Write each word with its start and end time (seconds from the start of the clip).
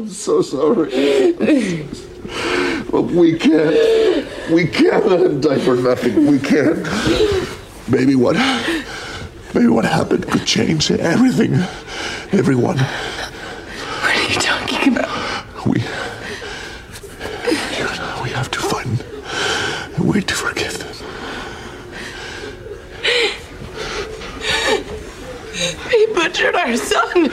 I'm 0.00 0.08
so 0.08 0.40
sorry. 0.40 1.86
but 2.90 3.02
we 3.02 3.38
can't. 3.38 4.50
We 4.50 4.66
can't 4.66 5.06
let 5.06 5.20
him 5.20 5.42
die 5.42 5.58
for 5.58 5.76
nothing. 5.76 6.26
We 6.26 6.38
can't. 6.38 6.88
Maybe 7.86 8.14
what. 8.14 8.36
Maybe 9.52 9.66
what 9.66 9.84
happened 9.84 10.26
could 10.26 10.46
change 10.46 10.90
everything. 10.90 11.52
Everyone. 12.32 12.78
What 12.78 14.16
are 14.16 14.32
you 14.32 14.40
talking 14.40 14.96
about? 14.96 15.66
We. 15.66 15.82
We 18.22 18.30
have 18.30 18.50
to 18.52 18.58
find 18.58 19.04
a 19.98 20.02
way 20.02 20.22
to 20.22 20.34
forgive 20.34 20.78
them. 20.78 20.94
He 25.90 26.06
butchered 26.14 26.54
our 26.54 26.74
son. 26.78 27.30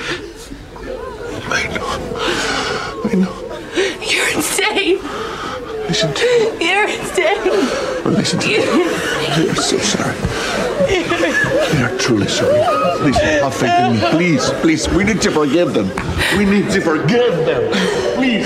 I 1.49 1.67
know. 1.73 2.16
I 3.09 3.15
know. 3.15 3.33
You're 4.01 4.29
insane. 4.35 4.99
Listen 5.87 6.13
to 6.13 6.25
me. 6.59 6.67
You're 6.67 6.89
insane. 6.89 7.39
Listen 8.03 8.39
to 8.39 8.47
me. 8.47 8.57
We 8.57 9.49
are 9.49 9.55
so 9.55 9.77
sorry. 9.77 10.15
We 10.89 11.83
are 11.83 11.97
truly 11.97 12.27
sorry. 12.27 12.59
Please 12.99 13.17
have 13.17 13.53
faith 13.55 13.71
in 13.71 13.93
me. 13.93 13.99
Please, 14.11 14.49
please. 14.61 14.89
We 14.89 15.05
need 15.05 15.21
to 15.21 15.31
forgive 15.31 15.73
them. 15.73 15.89
We 16.37 16.43
need 16.43 16.69
to 16.71 16.81
forgive 16.81 17.45
them. 17.45 17.71
Please. 18.15 18.45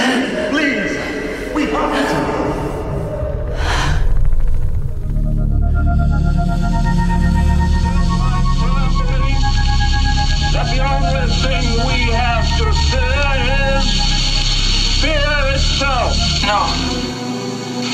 Fear 15.81 15.89
itself. 15.89 16.43
No. 16.43 16.67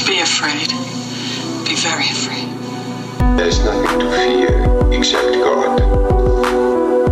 Be 0.05 0.19
afraid. 0.19 0.69
Be 1.65 1.75
very 1.75 2.07
afraid. 2.09 2.47
There's 3.37 3.63
nothing 3.63 3.99
to 3.99 4.05
fear 4.11 4.91
except 4.91 5.33
God. 5.35 5.79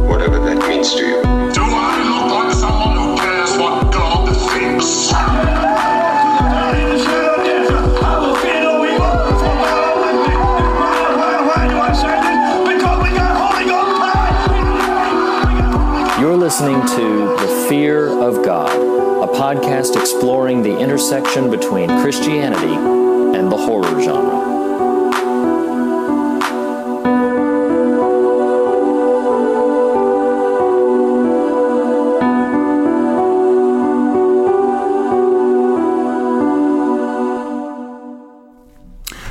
Whatever 0.09 0.39
that 0.39 0.67
means 0.67 0.93
to 0.95 1.05
you. 1.05 1.21
Do 1.53 1.61
I 1.63 2.03
look 2.11 2.31
like 2.31 2.53
someone 2.53 2.95
who 2.97 3.17
cares 3.17 3.57
what 3.57 3.93
God 3.93 4.35
thinks? 4.51 5.11
You're 16.19 16.37
listening 16.37 16.81
to 16.81 17.35
The 17.37 17.65
Fear 17.69 18.07
of 18.21 18.43
God, 18.43 18.71
a 18.71 18.84
podcast 19.35 19.99
exploring 19.99 20.63
the 20.63 20.77
intersection 20.79 21.51
between 21.51 21.89
Christianity 21.99 22.73
and 23.37 23.51
the 23.51 23.57
horror 23.57 24.01
genre. 24.01 24.55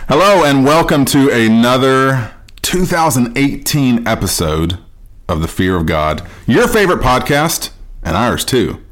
Hello, 0.06 0.44
and 0.44 0.66
welcome 0.66 1.06
to 1.06 1.30
another 1.30 2.34
2018 2.60 4.06
episode 4.06 4.78
of 5.26 5.40
The 5.40 5.48
Fear 5.48 5.76
of 5.76 5.86
God, 5.86 6.28
your 6.46 6.68
favorite 6.68 7.00
podcast, 7.00 7.70
and 8.02 8.14
ours 8.14 8.44
too. 8.44 8.84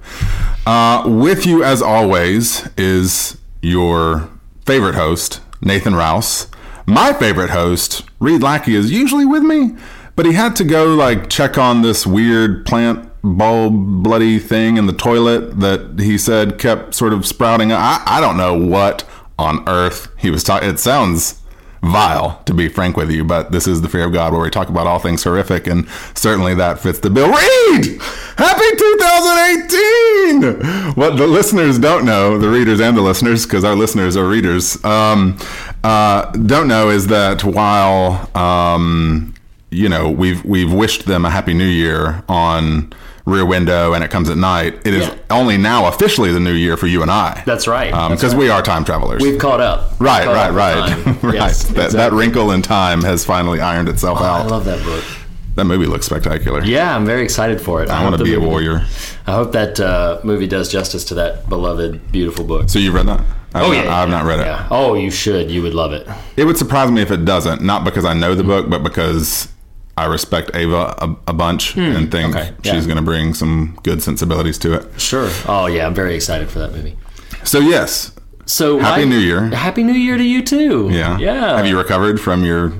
Uh, 0.64 1.02
with 1.06 1.44
you, 1.44 1.64
as 1.64 1.82
always, 1.82 2.68
is 2.76 3.36
your 3.60 4.30
favorite 4.64 4.94
host, 4.94 5.40
Nathan 5.60 5.94
Rouse. 5.94 6.46
My 6.86 7.12
favorite 7.12 7.50
host, 7.50 8.04
Reed 8.20 8.42
Lackey, 8.42 8.74
is 8.74 8.90
usually 8.92 9.24
with 9.24 9.42
me, 9.42 9.76
but 10.14 10.26
he 10.26 10.32
had 10.32 10.54
to 10.56 10.64
go 10.64 10.94
like 10.94 11.28
check 11.28 11.58
on 11.58 11.82
this 11.82 12.06
weird 12.06 12.64
plant 12.64 13.08
bulb 13.22 14.02
bloody 14.02 14.38
thing 14.38 14.76
in 14.76 14.86
the 14.86 14.92
toilet 14.92 15.60
that 15.60 15.98
he 15.98 16.18
said 16.18 16.58
kept 16.58 16.94
sort 16.94 17.12
of 17.12 17.26
sprouting. 17.26 17.72
I, 17.72 18.02
I 18.06 18.20
don't 18.20 18.36
know 18.36 18.54
what 18.54 19.04
on 19.38 19.68
earth 19.68 20.08
he 20.18 20.30
was 20.30 20.44
talking. 20.44 20.68
It 20.68 20.78
sounds 20.78 21.41
vile, 21.82 22.40
to 22.46 22.54
be 22.54 22.68
frank 22.68 22.96
with 22.96 23.10
you, 23.10 23.24
but 23.24 23.50
this 23.50 23.66
is 23.66 23.82
the 23.82 23.88
fear 23.88 24.04
of 24.04 24.12
God 24.12 24.32
where 24.32 24.42
we 24.42 24.50
talk 24.50 24.68
about 24.68 24.86
all 24.86 25.00
things 25.00 25.24
horrific, 25.24 25.66
and 25.66 25.88
certainly 26.14 26.54
that 26.54 26.78
fits 26.78 27.00
the 27.00 27.10
bill. 27.10 27.28
Reed! 27.28 28.00
Happy 28.36 28.76
2018! 28.76 30.94
What 30.94 31.16
the 31.16 31.26
listeners 31.26 31.78
don't 31.78 32.04
know, 32.04 32.38
the 32.38 32.48
readers 32.48 32.80
and 32.80 32.96
the 32.96 33.02
listeners, 33.02 33.44
because 33.44 33.64
our 33.64 33.74
listeners 33.74 34.16
are 34.16 34.28
readers, 34.28 34.82
um, 34.84 35.36
uh, 35.82 36.30
don't 36.30 36.68
know 36.68 36.88
is 36.88 37.08
that 37.08 37.42
while 37.42 38.30
um, 38.36 39.34
you 39.70 39.88
know 39.88 40.08
we've 40.08 40.44
we've 40.44 40.72
wished 40.72 41.06
them 41.06 41.24
a 41.24 41.30
happy 41.30 41.54
new 41.54 41.64
year 41.64 42.22
on 42.28 42.92
Rear 43.24 43.46
Window 43.46 43.92
and 43.94 44.02
it 44.02 44.10
comes 44.10 44.28
at 44.28 44.36
night, 44.36 44.74
it 44.84 44.94
is 44.94 45.06
Yeah. 45.06 45.14
only 45.30 45.56
now 45.56 45.86
officially 45.86 46.32
the 46.32 46.40
new 46.40 46.52
year 46.52 46.76
for 46.76 46.86
you 46.88 47.02
and 47.02 47.10
I. 47.10 47.42
That's 47.46 47.68
right. 47.68 47.90
Because 48.10 48.34
right. 48.34 48.38
we 48.38 48.50
are 48.50 48.62
time 48.62 48.84
travelers. 48.84 49.22
We've 49.22 49.38
caught 49.38 49.60
up. 49.60 49.92
Right, 50.00 50.24
Caught 50.24 50.34
right, 50.34 50.50
up 50.50 50.54
right, 51.04 51.22
right. 51.22 51.34
Yes, 51.34 51.64
that, 51.68 51.92
that 51.92 52.12
wrinkle 52.12 52.50
in 52.50 52.62
time 52.62 53.02
has 53.02 53.24
finally 53.24 53.60
ironed 53.60 53.88
itself 53.88 54.18
I 54.20 54.28
out. 54.28 54.46
I 54.46 54.48
love 54.48 54.64
that 54.64 54.82
book. 54.84 55.04
that 55.54 55.64
movie 55.66 55.86
looks 55.86 56.06
spectacular. 56.06 56.64
Yeah, 56.64 56.96
I'm 56.96 57.06
very 57.06 57.22
excited 57.22 57.60
for 57.60 57.82
it. 57.82 57.88
I 57.90 57.96
hope 57.98 58.10
want 58.10 58.18
to 58.18 58.24
be 58.24 58.34
a 58.34 58.40
warrior. 58.40 58.84
I 59.26 59.32
hope 59.32 59.52
that 59.52 59.78
uh, 59.78 60.20
movie 60.24 60.48
does 60.48 60.68
justice 60.72 61.04
to 61.04 61.14
that 61.14 61.48
beloved, 61.48 62.10
beautiful 62.10 62.44
book. 62.44 62.68
So 62.70 62.78
you've 62.80 62.94
read 62.94 63.06
that? 63.06 63.20
I've 63.54 63.64
oh 63.64 63.72
not, 63.72 63.84
yeah, 63.84 63.94
I've 63.94 64.08
not 64.08 64.24
read 64.24 64.40
it. 64.40 64.66
Oh, 64.70 64.94
you 64.94 65.10
should. 65.10 65.50
You 65.50 65.62
would 65.62 65.74
love 65.74 65.92
it. 65.92 66.08
It 66.36 66.44
would 66.46 66.56
surprise 66.56 66.90
me 66.90 67.02
if 67.02 67.10
it 67.10 67.24
doesn't. 67.26 67.60
Not 67.60 67.84
because 67.84 68.04
I 68.06 68.14
know 68.14 68.34
the 68.34 68.42
book, 68.42 68.70
but 68.70 68.82
because 68.82 69.51
I 69.96 70.06
respect 70.06 70.50
Ava 70.54 70.94
a, 70.98 71.16
a 71.28 71.32
bunch 71.32 71.76
and 71.76 72.10
think 72.10 72.32
Hmm. 72.32 72.38
okay, 72.38 72.52
yeah. 72.62 72.72
she's 72.72 72.86
going 72.86 72.96
to 72.96 73.02
bring 73.02 73.34
some 73.34 73.78
good 73.82 74.02
sensibilities 74.02 74.56
to 74.58 74.72
it. 74.74 75.00
Sure. 75.00 75.28
Oh 75.46 75.66
yeah, 75.66 75.86
I'm 75.86 75.94
very 75.94 76.14
excited 76.14 76.48
for 76.50 76.58
that 76.60 76.72
movie. 76.72 76.96
So 77.44 77.58
yes, 77.60 78.12
So 78.46 78.78
Happy 78.78 79.04
my- 79.04 79.10
New 79.10 79.18
Year. 79.18 79.48
Happy 79.48 79.82
New 79.84 79.92
Year 79.92 80.16
to 80.16 80.24
you 80.24 80.42
too. 80.42 80.88
yeah, 80.90 81.18
Yeah. 81.18 81.56
Have 81.56 81.66
you 81.66 81.76
recovered 81.76 82.20
from 82.20 82.44
your 82.44 82.72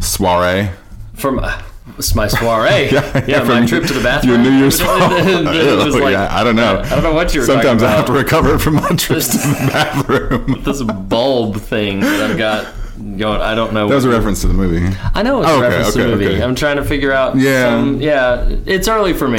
soiree? 0.00 0.70
from 1.14 1.38
uh, 1.38 1.60
it's 1.98 2.14
my 2.14 2.26
soiree? 2.28 2.88
Yeah, 2.92 3.24
yeah, 3.26 3.42
my 3.44 3.66
trip 3.66 3.84
to 3.84 3.92
the 3.92 4.02
bathroom. 4.02 4.42
Your 4.42 4.42
New 4.52 4.58
Year's 4.58 4.80
was- 4.82 4.88
Ew, 5.26 5.48
oh, 5.48 5.98
like- 6.02 6.12
yeah, 6.12 6.28
I 6.30 6.42
don't 6.44 6.56
know. 6.56 6.80
I 6.80 6.88
don't 6.88 7.02
know 7.02 7.12
what 7.14 7.34
you 7.34 7.40
were 7.40 7.46
Sometimes 7.46 7.82
I 7.82 7.90
have 7.90 8.06
to 8.06 8.12
recover 8.12 8.58
from 8.58 8.74
my 8.76 8.88
trips 8.90 9.28
to 9.28 9.38
the 9.38 9.70
bathroom. 9.72 10.62
this 10.64 10.82
bulb 10.82 11.56
thing 11.56 12.00
that 12.00 12.30
I've 12.30 12.38
got 12.38 12.72
going. 13.18 13.40
I 13.40 13.54
don't 13.54 13.72
know. 13.74 13.88
That 13.88 13.94
was 13.96 14.04
a 14.04 14.10
reference 14.10 14.40
to 14.42 14.48
the 14.48 14.54
movie. 14.54 14.96
I 15.14 15.22
know 15.22 15.40
it's 15.42 15.50
oh, 15.50 15.58
Okay, 15.58 15.66
a 15.66 15.70
reference 15.70 15.94
to 15.94 16.02
the 16.02 16.08
movie. 16.08 16.26
okay. 16.26 16.42
I'm 16.42 16.54
trying 16.54 16.76
to 16.76 16.84
figure 16.84 17.12
out. 17.12 17.36
Yeah. 17.36 17.70
some- 17.78 18.00
yeah. 18.00 18.48
It's 18.66 18.88
early 18.88 19.12
for 19.12 19.28
me. 19.28 19.38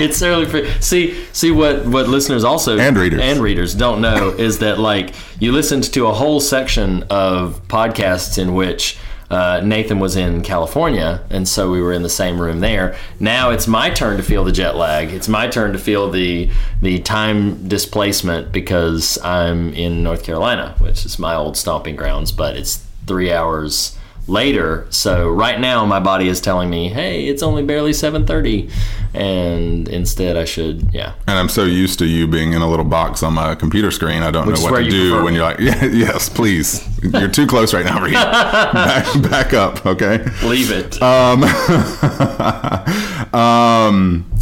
it's 0.00 0.22
early 0.22 0.46
for 0.46 0.64
see 0.80 1.24
see 1.32 1.50
what 1.50 1.84
what 1.86 2.08
listeners 2.08 2.44
also 2.44 2.78
And 2.78 2.96
readers. 2.96 3.20
and 3.20 3.40
readers 3.40 3.74
don't 3.74 4.00
know 4.00 4.30
is 4.30 4.58
that 4.60 4.78
like 4.78 5.14
you 5.40 5.52
listened 5.52 5.84
to 5.92 6.06
a 6.06 6.12
whole 6.12 6.40
section 6.40 7.02
of 7.10 7.60
podcasts 7.68 8.38
in 8.38 8.54
which. 8.54 8.98
Uh, 9.32 9.62
Nathan 9.64 9.98
was 9.98 10.14
in 10.14 10.42
California, 10.42 11.24
and 11.30 11.48
so 11.48 11.70
we 11.70 11.80
were 11.80 11.94
in 11.94 12.02
the 12.02 12.10
same 12.10 12.38
room 12.38 12.60
there. 12.60 12.94
Now 13.18 13.48
it's 13.48 13.66
my 13.66 13.88
turn 13.88 14.18
to 14.18 14.22
feel 14.22 14.44
the 14.44 14.52
jet 14.52 14.76
lag. 14.76 15.10
It's 15.10 15.26
my 15.26 15.48
turn 15.48 15.72
to 15.72 15.78
feel 15.78 16.10
the 16.10 16.50
the 16.82 16.98
time 16.98 17.66
displacement 17.66 18.52
because 18.52 19.18
I'm 19.24 19.72
in 19.72 20.02
North 20.02 20.22
Carolina, 20.22 20.74
which 20.80 21.06
is 21.06 21.18
my 21.18 21.34
old 21.34 21.56
stomping 21.56 21.96
grounds. 21.96 22.30
But 22.30 22.56
it's 22.56 22.84
three 23.06 23.32
hours 23.32 23.96
later. 24.28 24.86
So 24.90 25.28
right 25.28 25.58
now 25.58 25.84
my 25.84 26.00
body 26.00 26.28
is 26.28 26.40
telling 26.40 26.70
me, 26.70 26.88
"Hey, 26.88 27.26
it's 27.26 27.42
only 27.42 27.62
barely 27.62 27.92
7:30." 27.92 28.70
And 29.14 29.88
instead 29.88 30.36
I 30.36 30.44
should, 30.44 30.88
yeah. 30.92 31.12
And 31.26 31.38
I'm 31.38 31.48
so 31.50 31.64
used 31.64 31.98
to 31.98 32.06
you 32.06 32.26
being 32.26 32.54
in 32.54 32.62
a 32.62 32.68
little 32.70 32.84
box 32.84 33.22
on 33.22 33.34
my 33.34 33.54
computer 33.54 33.90
screen, 33.90 34.22
I 34.22 34.30
don't 34.30 34.46
Which 34.46 34.60
know 34.60 34.70
what 34.70 34.78
to 34.84 34.88
do 34.88 35.16
when 35.16 35.34
me. 35.34 35.34
you're 35.34 35.44
like, 35.44 35.58
yeah, 35.58 35.84
yes, 35.92 36.28
please. 36.30 36.82
You're 37.02 37.28
too 37.28 37.46
close 37.46 37.74
right 37.74 37.84
now, 37.84 38.02
Reed. 38.02 38.14
back, 38.14 39.22
back 39.30 39.52
up, 39.52 39.84
okay? 39.84 40.24
Leave 40.44 40.70
it. 40.70 41.02
Um, 41.02 41.44
um, 43.34 44.32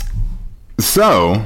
so 0.79 1.44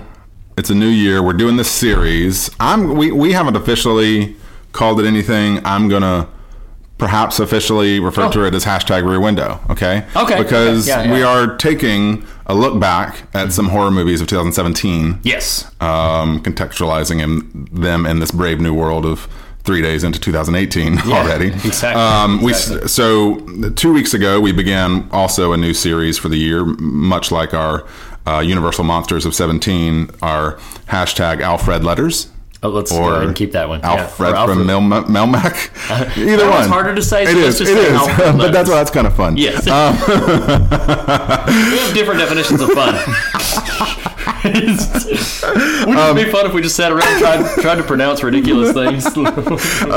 it's 0.59 0.71
a 0.71 0.75
new 0.75 0.89
year. 0.89 1.23
We're 1.23 1.33
doing 1.33 1.57
this 1.57 1.71
series. 1.71 2.51
I'm 2.61 2.97
we 2.97 3.11
we 3.11 3.33
haven't 3.33 3.57
officially 3.57 4.37
called 4.73 5.01
it 5.01 5.07
anything. 5.07 5.65
I'm 5.65 5.89
gonna 5.89 6.29
perhaps 6.99 7.41
officially 7.41 7.99
refer 8.01 8.31
to 8.31 8.45
it 8.47 8.55
as 8.55 8.65
hashtag 8.65 9.09
Rear 9.09 9.21
Window. 9.21 9.61
Okay. 9.71 10.07
Oh. 10.15 10.25
Okay, 10.25 10.43
Because 10.43 10.89
okay, 10.89 11.07
yeah, 11.09 11.13
we 11.13 11.21
yeah. 11.21 11.27
are 11.29 11.57
taking 11.57 12.25
a 12.47 12.55
look 12.55 12.79
back 12.79 13.23
at 13.35 13.53
some 13.53 13.69
horror 13.69 13.91
movies 13.91 14.21
of 14.21 14.27
2017 14.29 15.19
yes. 15.23 15.65
um, 15.81 16.41
contextualizing 16.43 17.21
in, 17.23 17.65
them 17.73 18.07
in 18.07 18.21
this 18.21 18.31
brave 18.31 18.61
new 18.61 18.73
world 18.75 19.05
of 19.07 19.29
three 19.65 19.81
days 19.83 20.05
into 20.05 20.21
2018 20.21 20.99
already. 21.11 21.47
exactly, 21.49 22.01
Um, 22.03 22.43
we 22.43 22.53
exactly. 22.53 22.87
so 22.89 23.37
two 23.77 23.93
weeks 23.95 24.13
ago 24.15 24.39
we 24.41 24.53
began 24.53 25.09
also 25.11 25.53
a 25.53 25.57
new 25.57 25.73
series 25.75 26.19
for 26.19 26.29
the 26.29 26.37
year, 26.37 26.65
much 26.67 27.33
like 27.33 27.55
our 27.55 27.85
uh, 28.27 28.41
Universal 28.41 28.85
Monsters 28.85 29.25
of 29.27 29.35
17 29.35 30.11
our 30.23 30.55
hashtag 30.89 31.41
Alfred 31.41 31.83
Letters. 31.83 32.29
Oh, 32.65 32.71
let's 32.71 32.91
Or 32.91 33.23
and 33.23 33.37
keep 33.37 33.53
that 33.53 33.69
one. 33.69 33.81
Yeah, 33.81 33.93
Alfred, 33.93 34.35
from 34.47 34.65
Mel- 34.65 34.81
Melmac. 34.81 35.69
Either 36.17 36.37
that 36.39 36.51
one. 36.51 36.61
It's 36.61 36.69
harder 36.69 36.95
to 36.95 37.03
say, 37.03 37.27
so 37.27 37.31
It 37.31 37.37
is. 37.37 37.61
It 37.61 37.69
is. 37.69 37.93
Alfred 37.93 38.39
but 38.39 38.53
that's 38.55 38.71
why 38.71 38.77
that's 38.77 38.91
kind 38.91 39.07
of 39.07 39.15
fun. 39.15 39.37
Yes. 39.37 39.67
Um, 39.67 39.95
we 40.09 41.79
have 41.79 41.95
different 41.95 42.21
definitions 42.21 42.63
of 42.63 42.71
fun. 42.71 42.95
Wouldn't 45.87 45.99
Um, 45.99 46.17
it 46.19 46.27
be 46.27 46.31
fun 46.31 46.47
if 46.47 46.53
we 46.53 46.61
just 46.63 46.77
sat 46.77 46.93
around 46.93 47.07
and 47.09 47.19
tried, 47.21 47.63
tried 47.63 47.75
to 47.77 47.83
pronounce 47.83 48.23
ridiculous 48.23 48.73
things? 48.73 49.05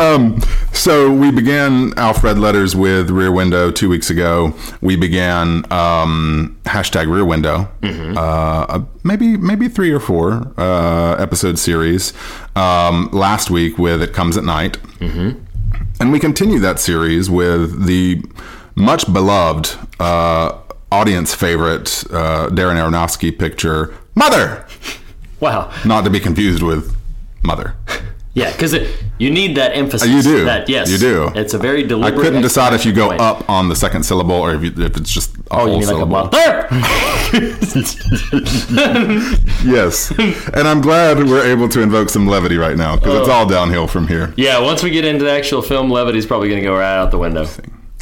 So 0.73 1.11
we 1.11 1.31
began 1.31 1.93
Alfred 1.97 2.37
letters 2.37 2.75
with 2.75 3.09
Rear 3.09 3.31
Window 3.31 3.71
two 3.71 3.89
weeks 3.89 4.09
ago. 4.09 4.53
We 4.81 4.95
began 4.95 5.69
um, 5.71 6.57
hashtag 6.65 7.11
Rear 7.11 7.25
Window, 7.25 7.67
uh, 8.17 8.81
maybe 9.03 9.37
maybe 9.37 9.67
three 9.67 9.91
or 9.91 9.99
four 9.99 10.53
uh, 10.57 11.15
episode 11.19 11.57
series 11.59 12.13
um, 12.55 13.09
last 13.11 13.49
week 13.49 13.77
with 13.77 14.01
It 14.01 14.13
Comes 14.13 14.37
at 14.37 14.43
Night, 14.43 14.77
and 15.99 16.11
we 16.11 16.19
continue 16.19 16.59
that 16.59 16.79
series 16.79 17.29
with 17.29 17.85
the 17.85 18.23
much 18.75 19.11
beloved 19.11 19.75
uh, 19.99 20.57
audience 20.91 21.33
favorite 21.33 22.03
uh, 22.11 22.47
Darren 22.49 22.77
Aronofsky 22.77 23.37
picture 23.37 23.93
Mother, 24.17 24.65
wow. 25.39 25.71
not 25.85 26.03
to 26.05 26.09
be 26.09 26.19
confused 26.19 26.63
with 26.63 26.95
Mother. 27.43 27.75
Yeah, 28.33 28.51
because 28.51 28.75
you 29.17 29.31
need 29.31 29.57
that 29.57 29.75
emphasis. 29.75 30.07
Uh, 30.07 30.11
You 30.11 30.21
do. 30.21 30.45
That 30.45 30.69
yes, 30.69 30.91
You 30.91 30.99
do. 30.99 31.31
It's 31.33 31.55
a 31.55 31.57
very 31.57 31.83
I 31.85 32.11
couldn't 32.11 32.43
decide 32.43 32.71
if 32.73 32.85
you 32.85 32.93
go 32.93 33.07
point. 33.07 33.19
up 33.19 33.49
on 33.49 33.67
the 33.67 33.75
second 33.75 34.03
syllable 34.03 34.35
or 34.35 34.53
if, 34.53 34.61
you, 34.61 34.71
if 34.85 34.95
it's 34.95 35.11
just 35.11 35.35
a 35.35 35.41
Oh, 35.49 35.57
whole 35.57 35.67
you 35.69 35.79
mean 35.79 35.87
like 35.87 35.95
a 35.95 35.97
syllable. 35.97 36.29
mother? 36.29 36.67
yes, 39.65 40.11
and 40.53 40.67
I'm 40.67 40.81
glad 40.81 41.17
we're 41.17 41.47
able 41.47 41.67
to 41.69 41.81
invoke 41.81 42.09
some 42.09 42.27
levity 42.27 42.57
right 42.57 42.77
now 42.77 42.95
because 42.95 43.21
it's 43.21 43.29
all 43.29 43.47
downhill 43.47 43.87
from 43.87 44.07
here. 44.07 44.31
yeah, 44.37 44.59
once 44.59 44.83
we 44.83 44.91
get 44.91 45.03
into 45.03 45.25
the 45.25 45.31
actual 45.31 45.63
film, 45.63 45.89
levity's 45.89 46.27
probably 46.27 46.49
going 46.49 46.61
to 46.61 46.67
go 46.67 46.75
right 46.77 46.95
out 46.95 47.09
the 47.09 47.17
window. 47.17 47.47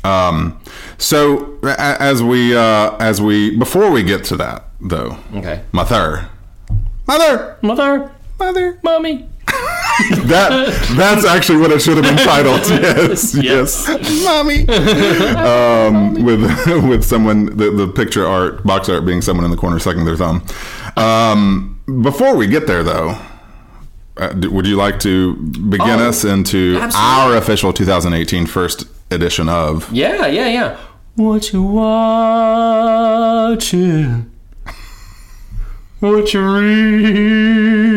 Um, 0.04 0.60
so 0.98 1.58
as 1.64 2.22
we 2.22 2.54
uh, 2.58 2.98
as 2.98 3.22
we 3.22 3.56
before 3.58 3.90
we 3.90 4.04
get 4.04 4.26
to 4.26 4.36
that 4.36 4.65
though, 4.82 5.18
Okay. 5.36 5.62
mother, 5.72 6.30
mother, 7.08 7.58
Mother, 7.62 8.12
mother. 8.40 8.78
mommy. 8.84 9.28
That 10.26 10.50
that's 10.98 11.24
actually 11.26 11.60
what 11.60 11.72
it 11.72 11.82
should 11.82 11.96
have 11.96 12.04
been 12.04 12.18
titled. 12.26 12.60
Yes, 12.70 13.34
Yes. 13.34 13.86
yes, 13.88 14.24
mommy. 14.26 14.68
um, 15.38 16.16
with 16.26 16.42
with 16.90 17.04
someone 17.06 17.46
the, 17.56 17.72
the 17.72 17.88
picture 17.88 18.28
art 18.28 18.64
box 18.66 18.90
art 18.90 19.06
being 19.06 19.22
someone 19.22 19.46
in 19.46 19.52
the 19.52 19.58
corner 19.58 19.80
sucking 19.80 20.04
their 20.04 20.18
thumb. 20.18 20.44
Um, 20.98 21.80
before 22.02 22.36
we 22.36 22.48
get 22.48 22.68
there, 22.68 22.84
though, 22.84 23.18
uh, 24.18 24.34
d- 24.34 24.50
would 24.50 24.66
you 24.68 24.76
like 24.76 25.00
to 25.02 25.36
begin 25.36 26.00
Oh, 26.02 26.10
us 26.10 26.26
into 26.26 26.78
absolutely. 26.82 27.24
our 27.24 27.38
official 27.38 27.72
2018 27.72 28.48
first 28.48 28.86
edition 29.12 29.48
of? 29.48 29.90
Yeah, 29.94 30.26
yeah, 30.28 30.48
yeah. 30.48 30.78
What 31.16 31.54
you 31.54 31.64
watching? 33.06 34.32
What 36.02 36.34
you 36.34 36.42
reading? 36.42 37.96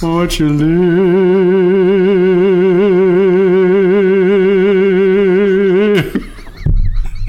what 0.00 0.38
you 0.38 0.50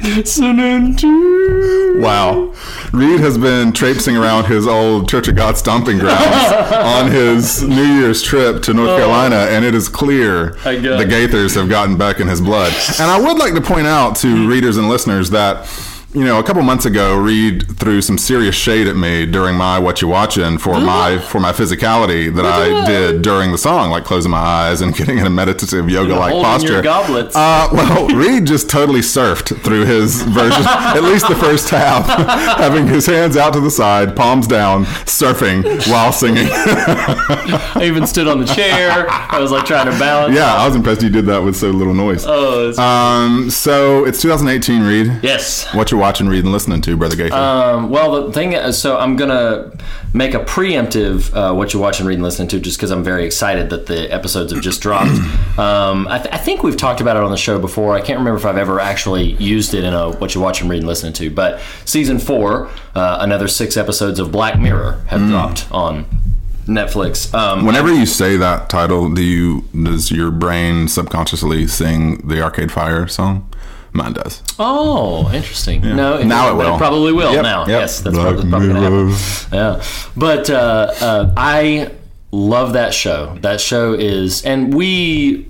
listening 0.02 0.98
to? 0.98 2.02
Wow. 2.02 2.54
Reed 2.92 3.22
has 3.22 3.38
been 3.38 3.72
traipsing 3.72 4.18
around 4.18 4.46
his 4.46 4.68
old 4.68 5.08
Church 5.08 5.30
of 5.30 5.38
God 5.38 5.58
stomping 5.58 6.00
grounds 6.00 6.22
on 6.74 7.10
his 7.10 7.64
New 7.64 7.82
Year's 7.82 8.22
trip 8.22 8.62
to 8.64 8.74
North 8.74 8.90
oh. 8.90 8.98
Carolina, 8.98 9.48
and 9.50 9.64
it 9.64 9.74
is 9.74 9.88
clear 9.88 10.50
the. 10.66 11.06
Gaithers 11.10 11.56
have 11.56 11.70
gotten 11.70 11.98
back 11.98 12.20
in 12.20 12.28
his 12.28 12.42
blood. 12.42 12.74
And 13.00 13.10
I 13.10 13.22
would 13.22 13.38
like 13.38 13.54
to 13.54 13.62
point 13.62 13.88
out 13.88 14.18
to 14.18 14.28
hmm. 14.28 14.48
readers 14.48 14.76
and 14.76 14.90
listeners 14.90 15.30
that. 15.30 15.66
You 16.16 16.24
know, 16.24 16.38
a 16.38 16.44
couple 16.44 16.62
months 16.62 16.86
ago, 16.86 17.18
Reed 17.18 17.66
threw 17.80 18.00
some 18.00 18.20
serious 18.20 18.54
shade 18.54 18.86
at 18.86 18.96
me 18.96 19.26
during 19.26 19.56
my 19.56 19.80
"What 19.80 20.00
You 20.00 20.08
Watching" 20.10 20.60
for 20.60 20.80
my 20.80 21.18
for 21.18 21.40
my 21.40 21.52
physicality 21.52 22.32
that 22.36 22.46
I 22.46 22.86
did 22.86 23.24
during 23.24 23.52
the 23.52 23.58
song, 23.58 23.90
like 23.90 24.04
closing 24.04 24.30
my 24.30 24.38
eyes 24.38 24.82
and 24.82 24.96
getting 24.98 25.18
in 25.18 25.26
a 25.26 25.30
meditative 25.32 25.90
yoga-like 25.90 26.30
Holding 26.34 26.44
posture. 26.46 26.74
your 26.74 26.82
goblets. 26.84 27.36
Uh, 27.36 27.68
well, 27.74 28.08
Reed 28.16 28.46
just 28.46 28.70
totally 28.70 29.00
surfed 29.00 29.60
through 29.64 29.86
his 29.86 30.22
version, 30.22 30.62
at 30.68 31.02
least 31.02 31.28
the 31.28 31.36
first 31.36 31.72
half, 31.72 32.06
having 32.60 32.86
his 32.86 33.08
hands 33.08 33.36
out 33.36 33.54
to 33.54 33.60
the 33.60 33.72
side, 33.72 34.16
palms 34.16 34.46
down, 34.46 34.86
surfing 35.06 35.64
while 35.92 36.12
singing. 36.12 36.48
I 36.52 37.80
even 37.86 38.06
stood 38.06 38.28
on 38.28 38.40
the 38.40 38.46
chair. 38.46 39.08
I 39.10 39.40
was 39.40 39.50
like 39.52 39.66
trying 39.66 39.92
to 39.92 39.98
balance. 39.98 40.36
yeah, 40.36 40.54
I 40.54 40.68
was 40.68 40.76
impressed 40.76 41.02
you 41.02 41.10
did 41.10 41.26
that 41.26 41.40
with 41.44 41.56
so 41.56 41.72
little 41.72 41.96
noise. 41.96 42.24
Oh, 42.28 42.70
it's- 42.70 42.78
Um, 42.78 43.50
so 43.50 44.06
it's 44.06 44.22
2018, 44.22 44.84
Reed. 44.84 45.20
yes. 45.24 45.66
What 45.74 45.90
you're 45.90 46.03
watching, 46.04 46.28
reading, 46.28 46.52
listening 46.52 46.82
to, 46.82 46.98
Brother 46.98 47.16
Gaither. 47.16 47.34
Um, 47.34 47.90
well, 47.90 48.26
the 48.28 48.34
thing 48.34 48.52
is, 48.54 48.78
so 48.78 48.98
I'm 48.98 49.16
gonna 49.16 49.72
make 50.14 50.34
a 50.34 50.40
preemptive 50.40 51.34
uh, 51.34 51.54
what 51.56 51.74
you're 51.74 51.82
watching, 51.82 52.06
reading, 52.06 52.22
listening 52.22 52.50
to, 52.50 52.60
just 52.60 52.78
because 52.78 52.92
I'm 52.92 53.04
very 53.04 53.26
excited 53.26 53.70
that 53.70 53.86
the 53.86 54.12
episodes 54.14 54.52
have 54.52 54.62
just 54.62 54.82
dropped. 54.82 55.12
um, 55.58 56.08
I, 56.10 56.20
th- 56.20 56.34
I 56.34 56.38
think 56.38 56.62
we've 56.62 56.76
talked 56.76 57.00
about 57.00 57.16
it 57.16 57.24
on 57.24 57.32
the 57.32 57.38
show 57.38 57.58
before. 57.58 57.96
I 57.96 58.02
can't 58.02 58.20
remember 58.20 58.38
if 58.38 58.46
I've 58.46 58.58
ever 58.58 58.82
actually 58.82 59.32
used 59.34 59.74
it 59.74 59.86
in 59.86 59.94
a 59.94 60.12
what 60.18 60.36
you're 60.36 60.44
watching, 60.44 60.68
reading, 60.68 60.86
listening 60.86 61.14
to. 61.14 61.32
But 61.32 61.62
season 61.86 62.20
four, 62.20 62.70
uh, 62.96 63.18
another 63.22 63.48
six 63.48 63.78
episodes 63.78 64.20
of 64.20 64.32
Black 64.32 64.60
Mirror 64.60 65.06
have 65.08 65.22
dropped 65.30 65.72
on 65.72 66.06
Netflix. 66.66 67.34
Um, 67.34 67.66
Whenever 67.66 67.94
you 67.94 68.06
say 68.06 68.38
that 68.38 68.70
title, 68.70 69.14
do 69.14 69.22
you 69.22 69.62
does 69.74 70.12
your 70.12 70.32
brain 70.32 70.88
subconsciously 70.88 71.68
sing 71.68 72.26
the 72.28 72.42
Arcade 72.42 72.72
Fire 72.72 73.08
song? 73.08 73.50
Mine 73.94 74.14
does. 74.14 74.42
Oh, 74.60 75.32
interesting. 75.34 75.82
No, 75.82 76.22
Now 76.24 76.52
it 76.52 76.56
will. 76.56 76.78
probably 76.78 77.14
will 77.14 77.34
Yep, 77.34 77.44
now. 77.44 77.60
yep. 77.62 77.68
Yes, 77.70 78.00
that's 78.02 78.16
Black 78.16 78.34
probably, 78.36 78.50
probably 78.50 78.68
going 78.70 78.82
to 79.10 79.14
happen. 79.16 79.54
Yeah, 79.54 79.84
but 80.18 80.50
uh, 80.50 80.92
uh, 81.00 81.34
I 81.38 81.92
love 82.32 82.74
that 82.74 82.92
show. 82.96 83.38
That 83.42 83.62
show 83.62 83.94
is, 83.94 84.44
and 84.44 84.74
we 84.74 85.44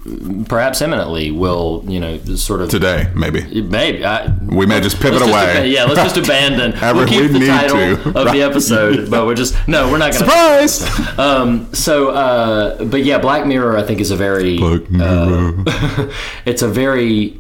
perhaps 0.50 0.82
eminently 0.82 1.32
will, 1.32 1.86
you 1.88 1.98
know, 2.02 2.18
sort 2.36 2.60
of 2.60 2.68
Today, 2.70 3.10
maybe. 3.16 3.62
Maybe 3.62 4.04
I, 4.04 4.28
We 4.42 4.66
may 4.66 4.82
just 4.82 4.98
pivot 5.00 5.22
let's 5.22 5.32
just 5.32 5.56
away. 5.56 5.70
yeah, 5.70 5.86
let's 5.86 6.14
just 6.14 6.18
abandon. 6.30 6.74
We'll 6.94 7.08
keep 7.08 7.22
we 7.22 7.28
the 7.30 7.40
need 7.40 7.48
title 7.48 7.78
to. 8.12 8.20
of 8.20 8.32
the 8.34 8.42
episode, 8.42 9.10
but 9.10 9.26
we're 9.26 9.36
just 9.36 9.56
no, 9.70 9.90
we're 9.90 9.98
not 10.00 10.12
going 10.12 10.26
to. 10.26 10.68
Surprise! 10.68 11.00
Um, 11.18 11.72
so, 11.74 12.10
uh, 12.10 12.84
but 12.86 13.04
yeah, 13.06 13.20
Black 13.20 13.46
Mirror, 13.46 13.78
I 13.78 13.84
think, 13.84 14.02
is 14.02 14.10
a 14.12 14.16
very, 14.18 14.58
Black 14.58 14.90
Mirror. 14.92 15.54
uh, 15.68 16.12
it's 16.46 16.64
a 16.64 16.68
very, 16.68 17.40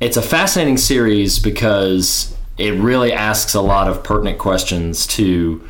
it's 0.00 0.16
a 0.16 0.22
fascinating 0.22 0.76
series 0.76 1.38
because 1.38 2.36
it 2.56 2.74
really 2.74 3.12
asks 3.12 3.54
a 3.54 3.60
lot 3.60 3.88
of 3.88 4.04
pertinent 4.04 4.38
questions 4.38 5.06
to 5.06 5.66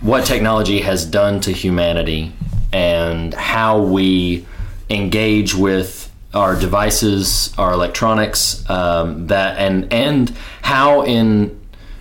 what 0.00 0.24
technology 0.24 0.80
has 0.80 1.04
done 1.04 1.40
to 1.40 1.52
humanity 1.52 2.32
and 2.72 3.32
how 3.34 3.80
we 3.80 4.46
engage 4.90 5.54
with 5.54 6.12
our 6.34 6.58
devices, 6.58 7.54
our 7.56 7.72
electronics, 7.72 8.68
um, 8.68 9.26
that 9.28 9.58
and 9.58 9.90
and 9.92 10.30
how 10.60 11.02
in 11.04 11.58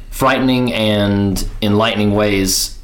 frightening 0.10 0.74
and 0.74 1.48
enlightening 1.62 2.12
ways 2.12 2.78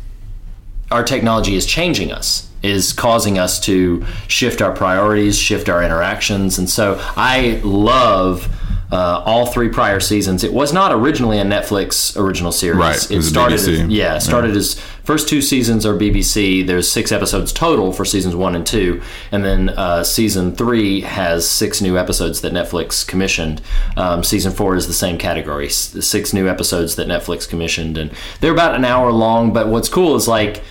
our 0.90 1.04
technology 1.04 1.56
is 1.56 1.66
changing 1.66 2.12
us 2.12 2.48
is 2.64 2.94
causing 2.94 3.38
us 3.38 3.60
to 3.60 4.06
shift 4.28 4.62
our 4.62 4.74
priorities 4.74 5.38
shift 5.38 5.70
our 5.70 5.84
interactions 5.84 6.58
and 6.58 6.70
so 6.70 6.98
i 7.16 7.60
love 7.64 8.50
uh, 8.94 9.24
all 9.26 9.48
three 9.48 9.70
prior 9.70 10.00
seasons. 10.00 10.44
It 10.44 10.54
was 10.54 10.72
not 10.72 10.92
originally 10.92 11.40
a 11.40 11.44
Netflix 11.44 12.16
original 12.16 12.52
series. 12.52 12.78
Right, 12.78 13.12
it 13.12 13.18
It 13.18 13.24
started, 13.24 13.60
BBC. 13.60 13.86
as, 13.86 13.90
yeah, 13.90 14.18
it 14.18 14.20
started 14.22 14.56
as 14.56 14.80
first 15.04 15.28
two 15.28 15.42
seasons 15.42 15.84
are 15.84 15.96
BBC. 15.96 16.66
There's 16.68 16.92
six 16.92 17.12
episodes 17.12 17.52
total 17.52 17.92
for 17.92 18.06
seasons 18.06 18.36
one 18.36 18.54
and 18.54 18.64
two, 18.68 19.02
and 19.32 19.44
then 19.44 19.70
uh, 19.70 20.04
season 20.04 20.56
three 20.56 21.02
has 21.02 21.50
six 21.50 21.82
new 21.82 21.98
episodes 21.98 22.42
that 22.42 22.54
Netflix 22.54 23.06
commissioned. 23.08 23.64
Um, 23.98 24.24
season 24.24 24.52
four 24.52 24.76
is 24.76 24.86
the 24.86 24.94
same 24.94 25.18
category, 25.18 25.70
six 25.70 26.32
new 26.32 26.48
episodes 26.48 26.96
that 26.98 27.08
Netflix 27.08 27.50
commissioned, 27.50 27.98
and 27.98 28.12
they're 28.42 28.54
about 28.54 28.76
an 28.76 28.86
hour 28.86 29.12
long. 29.12 29.54
But 29.54 29.70
what's 29.70 29.90
cool 29.90 30.16
is 30.16 30.28
like 30.28 30.62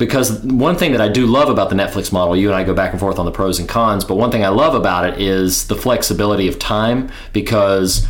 because 0.00 0.42
one 0.42 0.74
thing 0.76 0.90
that 0.92 1.00
I 1.00 1.08
do 1.08 1.26
love 1.26 1.48
about 1.48 1.68
the 1.70 1.76
Netflix 1.76 2.12
model, 2.12 2.34
you 2.34 2.48
and 2.48 2.56
I 2.56 2.64
go 2.64 2.74
back 2.74 2.90
and 2.90 2.98
forth 2.98 3.20
on 3.20 3.26
the 3.26 3.30
pros 3.30 3.60
and 3.60 3.68
cons, 3.68 4.04
but 4.04 4.16
one 4.16 4.32
thing 4.32 4.44
I 4.44 4.48
love 4.48 4.74
about 4.74 5.08
it 5.08 5.20
is 5.20 5.68
the 5.68 5.76
flexibility 5.76 6.48
of 6.48 6.58
time 6.58 7.10
because. 7.32 8.08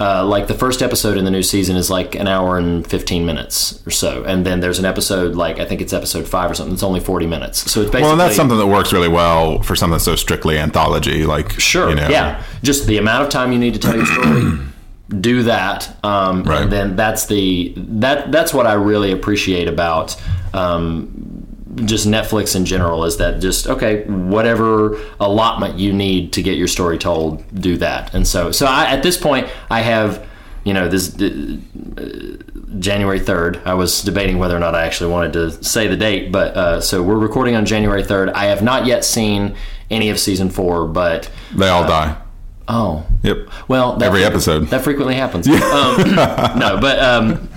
Uh, 0.00 0.24
like 0.24 0.48
the 0.48 0.54
first 0.54 0.82
episode 0.82 1.16
in 1.16 1.24
the 1.24 1.30
new 1.30 1.42
season 1.44 1.76
is 1.76 1.88
like 1.88 2.16
an 2.16 2.26
hour 2.26 2.58
and 2.58 2.84
15 2.86 3.24
minutes 3.24 3.86
or 3.86 3.90
so 3.90 4.24
and 4.24 4.44
then 4.44 4.58
there's 4.58 4.80
an 4.80 4.84
episode 4.86 5.36
like 5.36 5.60
i 5.60 5.64
think 5.64 5.80
it's 5.80 5.92
episode 5.92 6.26
five 6.26 6.50
or 6.50 6.54
something 6.54 6.72
it's 6.74 6.82
only 6.82 6.98
40 6.98 7.26
minutes 7.26 7.70
so 7.70 7.82
it's 7.82 7.90
basically 7.90 8.02
Well, 8.04 8.12
and 8.12 8.20
that's 8.20 8.34
something 8.34 8.58
that 8.58 8.66
works 8.66 8.92
really 8.92 9.06
well 9.06 9.62
for 9.62 9.76
something 9.76 10.00
so 10.00 10.16
strictly 10.16 10.58
anthology, 10.58 11.24
like 11.24 11.52
Sure. 11.60 11.90
you 11.90 11.94
know, 11.94 12.08
Yeah. 12.08 12.42
Just 12.64 12.86
the 12.88 12.96
amount 12.98 13.22
of 13.24 13.28
time 13.28 13.52
you 13.52 13.58
need 13.58 13.74
to 13.74 13.78
tell 13.78 13.94
your 13.94 14.06
story. 14.06 14.58
Do 15.20 15.42
that, 15.44 15.94
um, 16.04 16.42
Right. 16.44 16.62
and 16.62 16.72
then 16.72 16.96
that's 16.96 17.26
the 17.26 17.74
that 17.76 18.32
that's 18.32 18.52
what 18.54 18.66
I 18.66 18.72
really 18.74 19.12
appreciate 19.12 19.68
about. 19.68 20.16
Um, 20.54 21.08
just 21.86 22.06
Netflix 22.06 22.54
in 22.54 22.66
general 22.66 23.04
is 23.04 23.16
that 23.16 23.40
just 23.40 23.66
okay, 23.66 24.04
whatever 24.04 24.98
allotment 25.20 25.78
you 25.78 25.92
need 25.92 26.32
to 26.34 26.42
get 26.42 26.56
your 26.58 26.68
story 26.68 26.98
told, 26.98 27.42
do 27.58 27.76
that. 27.78 28.12
And 28.14 28.26
so, 28.26 28.52
so 28.52 28.66
I, 28.66 28.84
at 28.86 29.02
this 29.02 29.16
point, 29.16 29.48
I 29.70 29.80
have, 29.80 30.22
you 30.64 30.74
know, 30.74 30.88
this 30.88 31.08
January 32.78 33.20
3rd. 33.20 33.62
I 33.66 33.74
was 33.74 34.02
debating 34.02 34.38
whether 34.38 34.56
or 34.56 34.60
not 34.60 34.74
I 34.74 34.84
actually 34.84 35.10
wanted 35.10 35.32
to 35.34 35.64
say 35.64 35.86
the 35.86 35.96
date, 35.96 36.30
but 36.32 36.56
uh, 36.56 36.80
so 36.80 37.02
we're 37.02 37.18
recording 37.18 37.54
on 37.56 37.64
January 37.66 38.02
3rd. 38.02 38.32
I 38.34 38.46
have 38.46 38.62
not 38.62 38.86
yet 38.86 39.04
seen 39.04 39.54
any 39.90 40.10
of 40.10 40.18
season 40.18 40.50
four, 40.50 40.86
but 40.88 41.30
They 41.54 41.68
all 41.68 41.84
die. 41.86 42.16
Oh, 42.68 43.04
Yep. 43.22 43.48
well, 43.68 43.96
that 43.96 44.06
Every 44.06 44.24
episode. 44.24 44.66
that 44.68 44.82
frequently 44.82 45.14
happens. 45.14 45.46
Um, 45.48 46.14
no, 46.58 46.78
but 46.80 46.98
um, 46.98 47.48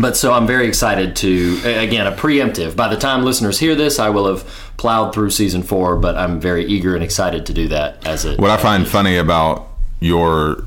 but 0.00 0.16
so 0.16 0.32
I'm 0.32 0.46
very 0.46 0.66
excited 0.66 1.16
to 1.16 1.60
again 1.64 2.06
a 2.06 2.12
preemptive. 2.12 2.76
By 2.76 2.88
the 2.88 2.96
time 2.96 3.24
listeners 3.24 3.58
hear 3.58 3.74
this, 3.74 3.98
I 3.98 4.08
will 4.10 4.26
have 4.28 4.42
plowed 4.76 5.12
through 5.14 5.30
season 5.30 5.62
four, 5.62 5.96
but 5.96 6.16
I'm 6.16 6.40
very 6.40 6.64
eager 6.64 6.94
and 6.94 7.02
excited 7.04 7.46
to 7.46 7.52
do 7.52 7.68
that 7.68 8.06
as 8.06 8.24
it. 8.24 8.38
What 8.38 8.50
I 8.50 8.56
find 8.56 8.86
funny 8.88 9.16
about 9.16 9.68
your 10.00 10.66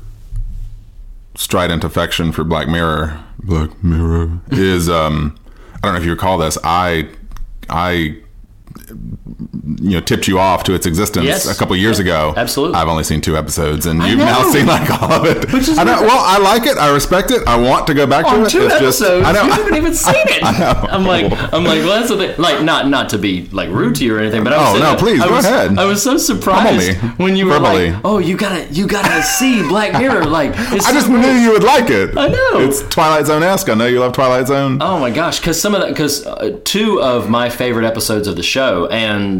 strident 1.34 1.82
affection 1.84 2.30
for 2.32 2.44
Black 2.44 2.68
Mirror, 2.68 3.20
Black 3.42 3.82
Mirror, 3.82 4.40
is 4.50 4.88
um, 4.88 5.36
I 5.76 5.80
don't 5.82 5.94
know 5.94 5.98
if 6.00 6.04
you 6.04 6.12
recall 6.12 6.38
this. 6.38 6.56
I 6.62 7.08
I 7.68 8.18
you 9.78 9.90
know 9.90 10.00
tipped 10.00 10.28
you 10.28 10.38
off 10.38 10.62
to 10.64 10.74
its 10.74 10.86
existence 10.86 11.24
Yes. 11.26 11.46
a 11.50 11.58
couple 11.58 11.74
years 11.76 11.98
ago. 11.98 12.34
Absolutely. 12.36 12.76
I've 12.76 12.88
only 12.88 13.04
seen 13.04 13.20
two 13.20 13.36
episodes, 13.36 13.86
and 13.86 14.02
you've 14.02 14.18
now 14.18 14.42
seen 14.50 14.66
like 14.66 14.88
all 15.02 15.12
of 15.12 15.24
it. 15.24 15.52
Which 15.52 15.68
is 15.68 15.78
I 15.78 15.84
know, 15.84 16.00
well, 16.02 16.20
I 16.20 16.38
like 16.38 16.66
it. 16.66 16.76
I 16.78 16.92
respect 16.92 17.30
it. 17.30 17.46
I 17.46 17.56
want 17.56 17.86
to 17.88 17.94
go 17.94 18.06
back 18.06 18.26
to 18.26 18.44
it. 18.44 18.50
two 18.50 18.62
It's 18.66 18.78
just- 18.78 19.02
episodes, 19.02 19.26
I 19.26 19.32
know. 19.32 19.42
you 19.44 19.50
haven't 19.52 19.74
even 19.76 19.94
seen 20.06 20.14
it. 20.16 20.44
I 20.44 20.58
know. 20.58 20.88
I'm 20.88 21.04
like, 21.04 21.32
I'm 21.52 21.64
like, 21.64 21.78
well, 21.80 21.98
that's 21.98 22.08
the 22.10 22.16
thing. 22.16 22.34
Like, 22.38 22.62
not 22.62 22.88
not 22.88 23.08
to 23.10 23.18
be 23.18 23.46
like 23.52 23.70
rude 23.70 23.96
to 23.96 24.04
you 24.04 24.14
or 24.16 24.20
anything, 24.20 24.44
but 24.44 24.52
I 24.52 24.72
was 24.72 24.80
Oh, 24.80 24.82
no, 24.92 24.96
please, 24.96 25.20
I 25.20 25.28
go 25.28 25.34
was, 25.34 25.44
ahead. 25.44 25.78
I 25.78 25.84
was 25.84 26.02
so 26.02 26.16
surprised 26.16 26.96
when 27.18 27.36
you 27.36 27.46
were 27.46 27.58
Verbally. 27.58 27.92
like, 27.92 28.00
oh, 28.04 28.18
you 28.18 28.36
gotta, 28.36 28.66
you 28.72 28.86
gotta 28.86 29.22
see 29.22 29.62
Black 29.66 29.92
Mirror. 29.92 30.24
Like, 30.26 30.52
it's 30.56 30.86
I 30.86 30.90
so 30.90 30.92
just 30.94 31.06
great. 31.08 31.20
knew 31.22 31.32
you 31.32 31.50
would 31.52 31.64
like 31.64 31.90
it. 31.90 32.16
I 32.16 32.28
know. 32.28 32.58
It's 32.60 32.82
Twilight 32.88 33.26
Zone 33.26 33.42
esque. 33.42 33.68
I 33.68 33.74
know 33.74 33.86
you 33.86 34.00
love 34.00 34.12
Twilight 34.12 34.46
Zone. 34.46 34.78
Oh 34.80 34.98
my 35.00 35.10
gosh, 35.10 35.38
because 35.40 35.60
some 35.60 35.74
of 35.74 35.80
that, 35.80 35.88
because 35.88 36.26
uh, 36.26 36.58
two 36.64 37.00
of 37.00 37.28
my 37.28 37.48
favorite 37.48 37.84
episodes 37.86 38.28
of 38.28 38.36
the 38.36 38.42
show, 38.42 38.86
and 38.88 39.33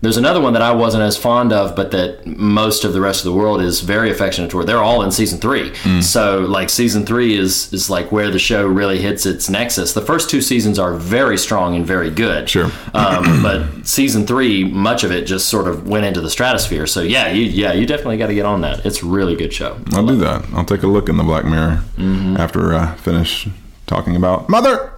there's 0.00 0.16
another 0.16 0.40
one 0.40 0.52
that 0.52 0.62
I 0.62 0.70
wasn't 0.70 1.02
as 1.02 1.16
fond 1.16 1.52
of, 1.52 1.74
but 1.74 1.90
that 1.90 2.24
most 2.24 2.84
of 2.84 2.92
the 2.92 3.00
rest 3.00 3.18
of 3.18 3.32
the 3.32 3.36
world 3.36 3.60
is 3.60 3.80
very 3.80 4.12
affectionate 4.12 4.48
toward. 4.48 4.68
They're 4.68 4.78
all 4.90 5.02
in 5.02 5.10
season 5.10 5.40
three, 5.40 5.70
Mm. 5.82 6.04
so 6.04 6.38
like 6.42 6.70
season 6.70 7.04
three 7.04 7.36
is 7.36 7.72
is 7.72 7.90
like 7.90 8.12
where 8.12 8.30
the 8.30 8.38
show 8.38 8.64
really 8.64 8.98
hits 9.00 9.26
its 9.26 9.50
nexus. 9.50 9.94
The 9.94 10.00
first 10.12 10.30
two 10.30 10.40
seasons 10.40 10.78
are 10.78 10.94
very 10.94 11.36
strong 11.36 11.74
and 11.74 11.84
very 11.84 12.10
good, 12.10 12.48
Sure. 12.48 12.70
um, 12.94 13.42
but 13.46 13.60
season 13.84 14.24
three, 14.24 14.62
much 14.62 15.02
of 15.02 15.10
it 15.10 15.22
just 15.26 15.48
sort 15.48 15.66
of 15.66 15.88
went 15.88 16.04
into 16.06 16.20
the 16.20 16.30
stratosphere. 16.30 16.86
So 16.86 17.00
yeah, 17.00 17.32
you 17.32 17.42
yeah 17.62 17.72
you 17.72 17.84
definitely 17.84 18.18
got 18.18 18.28
to 18.28 18.34
get 18.34 18.46
on 18.46 18.60
that. 18.60 18.86
It's 18.86 19.02
a 19.02 19.06
really 19.06 19.34
good 19.34 19.52
show. 19.52 19.78
I'll 19.94 20.06
do 20.06 20.16
that. 20.18 20.44
I'll 20.54 20.64
take 20.64 20.84
a 20.84 20.86
look 20.96 21.08
in 21.08 21.16
the 21.16 21.24
Black 21.24 21.44
Mirror 21.44 21.82
Mm-hmm. 21.98 22.36
after 22.36 22.72
I 22.72 22.94
finish 22.94 23.48
talking 23.86 24.14
about 24.14 24.48
Mother. 24.48 24.92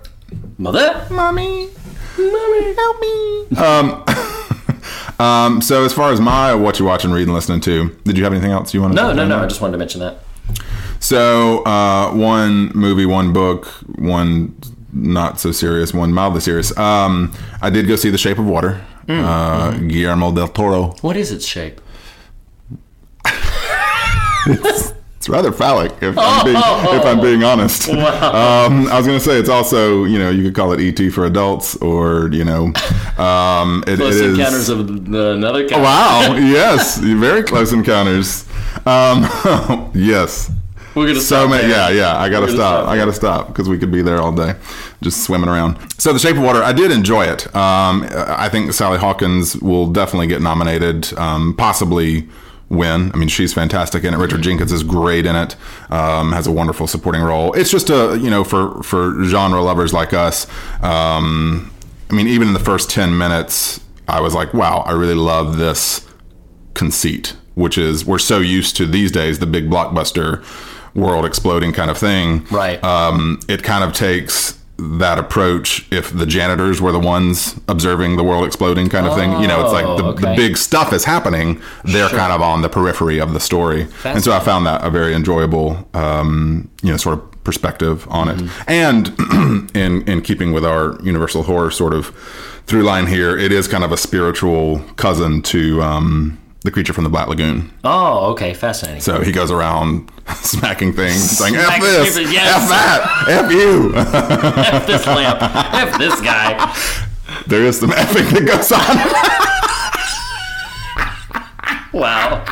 Mother, 0.59 1.07
Mommy. 1.11 1.69
Mommy, 2.21 2.75
help 2.75 3.01
me. 3.01 3.57
Um, 3.57 4.05
um, 5.19 5.63
so 5.63 5.85
as 5.85 5.93
far 5.93 6.13
as 6.13 6.21
my 6.21 6.55
what 6.55 6.79
you 6.79 6.85
watching, 6.85 7.11
reading, 7.11 7.33
listening 7.33 7.61
to, 7.63 7.89
did 8.05 8.17
you 8.17 8.25
have 8.25 8.33
anything 8.33 8.53
else 8.53 8.75
you 8.75 8.81
want 8.83 8.95
to? 8.95 8.97
no, 8.97 9.13
no, 9.13 9.27
no. 9.27 9.39
I 9.39 9.47
just 9.47 9.61
wanted 9.61 9.73
to 9.73 9.79
mention 9.79 10.01
that. 10.01 10.19
So 11.01 11.65
uh, 11.65 12.13
one 12.13 12.71
movie, 12.75 13.07
one 13.07 13.33
book, 13.33 13.67
one 13.97 14.55
not 14.93 15.41
so 15.41 15.53
serious, 15.53 15.95
one 15.95 16.13
mildly 16.13 16.41
serious. 16.41 16.77
Um, 16.77 17.33
I 17.63 17.71
did 17.71 17.87
go 17.87 17.97
see 17.97 18.11
The 18.11 18.19
Shape 18.19 18.39
of 18.39 18.47
Water. 18.47 18.85
Mm. 19.07 19.25
Uh, 19.25 19.79
Guillermo 19.89 20.33
del 20.33 20.49
Toro. 20.49 20.95
What 21.01 21.17
is 21.17 21.33
its 21.33 21.47
shape? 21.47 21.81
It's 24.47 24.90
rather 25.29 25.53
phallic, 25.53 25.93
if, 26.03 26.17
I'm, 26.17 26.45
being, 26.45 26.57
if 26.57 27.05
I'm 27.05 27.21
being 27.21 27.45
honest. 27.45 27.89
Um, 27.91 28.87
I 28.89 28.97
was 28.97 29.07
going 29.07 29.19
to 29.19 29.25
say 29.25 29.39
it's 29.39 29.49
also, 29.49 30.05
you 30.05 30.19
know, 30.19 30.31
you 30.31 30.43
could 30.43 30.55
call 30.55 30.73
it 30.73 30.81
ET 30.81 31.11
for 31.13 31.27
adults, 31.27 31.77
or 31.77 32.31
you 32.33 32.45
know, 32.45 32.73
um, 33.19 33.85
it, 33.87 33.95
it 33.95 33.97
Close 33.97 34.17
is. 34.17 34.39
encounters 34.39 34.69
of 34.69 35.11
the, 35.11 35.33
another 35.33 35.69
kind. 35.69 35.83
Wow! 35.83 36.35
yes, 36.37 36.99
very 36.99 37.43
close 37.43 37.73
encounters. 37.73 38.47
Um, 38.87 39.91
yes. 39.95 40.51
We're 40.95 41.07
gonna 41.07 41.21
so 41.21 41.47
stop 41.47 41.51
many. 41.51 41.69
Yeah, 41.69 41.89
yeah. 41.91 42.19
I 42.19 42.29
gotta 42.29 42.49
stop. 42.49 42.83
stop 42.83 42.89
I 42.89 42.97
gotta 42.97 43.13
stop 43.13 43.47
because 43.47 43.69
we 43.69 43.79
could 43.79 43.93
be 43.93 44.03
there 44.03 44.21
all 44.21 44.33
day, 44.33 44.55
just 45.03 45.23
swimming 45.23 45.49
around. 45.49 45.79
So, 46.01 46.13
The 46.13 46.19
Shape 46.19 46.37
of 46.37 46.43
Water. 46.43 46.65
I 46.65 46.73
did 46.73 46.91
enjoy 46.91 47.27
it. 47.27 47.47
Um, 47.55 48.09
I 48.13 48.49
think 48.49 48.73
Sally 48.73 48.99
Hawkins 48.99 49.57
will 49.59 49.87
definitely 49.87 50.27
get 50.27 50.43
nominated, 50.43 51.17
um, 51.17 51.55
possibly 51.57 52.29
win. 52.71 53.11
I 53.13 53.17
mean, 53.17 53.29
she's 53.29 53.53
fantastic 53.53 54.05
in 54.05 54.15
it. 54.15 54.17
Richard 54.17 54.41
Jenkins 54.41 54.73
is 54.73 54.83
great 54.83 55.27
in 55.27 55.37
it. 55.37 55.57
Um, 55.91 56.33
has 56.33 56.47
a 56.47 56.53
wonderful 56.53 56.87
supporting 56.87 57.21
role. 57.21 57.53
It's 57.53 57.71
just 57.71 57.91
a 57.91 58.19
you 58.19 58.31
know 58.31 58.45
for 58.45 58.83
for 58.83 59.23
genre 59.25 59.61
lovers 59.61 59.93
like 59.93 60.15
us. 60.15 60.47
Um, 60.83 61.71
I 62.11 62.15
mean, 62.15 62.29
even 62.29 62.49
in 62.49 62.55
the 62.55 62.61
first 62.61 62.89
ten 62.89 63.19
minutes, 63.19 63.81
I 64.09 64.21
was 64.21 64.35
like, 64.35 64.55
wow, 64.55 64.79
I 64.87 64.93
really 64.93 65.15
love 65.15 65.59
this 65.59 66.07
conceit, 66.75 67.37
which 67.55 67.77
is 67.77 68.07
we're 68.07 68.19
so 68.19 68.39
used 68.39 68.77
to 68.77 68.87
these 68.87 69.13
days 69.13 69.41
the 69.41 69.47
big 69.47 69.69
blockbuster 69.69 70.43
world 70.95 71.25
exploding 71.25 71.73
kind 71.73 71.91
of 71.91 71.99
thing. 71.99 72.47
Right. 72.51 72.83
Um, 72.83 73.41
it 73.49 73.63
kind 73.63 73.85
of 73.85 73.93
takes 73.93 74.60
that 74.81 75.19
approach 75.19 75.87
if 75.93 76.13
the 76.17 76.27
janitors 76.27 76.81
were 76.81 76.93
the 76.93 76.99
ones 76.99 77.61
observing 77.69 78.17
the 78.17 78.25
world 78.25 78.45
exploding 78.47 78.89
kind 78.89 79.07
of 79.07 79.17
thing. 79.17 79.31
You 79.41 79.49
know, 79.49 79.63
it's 79.63 79.73
like 79.73 79.85
the, 79.85 80.05
Oh, 80.05 80.13
the 80.13 80.35
big 80.35 80.57
stuff 80.57 80.93
is 80.93 81.05
happening. 81.05 81.61
They're 81.85 82.09
kind 82.09 82.33
of 82.33 82.41
on 82.41 82.63
the 82.63 82.69
periphery 82.69 83.21
of 83.21 83.33
the 83.33 83.41
story. 83.41 83.87
And 84.05 84.25
so 84.25 84.33
I 84.33 84.41
found 84.41 84.67
that 84.67 84.85
a 84.85 84.91
very 84.91 85.15
enjoyable, 85.15 85.89
um, 85.95 86.71
you 86.83 86.91
know, 86.91 86.97
sort 86.97 87.19
of 87.19 87.45
perspective 87.45 88.07
on 88.11 88.29
it. 88.29 88.39
Mm-hmm. 88.39 88.71
And 88.71 89.71
in, 89.77 90.09
in 90.09 90.23
keeping 90.23 90.53
with 90.53 90.65
our 90.65 90.99
universal 91.03 91.43
horror 91.43 91.71
sort 91.71 91.93
of 91.93 92.07
through 92.67 92.83
line 92.83 93.07
here, 93.07 93.37
it 93.37 93.53
is 93.53 93.69
kind 93.69 93.85
of 93.85 93.93
a 93.93 93.97
spiritual 93.97 94.81
cousin 94.97 95.43
to, 95.43 95.83
um, 95.83 96.40
the 96.63 96.71
creature 96.71 96.93
from 96.93 97.05
the 97.05 97.11
Black 97.11 97.29
Lagoon. 97.29 97.71
Oh, 97.85 98.31
okay, 98.33 98.55
fascinating. 98.55 99.01
So 99.01 99.21
he 99.21 99.33
goes 99.33 99.51
around 99.51 100.11
smacking 100.37 100.93
things, 100.93 101.39
saying 101.39 101.57
"F 101.57 101.81
this, 101.81 102.17
people, 102.19 102.33
yes. 102.33 102.63
F 102.63 102.69
that, 102.69 103.25
F 103.45 103.53
you." 103.53 103.93
F 103.97 104.87
this 104.87 105.07
lamp, 105.07 105.39
F 105.41 105.99
this 105.99 106.21
guy. 106.21 106.75
there 107.47 107.65
is 107.65 107.79
some 107.81 107.91
effing 107.91 108.31
that 108.33 108.47
goes 108.47 108.73
on. 108.73 109.41
Wow. 111.93 112.45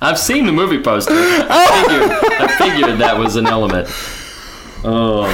I've 0.00 0.18
seen 0.18 0.44
the 0.44 0.52
movie 0.52 0.82
poster. 0.82 1.14
I 1.14 1.86
figured, 1.86 2.10
I 2.40 2.56
figured 2.58 2.98
that 3.00 3.16
was 3.16 3.36
an 3.36 3.46
element. 3.46 3.88
Oh. 4.84 5.30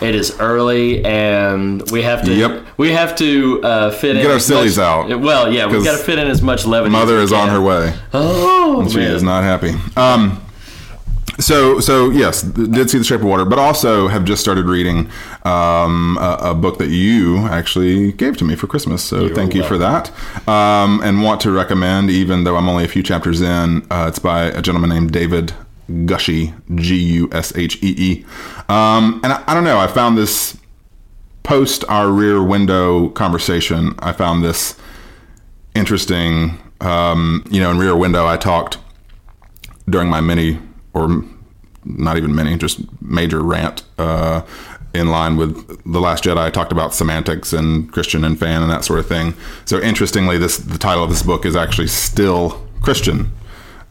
It 0.00 0.14
is 0.14 0.38
early, 0.40 1.04
and 1.04 1.88
we 1.90 2.02
have 2.02 2.24
to. 2.24 2.34
Yep. 2.34 2.66
We 2.76 2.90
have 2.92 3.14
to 3.16 3.62
uh, 3.62 3.90
fit 3.90 4.16
in. 4.16 4.22
Get 4.22 4.30
our 4.32 4.40
sillies 4.40 4.76
much- 4.76 5.10
out, 5.12 5.20
Well, 5.20 5.52
yeah, 5.52 5.66
we've 5.66 5.84
got 5.84 5.96
to 5.98 6.02
fit 6.04 6.18
in 6.18 6.26
as 6.26 6.42
much 6.42 6.66
levity. 6.66 6.90
Mother 6.92 7.18
is 7.18 7.32
on 7.32 7.48
her 7.48 7.60
way. 7.60 7.94
Oh, 8.12 8.86
She 8.88 8.98
man. 8.98 9.12
is 9.12 9.22
not 9.22 9.44
happy. 9.44 9.72
Um, 9.96 10.40
so 11.40 11.80
so 11.80 12.10
yes, 12.10 12.42
did 12.42 12.90
see 12.90 12.98
the 12.98 13.04
Shape 13.04 13.20
of 13.20 13.26
Water, 13.26 13.44
but 13.44 13.58
also 13.58 14.06
have 14.08 14.24
just 14.24 14.40
started 14.40 14.66
reading 14.66 15.10
um, 15.44 16.16
a, 16.20 16.38
a 16.50 16.54
book 16.54 16.78
that 16.78 16.90
you 16.90 17.38
actually 17.48 18.12
gave 18.12 18.36
to 18.36 18.44
me 18.44 18.54
for 18.54 18.66
Christmas. 18.68 19.02
So 19.02 19.28
thank 19.34 19.54
you 19.54 19.64
for 19.64 19.76
that, 19.78 20.10
um, 20.48 21.00
and 21.02 21.22
want 21.22 21.40
to 21.42 21.50
recommend, 21.50 22.08
even 22.10 22.44
though 22.44 22.56
I'm 22.56 22.68
only 22.68 22.84
a 22.84 22.88
few 22.88 23.02
chapters 23.02 23.40
in. 23.40 23.84
Uh, 23.90 24.06
it's 24.08 24.18
by 24.20 24.42
a 24.44 24.62
gentleman 24.62 24.90
named 24.90 25.12
David 25.12 25.52
Gushee, 25.88 26.54
G 26.76 26.96
U 26.96 27.28
S 27.32 27.54
H 27.56 27.82
E 27.82 27.94
E, 27.96 28.24
um, 28.68 29.20
and 29.22 29.32
I, 29.32 29.44
I 29.46 29.54
don't 29.54 29.64
know. 29.64 29.78
I 29.78 29.86
found 29.86 30.16
this 30.18 30.56
post 31.42 31.84
our 31.88 32.10
Rear 32.10 32.42
Window 32.42 33.08
conversation. 33.10 33.94
I 33.98 34.12
found 34.12 34.42
this 34.42 34.78
interesting. 35.74 36.58
Um, 36.80 37.44
you 37.50 37.60
know, 37.60 37.70
in 37.70 37.78
Rear 37.78 37.96
Window, 37.96 38.26
I 38.26 38.36
talked 38.36 38.78
during 39.88 40.08
my 40.08 40.20
mini 40.20 40.58
or 40.92 41.24
not 41.84 42.16
even 42.16 42.34
mini, 42.34 42.56
just 42.56 42.80
major 43.02 43.42
rant 43.42 43.84
uh, 43.98 44.42
in 44.94 45.08
line 45.08 45.36
with 45.36 45.82
the 45.90 46.00
Last 46.00 46.24
Jedi. 46.24 46.38
I 46.38 46.50
talked 46.50 46.72
about 46.72 46.94
semantics 46.94 47.52
and 47.52 47.92
Christian 47.92 48.24
and 48.24 48.38
fan 48.38 48.62
and 48.62 48.70
that 48.70 48.84
sort 48.84 48.98
of 48.98 49.06
thing. 49.06 49.34
So 49.64 49.80
interestingly, 49.80 50.38
this 50.38 50.56
the 50.56 50.78
title 50.78 51.04
of 51.04 51.10
this 51.10 51.22
book 51.22 51.44
is 51.44 51.56
actually 51.56 51.88
still 51.88 52.66
Christian. 52.80 53.32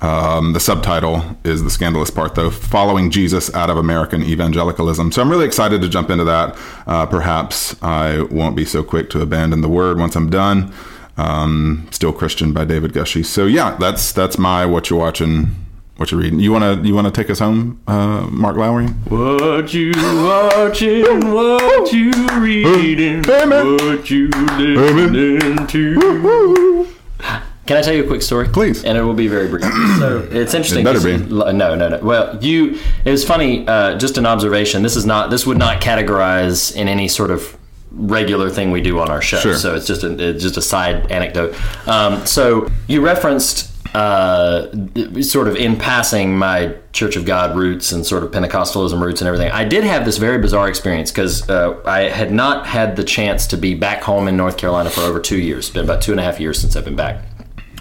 Um, 0.04 0.52
the 0.52 0.60
subtitle 0.60 1.24
is 1.46 1.64
the 1.64 1.70
scandalous 1.70 2.12
part, 2.12 2.36
though, 2.36 2.50
following 2.50 3.10
Jesus 3.10 3.54
out 3.56 3.70
of 3.70 3.78
American 3.78 4.22
evangelicalism. 4.22 5.14
So 5.14 5.22
I'm 5.22 5.30
really 5.30 5.46
excited 5.46 5.82
to 5.82 5.88
jump 5.88 6.10
into 6.10 6.26
that. 6.26 6.58
Uh, 6.86 7.06
perhaps 7.06 7.82
I 7.82 8.24
won't 8.24 8.56
be 8.58 8.66
so 8.66 8.84
quick 8.84 9.10
to 9.12 9.22
abandon 9.22 9.62
the 9.62 9.70
word 9.70 9.98
once 9.98 10.18
I'm 10.18 10.30
done. 10.30 10.74
Um, 11.16 11.88
Still 11.92 12.12
Christian 12.12 12.52
by 12.52 12.66
David 12.66 12.92
Gushee. 12.92 13.26
So 13.26 13.46
yeah, 13.46 13.78
that's 13.80 14.12
that's 14.12 14.38
my 14.38 14.66
what 14.66 14.90
you're 14.90 15.00
watching 15.00 15.56
what 15.96 16.12
you're 16.12 16.20
reading. 16.20 16.40
You 16.40 16.52
wanna 16.52 16.82
you 16.82 16.94
wanna 16.96 17.12
take 17.12 17.30
us 17.30 17.40
home, 17.40 17.80
uh, 17.88 18.28
Mark 18.30 18.58
Lowry? 18.58 18.88
What 18.88 19.74
you 19.74 19.92
watching? 19.96 21.32
What 21.32 21.94
you 21.94 22.12
reading? 22.40 23.22
What 23.22 24.10
you 24.10 24.28
listening 24.58 25.68
to? 25.68 26.88
Can 27.66 27.78
I 27.78 27.82
tell 27.82 27.94
you 27.94 28.04
a 28.04 28.08
quick 28.08 28.22
story? 28.22 28.48
Please. 28.50 28.84
And 28.84 28.98
it 28.98 29.02
will 29.02 29.14
be 29.14 29.28
very 29.28 29.48
brief. 29.48 29.64
so 30.00 30.28
it's 30.32 30.54
interesting. 30.54 30.82
It 30.82 30.84
better 30.84 31.02
be. 31.02 31.18
No, 31.34 31.76
no, 31.76 31.76
no. 31.76 32.00
Well, 32.00 32.44
you. 32.44 32.80
It 33.06 33.12
was 33.12 33.24
funny. 33.24 33.66
Uh, 33.66 33.98
just 33.98 34.18
an 34.18 34.26
observation. 34.26 34.84
This 34.84 34.96
is 34.96 35.06
not. 35.06 35.30
This 35.30 35.46
would 35.46 35.58
not 35.58 35.82
categorize 35.82 36.76
in 36.76 36.88
any 36.88 37.08
sort 37.08 37.32
of 37.32 37.58
regular 37.92 38.50
thing 38.50 38.72
we 38.72 38.82
do 38.82 39.00
on 39.00 39.10
our 39.10 39.22
show. 39.22 39.38
Sure. 39.38 39.56
So 39.56 39.76
it's 39.76 39.88
just 39.88 40.04
a 40.04 40.30
it's 40.30 40.44
just 40.44 40.58
a 40.58 40.62
side 40.62 41.10
anecdote. 41.10 41.56
Um, 41.88 42.26
so 42.26 42.70
you 42.88 43.02
referenced. 43.02 43.70
Uh, 43.94 44.72
sort 45.22 45.48
of 45.48 45.56
in 45.56 45.78
passing 45.78 46.36
my 46.36 46.76
Church 46.94 47.16
of 47.16 47.26
God 47.26 47.56
roots 47.56 47.92
and 47.92 48.04
sort 48.04 48.24
of 48.24 48.32
Pentecostalism 48.32 49.00
roots 49.00 49.22
and 49.22 49.28
everything, 49.28 49.52
I 49.52 49.66
did 49.66 49.84
have 49.84 50.04
this 50.04 50.18
very 50.18 50.40
bizarre 50.40 50.68
experience 50.68 51.12
because 51.12 51.48
uh, 51.48 51.80
I 51.86 52.10
had 52.10 52.32
not 52.32 52.66
had 52.66 52.96
the 52.96 53.04
chance 53.04 53.46
to 53.48 53.58
be 53.58 53.76
back 53.76 54.02
home 54.02 54.28
in 54.28 54.36
North 54.36 54.58
Carolina 54.58 54.90
for 54.90 55.02
over 55.02 55.20
two 55.20 55.38
years. 55.38 55.66
It's 55.66 55.74
been 55.76 55.84
about 55.84 56.02
two 56.02 56.10
and 56.10 56.20
a 56.20 56.24
half 56.24 56.40
years 56.40 56.60
since 56.60 56.76
I've 56.76 56.86
been 56.86 56.96
back 56.96 57.22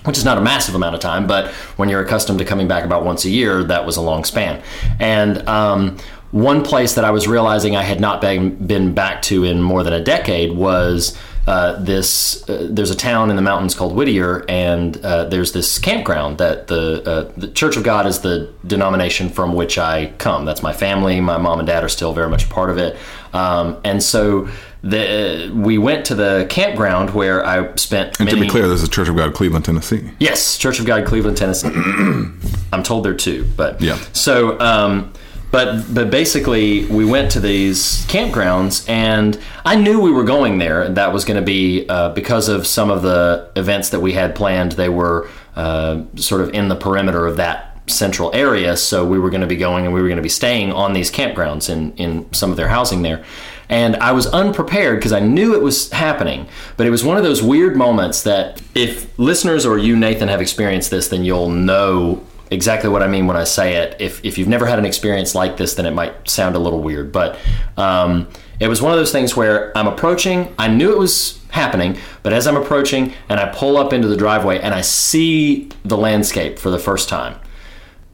which 0.05 0.19
is 0.19 0.25
not 0.25 0.39
a 0.39 0.41
massive 0.41 0.75
amount 0.75 0.95
of 0.95 1.01
time, 1.01 1.27
but 1.27 1.49
when 1.77 1.89
you're 1.89 2.03
accustomed 2.03 2.39
to 2.39 2.45
coming 2.45 2.69
back 2.69 2.85
about 2.85 3.05
once 3.05 3.25
a 3.25 3.31
year, 3.31 3.63
that 3.65 3.87
was 3.87 3.97
a 3.97 4.01
long 4.01 4.25
span. 4.25 4.63
And 4.99 5.47
um, 5.49 5.97
one 6.33 6.63
place 6.63 6.95
that 6.95 7.05
I 7.05 7.11
was 7.11 7.29
realizing 7.29 7.77
I 7.77 7.83
had 7.83 8.01
not 8.01 8.21
been, 8.21 8.55
been 8.67 8.95
back 8.95 9.23
to 9.23 9.45
in 9.45 9.63
more 9.63 9.83
than 9.83 9.93
a 9.93 10.03
decade 10.03 10.57
was 10.57 11.17
uh, 11.47 11.81
this. 11.83 12.49
Uh, 12.49 12.69
there's 12.71 12.91
a 12.91 12.97
town 12.97 13.31
in 13.31 13.37
the 13.37 13.43
mountains 13.43 13.75
called 13.75 13.95
Whittier, 13.95 14.45
and 14.49 14.97
uh, 15.05 15.25
there's 15.25 15.53
this 15.53 15.79
campground 15.79 16.39
that 16.39 16.69
the 16.69 17.03
uh, 17.05 17.33
the 17.37 17.49
Church 17.49 17.77
of 17.77 17.83
God 17.83 18.07
is 18.07 18.21
the 18.21 18.53
denomination 18.67 19.29
from 19.29 19.55
which 19.55 19.77
I 19.77 20.13
come. 20.19 20.45
That's 20.45 20.63
my 20.63 20.73
family. 20.73 21.21
My 21.21 21.39
mom 21.39 21.59
and 21.59 21.67
dad 21.67 21.83
are 21.83 21.89
still 21.89 22.13
very 22.13 22.29
much 22.29 22.49
part 22.49 22.71
of 22.71 22.79
it, 22.79 22.97
um, 23.33 23.81
and 23.85 24.03
so. 24.03 24.49
The, 24.85 25.53
we 25.55 25.79
went 25.79 26.07
to 26.07 26.17
the 26.17 26.45
campground 26.51 27.11
where 27.11 27.47
I 27.47 27.73
spent. 27.77 28.19
And 28.19 28.27
many, 28.27 28.41
to 28.41 28.45
be 28.47 28.51
clear, 28.51 28.67
this 28.67 28.83
is 28.83 28.89
Church 28.89 29.09
of 29.09 29.15
God, 29.15 29.33
Cleveland, 29.33 29.65
Tennessee. 29.65 30.11
Yes, 30.19 30.59
Church 30.59 30.81
of 30.81 30.87
God, 30.87 31.07
Cleveland, 31.07 31.37
Tennessee. 31.37 31.69
I'm 32.73 32.83
told 32.83 33.05
there 33.05 33.15
too, 33.15 33.47
but 33.57 33.81
Yeah. 33.81 33.97
So, 34.13 34.59
um, 34.59 35.13
but 35.53 35.95
but 35.95 36.11
basically, 36.11 36.87
we 36.87 37.05
went 37.05 37.31
to 37.33 37.41
these 37.41 38.07
campgrounds, 38.07 38.89
and 38.89 39.39
I 39.67 39.77
knew 39.77 40.01
we 40.01 40.11
were 40.11 40.25
going 40.25 40.57
there. 40.57 40.89
That 40.89 41.13
was 41.13 41.27
going 41.27 41.37
to 41.37 41.45
be 41.45 41.87
uh, 41.89 42.09
because 42.15 42.49
of 42.49 42.67
some 42.67 42.91
of 42.91 43.03
the 43.03 43.51
events 43.55 43.91
that 43.91 44.01
we 44.01 44.15
had 44.15 44.35
planned. 44.35 44.73
They 44.73 44.89
were 44.89 45.29
uh, 45.55 46.05
sort 46.17 46.41
of 46.41 46.55
in 46.55 46.69
the 46.69 46.75
perimeter 46.75 47.27
of 47.27 47.37
that 47.37 47.79
central 47.87 48.35
area, 48.35 48.79
so 48.79 49.05
we 49.05 49.19
were 49.19 49.29
going 49.29 49.43
to 49.43 49.47
be 49.47 49.57
going 49.57 49.85
and 49.85 49.93
we 49.93 50.01
were 50.01 50.09
going 50.09 50.17
to 50.17 50.23
be 50.23 50.31
staying 50.31 50.73
on 50.73 50.95
these 50.95 51.11
campgrounds 51.11 51.69
in 51.69 51.93
in 51.97 52.33
some 52.33 52.51
of 52.51 52.57
their 52.57 52.69
housing 52.69 53.03
there. 53.03 53.23
And 53.69 53.97
I 53.97 54.13
was 54.13 54.27
unprepared 54.29 54.99
because 54.99 55.13
I 55.13 55.21
knew 55.21 55.55
it 55.55 55.63
was 55.63 55.91
happening, 55.93 56.47
but 56.79 56.87
it 56.87 56.91
was 56.91 57.05
one 57.05 57.19
of 57.19 57.25
those 57.25 57.43
weird 57.43 57.77
moments 57.77 58.23
that 58.23 58.63
if 58.75 59.19
listeners 59.19 59.67
or 59.67 59.77
you, 59.77 59.97
Nathan, 59.97 60.29
have 60.29 60.41
experienced 60.41 60.91
this, 60.91 61.09
then 61.09 61.25
you'll 61.25 61.49
know 61.49 62.23
exactly 62.53 62.91
what 62.91 63.03
I 63.03 63.09
mean 63.09 63.27
when 63.27 63.37
I 63.37 63.45
say 63.45 63.77
it. 63.77 63.97
If, 63.99 64.25
if 64.25 64.37
you've 64.37 64.49
never 64.49 64.67
had 64.67 64.79
an 64.79 64.85
experience 64.85 65.35
like 65.35 65.57
this, 65.57 65.75
then 65.75 65.87
it 65.87 65.93
might 65.93 66.29
sound 66.29 66.55
a 66.55 66.59
little 66.59 66.81
weird. 66.81 67.11
But 67.11 67.39
um, 67.77 68.29
it 68.61 68.69
was 68.69 68.83
one 68.83 68.93
of 68.93 68.99
those 68.99 69.11
things 69.11 69.35
where 69.35 69.77
I'm 69.77 69.89
approaching, 69.89 70.55
I 70.59 70.69
knew 70.69 70.93
it 70.93 70.99
was 70.99 71.41
happening, 71.49 71.99
but 72.23 72.33
as 72.33 72.47
I'm 72.47 72.57
approaching 72.57 73.15
and 73.29 73.41
I 73.41 73.49
pull 73.53 73.77
up 73.77 73.93
into 73.93 74.07
the 74.07 74.17
driveway 74.17 74.59
and 74.61 74.75
I 74.75 74.83
see 74.83 75.71
the 75.85 75.97
landscape 75.97 76.59
for 76.59 76.71
the 76.71 76.79
first 76.79 77.09
time, 77.09 77.41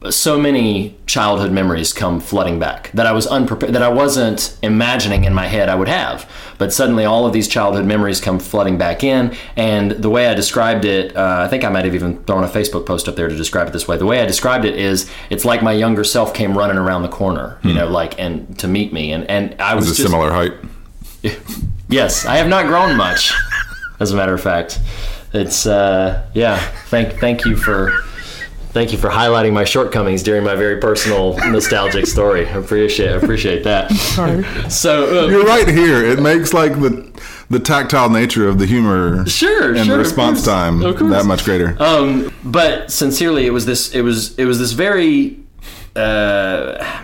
so 0.09 0.39
many 0.39 0.95
childhood 1.07 1.51
memories 1.51 1.91
come 1.91 2.21
flooding 2.21 2.57
back 2.57 2.89
that 2.93 3.05
I 3.05 3.11
was 3.11 3.27
unprepared, 3.27 3.73
that 3.73 3.81
I 3.83 3.89
wasn't 3.89 4.57
imagining 4.61 5.25
in 5.25 5.33
my 5.33 5.47
head 5.47 5.67
I 5.67 5.75
would 5.75 5.89
have. 5.89 6.29
But 6.57 6.71
suddenly, 6.71 7.03
all 7.03 7.25
of 7.25 7.33
these 7.33 7.47
childhood 7.47 7.85
memories 7.85 8.21
come 8.21 8.39
flooding 8.39 8.77
back 8.77 9.03
in, 9.03 9.35
and 9.57 9.91
the 9.91 10.09
way 10.09 10.27
I 10.27 10.33
described 10.33 10.85
it, 10.85 11.15
uh, 11.15 11.43
I 11.45 11.47
think 11.49 11.63
I 11.65 11.69
might 11.69 11.83
have 11.85 11.95
even 11.95 12.23
thrown 12.23 12.43
a 12.43 12.47
Facebook 12.47 12.85
post 12.85 13.09
up 13.09 13.15
there 13.15 13.27
to 13.27 13.35
describe 13.35 13.67
it 13.67 13.71
this 13.71 13.87
way. 13.87 13.97
The 13.97 14.05
way 14.05 14.21
I 14.21 14.25
described 14.25 14.63
it 14.63 14.75
is, 14.75 15.09
it's 15.29 15.43
like 15.43 15.61
my 15.61 15.73
younger 15.73 16.03
self 16.03 16.33
came 16.33 16.57
running 16.57 16.77
around 16.77 17.01
the 17.01 17.09
corner, 17.09 17.57
you 17.63 17.73
know, 17.73 17.87
like 17.87 18.19
and 18.19 18.57
to 18.59 18.67
meet 18.67 18.93
me, 18.93 19.11
and 19.11 19.29
and 19.29 19.59
I 19.59 19.75
was 19.75 19.85
Is 19.85 19.91
it 19.91 20.03
just 20.03 20.09
similar 20.09 20.31
height? 20.31 20.53
Yes, 21.91 22.23
I 22.23 22.37
have 22.37 22.47
not 22.47 22.67
grown 22.67 22.95
much. 22.95 23.33
As 23.99 24.11
a 24.11 24.15
matter 24.15 24.33
of 24.35 24.41
fact, 24.41 24.79
it's 25.33 25.65
uh, 25.65 26.23
yeah. 26.35 26.59
Thank 26.89 27.13
thank 27.13 27.45
you 27.45 27.55
for 27.57 28.03
thank 28.71 28.91
you 28.91 28.97
for 28.97 29.09
highlighting 29.09 29.53
my 29.53 29.63
shortcomings 29.63 30.23
during 30.23 30.43
my 30.43 30.55
very 30.55 30.77
personal 30.77 31.37
nostalgic 31.51 32.05
story. 32.07 32.45
I 32.47 32.51
appreciate 32.57 33.09
I 33.11 33.15
appreciate 33.15 33.63
that. 33.63 33.91
So 34.71 35.25
uh, 35.25 35.27
You're 35.29 35.45
right 35.45 35.67
here. 35.67 36.03
It 36.05 36.19
makes 36.21 36.53
like 36.53 36.73
the 36.79 37.09
the 37.49 37.59
tactile 37.59 38.09
nature 38.09 38.47
of 38.47 38.59
the 38.59 38.65
humor 38.67 39.25
Sure, 39.27 39.73
and 39.75 39.85
sure, 39.85 39.95
the 39.97 40.03
response 40.03 40.39
course. 40.39 40.45
time 40.47 40.83
Of 40.83 40.99
that 41.09 41.25
much 41.25 41.43
greater. 41.43 41.75
Um, 41.81 42.31
but 42.43 42.91
sincerely, 42.91 43.45
it 43.47 43.51
was 43.51 43.65
this. 43.65 43.93
It 43.95 44.01
was. 44.01 44.37
It 44.37 44.45
was 44.45 44.59
this 44.59 44.71
very. 44.73 45.39
Uh, 45.95 47.01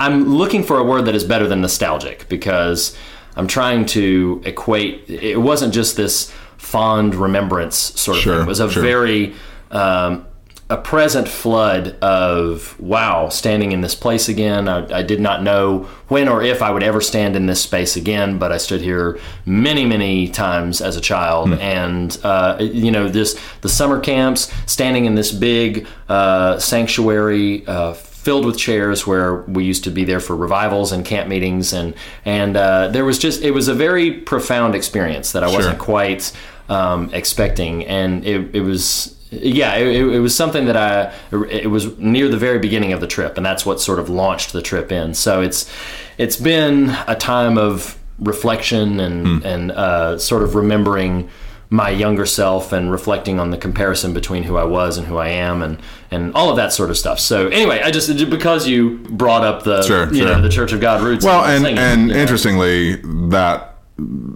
I'm 0.00 0.34
looking 0.34 0.62
for 0.64 0.78
a 0.78 0.84
word 0.84 1.04
that 1.06 1.14
is 1.14 1.24
better 1.24 1.46
than 1.48 1.60
nostalgic 1.60 2.28
because 2.28 2.96
I'm 3.36 3.46
trying 3.46 3.86
to 3.86 4.42
equate. 4.44 5.08
It 5.08 5.40
wasn't 5.40 5.72
just 5.72 5.96
this 5.96 6.30
fond 6.58 7.14
remembrance 7.14 7.76
sort 7.76 8.18
of 8.18 8.22
Sure, 8.22 8.34
thing. 8.36 8.42
It 8.44 8.48
was 8.48 8.60
a 8.60 8.70
sure. 8.70 8.82
very 8.82 9.34
um, 9.70 10.26
a 10.70 10.76
present 10.76 11.26
flood 11.26 11.96
of 12.02 12.78
wow, 12.78 13.30
standing 13.30 13.72
in 13.72 13.80
this 13.80 13.94
place 13.94 14.28
again. 14.28 14.68
I, 14.68 14.98
I 14.98 15.02
did 15.02 15.18
not 15.18 15.42
know 15.42 15.88
when 16.08 16.28
or 16.28 16.42
if 16.42 16.60
I 16.60 16.70
would 16.70 16.82
ever 16.82 17.00
stand 17.00 17.36
in 17.36 17.46
this 17.46 17.62
space 17.62 17.96
again, 17.96 18.38
but 18.38 18.52
I 18.52 18.58
stood 18.58 18.82
here 18.82 19.18
many, 19.46 19.86
many 19.86 20.28
times 20.28 20.82
as 20.82 20.96
a 20.96 21.00
child, 21.00 21.54
and 21.54 22.18
uh, 22.22 22.58
you 22.60 22.90
know, 22.90 23.08
this 23.08 23.40
the 23.62 23.68
summer 23.68 23.98
camps, 23.98 24.52
standing 24.66 25.06
in 25.06 25.14
this 25.14 25.32
big 25.32 25.86
uh, 26.08 26.58
sanctuary. 26.58 27.66
Uh, 27.66 27.94
filled 28.18 28.44
with 28.44 28.58
chairs 28.58 29.06
where 29.06 29.42
we 29.42 29.64
used 29.64 29.84
to 29.84 29.90
be 29.90 30.04
there 30.04 30.20
for 30.20 30.36
revivals 30.36 30.92
and 30.92 31.06
camp 31.06 31.28
meetings 31.28 31.72
and 31.72 31.94
and 32.26 32.58
uh, 32.58 32.88
there 32.88 33.04
was 33.04 33.18
just 33.18 33.40
it 33.40 33.52
was 33.52 33.68
a 33.68 33.74
very 33.74 34.10
profound 34.10 34.74
experience 34.74 35.32
that 35.32 35.42
I 35.42 35.50
wasn't 35.50 35.78
quite 35.78 36.30
um, 36.68 37.08
expecting 37.14 37.86
and 37.86 38.26
it, 38.26 38.54
it 38.54 38.60
was 38.60 39.17
yeah 39.30 39.74
it, 39.76 39.86
it 39.88 40.20
was 40.20 40.34
something 40.34 40.66
that 40.66 40.76
I 40.76 41.12
it 41.50 41.70
was 41.70 41.96
near 41.98 42.28
the 42.28 42.36
very 42.36 42.58
beginning 42.58 42.92
of 42.92 43.00
the 43.00 43.06
trip 43.06 43.36
and 43.36 43.44
that's 43.44 43.66
what 43.66 43.80
sort 43.80 43.98
of 43.98 44.08
launched 44.08 44.52
the 44.52 44.62
trip 44.62 44.90
in 44.90 45.14
so 45.14 45.40
it's 45.40 45.70
it's 46.16 46.36
been 46.36 46.90
a 47.06 47.14
time 47.14 47.58
of 47.58 47.98
reflection 48.18 49.00
and 49.00 49.44
and 49.44 49.70
uh, 49.72 50.18
sort 50.18 50.42
of 50.42 50.54
remembering 50.54 51.28
my 51.70 51.90
younger 51.90 52.24
self 52.24 52.72
and 52.72 52.90
reflecting 52.90 53.38
on 53.38 53.50
the 53.50 53.58
comparison 53.58 54.14
between 54.14 54.42
who 54.42 54.56
I 54.56 54.64
was 54.64 54.96
and 54.96 55.06
who 55.06 55.18
I 55.18 55.28
am 55.28 55.62
and 55.62 55.78
and 56.10 56.34
all 56.34 56.48
of 56.50 56.56
that 56.56 56.72
sort 56.72 56.90
of 56.90 56.96
stuff. 56.96 57.20
So 57.20 57.48
anyway, 57.48 57.82
I 57.82 57.90
just 57.90 58.30
because 58.30 58.66
you 58.66 58.98
brought 59.10 59.44
up 59.44 59.64
the 59.64 59.82
Sure, 59.82 60.08
you 60.08 60.20
sure. 60.20 60.26
know 60.26 60.40
the 60.40 60.48
Church 60.48 60.72
of 60.72 60.80
God 60.80 61.02
roots. 61.02 61.24
Well, 61.24 61.44
and 61.44 61.66
and 61.66 62.08
you 62.08 62.16
interestingly, 62.16 62.96
that 63.30 63.77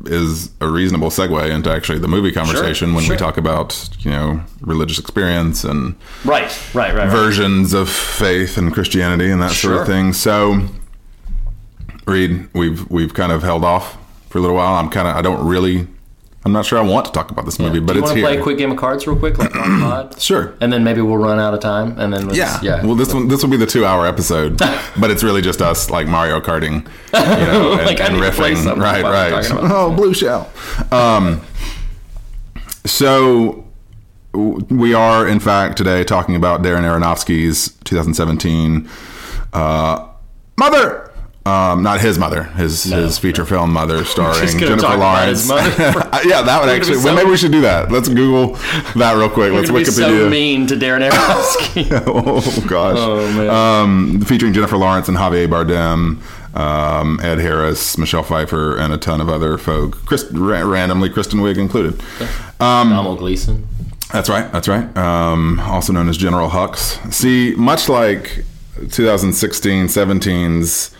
is 0.06 0.50
a 0.60 0.68
reasonable 0.68 1.08
segue 1.08 1.50
into 1.50 1.70
actually 1.70 1.98
the 1.98 2.08
movie 2.08 2.32
conversation 2.32 2.94
when 2.94 3.04
sure. 3.04 3.14
we 3.14 3.18
talk 3.18 3.36
about 3.36 3.88
you 4.00 4.10
know 4.10 4.42
religious 4.60 4.98
experience 4.98 5.62
and 5.62 5.94
right, 6.24 6.44
right, 6.74 6.92
right, 6.92 6.96
right. 6.96 7.10
versions 7.10 7.72
of 7.72 7.88
faith 7.88 8.56
and 8.58 8.72
Christianity 8.72 9.30
and 9.30 9.40
that 9.40 9.52
sort 9.52 9.76
of 9.76 9.86
thing. 9.86 10.12
So, 10.12 10.68
Reed, 12.06 12.48
we've 12.52 12.88
we've 12.90 13.14
kind 13.14 13.30
of 13.30 13.42
held 13.42 13.64
off 13.64 13.96
for 14.30 14.38
a 14.38 14.40
little 14.40 14.56
while. 14.56 14.74
I'm 14.74 14.90
kind 14.90 15.06
of 15.06 15.16
I 15.16 15.22
don't 15.22 15.46
really. 15.46 15.86
I'm 16.44 16.50
not 16.52 16.66
sure 16.66 16.76
I 16.78 16.82
want 16.82 17.06
to 17.06 17.12
talk 17.12 17.30
about 17.30 17.44
this 17.44 17.60
movie, 17.60 17.78
but 17.78 17.92
Do 17.92 18.00
you 18.00 18.04
it's 18.04 18.10
want 18.10 18.16
to 18.18 18.20
here. 18.20 18.26
play 18.32 18.38
a 18.38 18.42
quick 18.42 18.58
game 18.58 18.72
of 18.72 18.76
cards 18.76 19.06
real 19.06 19.16
quick, 19.16 19.38
like 19.38 19.54
on 19.54 19.80
pod? 19.80 20.18
Sure. 20.20 20.54
And 20.60 20.72
then 20.72 20.82
maybe 20.82 21.00
we'll 21.00 21.16
run 21.18 21.38
out 21.38 21.54
of 21.54 21.60
time, 21.60 21.96
and 22.00 22.12
then 22.12 22.34
Yeah. 22.34 22.58
yeah. 22.62 22.84
Well, 22.84 22.96
this 22.96 23.14
one 23.14 23.28
this 23.28 23.42
will 23.42 23.50
be 23.50 23.56
the 23.56 23.66
two 23.66 23.84
hour 23.86 24.06
episode, 24.06 24.58
but 24.98 25.10
it's 25.10 25.22
really 25.22 25.40
just 25.40 25.62
us 25.62 25.88
like 25.88 26.08
Mario 26.08 26.40
Karting, 26.40 26.84
you 27.14 27.46
know, 27.46 27.72
and, 27.78 27.86
Like, 27.86 28.00
and 28.00 28.14
need 28.14 28.22
to 28.24 28.32
play 28.32 28.54
riffing. 28.54 28.76
Right, 28.80 29.02
right. 29.04 29.46
Oh, 29.52 29.94
blue 29.94 30.14
shell. 30.14 30.50
Um, 30.90 31.40
so 32.84 33.64
we 34.34 34.94
are 34.94 35.28
in 35.28 35.38
fact 35.38 35.76
today 35.76 36.02
talking 36.02 36.34
about 36.34 36.62
Darren 36.62 36.82
Aronofsky's 36.82 37.72
2017 37.84 38.88
uh, 39.52 40.08
Mother. 40.58 41.11
Um, 41.44 41.82
not 41.82 42.00
his 42.00 42.18
mother, 42.20 42.44
his 42.44 42.84
his 42.84 43.18
feature 43.18 43.44
film 43.44 43.72
Mother, 43.72 44.04
starring 44.14 44.46
Jennifer 44.58 44.96
Lawrence. 44.96 45.40
his 45.40 45.48
mother 45.48 45.70
for- 45.92 46.08
yeah, 46.28 46.42
that 46.42 46.60
would 46.60 46.68
actually. 46.68 46.98
so- 46.98 47.06
well, 47.06 47.16
maybe 47.16 47.30
we 47.30 47.36
should 47.36 47.50
do 47.50 47.62
that. 47.62 47.90
Let's 47.90 48.08
Google 48.08 48.54
that 48.94 49.16
real 49.16 49.28
quick. 49.28 49.52
Let's 49.52 49.68
gonna 49.68 49.80
be 49.80 49.84
Wikipedia. 49.90 50.20
so 50.24 50.28
mean 50.30 50.68
to 50.68 50.76
Darren 50.76 51.08
Aronofsky. 51.10 51.88
oh 52.06 52.64
gosh. 52.68 52.96
Oh, 52.98 53.26
man. 53.36 53.50
Um, 53.50 54.20
featuring 54.20 54.52
Jennifer 54.52 54.76
Lawrence 54.76 55.08
and 55.08 55.16
Javier 55.18 55.48
Bardem, 55.48 56.20
um, 56.56 57.18
Ed 57.20 57.38
Harris, 57.40 57.98
Michelle 57.98 58.22
Pfeiffer, 58.22 58.76
and 58.78 58.92
a 58.92 58.96
ton 58.98 59.20
of 59.20 59.28
other 59.28 59.58
folk. 59.58 59.96
Chris, 60.06 60.24
ra- 60.30 60.60
randomly, 60.62 61.10
Kristen 61.10 61.40
Wiig 61.40 61.58
included. 61.58 62.00
Um, 62.60 62.90
Donald 62.90 63.18
Gleeson. 63.18 63.66
That's 64.12 64.28
right. 64.28 64.52
That's 64.52 64.68
right. 64.68 64.96
Um, 64.96 65.58
also 65.58 65.92
known 65.92 66.08
as 66.08 66.16
General 66.16 66.50
Hux. 66.50 67.12
See, 67.12 67.54
much 67.56 67.88
like 67.88 68.44
2016 68.92 69.86
17's 69.86 70.94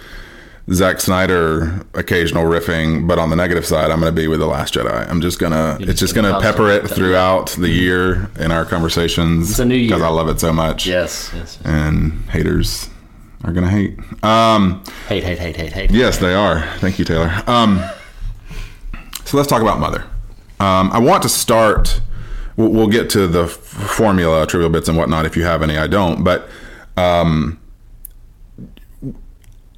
Zack 0.70 1.00
Snyder 1.00 1.84
occasional 1.94 2.44
riffing, 2.44 3.08
but 3.08 3.18
on 3.18 3.30
the 3.30 3.36
negative 3.36 3.66
side, 3.66 3.90
I'm 3.90 4.00
going 4.00 4.14
to 4.14 4.20
be 4.20 4.28
with 4.28 4.38
The 4.38 4.46
Last 4.46 4.74
Jedi. 4.74 5.08
I'm 5.10 5.20
just 5.20 5.38
going 5.40 5.52
to, 5.52 5.76
it's 5.80 5.98
just 5.98 6.14
gonna 6.14 6.40
pepper 6.40 6.70
it 6.70 6.88
throughout 6.88 7.48
the 7.58 7.68
year 7.68 8.30
in 8.38 8.52
our 8.52 8.64
conversations. 8.64 9.50
It's 9.50 9.58
a 9.58 9.64
new 9.64 9.74
year. 9.74 9.88
Because 9.88 10.02
I 10.02 10.08
love 10.08 10.28
it 10.28 10.38
so 10.38 10.52
much. 10.52 10.86
Yes, 10.86 11.32
yes. 11.34 11.58
And 11.64 12.12
haters 12.30 12.88
are 13.44 13.52
going 13.52 13.64
to 13.64 13.70
hate. 13.70 13.98
Um, 14.24 14.84
Hate, 15.08 15.24
hate, 15.24 15.38
hate, 15.38 15.56
hate, 15.56 15.72
hate. 15.72 15.90
Yes, 15.90 16.18
they 16.18 16.32
are. 16.32 16.60
Thank 16.78 16.98
you, 17.00 17.04
Taylor. 17.04 17.32
Um, 17.48 17.82
so 19.24 19.36
let's 19.36 19.48
talk 19.48 19.62
about 19.62 19.80
Mother. 19.80 20.04
Um, 20.60 20.92
I 20.92 21.00
want 21.00 21.24
to 21.24 21.28
start. 21.28 22.00
We'll, 22.56 22.68
we'll 22.68 22.88
get 22.88 23.10
to 23.10 23.26
the 23.26 23.44
f- 23.44 23.50
formula, 23.50 24.46
trivial 24.46 24.70
bits, 24.70 24.88
and 24.88 24.96
whatnot. 24.96 25.26
If 25.26 25.36
you 25.36 25.42
have 25.42 25.62
any, 25.62 25.76
I 25.76 25.88
don't. 25.88 26.22
But 26.22 26.48
um, 26.96 27.58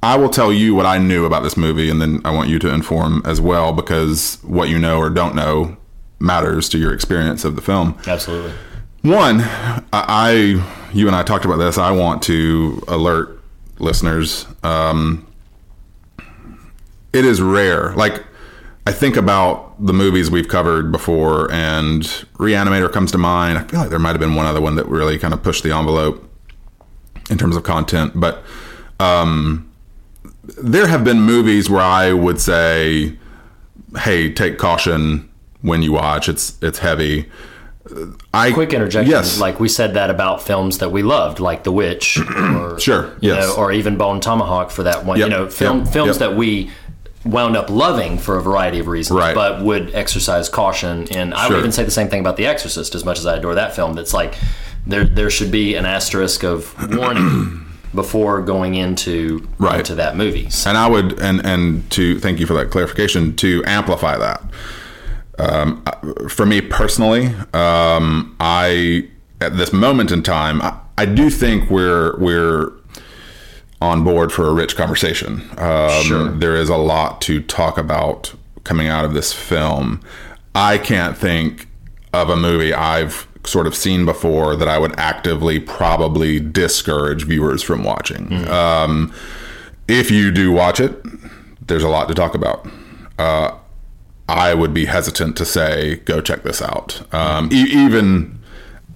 I 0.05 0.17
will 0.17 0.29
tell 0.29 0.53
you 0.53 0.75
what 0.75 0.85
I 0.85 0.99
knew 0.99 1.25
about 1.25 1.41
this 1.41 1.57
movie, 1.57 1.89
and 1.89 1.99
then 1.99 2.21
I 2.23 2.29
want 2.29 2.47
you 2.47 2.59
to 2.59 2.69
inform 2.71 3.23
as 3.25 3.41
well, 3.41 3.73
because 3.73 4.37
what 4.43 4.69
you 4.69 4.77
know 4.77 4.99
or 4.99 5.09
don't 5.09 5.33
know 5.33 5.77
matters 6.19 6.69
to 6.69 6.77
your 6.77 6.93
experience 6.93 7.43
of 7.43 7.55
the 7.55 7.61
film. 7.63 7.97
Absolutely. 8.05 8.53
One, 9.01 9.41
I, 9.41 9.83
I 9.91 10.91
you 10.93 11.07
and 11.07 11.15
I 11.15 11.23
talked 11.23 11.43
about 11.43 11.57
this. 11.57 11.79
I 11.79 11.89
want 11.89 12.21
to 12.23 12.83
alert 12.87 13.41
listeners. 13.79 14.45
Um, 14.61 15.25
it 17.11 17.25
is 17.25 17.41
rare. 17.41 17.91
Like 17.95 18.23
I 18.85 18.91
think 18.91 19.17
about 19.17 19.83
the 19.83 19.93
movies 19.93 20.29
we've 20.29 20.47
covered 20.47 20.91
before, 20.91 21.51
and 21.51 22.03
Reanimator 22.35 22.93
comes 22.93 23.11
to 23.13 23.17
mind. 23.17 23.57
I 23.57 23.63
feel 23.63 23.79
like 23.79 23.89
there 23.89 23.97
might 23.97 24.11
have 24.11 24.19
been 24.19 24.35
one 24.35 24.45
other 24.45 24.61
one 24.61 24.75
that 24.75 24.85
really 24.85 25.17
kind 25.17 25.33
of 25.33 25.41
pushed 25.41 25.63
the 25.63 25.75
envelope 25.75 26.29
in 27.31 27.39
terms 27.39 27.55
of 27.55 27.63
content, 27.63 28.11
but 28.15 28.43
um, 28.99 29.71
there 30.61 30.87
have 30.87 31.03
been 31.03 31.21
movies 31.21 31.69
where 31.69 31.81
I 31.81 32.13
would 32.13 32.39
say, 32.39 33.17
"Hey, 33.97 34.31
take 34.31 34.57
caution 34.57 35.29
when 35.61 35.81
you 35.81 35.93
watch. 35.93 36.29
It's 36.29 36.57
it's 36.61 36.79
heavy." 36.79 37.25
Uh, 37.89 38.05
I 38.33 38.51
Quick 38.51 38.73
interjection. 38.73 39.11
Yes, 39.11 39.39
Like 39.39 39.59
we 39.59 39.69
said 39.69 39.93
that 39.93 40.09
about 40.09 40.41
films 40.41 40.79
that 40.79 40.91
we 40.91 41.03
loved, 41.03 41.39
like 41.39 41.63
The 41.63 41.71
Witch, 41.71 42.17
or 42.37 42.79
Sure, 42.79 43.11
yes. 43.21 43.45
know, 43.47 43.55
or 43.55 43.71
even 43.71 43.95
Bone 43.97 44.19
Tomahawk 44.19 44.71
for 44.71 44.83
that 44.83 45.05
one. 45.05 45.19
Yep, 45.19 45.25
You 45.27 45.29
know, 45.35 45.47
film 45.49 45.79
yep, 45.83 45.87
films 45.93 46.07
yep. 46.19 46.29
that 46.29 46.35
we 46.35 46.71
wound 47.23 47.55
up 47.57 47.69
loving 47.69 48.17
for 48.17 48.37
a 48.37 48.41
variety 48.41 48.79
of 48.79 48.87
reasons, 48.87 49.17
Right. 49.19 49.33
but 49.35 49.61
would 49.63 49.93
exercise 49.95 50.49
caution. 50.49 51.07
And 51.11 51.33
I 51.33 51.47
would 51.47 51.57
even 51.59 51.71
say 51.71 51.83
the 51.83 51.91
same 51.91 52.07
thing 52.07 52.19
about 52.21 52.37
The 52.37 52.45
Exorcist, 52.47 52.93
as 52.95 53.03
much 53.05 53.19
as 53.19 53.25
I 53.25 53.37
adore 53.37 53.55
that 53.55 53.75
film. 53.75 53.93
That's 53.93 54.13
like 54.13 54.35
there 54.87 55.05
there 55.05 55.29
should 55.29 55.51
be 55.51 55.75
an 55.75 55.85
asterisk 55.85 56.43
of 56.43 56.73
warning 56.95 57.64
before 57.95 58.41
going 58.41 58.75
into 58.75 59.47
Right. 59.57 59.79
into 59.79 59.95
that 59.95 60.15
movie. 60.17 60.49
So- 60.49 60.69
and 60.69 60.77
I 60.77 60.87
would 60.87 61.19
and 61.19 61.45
and 61.45 61.89
to 61.91 62.19
thank 62.19 62.39
you 62.39 62.45
for 62.45 62.53
that 62.55 62.69
clarification 62.69 63.35
to 63.37 63.63
amplify 63.65 64.17
that. 64.17 64.43
Um, 65.37 65.83
for 66.29 66.45
me 66.45 66.61
personally, 66.61 67.33
um, 67.53 68.35
I 68.39 69.07
at 69.41 69.57
this 69.57 69.73
moment 69.73 70.11
in 70.11 70.23
time, 70.23 70.61
I, 70.61 70.73
I 70.97 71.05
do 71.05 71.29
think 71.29 71.69
we're 71.69 72.15
we're 72.17 72.71
on 73.81 74.03
board 74.03 74.31
for 74.31 74.47
a 74.47 74.53
rich 74.53 74.75
conversation. 74.77 75.41
Um, 75.57 76.03
Sure. 76.03 76.29
There 76.31 76.55
is 76.55 76.69
a 76.69 76.77
lot 76.77 77.19
to 77.21 77.41
talk 77.41 77.77
about 77.77 78.33
coming 78.63 78.87
out 78.87 79.03
of 79.05 79.13
this 79.13 79.33
film. 79.33 79.99
I 80.55 80.77
can't 80.77 81.17
think 81.17 81.67
of 82.13 82.29
a 82.29 82.35
movie 82.37 82.73
I've 82.73 83.27
sort 83.47 83.67
of 83.67 83.75
seen 83.75 84.05
before 84.05 84.55
that 84.55 84.67
I 84.67 84.77
would 84.77 84.97
actively 84.97 85.59
probably 85.59 86.39
discourage 86.39 87.25
viewers 87.25 87.61
from 87.63 87.83
watching. 87.83 88.47
Um, 88.47 89.13
if 89.87 90.09
you 90.11 90.31
do 90.31 90.51
watch 90.51 90.79
it, 90.79 90.95
there's 91.67 91.83
a 91.83 91.89
lot 91.89 92.07
to 92.07 92.13
talk 92.13 92.35
about. 92.35 92.67
Uh, 93.17 93.51
I 94.27 94.53
would 94.53 94.73
be 94.73 94.85
hesitant 94.85 95.37
to 95.37 95.45
say, 95.45 95.97
go 95.97 96.21
check 96.21 96.43
this 96.43 96.61
out. 96.61 97.01
Um, 97.13 97.49
e- 97.51 97.67
even 97.69 98.39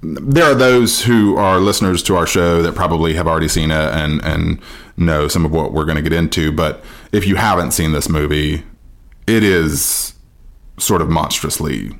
there 0.02 0.46
are 0.46 0.56
those 0.56 1.04
who 1.04 1.38
are 1.38 1.60
listeners 1.60 2.02
to 2.04 2.16
our 2.16 2.26
show 2.26 2.62
that 2.62 2.74
probably 2.74 3.14
have 3.14 3.28
already 3.28 3.48
seen 3.48 3.70
it 3.70 3.94
and, 3.94 4.24
and 4.24 4.60
know 4.98 5.28
some 5.28 5.46
of 5.46 5.52
what 5.52 5.74
we're 5.74 5.86
going 5.86 5.98
to 5.98 6.02
get 6.02 6.14
into. 6.14 6.52
But 6.52 6.84
if 7.12 7.28
you 7.28 7.36
haven't 7.36 7.72
seen 7.72 7.92
this 7.92 8.10
movie, 8.10 8.64
it 9.28 9.44
is 9.44 10.14
sort 10.78 11.02
of 11.02 11.10
monstrously 11.10 11.92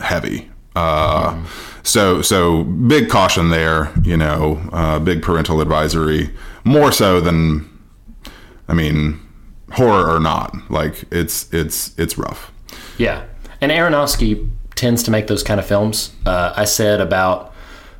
heavy. 0.00 0.50
Uh, 0.74 1.44
So, 1.86 2.22
so 2.22 2.64
big 2.64 3.10
caution 3.10 3.50
there. 3.50 3.92
You 4.02 4.16
know, 4.16 4.58
uh, 4.72 4.98
big 4.98 5.22
parental 5.22 5.60
advisory. 5.60 6.30
More 6.64 6.90
so 6.90 7.20
than, 7.20 7.68
I 8.68 8.72
mean, 8.72 9.20
horror 9.72 10.10
or 10.10 10.18
not. 10.18 10.54
Like 10.70 11.04
it's 11.12 11.52
it's 11.52 11.96
it's 11.98 12.16
rough. 12.16 12.50
Yeah, 12.96 13.24
and 13.60 13.70
Aronofsky 13.70 14.48
tends 14.74 15.02
to 15.02 15.10
make 15.10 15.26
those 15.26 15.42
kind 15.42 15.60
of 15.60 15.66
films. 15.66 16.12
Uh, 16.24 16.54
I 16.56 16.64
said 16.64 17.02
about 17.02 17.52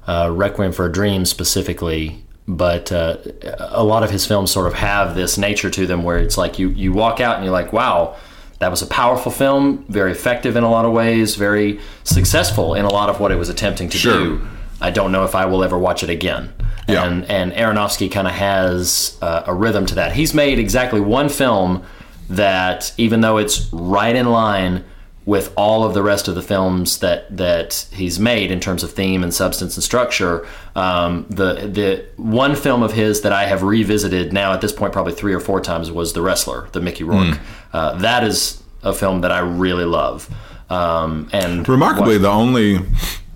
uh, 0.06 0.30
Requiem 0.32 0.72
for 0.72 0.86
a 0.86 0.90
Dream 0.92 1.26
specifically, 1.26 2.24
but 2.48 2.90
uh, 2.90 3.18
a 3.58 3.84
lot 3.84 4.02
of 4.02 4.10
his 4.10 4.24
films 4.26 4.50
sort 4.50 4.66
of 4.66 4.74
have 4.74 5.14
this 5.14 5.36
nature 5.36 5.68
to 5.70 5.86
them 5.86 6.02
where 6.04 6.16
it's 6.16 6.38
like 6.38 6.58
you 6.58 6.70
you 6.70 6.94
walk 6.94 7.20
out 7.20 7.36
and 7.36 7.44
you're 7.44 7.52
like, 7.52 7.72
wow. 7.72 8.16
That 8.60 8.70
was 8.70 8.82
a 8.82 8.86
powerful 8.86 9.30
film, 9.32 9.84
very 9.88 10.12
effective 10.12 10.56
in 10.56 10.62
a 10.64 10.70
lot 10.70 10.84
of 10.84 10.92
ways, 10.92 11.34
very 11.34 11.80
successful 12.04 12.74
in 12.74 12.84
a 12.84 12.92
lot 12.92 13.08
of 13.10 13.20
what 13.20 13.30
it 13.32 13.36
was 13.36 13.48
attempting 13.48 13.88
to 13.90 13.98
Sure. 13.98 14.12
do. 14.24 14.40
I 14.80 14.90
don't 14.90 15.12
know 15.12 15.24
if 15.24 15.34
I 15.34 15.44
will 15.46 15.62
ever 15.64 15.78
watch 15.78 16.02
it 16.02 16.10
again. 16.10 16.52
Yeah. 16.88 17.04
And 17.04 17.24
and 17.30 17.52
Aronofsky 17.52 18.10
kind 18.12 18.26
of 18.26 18.34
has 18.34 19.16
uh, 19.22 19.42
a 19.46 19.54
rhythm 19.54 19.86
to 19.86 19.94
that. 19.96 20.12
He's 20.12 20.34
made 20.34 20.58
exactly 20.58 21.00
one 21.00 21.28
film 21.28 21.82
that, 22.30 22.92
even 22.98 23.20
though 23.20 23.38
it's 23.38 23.68
right 23.72 24.14
in 24.14 24.26
line 24.30 24.84
with 25.26 25.52
all 25.56 25.84
of 25.84 25.94
the 25.94 26.02
rest 26.02 26.28
of 26.28 26.34
the 26.34 26.42
films 26.42 26.98
that 26.98 27.34
that 27.36 27.86
he's 27.92 28.18
made 28.18 28.50
in 28.50 28.60
terms 28.60 28.82
of 28.82 28.92
theme 28.92 29.22
and 29.22 29.32
substance 29.32 29.76
and 29.76 29.82
structure, 29.84 30.46
um, 30.76 31.26
the 31.30 31.54
the 31.66 32.04
one 32.16 32.54
film 32.54 32.82
of 32.82 32.92
his 32.92 33.22
that 33.22 33.32
I 33.32 33.46
have 33.46 33.62
revisited 33.62 34.32
now 34.32 34.52
at 34.52 34.60
this 34.60 34.72
point 34.72 34.92
probably 34.92 35.14
three 35.14 35.32
or 35.32 35.40
four 35.40 35.60
times 35.60 35.90
was 35.90 36.12
The 36.12 36.20
Wrestler, 36.22 36.68
the 36.72 36.80
Mickey 36.80 37.04
Rourke. 37.04 37.38
Uh, 37.72 37.96
that 37.98 38.22
is 38.24 38.62
a 38.82 38.92
film 38.92 39.22
that 39.22 39.32
I 39.32 39.38
really 39.38 39.84
love. 39.86 40.28
Um, 40.70 41.28
and 41.32 41.68
Remarkably, 41.68 42.18
the 42.18 42.28
only 42.30 42.80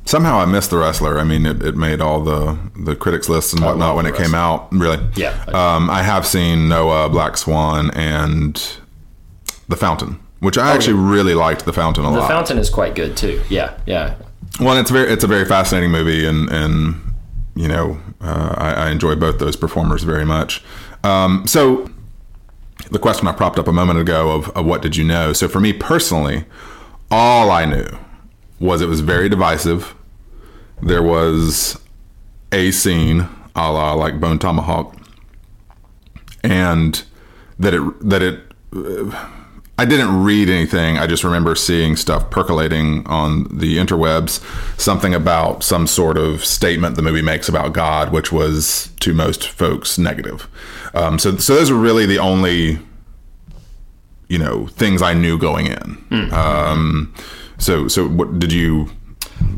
somehow 0.05 0.39
I 0.39 0.47
missed 0.47 0.71
the 0.71 0.79
wrestler. 0.79 1.19
I 1.19 1.25
mean, 1.25 1.45
it, 1.47 1.63
it 1.63 1.77
made 1.77 2.01
all 2.01 2.23
the 2.23 2.59
the 2.77 2.97
critics 2.97 3.29
lists 3.29 3.53
and 3.53 3.63
whatnot 3.63 3.97
when 3.97 4.07
it 4.07 4.15
came 4.15 4.35
out. 4.35 4.73
Really, 4.73 4.99
Yeah, 5.17 5.43
I. 5.49 5.77
Um, 5.77 5.91
I 5.91 6.03
have 6.03 6.27
seen 6.27 6.69
Noah, 6.69 7.09
Black 7.09 7.37
Swan, 7.37 7.91
and 7.93 8.61
The 9.69 9.77
Fountain, 9.77 10.19
which 10.41 10.57
I 10.59 10.75
actually 10.75 10.95
really 10.95 11.35
liked. 11.35 11.65
The 11.65 11.73
Fountain 11.73 12.05
a 12.05 12.09
Oh, 12.09 12.13
The 12.13 12.21
lot. 12.21 12.29
Fountain 12.29 12.59
is 12.59 12.71
quite 12.71 12.95
good 12.95 13.17
too. 13.17 13.43
Yeah, 13.49 13.77
yeah. 13.87 14.15
Well, 14.61 14.77
it's 14.79 14.91
very 14.91 15.11
it's 15.13 15.25
a 15.25 15.29
very 15.29 15.45
fascinating 15.45 15.91
movie, 15.91 16.27
and 16.27 16.49
and 16.51 17.01
you 17.55 17.69
know 17.69 18.01
uh, 18.21 18.55
I, 18.57 18.73
I 18.73 18.91
enjoy 18.91 19.15
both 19.15 19.39
those 19.39 19.57
performers 19.57 20.03
very 20.03 20.25
much. 20.25 20.63
Um, 21.05 21.47
so 21.47 21.89
the 22.91 22.99
question 22.99 23.29
I 23.29 23.33
propped 23.33 23.59
up 23.59 23.69
a 23.69 23.73
moment 23.73 23.99
ago 24.01 24.31
of, 24.33 24.49
of 24.51 24.65
what 24.65 24.83
did 24.83 24.97
you 24.97 25.05
know? 25.05 25.33
So 25.33 25.47
for 25.49 25.61
me 25.61 25.73
personally, 25.73 26.45
all 27.11 27.51
I 27.51 27.65
knew 27.65 27.87
was 28.61 28.81
it 28.81 28.87
was 28.89 29.01
very 29.01 29.29
divisive. 29.29 29.95
There 30.83 31.03
was 31.03 31.79
a 32.53 32.71
scene 32.71 33.29
a 33.55 33.73
la 33.73 33.93
like 33.95 34.21
Bone 34.21 34.39
Tomahawk, 34.39 34.97
and 36.43 37.05
that 37.59 37.75
it 37.75 38.09
that 38.09 38.23
it 38.23 38.41
I 39.81 39.85
didn't 39.85 40.25
read 40.25 40.49
anything. 40.49 40.99
I 40.99 41.07
just 41.07 41.23
remember 41.23 41.55
seeing 41.55 41.95
stuff 41.95 42.31
percolating 42.31 43.07
on 43.07 43.45
the 43.45 43.79
interwebs, 43.79 44.41
something 44.79 45.15
about 45.15 45.63
some 45.63 45.87
sort 45.87 46.19
of 46.19 46.45
statement 46.45 46.97
the 46.97 47.03
movie 47.03 47.23
makes 47.23 47.49
about 47.49 47.73
God, 47.75 48.13
which 48.13 48.33
was 48.33 48.91
to 48.99 49.15
most 49.15 49.49
folks 49.49 49.97
negative. 49.97 50.49
Um, 50.95 51.21
so, 51.21 51.37
so 51.37 51.55
those 51.55 51.71
were 51.71 51.79
really 51.79 52.07
the 52.07 52.19
only, 52.19 52.81
you 54.27 54.39
know, 54.39 54.67
things 54.67 55.01
I 55.01 55.15
knew 55.15 55.39
going 55.39 55.67
in. 55.67 56.05
Um, 56.33 57.15
so, 57.59 57.87
so 57.87 58.09
what 58.09 58.41
did 58.41 58.53
you? 58.53 58.91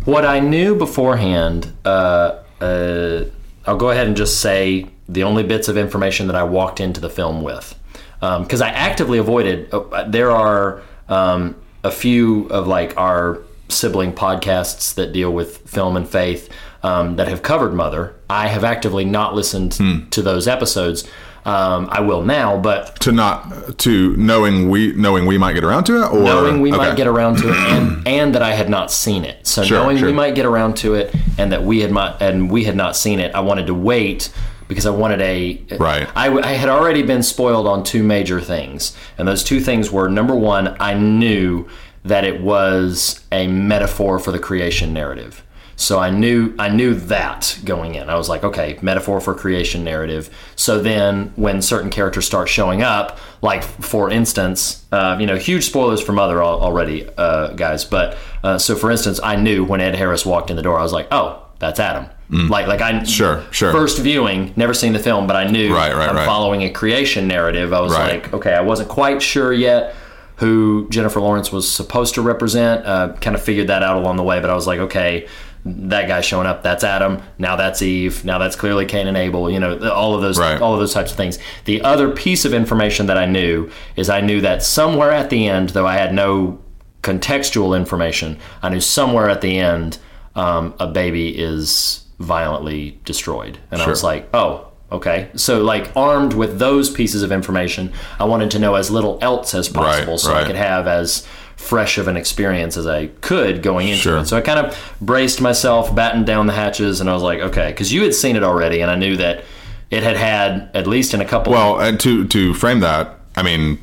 What 0.04 0.26
I 0.26 0.38
knew 0.38 0.74
beforehand, 0.74 1.72
uh, 1.86 2.40
uh, 2.60 3.24
I'll 3.66 3.78
go 3.78 3.88
ahead 3.88 4.06
and 4.06 4.16
just 4.16 4.40
say 4.40 4.86
the 5.08 5.22
only 5.22 5.44
bits 5.44 5.68
of 5.68 5.78
information 5.78 6.26
that 6.26 6.36
I 6.36 6.42
walked 6.42 6.78
into 6.78 7.00
the 7.00 7.08
film 7.10 7.42
with. 7.42 7.74
Because 8.20 8.60
I 8.60 8.68
actively 8.68 9.18
avoided, 9.18 9.72
uh, 9.72 10.04
there 10.08 10.30
are 10.30 10.82
um, 11.08 11.56
a 11.82 11.90
few 11.90 12.46
of 12.48 12.66
like 12.66 12.96
our 12.96 13.38
sibling 13.68 14.12
podcasts 14.12 14.94
that 14.94 15.12
deal 15.12 15.30
with 15.32 15.58
film 15.68 15.96
and 15.96 16.08
faith 16.08 16.48
um, 16.82 17.16
that 17.16 17.28
have 17.28 17.42
covered 17.42 17.72
Mother. 17.72 18.14
I 18.28 18.48
have 18.48 18.64
actively 18.64 19.04
not 19.04 19.34
listened 19.34 19.72
to 20.12 20.22
those 20.22 20.46
episodes 20.48 21.08
Um, 21.46 21.88
I 21.90 22.00
will 22.02 22.22
now, 22.22 22.58
but 22.58 23.00
to 23.00 23.12
not 23.12 23.78
to 23.78 24.14
knowing 24.16 24.68
we 24.68 24.92
knowing 24.92 25.24
we 25.24 25.38
might 25.38 25.54
get 25.54 25.64
around 25.64 25.84
to 25.84 26.02
it, 26.02 26.12
or 26.12 26.22
knowing 26.22 26.60
we 26.60 26.70
might 26.70 26.96
get 26.98 27.06
around 27.06 27.38
to 27.38 27.48
it, 27.48 27.56
and 27.74 28.06
and 28.06 28.34
that 28.34 28.42
I 28.42 28.52
had 28.52 28.68
not 28.68 28.90
seen 28.90 29.24
it. 29.24 29.46
So 29.46 29.62
Sure, 29.64 29.78
knowing 29.78 29.96
sure. 29.96 30.06
we 30.08 30.12
might 30.12 30.34
get 30.34 30.44
around 30.44 30.76
to 30.78 30.96
it, 30.96 31.14
and 31.38 31.50
that 31.52 31.62
we 31.62 31.80
had 31.80 31.92
not 31.92 32.20
and 32.20 32.50
we 32.50 32.64
had 32.64 32.76
not 32.76 32.94
seen 32.94 33.18
it, 33.20 33.34
I 33.34 33.40
wanted 33.40 33.66
to 33.68 33.74
wait 33.74 34.30
because 34.70 34.86
I 34.86 34.90
wanted 34.90 35.20
a 35.20 35.60
Right. 35.78 36.08
I, 36.14 36.30
I 36.30 36.52
had 36.52 36.68
already 36.68 37.02
been 37.02 37.24
spoiled 37.24 37.66
on 37.66 37.82
two 37.82 38.04
major 38.04 38.40
things, 38.40 38.96
and 39.18 39.26
those 39.26 39.42
two 39.42 39.60
things 39.60 39.90
were 39.90 40.08
number 40.08 40.34
one, 40.34 40.76
I 40.80 40.94
knew 40.94 41.68
that 42.04 42.24
it 42.24 42.40
was 42.40 43.22
a 43.32 43.48
metaphor 43.48 44.20
for 44.20 44.30
the 44.30 44.38
creation 44.38 44.94
narrative. 44.94 45.44
So 45.74 45.98
I 45.98 46.10
knew 46.10 46.54
I 46.58 46.68
knew 46.68 46.94
that 46.94 47.58
going 47.64 47.96
in. 47.96 48.08
I 48.08 48.14
was 48.14 48.28
like, 48.28 48.44
okay, 48.44 48.78
metaphor 48.80 49.20
for 49.20 49.34
creation 49.34 49.82
narrative. 49.82 50.30
So 50.54 50.80
then, 50.80 51.32
when 51.34 51.62
certain 51.62 51.90
characters 51.90 52.26
start 52.26 52.48
showing 52.48 52.82
up, 52.82 53.18
like 53.42 53.64
for 53.64 54.08
instance, 54.08 54.86
uh, 54.92 55.16
you 55.18 55.26
know, 55.26 55.36
huge 55.36 55.64
spoilers 55.64 56.00
for 56.00 56.12
Mother 56.12 56.44
already, 56.44 57.08
uh, 57.16 57.54
guys. 57.54 57.84
But 57.84 58.16
uh, 58.44 58.58
so 58.58 58.76
for 58.76 58.90
instance, 58.90 59.18
I 59.24 59.34
knew 59.36 59.64
when 59.64 59.80
Ed 59.80 59.96
Harris 59.96 60.24
walked 60.24 60.50
in 60.50 60.56
the 60.56 60.62
door, 60.62 60.78
I 60.78 60.82
was 60.82 60.92
like, 60.92 61.08
oh, 61.10 61.46
that's 61.58 61.80
Adam. 61.80 62.08
Like, 62.30 62.66
like 62.68 62.80
I 62.80 62.92
Mm. 62.92 63.08
Sure, 63.08 63.42
sure. 63.50 63.72
First 63.72 63.98
viewing, 63.98 64.52
never 64.56 64.72
seen 64.72 64.92
the 64.92 64.98
film, 64.98 65.26
but 65.26 65.34
I 65.36 65.44
knew 65.50 65.74
Right, 65.74 65.94
right, 65.94 66.08
I'm 66.08 66.16
right. 66.16 66.26
following 66.26 66.62
a 66.62 66.70
creation 66.70 67.26
narrative. 67.26 67.72
I 67.72 67.80
was 67.80 67.92
like, 67.92 68.32
okay, 68.32 68.54
I 68.54 68.60
wasn't 68.60 68.88
quite 68.88 69.20
sure 69.20 69.52
yet 69.52 69.94
who 70.36 70.86
Jennifer 70.90 71.20
Lawrence 71.20 71.52
was 71.52 71.70
supposed 71.70 72.14
to 72.14 72.22
represent. 72.22 72.86
Uh, 72.86 73.12
kind 73.20 73.34
of 73.36 73.42
figured 73.42 73.66
that 73.66 73.82
out 73.82 73.96
along 73.96 74.16
the 74.16 74.22
way, 74.22 74.40
but 74.40 74.48
I 74.48 74.54
was 74.54 74.66
like, 74.66 74.78
okay, 74.80 75.26
that 75.66 76.08
guy 76.08 76.20
showing 76.22 76.46
up, 76.46 76.62
that's 76.62 76.82
Adam. 76.84 77.20
Now 77.36 77.56
that's 77.56 77.82
Eve. 77.82 78.24
Now 78.24 78.38
that's 78.38 78.56
clearly 78.56 78.86
Cain 78.86 79.06
and 79.06 79.16
Abel. 79.16 79.50
You 79.50 79.60
know, 79.60 79.90
all 79.90 80.14
of 80.14 80.22
those, 80.22 80.38
all 80.62 80.72
of 80.72 80.80
those 80.80 80.94
types 80.94 81.10
of 81.10 81.16
things. 81.18 81.38
The 81.66 81.82
other 81.82 82.10
piece 82.10 82.44
of 82.46 82.54
information 82.54 83.06
that 83.06 83.18
I 83.18 83.26
knew 83.26 83.70
is 83.96 84.08
I 84.08 84.20
knew 84.22 84.40
that 84.40 84.62
somewhere 84.62 85.10
at 85.10 85.28
the 85.30 85.46
end, 85.48 85.70
though 85.70 85.86
I 85.86 85.96
had 85.96 86.14
no 86.14 86.58
contextual 87.02 87.76
information, 87.76 88.38
I 88.62 88.68
knew 88.70 88.80
somewhere 88.80 89.28
at 89.28 89.40
the 89.42 89.58
end, 89.58 89.98
um, 90.34 90.74
a 90.78 90.86
baby 90.86 91.36
is 91.38 92.04
violently 92.20 93.00
destroyed, 93.04 93.58
and 93.72 93.82
I 93.82 93.88
was 93.88 94.04
like, 94.04 94.28
oh. 94.32 94.66
Okay, 94.92 95.28
so 95.36 95.62
like 95.62 95.92
armed 95.94 96.32
with 96.32 96.58
those 96.58 96.90
pieces 96.90 97.22
of 97.22 97.30
information, 97.30 97.92
I 98.18 98.24
wanted 98.24 98.50
to 98.50 98.58
know 98.58 98.74
as 98.74 98.90
little 98.90 99.20
else 99.22 99.54
as 99.54 99.68
possible, 99.68 100.14
Right, 100.14 100.20
so 100.20 100.34
I 100.34 100.42
could 100.42 100.56
have 100.56 100.88
as 100.88 101.24
fresh 101.54 101.96
of 101.96 102.08
an 102.08 102.16
experience 102.16 102.76
as 102.76 102.88
I 102.88 103.06
could 103.20 103.62
going 103.62 103.86
into 103.86 104.00
Sure. 104.00 104.18
it. 104.18 104.26
So 104.26 104.36
I 104.36 104.40
kind 104.40 104.58
of 104.58 104.76
braced 105.00 105.40
myself, 105.40 105.94
battened 105.94 106.26
down 106.26 106.48
the 106.48 106.54
hatches, 106.54 107.00
and 107.00 107.08
I 107.08 107.12
was 107.12 107.22
like, 107.22 107.38
okay, 107.38 107.68
because 107.68 107.92
you 107.92 108.02
had 108.02 108.16
seen 108.16 108.34
it 108.34 108.42
already, 108.42 108.80
and 108.80 108.90
I 108.90 108.96
knew 108.96 109.16
that 109.18 109.44
it 109.92 110.02
had 110.02 110.16
had 110.16 110.70
at 110.74 110.88
least 110.88 111.14
in 111.14 111.20
a 111.20 111.24
couple. 111.24 111.52
Well, 111.52 111.78
and 111.78 112.00
to 112.00 112.26
to 112.26 112.52
frame 112.54 112.80
that, 112.80 113.14
I 113.36 113.44
mean, 113.44 113.78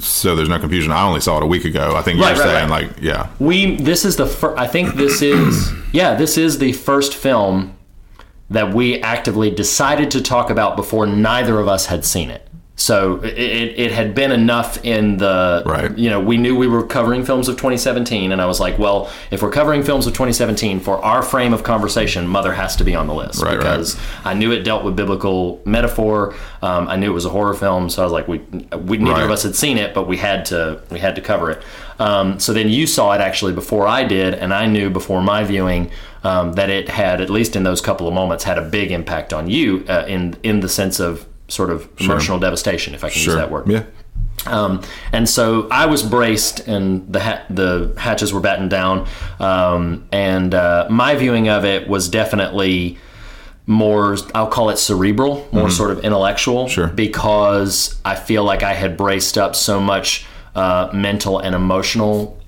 so 0.00 0.34
there's 0.36 0.48
no 0.48 0.58
confusion. 0.58 0.92
I 0.92 1.06
only 1.06 1.20
saw 1.20 1.36
it 1.38 1.42
a 1.42 1.46
week 1.46 1.64
ago. 1.64 1.94
I 1.96 2.02
think 2.02 2.20
Right, 2.20 2.36
you're 2.36 2.44
right, 2.44 2.52
saying 2.52 2.70
right. 2.70 2.86
like, 2.88 3.02
yeah, 3.02 3.28
we 3.38 3.76
this 3.76 4.04
is 4.04 4.16
the 4.16 4.26
fir- 4.26 4.56
I 4.56 4.66
think 4.66 4.94
this 4.94 5.22
is 5.22 5.70
yeah 5.92 6.14
this 6.14 6.36
is 6.38 6.58
the 6.58 6.72
first 6.72 7.14
film 7.14 7.76
that 8.50 8.72
we 8.74 8.98
actively 9.02 9.50
decided 9.50 10.10
to 10.12 10.22
talk 10.22 10.48
about 10.48 10.74
before 10.76 11.06
neither 11.06 11.58
of 11.60 11.68
us 11.68 11.86
had 11.86 12.04
seen 12.04 12.30
it. 12.30 12.47
So 12.80 13.16
it, 13.24 13.36
it, 13.36 13.78
it 13.78 13.90
had 13.92 14.14
been 14.14 14.30
enough 14.30 14.78
in 14.84 15.16
the 15.16 15.64
Right. 15.66 15.98
you 15.98 16.08
know 16.08 16.20
we 16.20 16.36
knew 16.36 16.56
we 16.56 16.68
were 16.68 16.86
covering 16.86 17.24
films 17.24 17.48
of 17.48 17.56
2017 17.56 18.30
and 18.30 18.40
I 18.40 18.46
was 18.46 18.60
like 18.60 18.78
well 18.78 19.10
if 19.32 19.42
we're 19.42 19.50
covering 19.50 19.82
films 19.82 20.06
of 20.06 20.12
2017 20.12 20.78
for 20.78 20.96
our 21.04 21.22
frame 21.22 21.52
of 21.52 21.64
conversation 21.64 22.28
Mother 22.28 22.52
has 22.52 22.76
to 22.76 22.84
be 22.84 22.94
on 22.94 23.08
the 23.08 23.14
list 23.14 23.42
Right, 23.42 23.54
right. 23.54 23.58
because 23.58 23.98
I 24.24 24.34
knew 24.34 24.52
it 24.52 24.62
dealt 24.62 24.84
with 24.84 24.94
biblical 24.94 25.60
metaphor 25.64 26.34
um, 26.62 26.86
I 26.88 26.94
knew 26.96 27.10
it 27.10 27.14
was 27.14 27.24
a 27.24 27.30
horror 27.30 27.54
film 27.54 27.90
so 27.90 28.00
I 28.02 28.04
was 28.04 28.12
like 28.12 28.28
we 28.28 28.38
we 28.38 28.98
neither 28.98 29.12
Right. 29.16 29.24
of 29.24 29.30
us 29.32 29.42
had 29.42 29.56
seen 29.56 29.76
it 29.76 29.92
but 29.92 30.06
we 30.06 30.16
had 30.16 30.44
to 30.46 30.80
we 30.90 31.00
had 31.00 31.16
to 31.16 31.20
cover 31.20 31.50
it 31.50 31.62
um, 31.98 32.38
so 32.38 32.52
then 32.52 32.68
you 32.68 32.86
saw 32.86 33.12
it 33.12 33.20
actually 33.20 33.54
before 33.54 33.88
I 33.88 34.04
did 34.04 34.34
and 34.34 34.54
I 34.54 34.66
knew 34.66 34.88
before 34.88 35.20
my 35.20 35.42
viewing 35.42 35.90
um, 36.22 36.52
that 36.54 36.70
it 36.70 36.88
had 36.88 37.20
at 37.20 37.28
least 37.28 37.56
in 37.56 37.64
those 37.64 37.80
couple 37.80 38.06
of 38.06 38.14
moments 38.14 38.44
had 38.44 38.56
a 38.58 38.62
big 38.62 38.92
impact 38.92 39.32
on 39.32 39.50
you 39.50 39.84
uh, 39.88 40.04
in 40.06 40.36
in 40.44 40.60
the 40.60 40.68
sense 40.68 41.00
of 41.00 41.26
sort 41.48 41.70
of 41.70 41.88
emotional 41.98 42.38
devastation 42.38 42.94
if 42.94 43.02
I 43.04 43.08
can 43.10 43.18
sure, 43.20 43.34
use 43.34 43.40
that 43.40 43.50
word 43.50 43.68
yeah, 43.68 43.84
um, 44.46 44.82
and 45.12 45.28
so 45.28 45.66
I 45.70 45.86
was 45.86 46.02
braced, 46.02 46.60
and 46.68 47.12
the 47.12 47.20
ha- 47.20 47.42
the 47.50 47.92
hatches 47.98 48.32
were 48.32 48.40
battened 48.40 48.70
down. 48.70 49.06
Um, 49.40 50.06
and 50.12 50.54
uh, 50.54 50.86
my 50.90 51.16
viewing 51.16 51.48
of 51.48 51.64
it 51.64 51.88
was 51.88 52.08
definitely 52.08 52.98
more, 53.66 54.16
I'll 54.34 54.46
call 54.46 54.70
it 54.70 54.78
cerebral, 54.78 55.46
more 55.52 55.70
sort 55.70 55.90
of 55.90 56.00
intellectual, 56.04 56.64
Mm-hmm. 56.66 56.72
Sure. 56.72 56.86
because 56.86 58.00
I 58.04 58.14
feel 58.14 58.44
like 58.44 58.62
I 58.62 58.74
had 58.74 58.96
braced 58.96 59.36
up 59.36 59.54
so 59.56 59.80
much 59.80 60.24
uh, 60.54 60.88
mental 60.94 61.38
and 61.40 61.54
emotional 61.54 62.38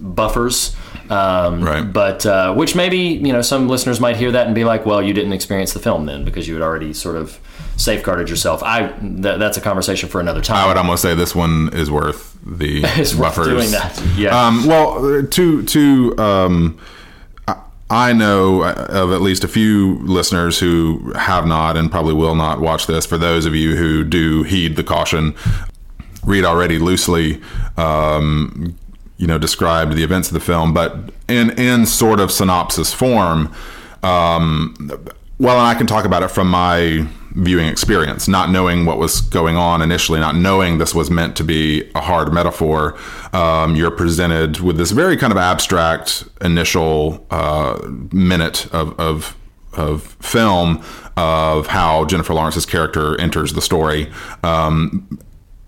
buffers. 0.00 0.76
Um, 1.08 1.62
Right. 1.62 1.82
But 1.92 2.24
uh, 2.26 2.54
which 2.54 2.76
maybe 2.76 2.98
you 2.98 3.32
know 3.32 3.42
some 3.42 3.66
listeners 3.68 3.98
might 3.98 4.16
hear 4.16 4.30
that 4.32 4.46
and 4.46 4.54
be 4.54 4.64
like, 4.64 4.86
well, 4.86 5.02
you 5.02 5.12
didn't 5.12 5.32
experience 5.32 5.72
the 5.72 5.80
film 5.80 6.06
then 6.06 6.24
because 6.24 6.46
you 6.46 6.54
had 6.54 6.62
already 6.62 6.92
sort 6.92 7.16
of 7.16 7.40
safeguarded 7.76 8.28
yourself. 8.28 8.62
I 8.62 8.88
th- 8.88 9.38
that's 9.38 9.56
a 9.56 9.60
conversation 9.60 10.08
for 10.08 10.20
another 10.20 10.40
time. 10.40 10.56
I 10.58 10.66
would 10.68 10.76
almost 10.76 11.02
say 11.02 11.14
this 11.14 11.34
one 11.34 11.70
is 11.72 11.90
worth 11.90 12.36
the 12.44 12.82
It's 12.96 13.14
worth 13.14 13.36
doing 13.36 13.70
that. 13.70 14.02
Yeah. 14.16 14.38
Um, 14.46 14.66
well, 14.66 15.22
to 15.26 15.62
to 15.64 16.18
um, 16.18 16.78
I- 17.48 17.56
I 17.88 18.12
know 18.12 18.62
of 18.64 19.12
at 19.12 19.20
least 19.20 19.42
a 19.44 19.48
few 19.48 19.98
listeners 20.04 20.58
who 20.60 21.12
have 21.16 21.46
not 21.46 21.76
and 21.76 21.90
probably 21.90 22.14
will 22.14 22.34
not 22.36 22.60
watch 22.60 22.86
this. 22.86 23.04
For 23.06 23.18
those 23.18 23.46
of 23.46 23.54
you 23.54 23.76
who 23.76 24.04
do 24.04 24.42
heed 24.44 24.76
the 24.76 24.84
caution, 24.84 25.34
Reed 26.24 26.44
already 26.44 26.78
loosely. 26.78 27.40
Um, 27.76 28.76
you 29.16 29.26
know, 29.26 29.36
described 29.38 29.94
the 29.96 30.02
events 30.02 30.28
of 30.28 30.34
the 30.34 30.40
film, 30.40 30.72
but 30.72 30.96
in 31.28 31.50
in 31.58 31.84
sort 31.86 32.20
of 32.20 32.30
synopsis 32.30 32.92
form. 32.92 33.52
Um, 34.02 34.74
well, 35.38 35.58
and 35.58 35.66
I 35.66 35.74
can 35.74 35.86
talk 35.86 36.04
about 36.06 36.22
it 36.22 36.28
from 36.30 36.48
my 36.50 37.06
viewing 37.32 37.66
experience, 37.68 38.26
not 38.28 38.50
knowing 38.50 38.84
what 38.86 38.98
was 38.98 39.20
going 39.20 39.56
on 39.56 39.82
initially, 39.82 40.18
not 40.20 40.34
knowing 40.34 40.78
this 40.78 40.94
was 40.94 41.10
meant 41.10 41.36
to 41.36 41.44
be 41.44 41.88
a 41.94 42.00
hard 42.00 42.32
metaphor. 42.32 42.96
Um, 43.32 43.76
you're 43.76 43.90
presented 43.90 44.60
with 44.60 44.76
this 44.76 44.90
very 44.90 45.16
kind 45.16 45.32
of 45.32 45.36
abstract 45.38 46.24
initial 46.40 47.26
uh, 47.30 47.78
minute 48.12 48.66
of, 48.72 48.98
of 48.98 49.36
of 49.74 50.02
film 50.20 50.82
of 51.16 51.68
how 51.68 52.04
Jennifer 52.06 52.34
Lawrence's 52.34 52.66
character 52.66 53.18
enters 53.20 53.52
the 53.52 53.62
story. 53.62 54.10
Um, 54.42 55.18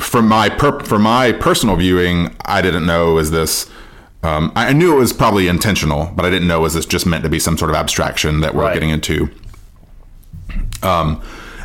from 0.01 0.27
my 0.27 0.49
per- 0.49 0.81
for 0.81 0.99
my 0.99 1.31
personal 1.31 1.77
viewing, 1.77 2.35
I 2.45 2.63
didn't 2.63 2.85
know 2.85 3.19
is 3.19 3.31
this. 3.31 3.71
Um, 4.25 4.51
I 4.57 4.73
knew 4.73 4.97
it 4.97 4.99
was 4.99 5.13
probably 5.13 5.47
intentional, 5.47 6.11
but 6.17 6.25
I 6.25 6.31
didn't 6.31 6.49
know 6.49 6.61
was 6.61 6.75
this 6.75 6.87
just 6.87 7.07
meant 7.07 7.23
to 7.23 7.31
be 7.31 7.39
some 7.39 7.57
sort 7.57 7.71
of 7.71 7.77
abstraction 7.77 8.41
that 8.41 8.55
we're 8.57 8.63
Right. 8.65 8.75
getting 8.75 8.91
into. 8.91 9.29
Um, 10.83 11.23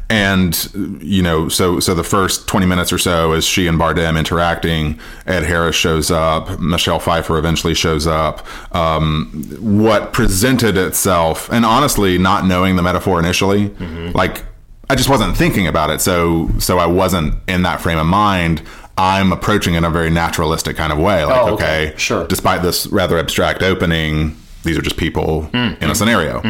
and 0.09 0.99
you 1.01 1.21
know, 1.21 1.49
so 1.49 1.79
so 1.79 1.93
the 1.93 2.03
first 2.03 2.47
twenty 2.47 2.65
minutes 2.65 2.93
or 2.93 2.97
so 2.97 3.33
is 3.33 3.45
she 3.45 3.67
and 3.67 3.77
Bardem 3.79 4.17
interacting. 4.17 4.99
Ed 5.25 5.43
Harris 5.43 5.75
shows 5.75 6.09
up. 6.11 6.59
Michelle 6.59 6.99
Pfeiffer 6.99 7.37
eventually 7.37 7.73
shows 7.73 8.07
up. 8.07 8.45
Um, 8.75 9.43
what 9.59 10.13
presented 10.13 10.77
itself, 10.77 11.49
and 11.51 11.65
honestly, 11.65 12.17
not 12.17 12.45
knowing 12.45 12.75
the 12.77 12.81
metaphor 12.83 13.19
initially, 13.19 13.69
like 14.13 14.43
I 14.89 14.95
just 14.95 15.09
wasn't 15.09 15.35
thinking 15.35 15.67
about 15.67 15.89
it. 15.89 15.99
So 15.99 16.49
so 16.59 16.79
I 16.79 16.85
wasn't 16.85 17.35
in 17.47 17.63
that 17.63 17.81
frame 17.81 17.97
of 17.97 18.05
mind. 18.07 18.61
I'm 18.99 19.31
approaching 19.31 19.75
it 19.75 19.79
in 19.79 19.83
a 19.83 19.91
very 19.91 20.09
naturalistic 20.09 20.75
kind 20.75 20.91
of 20.91 20.97
way. 20.97 21.23
Like, 21.23 21.35
Oh, 21.41 21.53
okay. 21.53 21.89
okay, 21.89 21.97
Sure. 21.97 22.25
Despite 22.25 22.63
this 22.63 22.87
rather 22.87 23.19
abstract 23.19 23.61
opening, 23.61 24.35
these 24.63 24.75
are 24.75 24.81
just 24.81 24.97
people 24.97 25.49
Mm, 25.53 25.79
in 25.83 25.89
a 25.91 25.93
scenario. 25.95 26.41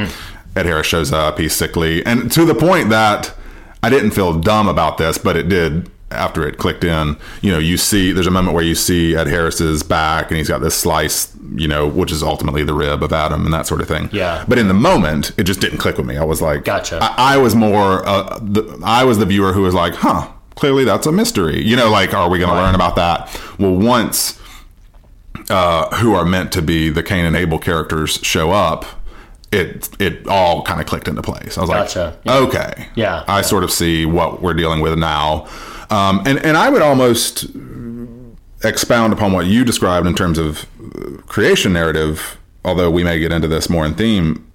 Ed 0.55 0.65
Harris 0.65 0.87
shows 0.87 1.11
up. 1.11 1.39
He's 1.39 1.53
sickly, 1.53 2.05
and 2.05 2.31
to 2.31 2.45
the 2.45 2.55
point 2.55 2.89
that 2.89 3.33
I 3.83 3.89
didn't 3.89 4.11
feel 4.11 4.39
dumb 4.39 4.67
about 4.67 4.97
this, 4.97 5.17
but 5.17 5.35
it 5.35 5.49
did 5.49 5.89
after 6.09 6.47
it 6.47 6.57
clicked 6.57 6.83
in. 6.83 7.17
You 7.41 7.51
know, 7.51 7.59
you 7.59 7.77
see, 7.77 8.11
there's 8.11 8.27
a 8.27 8.31
moment 8.31 8.55
where 8.55 8.63
you 8.63 8.75
see 8.75 9.15
Ed 9.15 9.27
Harris's 9.27 9.83
back, 9.83 10.29
and 10.29 10.37
he's 10.37 10.47
got 10.47 10.59
this 10.59 10.75
slice, 10.75 11.35
you 11.55 11.67
know, 11.67 11.87
which 11.87 12.11
is 12.11 12.23
ultimately 12.23 12.63
the 12.63 12.73
rib 12.73 13.03
of 13.03 13.11
Adam, 13.11 13.45
and 13.45 13.53
that 13.53 13.67
sort 13.67 13.81
of 13.81 13.87
thing. 13.87 14.09
Yeah. 14.11 14.45
But 14.47 14.57
in 14.57 14.67
the 14.67 14.73
moment, 14.73 15.31
it 15.37 15.43
just 15.43 15.59
didn't 15.59 15.79
click 15.79 15.97
with 15.97 16.05
me. 16.05 16.17
I 16.17 16.23
was 16.23 16.41
like, 16.41 16.63
Gotcha. 16.63 16.99
I, 17.01 17.35
I 17.35 17.37
was 17.37 17.55
more, 17.55 18.07
uh, 18.07 18.39
the, 18.41 18.79
I 18.83 19.03
was 19.03 19.17
the 19.17 19.25
viewer 19.25 19.53
who 19.53 19.63
was 19.63 19.73
like, 19.73 19.95
huh. 19.95 20.29
Clearly, 20.55 20.85
that's 20.85 21.05
a 21.05 21.11
mystery. 21.11 21.63
You 21.63 21.75
know, 21.75 21.91
like, 21.91 22.15
are 22.15 22.29
we 22.29 22.39
going 22.39 22.49
to 22.49 22.55
learn 22.55 22.73
about 22.73 22.95
that? 22.95 23.29
Well, 23.59 23.75
once 23.77 24.39
uh, 25.51 25.95
who 25.97 26.15
are 26.15 26.25
meant 26.25 26.51
to 26.53 26.63
be 26.63 26.89
the 26.89 27.03
Cain 27.03 27.25
and 27.25 27.35
Abel 27.35 27.59
characters 27.59 28.19
show 28.23 28.49
up, 28.51 28.83
it 29.51 29.89
it 29.99 30.27
all 30.27 30.61
kind 30.63 30.79
of 30.81 30.85
clicked 30.87 31.07
into 31.07 31.21
place. 31.21 31.57
I 31.57 31.61
was 31.61 31.69
Gotcha. 31.69 32.17
like, 32.25 32.41
okay, 32.49 32.87
Yeah. 32.95 33.23
I 33.27 33.41
sort 33.41 33.63
of 33.63 33.71
see 33.71 34.05
what 34.05 34.41
we're 34.41 34.53
dealing 34.53 34.81
with 34.81 34.97
now, 34.99 35.47
um, 35.89 36.21
and 36.25 36.37
and 36.45 36.57
I 36.57 36.69
would 36.69 36.81
almost 36.81 37.45
expound 38.63 39.13
upon 39.13 39.31
what 39.33 39.45
you 39.45 39.63
described 39.63 40.07
in 40.07 40.15
terms 40.15 40.37
of 40.37 40.65
uh, 40.95 41.21
creation 41.27 41.73
narrative. 41.73 42.37
Although 42.65 42.91
we 42.91 43.03
may 43.03 43.19
get 43.19 43.31
into 43.31 43.47
this 43.47 43.69
more 43.69 43.85
in 43.85 43.93
theme, 43.93 44.45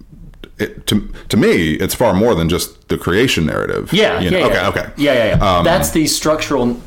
it, 0.58 0.86
to 0.88 1.08
to 1.28 1.36
me, 1.36 1.74
it's 1.74 1.94
far 1.94 2.12
more 2.12 2.34
than 2.34 2.48
just 2.48 2.88
the 2.88 2.98
creation 2.98 3.46
narrative. 3.46 3.92
Yeah, 3.92 4.20
You 4.20 4.30
know? 4.30 4.38
yeah. 4.38 4.46
okay, 4.46 4.66
okay. 4.66 4.92
Yeah, 4.96 5.12
yeah, 5.14 5.36
yeah. 5.36 5.56
Um, 5.58 5.64
That's 5.64 5.90
the 5.92 6.06
structural 6.06 6.78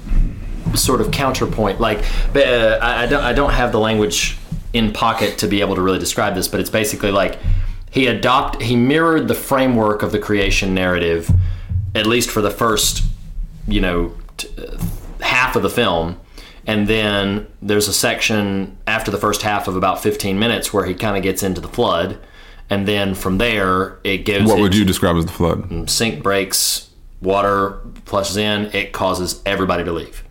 sort 0.76 1.02
of 1.02 1.10
counterpoint. 1.12 1.80
Like, 1.80 2.00
uh, 2.36 2.78
I, 2.82 3.04
I 3.04 3.06
don't, 3.08 3.24
I 3.24 3.34
don't 3.34 3.52
have 3.54 3.72
the 3.72 3.80
language 3.80 4.38
in 4.74 4.92
pocket 4.92 5.38
to 5.40 5.48
be 5.48 5.62
able 5.62 5.74
to 5.76 5.82
really 5.82 6.00
describe 6.00 6.36
this, 6.36 6.48
but 6.48 6.60
it's 6.60 6.70
basically 6.70 7.12
like 7.12 7.40
he 7.96 8.08
adopt, 8.08 8.62
he 8.62 8.76
mirrored 8.76 9.30
the 9.30 9.34
framework 9.34 10.04
of 10.04 10.12
the 10.12 10.20
creation 10.20 10.74
narrative, 10.74 11.32
at 11.96 12.06
least 12.06 12.30
for 12.30 12.42
the 12.42 12.52
first, 12.52 13.02
you 13.70 13.80
know, 13.80 14.14
t- 14.36 14.50
uh, 14.58 14.78
half 15.22 15.56
of 15.56 15.64
the 15.64 15.70
film. 15.70 16.20
And 16.68 16.88
then 16.88 17.48
there's 17.62 17.88
a 17.88 17.94
section 17.94 18.78
after 18.86 19.12
the 19.12 19.18
first 19.18 19.44
half 19.44 19.70
of 19.70 19.78
about 19.78 20.04
15 20.04 20.38
minutes 20.38 20.74
where 20.74 20.86
he 20.86 20.94
kind 20.94 21.16
of 21.16 21.24
gets 21.24 21.42
into 21.42 21.62
the 21.62 21.70
flood. 21.70 22.20
And 22.70 22.86
then 22.86 23.16
from 23.16 23.38
there, 23.38 23.98
it 24.04 24.26
goes. 24.26 24.46
What 24.46 24.60
would 24.60 24.76
you 24.76 24.84
describe 24.84 25.16
as 25.16 25.26
the 25.26 25.32
flood? 25.32 25.90
sink 25.90 26.22
breaks, 26.22 26.90
water 27.22 27.80
flushes 28.04 28.36
in, 28.36 28.66
it 28.74 28.92
causes 28.92 29.42
everybody 29.46 29.86
to 29.86 29.94
leave. 29.94 30.22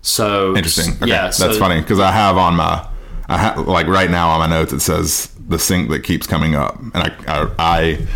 So 0.00 0.56
Interesting. 0.56 0.94
Okay. 1.02 1.08
yeah, 1.08 1.28
so, 1.28 1.48
that's 1.48 1.58
funny 1.58 1.82
because 1.82 2.00
I 2.00 2.12
have 2.12 2.38
on 2.38 2.56
my, 2.56 2.88
I 3.28 3.36
ha- 3.36 3.60
like 3.60 3.88
right 3.88 4.10
now 4.10 4.30
on 4.30 4.40
my 4.40 4.46
notes 4.46 4.72
it 4.72 4.80
says 4.80 5.33
the 5.46 5.58
sink 5.58 5.90
that 5.90 6.00
keeps 6.04 6.26
coming 6.26 6.54
up, 6.54 6.78
and 6.78 6.96
I, 6.96 7.12
I, 7.26 7.50
I, 7.58 8.06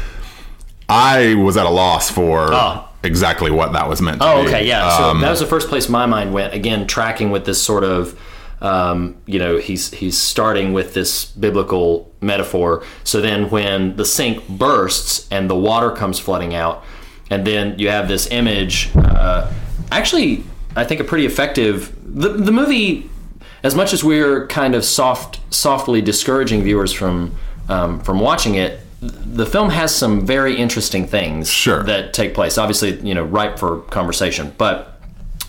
I 0.88 1.34
was 1.34 1.56
at 1.56 1.66
a 1.66 1.70
loss 1.70 2.10
for 2.10 2.48
Oh. 2.52 2.88
exactly 3.02 3.50
what 3.50 3.72
that 3.74 3.88
was 3.88 4.00
meant 4.00 4.20
to 4.20 4.26
Oh, 4.26 4.42
be. 4.42 4.48
okay, 4.48 4.66
yeah. 4.66 4.96
So 4.96 5.04
Um, 5.10 5.20
that 5.20 5.30
was 5.30 5.40
the 5.40 5.46
first 5.46 5.68
place 5.68 5.88
my 5.88 6.06
mind 6.06 6.32
went. 6.32 6.54
Again, 6.54 6.86
tracking 6.86 7.30
with 7.30 7.44
this 7.44 7.60
sort 7.62 7.84
of, 7.84 8.18
um, 8.62 9.16
you 9.26 9.38
know, 9.38 9.58
he's 9.58 9.92
he's 9.92 10.16
starting 10.18 10.72
with 10.72 10.94
this 10.94 11.26
biblical 11.26 12.10
metaphor. 12.20 12.82
So 13.04 13.20
then, 13.20 13.50
when 13.50 13.96
the 13.96 14.04
sink 14.04 14.48
bursts 14.48 15.28
and 15.30 15.48
the 15.50 15.54
water 15.54 15.90
comes 15.90 16.18
flooding 16.18 16.54
out, 16.54 16.82
and 17.30 17.46
then 17.46 17.78
you 17.78 17.90
have 17.90 18.08
this 18.08 18.26
image. 18.30 18.90
Uh, 18.96 19.52
actually, 19.92 20.42
I 20.74 20.84
think 20.84 21.00
a 21.00 21.04
pretty 21.04 21.26
effective. 21.26 21.92
The 22.04 22.30
the 22.30 22.50
movie, 22.52 23.08
as 23.62 23.74
much 23.74 23.92
as 23.92 24.02
we're 24.04 24.46
kind 24.46 24.74
of 24.74 24.84
soft, 24.84 25.40
softly 25.52 26.00
discouraging 26.00 26.62
viewers 26.62 26.92
from 26.92 27.34
um, 27.68 28.00
from 28.00 28.20
watching 28.20 28.54
it. 28.54 28.80
The 29.00 29.46
film 29.46 29.70
has 29.70 29.94
some 29.94 30.26
very 30.26 30.56
interesting 30.56 31.06
things 31.06 31.48
Sure. 31.48 31.84
that 31.84 32.12
take 32.12 32.34
place. 32.34 32.58
Obviously, 32.58 32.98
you 33.00 33.14
know, 33.14 33.22
ripe 33.22 33.58
for 33.58 33.82
conversation. 33.82 34.52
But 34.58 35.00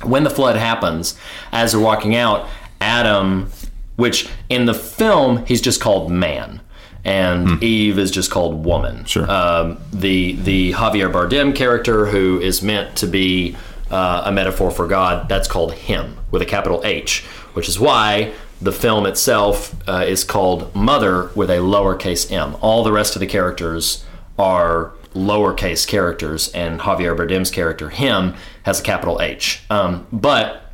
when 0.03 0.23
the 0.23 0.29
flood 0.29 0.55
happens, 0.55 1.17
as 1.51 1.71
they're 1.71 1.81
walking 1.81 2.15
out, 2.15 2.47
Adam, 2.79 3.49
which 3.95 4.29
in 4.49 4.65
the 4.65 4.73
film 4.75 5.45
he's 5.45 5.61
just 5.61 5.81
called 5.81 6.11
man, 6.11 6.61
and 7.05 7.63
Eve 7.63 7.97
is 7.97 8.11
just 8.11 8.29
called 8.29 8.63
woman. 8.65 9.05
Sure. 9.05 9.29
Um, 9.31 9.77
the 9.91 10.33
the 10.33 10.73
Javier 10.73 11.11
Bardem 11.11 11.55
character, 11.55 12.05
who 12.05 12.39
is 12.39 12.61
meant 12.61 12.95
to 12.97 13.07
be 13.07 13.55
uh, 13.89 14.23
a 14.25 14.31
metaphor 14.31 14.69
for 14.69 14.87
God, 14.87 15.27
that's 15.29 15.47
called 15.47 15.73
him 15.73 16.17
with 16.29 16.41
a 16.41 16.45
capital 16.45 16.81
H, 16.83 17.25
which 17.59 17.67
is 17.67 17.77
why 17.77 18.31
the 18.61 18.71
film 18.71 19.05
itself 19.05 19.75
uh, 19.85 20.05
is 20.07 20.23
called 20.23 20.73
Mother 20.73 21.29
with 21.35 21.49
a 21.49 21.57
lowercase 21.57 22.31
m. 22.31 22.55
All 22.61 22.85
the 22.85 22.93
rest 22.93 23.17
of 23.17 23.19
the 23.19 23.27
characters 23.27 24.05
are 24.37 24.93
lowercase 25.13 25.85
characters, 25.85 26.47
and 26.53 26.79
Javier 26.79 27.17
Bardem's 27.17 27.51
character, 27.51 27.89
him, 27.89 28.33
has 28.63 28.79
a 28.79 28.83
capital 28.83 29.21
H. 29.21 29.61
Um, 29.69 30.07
but 30.09 30.71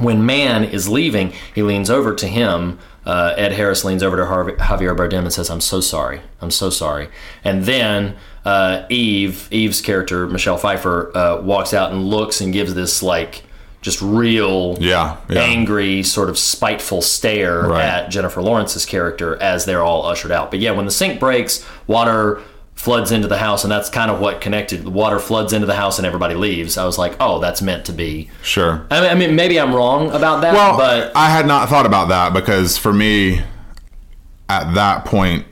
when 0.00 0.26
man 0.26 0.64
is 0.64 0.88
leaving, 0.88 1.32
he 1.54 1.62
leans 1.62 1.88
over 1.88 2.16
to 2.16 2.26
him. 2.26 2.80
Uh, 3.06 3.34
Ed 3.36 3.52
Harris 3.52 3.84
leans 3.84 4.02
over 4.02 4.16
to 4.16 4.26
Harv- 4.26 4.56
Javier 4.56 4.96
Bardem 4.96 5.20
and 5.20 5.32
says, 5.32 5.50
"I'm 5.50 5.60
so 5.60 5.80
sorry. 5.80 6.20
I'm 6.40 6.50
so 6.50 6.68
sorry." 6.68 7.10
And 7.44 7.62
then 7.62 8.16
uh, 8.44 8.86
Eve, 8.88 9.46
Eve's 9.52 9.80
character, 9.80 10.26
Michelle 10.26 10.58
Pfeiffer, 10.58 11.16
uh, 11.16 11.40
walks 11.42 11.72
out 11.72 11.92
and 11.92 12.10
looks 12.10 12.40
and 12.40 12.52
gives 12.52 12.74
this 12.74 13.04
like 13.04 13.44
just 13.80 14.02
real, 14.02 14.76
Yeah, 14.80 15.16
yeah. 15.28 15.40
angry, 15.40 16.02
sort 16.02 16.28
of 16.28 16.36
spiteful 16.38 17.00
stare 17.02 17.62
Right. 17.62 17.84
at 17.84 18.10
Jennifer 18.10 18.42
Lawrence's 18.42 18.84
character 18.84 19.40
as 19.40 19.64
they're 19.66 19.82
all 19.82 20.04
ushered 20.06 20.32
out. 20.32 20.50
But 20.50 20.60
yeah, 20.60 20.72
when 20.72 20.84
the 20.84 20.90
sink 20.90 21.20
breaks, 21.20 21.64
water 21.86 22.40
floods 22.74 23.10
into 23.12 23.26
the 23.28 23.38
house, 23.38 23.64
and 23.64 23.70
that's 23.72 23.88
kind 23.88 24.08
of 24.10 24.20
what 24.20 24.40
connected. 24.40 24.84
The 24.84 24.90
water 24.90 25.18
floods 25.18 25.52
into 25.52 25.66
the 25.66 25.74
house, 25.74 25.98
and 25.98 26.06
everybody 26.06 26.34
leaves. 26.36 26.78
I 26.78 26.84
was 26.84 26.96
like, 26.98 27.16
oh, 27.20 27.38
that's 27.40 27.60
meant 27.60 27.84
to 27.86 27.92
be. 27.92 28.30
Sure. 28.42 28.86
I 28.90 29.00
mean, 29.00 29.10
I 29.10 29.14
mean 29.14 29.34
maybe 29.36 29.58
I'm 29.60 29.74
wrong 29.74 30.10
about 30.12 30.42
that, 30.42 30.54
Well, 30.54 30.76
but 30.76 31.10
I 31.16 31.28
had 31.30 31.46
not 31.46 31.68
thought 31.68 31.86
about 31.86 32.08
that 32.10 32.32
because 32.32 32.76
for 32.78 32.92
me, 32.92 33.42
at 34.48 34.74
that 34.74 35.04
point, 35.04 35.44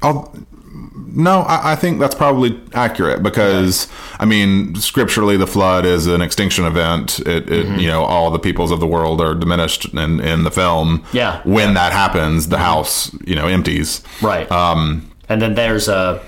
I'll, 0.00 0.32
no, 1.14 1.40
I, 1.40 1.72
I 1.72 1.76
think 1.76 1.98
that's 2.00 2.14
probably 2.14 2.60
accurate 2.74 3.22
because 3.22 3.88
I 4.18 4.24
mean, 4.24 4.74
scripturally, 4.76 5.36
the 5.36 5.46
flood 5.46 5.84
is 5.84 6.06
an 6.06 6.20
extinction 6.22 6.64
event. 6.64 7.20
It, 7.20 7.50
it 7.50 7.66
Mm-hmm. 7.66 7.78
you 7.78 7.86
know, 7.88 8.02
all 8.04 8.30
the 8.30 8.38
peoples 8.38 8.70
of 8.70 8.80
the 8.80 8.86
world 8.86 9.20
are 9.20 9.34
diminished 9.34 9.86
in 9.94 10.20
in 10.20 10.44
the 10.44 10.50
film. 10.50 11.04
Yeah. 11.12 11.40
when 11.44 11.74
that 11.74 11.92
happens, 11.92 12.48
the 12.48 12.58
house 12.58 13.10
you 13.24 13.34
know 13.36 13.46
empties. 13.46 14.02
right. 14.22 14.50
Um, 14.50 15.10
and 15.28 15.40
then 15.40 15.54
there's 15.54 15.88
a, 15.88 16.20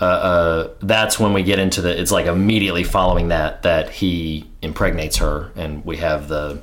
a, 0.00 0.04
a. 0.04 0.70
That's 0.80 1.18
when 1.18 1.32
we 1.32 1.42
get 1.42 1.58
into 1.58 1.80
the. 1.80 1.98
It's 2.00 2.10
like 2.12 2.26
immediately 2.26 2.84
following 2.84 3.28
that 3.28 3.62
that 3.62 3.90
he 3.90 4.50
impregnates 4.62 5.16
her, 5.18 5.50
and 5.56 5.84
we 5.84 5.96
have 5.98 6.28
the 6.28 6.62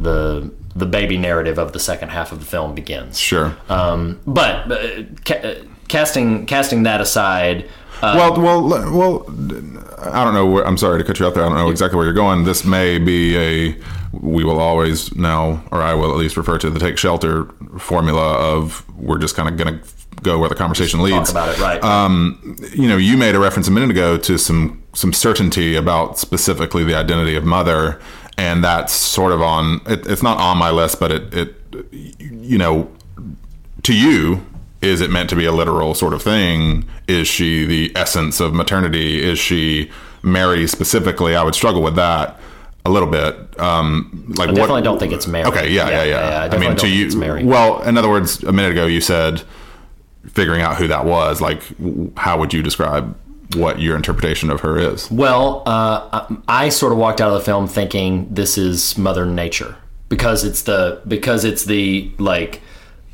the 0.00 0.50
the 0.76 0.86
baby 0.86 1.16
narrative 1.18 1.58
of 1.58 1.72
the 1.72 1.80
second 1.80 2.10
half 2.10 2.30
of 2.30 2.38
the 2.40 2.46
film 2.46 2.74
begins. 2.74 3.18
Sure. 3.18 3.56
Um, 3.68 4.20
but 4.26 4.70
uh, 4.70 5.02
ca- 5.24 5.34
uh, 5.42 5.54
casting 5.88 6.46
casting 6.46 6.84
that 6.84 7.00
aside, 7.00 7.68
uh, 8.02 8.14
well, 8.16 8.40
well, 8.40 8.96
well. 8.96 9.26
I 9.98 10.24
don't 10.24 10.34
know. 10.34 10.46
Where, 10.46 10.64
I'm 10.64 10.78
sorry 10.78 10.98
to 10.98 11.04
cut 11.04 11.18
you 11.18 11.26
out 11.26 11.34
there. 11.34 11.44
I 11.44 11.48
don't 11.48 11.58
know 11.58 11.70
exactly 11.70 11.96
where 11.96 12.06
you're 12.06 12.14
going. 12.14 12.44
This 12.44 12.64
may 12.64 12.98
be 12.98 13.36
a. 13.36 13.76
We 14.12 14.44
will 14.44 14.60
always 14.60 15.14
now, 15.16 15.64
or 15.72 15.82
I 15.82 15.94
will 15.94 16.10
at 16.10 16.16
least 16.16 16.36
refer 16.36 16.56
to 16.58 16.70
the 16.70 16.78
take 16.78 16.96
shelter 16.96 17.46
formula 17.78 18.34
of 18.34 18.88
we're 18.96 19.18
just 19.18 19.34
kind 19.34 19.48
of 19.48 19.56
going 19.56 19.80
to 19.80 19.88
go 20.22 20.38
where 20.38 20.48
the 20.48 20.54
conversation 20.54 21.00
talk 21.00 21.10
leads. 21.10 21.30
about 21.30 21.48
it, 21.48 21.60
right? 21.60 21.82
Um, 21.82 22.56
you 22.74 22.88
know, 22.88 22.96
you 22.96 23.16
made 23.16 23.34
a 23.34 23.38
reference 23.38 23.68
a 23.68 23.70
minute 23.70 23.90
ago 23.90 24.16
to 24.18 24.38
some 24.38 24.82
some 24.94 25.12
certainty 25.12 25.74
about 25.74 26.18
specifically 26.18 26.84
the 26.84 26.94
identity 26.94 27.34
of 27.34 27.44
mother, 27.44 28.00
and 28.36 28.62
that's 28.62 28.92
sort 28.92 29.32
of 29.32 29.42
on. 29.42 29.80
It, 29.86 30.06
it's 30.06 30.22
not 30.22 30.38
on 30.38 30.58
my 30.58 30.70
list, 30.70 31.00
but 31.00 31.10
it, 31.10 31.34
it, 31.34 31.54
you 32.20 32.58
know, 32.58 32.90
to 33.82 33.94
you, 33.94 34.46
is 34.80 35.00
it 35.00 35.10
meant 35.10 35.28
to 35.30 35.36
be 35.36 35.44
a 35.44 35.52
literal 35.52 35.94
sort 35.94 36.14
of 36.14 36.22
thing? 36.22 36.84
Is 37.06 37.26
she 37.26 37.64
the 37.66 37.92
essence 37.96 38.40
of 38.40 38.54
maternity? 38.54 39.22
Is 39.22 39.38
she 39.38 39.90
Mary 40.22 40.66
specifically? 40.66 41.34
I 41.34 41.42
would 41.42 41.54
struggle 41.54 41.82
with 41.82 41.96
that 41.96 42.38
a 42.84 42.90
little 42.90 43.08
bit. 43.08 43.58
Um, 43.60 44.24
like 44.36 44.50
I 44.50 44.52
definitely 44.52 44.82
don't 44.82 44.98
think 44.98 45.12
it's 45.12 45.26
Mary. 45.26 45.46
Okay, 45.46 45.70
yeah, 45.70 45.88
yeah, 45.88 46.04
yeah. 46.04 46.16
I, 46.16 46.20
I, 46.20 46.48
definitely 46.48 46.58
mean, 46.58 46.68
don't 46.68 46.76
to 46.76 46.82
think 46.82 46.96
you, 46.96 47.06
it's 47.06 47.14
Mary. 47.14 47.44
well, 47.44 47.82
in 47.82 47.98
other 47.98 48.08
words, 48.08 48.42
a 48.44 48.52
minute 48.52 48.72
ago 48.72 48.86
you 48.86 49.00
said 49.00 49.42
figuring 50.28 50.62
out 50.62 50.76
who 50.76 50.88
that 50.88 51.04
was. 51.04 51.40
Like, 51.40 51.62
how 52.16 52.38
would 52.38 52.52
you 52.52 52.62
describe 52.62 53.16
what 53.54 53.80
your 53.80 53.96
interpretation 53.96 54.50
of 54.50 54.60
her 54.60 54.78
is? 54.78 55.10
Well, 55.10 55.62
uh, 55.66 56.26
I 56.48 56.66
I 56.66 56.68
sort 56.68 56.92
of 56.92 56.98
walked 56.98 57.20
out 57.20 57.28
of 57.28 57.38
the 57.38 57.44
film 57.44 57.66
thinking 57.66 58.32
this 58.32 58.56
is 58.58 58.96
Mother 58.96 59.26
Nature 59.26 59.76
because 60.08 60.44
it's 60.44 60.62
the 60.62 61.00
because 61.06 61.44
it's 61.44 61.64
the 61.64 62.10
like 62.18 62.62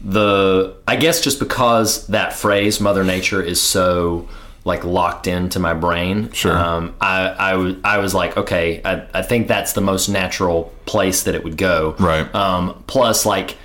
the 0.05 0.77
I 0.87 0.97
guess 0.97 1.21
just 1.23 1.38
because 1.38 2.07
that 2.09 2.33
phrase 2.35 2.81
Mother 2.81 3.05
Nature 3.05 3.43
is 3.43 3.61
so 3.61 4.29
like 4.64 4.85
locked 4.85 5.27
into 5.27 5.59
my 5.59 5.75
brain. 5.75 6.31
Sure. 6.33 6.57
Um, 6.57 6.95
I 7.01 7.35
I 7.38 7.51
w- 7.53 7.81
I 7.83 7.99
was 7.99 8.14
like, 8.14 8.37
okay, 8.37 8.81
I, 8.85 9.07
I 9.14 9.23
think 9.23 9.49
that's 9.49 9.73
the 9.73 9.81
most 9.81 10.09
natural 10.09 10.73
place 10.87 11.25
that 11.25 11.35
it 11.35 11.43
would 11.45 11.57
go. 11.57 11.97
Right. 11.99 12.33
Um, 12.35 12.85
plus, 12.87 13.27
like 13.27 13.57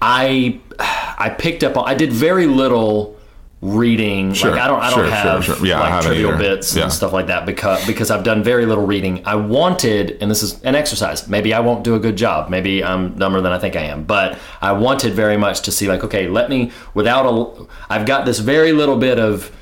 I 0.00 0.60
I 0.78 1.34
picked 1.38 1.64
up 1.64 1.76
on 1.76 1.88
I 1.88 1.94
did 1.94 2.12
very 2.12 2.46
little 2.46 3.16
reading 3.62 4.32
Sure, 4.32 4.50
like 4.50 4.60
I 4.60 4.66
don't 4.66 4.80
I 4.82 4.90
don't 4.90 4.98
sure, 4.98 5.08
have 5.10 5.44
sure. 5.44 5.64
Yeah, 5.64 5.80
I 5.80 5.94
like 5.94 6.04
trivial 6.04 6.30
either. 6.30 6.38
bits 6.38 6.74
Yeah. 6.74 6.82
and 6.82 6.92
stuff 6.92 7.12
like 7.12 7.28
that 7.28 7.46
because 7.46 7.86
because 7.86 8.10
I've 8.10 8.24
done 8.24 8.42
very 8.42 8.66
little 8.66 8.84
reading. 8.84 9.22
I 9.24 9.36
wanted 9.36 10.18
and 10.20 10.28
this 10.28 10.42
is 10.42 10.60
an 10.64 10.74
exercise. 10.74 11.28
Maybe 11.28 11.54
I 11.54 11.60
won't 11.60 11.84
do 11.84 11.94
a 11.94 12.00
good 12.00 12.16
job. 12.16 12.50
Maybe 12.50 12.82
I'm 12.82 13.14
dumber 13.14 13.40
than 13.40 13.52
I 13.52 13.58
think 13.60 13.76
I 13.76 13.82
am. 13.82 14.02
But 14.02 14.36
I 14.60 14.72
wanted 14.72 15.14
very 15.14 15.36
much 15.36 15.60
to 15.62 15.72
see 15.72 15.86
like 15.88 16.02
okay, 16.02 16.26
let 16.28 16.50
me 16.50 16.72
without 16.94 17.24
a 17.24 17.66
I've 17.88 18.04
got 18.04 18.26
this 18.26 18.40
very 18.40 18.72
little 18.72 18.98
bit 18.98 19.20
of 19.20 19.52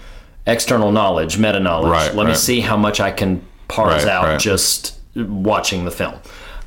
external 0.47 0.93
knowledge, 0.93 1.37
meta 1.37 1.61
knowledge. 1.61 1.91
Right, 1.93 2.15
let 2.15 2.27
me 2.27 2.35
see 2.35 2.61
how 2.61 2.79
much 2.79 3.01
I 3.01 3.11
can 3.11 3.45
parse 3.69 4.05
Right, 4.05 4.11
out 4.13 4.25
right. 4.25 4.41
just 4.41 4.99
watching 5.15 5.85
the 5.85 5.91
film. 5.91 6.15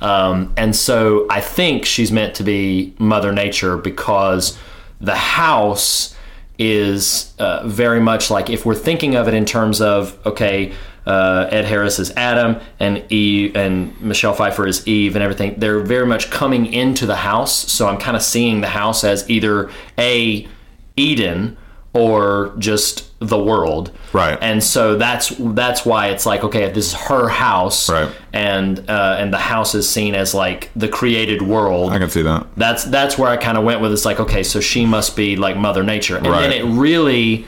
Um, 0.01 0.53
and 0.55 0.75
so 0.75 1.25
I 1.31 1.41
think 1.41 1.85
she's 1.85 2.11
meant 2.11 2.35
to 2.35 2.43
be 2.43 2.93
Mother 2.99 3.31
Nature 3.31 3.77
because 3.77 4.55
the 5.01 5.15
house 5.15 6.15
is 6.57 7.33
uh, 7.39 7.67
very 7.67 7.99
much 7.99 8.29
like 8.29 8.49
if 8.49 8.65
we're 8.65 8.75
thinking 8.75 9.15
of 9.15 9.27
it 9.27 9.33
in 9.33 9.45
terms 9.45 9.81
of 9.81 10.17
okay, 10.25 10.73
uh, 11.05 11.47
Ed 11.51 11.65
Harris 11.65 11.99
is 11.99 12.11
Adam 12.11 12.57
and 12.79 13.03
Eve 13.11 13.55
and 13.55 13.99
Michelle 13.99 14.33
Pfeiffer 14.33 14.67
is 14.67 14.87
Eve 14.87 15.15
and 15.15 15.23
everything. 15.23 15.55
They're 15.57 15.79
very 15.79 16.05
much 16.05 16.29
coming 16.29 16.71
into 16.71 17.05
the 17.05 17.17
house, 17.17 17.71
so 17.71 17.87
I'm 17.87 17.97
kind 17.97 18.15
of 18.15 18.23
seeing 18.23 18.61
the 18.61 18.67
house 18.67 19.03
as 19.03 19.29
either 19.29 19.69
a 19.97 20.47
Eden 20.95 21.57
or 21.93 22.53
just 22.57 23.09
the 23.19 23.37
world. 23.37 23.91
Right. 24.13 24.37
And 24.41 24.61
so 24.63 24.97
that's 24.97 25.29
that's 25.39 25.85
why 25.85 26.07
it's 26.07 26.25
like 26.25 26.43
okay, 26.43 26.63
if 26.63 26.73
this 26.73 26.87
is 26.87 26.93
her 26.93 27.29
house, 27.29 27.89
Right. 27.89 28.09
and 28.33 28.79
uh, 28.89 29.17
and 29.19 29.31
the 29.31 29.37
house 29.37 29.75
is 29.75 29.87
seen 29.87 30.15
as 30.15 30.33
like 30.33 30.71
the 30.75 30.87
created 30.89 31.41
world. 31.41 31.91
I 31.93 31.99
can 31.99 32.09
see 32.09 32.23
that. 32.23 32.47
That's 32.57 32.83
that's 32.85 33.17
where 33.17 33.29
I 33.29 33.37
kind 33.37 33.57
of 33.57 33.63
went 33.63 33.79
with. 33.81 33.93
It's 33.93 34.05
like 34.05 34.19
okay, 34.19 34.43
so 34.43 34.59
she 34.59 34.85
must 34.85 35.15
be 35.15 35.35
like 35.35 35.55
Mother 35.55 35.83
Nature, 35.83 36.17
and 36.17 36.25
then 36.25 36.51
it 36.51 36.63
really, 36.65 37.45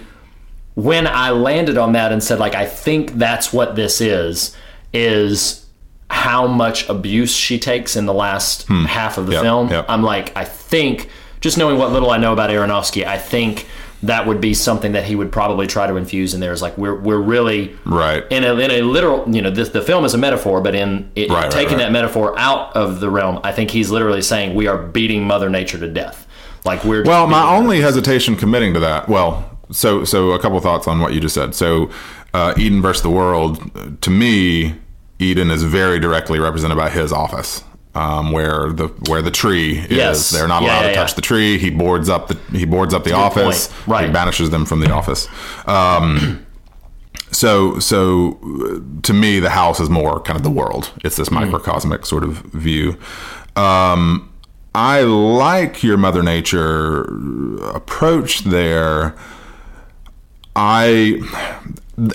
when 0.76 1.08
I 1.08 1.32
landed 1.32 1.78
on 1.78 1.94
that 1.94 2.12
and 2.12 2.24
said 2.24 2.40
like 2.40 2.56
I 2.56 2.66
think 2.66 3.14
that's 3.14 3.52
what 3.52 3.76
this 3.76 4.00
is, 4.00 4.56
is 4.94 5.66
how 6.10 6.46
much 6.48 6.88
abuse 6.88 7.36
she 7.36 7.58
takes 7.60 7.96
in 7.96 8.06
the 8.06 8.14
last 8.14 8.68
half 8.68 9.18
of 9.18 9.26
the 9.26 9.32
Hmm. 9.32 9.36
Yep, 9.38 9.44
film. 9.44 9.70
yep. 9.70 9.86
I'm 9.90 10.04
like 10.04 10.36
I 10.38 10.46
think 10.46 11.10
just 11.42 11.58
knowing 11.58 11.78
what 11.78 11.92
little 11.92 12.12
I 12.12 12.18
know 12.18 12.32
about 12.34 12.50
Aronofsky, 12.52 13.06
I 13.06 13.18
think 13.18 13.68
that 14.04 14.28
would 14.28 14.40
be 14.42 14.54
something 14.54 14.92
that 14.92 15.06
he 15.06 15.16
would 15.16 15.32
probably 15.32 15.68
try 15.68 15.88
to 15.88 15.96
infuse 15.96 16.34
in 16.34 16.40
there. 16.40 16.52
Is 16.54 16.62
like 16.62 16.78
we're 16.78 17.00
we're 17.00 17.18
really 17.20 17.76
Right. 17.86 18.24
in 18.30 18.44
a 18.44 18.54
in 18.56 18.72
a 18.72 18.82
literal 18.82 19.24
you 19.34 19.42
know 19.42 19.50
this, 19.50 19.70
the 19.70 19.82
film 19.82 20.06
is 20.06 20.14
a 20.14 20.18
metaphor, 20.18 20.62
but 20.62 20.76
in 20.76 21.10
it, 21.16 21.30
Right, 21.30 21.44
right, 21.44 21.52
taking 21.52 21.78
right. 21.78 21.86
that 21.86 21.92
metaphor 21.92 22.38
out 22.38 22.76
of 22.76 23.00
the 23.00 23.10
realm, 23.10 23.40
I 23.44 23.52
think 23.52 23.72
he's 23.72 23.90
literally 23.92 24.22
saying 24.22 24.54
we 24.56 24.68
are 24.68 24.78
beating 24.78 25.26
Mother 25.26 25.50
Nature 25.50 25.80
to 25.80 25.88
death. 25.88 26.28
Like 26.66 26.84
we're 26.84 27.04
Well, 27.04 27.28
my 27.28 27.42
her. 27.42 27.56
only 27.56 27.82
hesitation 27.82 28.36
committing 28.36 28.74
to 28.74 28.80
that. 28.82 29.08
Well, 29.10 29.58
so 29.72 30.04
so 30.04 30.32
a 30.32 30.40
couple 30.40 30.60
thoughts 30.60 30.88
on 30.88 31.00
what 31.00 31.14
you 31.14 31.20
just 31.20 31.34
said. 31.36 31.56
So, 31.56 31.90
uh, 32.34 32.54
Eden 32.58 32.82
versus 32.82 33.02
the 33.02 33.10
world. 33.10 34.02
To 34.02 34.10
me, 34.12 34.76
Eden 35.20 35.50
is 35.50 35.64
very 35.64 36.00
directly 36.00 36.38
represented 36.40 36.78
by 36.78 36.90
his 36.90 37.12
office, 37.14 37.64
um, 37.96 38.32
where 38.32 38.72
the 38.72 38.88
where 39.10 39.22
the 39.22 39.32
tree 39.32 39.80
is. 39.80 39.90
Yes. 39.92 40.30
They're 40.32 40.48
not 40.48 40.62
Yeah, 40.64 40.68
allowed 40.70 40.82
yeah, 40.82 40.88
to 40.90 40.96
touch 40.96 41.12
yeah. 41.12 41.16
the 41.16 41.22
tree. 41.22 41.58
He 41.58 41.70
boards 41.70 42.10
up 42.10 42.28
the 42.28 42.38
he 42.58 42.66
boards 42.66 42.94
up 42.94 43.04
the 43.04 43.14
office. 43.14 43.68
point. 43.68 43.88
Right. 43.88 44.06
He 44.08 44.12
banishes 44.12 44.50
them 44.50 44.66
from 44.66 44.80
the 44.82 44.92
office. 44.92 45.28
Um, 45.66 46.46
so 47.32 47.80
so 47.80 48.38
uh, 48.44 49.02
to 49.04 49.14
me, 49.14 49.40
the 49.40 49.50
house 49.52 49.80
is 49.80 49.90
more 49.90 50.20
kind 50.22 50.38
of 50.38 50.44
the 50.44 50.50
world. 50.52 50.92
It's 51.04 51.16
this 51.16 51.32
microcosmic 51.32 52.06
sort 52.06 52.24
of 52.24 52.38
view. 52.54 52.98
Um, 53.56 54.32
I 54.74 55.02
like 55.04 55.84
your 55.84 55.96
Mother 55.98 56.22
Nature 56.22 57.04
approach 57.74 58.40
there. 58.42 59.16
I, 60.58 61.22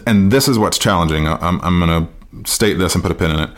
and 0.07 0.31
this 0.31 0.47
is 0.49 0.59
what's 0.59 0.79
challenging. 0.79 1.27
I'm, 1.27 1.61
I'm 1.63 1.79
going 1.81 2.07
to 2.07 2.51
state 2.51 2.75
this 2.75 2.95
and 2.95 3.03
put 3.03 3.13
a 3.13 3.15
pin 3.15 3.31
in 3.31 3.41
it. 3.41 3.51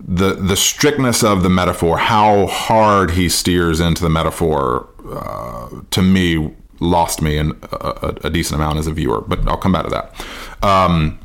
The 0.00 0.34
the 0.34 0.56
strictness 0.56 1.24
of 1.24 1.42
the 1.42 1.48
metaphor, 1.48 1.98
how 1.98 2.46
hard 2.46 3.12
he 3.12 3.28
steers 3.28 3.80
into 3.80 4.02
the 4.02 4.08
metaphor, 4.08 4.88
uh, 5.10 5.68
to 5.90 6.02
me 6.02 6.54
lost 6.80 7.20
me 7.20 7.36
in 7.36 7.58
a, 7.72 8.14
a, 8.24 8.30
decent 8.30 8.60
amount 8.60 8.78
as 8.78 8.86
a 8.86 8.92
viewer. 8.92 9.20
But 9.20 9.46
I'll 9.48 9.56
come 9.56 9.72
back 9.72 9.84
to 9.84 9.90
that. 9.90 10.24
Um, 10.64 11.18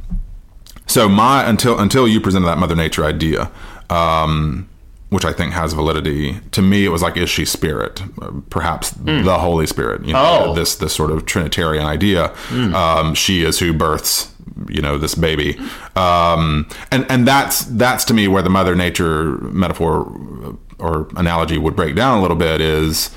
so 0.87 1.07
my 1.07 1.47
until 1.47 1.79
until 1.79 2.07
you 2.07 2.19
presented 2.19 2.47
that 2.47 2.57
Mother 2.57 2.75
Nature 2.75 3.05
idea, 3.05 3.51
um, 3.89 4.69
which 5.09 5.25
I 5.25 5.33
think 5.33 5.53
has 5.53 5.73
validity. 5.73 6.39
To 6.51 6.61
me, 6.61 6.85
it 6.85 6.89
was 6.89 7.01
like, 7.01 7.17
is 7.17 7.29
she 7.29 7.45
spirit? 7.45 8.01
Perhaps 8.49 8.91
the 8.91 9.37
Holy 9.37 9.67
Spirit. 9.67 10.05
You 10.05 10.13
know. 10.13 10.45
Oh. 10.45 10.55
This 10.55 10.75
this 10.75 10.93
sort 10.93 11.11
of 11.11 11.25
Trinitarian 11.25 11.85
idea. 11.85 12.33
Um, 12.51 13.13
she 13.13 13.43
is 13.43 13.59
who 13.59 13.73
births. 13.73 14.32
You 14.69 14.81
know 14.81 14.97
this 14.97 15.15
baby, 15.15 15.57
um, 15.95 16.67
and 16.91 17.05
and 17.09 17.27
that's 17.27 17.61
that's 17.65 18.03
to 18.05 18.13
me 18.13 18.27
where 18.27 18.41
the 18.43 18.49
Mother 18.51 18.75
Nature 18.75 19.37
metaphor 19.39 20.11
uh, 20.45 20.53
or 20.83 21.07
analogy 21.15 21.57
would 21.57 21.75
break 21.75 21.95
down 21.95 22.19
a 22.19 22.21
little 22.21 22.37
bit 22.37 22.61
is 22.61 23.09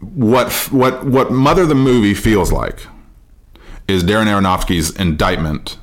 what 0.00 0.52
what 0.70 1.04
what 1.06 1.30
Mother 1.30 1.64
the 1.66 1.74
movie 1.74 2.14
feels 2.14 2.52
like 2.52 2.86
is 3.88 4.02
Darren 4.04 4.26
Aronofsky's 4.26 4.90
indictment 4.96 5.78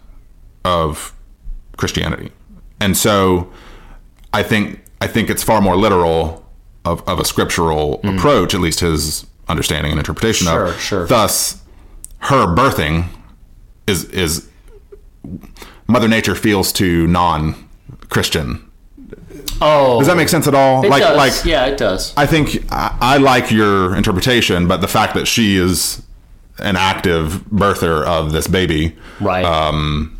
of 0.65 1.13
Christianity. 1.77 2.31
And 2.79 2.95
so 2.97 3.51
I 4.33 4.43
think 4.43 4.81
I 5.01 5.07
think 5.07 5.29
it's 5.29 5.43
far 5.43 5.61
more 5.61 5.75
literal 5.75 6.45
of, 6.85 7.07
of 7.07 7.19
a 7.19 7.25
scriptural 7.25 8.01
approach, 8.03 8.53
at 8.53 8.59
least 8.61 8.81
his 8.81 9.25
understanding 9.47 9.91
and 9.91 9.99
interpretation 9.99 10.47
Mm. 10.47 10.51
Sure, 10.51 10.65
of. 10.67 10.79
sure. 10.79 11.07
Thus, 11.07 11.61
her 12.19 12.45
birthing 12.47 13.05
is 13.89 14.05
is 14.05 14.47
Mother 15.87 16.07
Nature 16.07 16.35
feels 16.35 16.71
to 16.73 17.07
non 17.07 17.55
Christian. 18.09 18.63
oh, 19.61 19.99
Does 19.99 20.07
that 20.07 20.15
make 20.17 20.29
sense 20.29 20.47
at 20.47 20.55
all? 20.55 20.85
It 20.85 20.89
like 20.89 21.01
does. 21.01 21.17
like 21.17 21.45
yeah, 21.45 21.65
it 21.65 21.77
does. 21.77 22.13
I 22.15 22.25
think 22.25 22.71
I, 22.71 22.95
I 23.01 23.17
like 23.17 23.51
your 23.51 23.95
interpretation, 23.95 24.67
but 24.67 24.77
the 24.81 24.87
fact 24.87 25.13
that 25.15 25.25
she 25.25 25.57
is 25.57 26.01
an 26.59 26.75
active 26.75 27.43
birther 27.51 28.03
of 28.05 28.31
this 28.31 28.47
baby, 28.47 28.95
right. 29.19 29.45
um, 29.45 30.17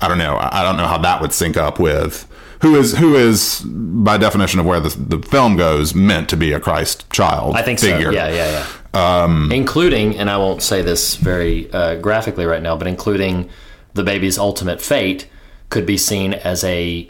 I 0.00 0.08
don't 0.08 0.18
know. 0.18 0.34
I 0.36 0.60
I 0.60 0.62
don't 0.62 0.76
know 0.76 0.86
how 0.86 0.98
that 0.98 1.20
would 1.20 1.32
sync 1.32 1.56
up 1.56 1.78
with 1.78 2.28
who 2.62 2.76
is 2.76 2.96
who 2.96 3.14
is 3.16 3.60
by 3.64 4.16
definition 4.16 4.60
of 4.60 4.66
where 4.66 4.80
the, 4.80 4.90
the 5.16 5.18
film 5.26 5.56
goes 5.56 5.94
meant 5.94 6.28
to 6.30 6.36
be 6.36 6.52
a 6.52 6.60
Christ 6.60 7.10
child. 7.10 7.56
I 7.56 7.62
think 7.62 7.80
figure. 7.80 8.06
so. 8.06 8.10
Yeah, 8.10 8.28
yeah, 8.28 8.50
yeah. 8.50 8.66
Um, 8.94 9.50
including, 9.50 10.18
and 10.18 10.28
I 10.28 10.36
won't 10.36 10.62
say 10.62 10.82
this 10.82 11.14
very 11.16 11.70
uh, 11.72 11.96
graphically 11.96 12.44
right 12.44 12.62
now, 12.62 12.76
but 12.76 12.86
including 12.86 13.48
the 13.94 14.04
baby's 14.04 14.38
ultimate 14.38 14.82
fate 14.82 15.28
could 15.70 15.86
be 15.86 15.96
seen 15.96 16.34
as 16.34 16.62
a. 16.64 17.08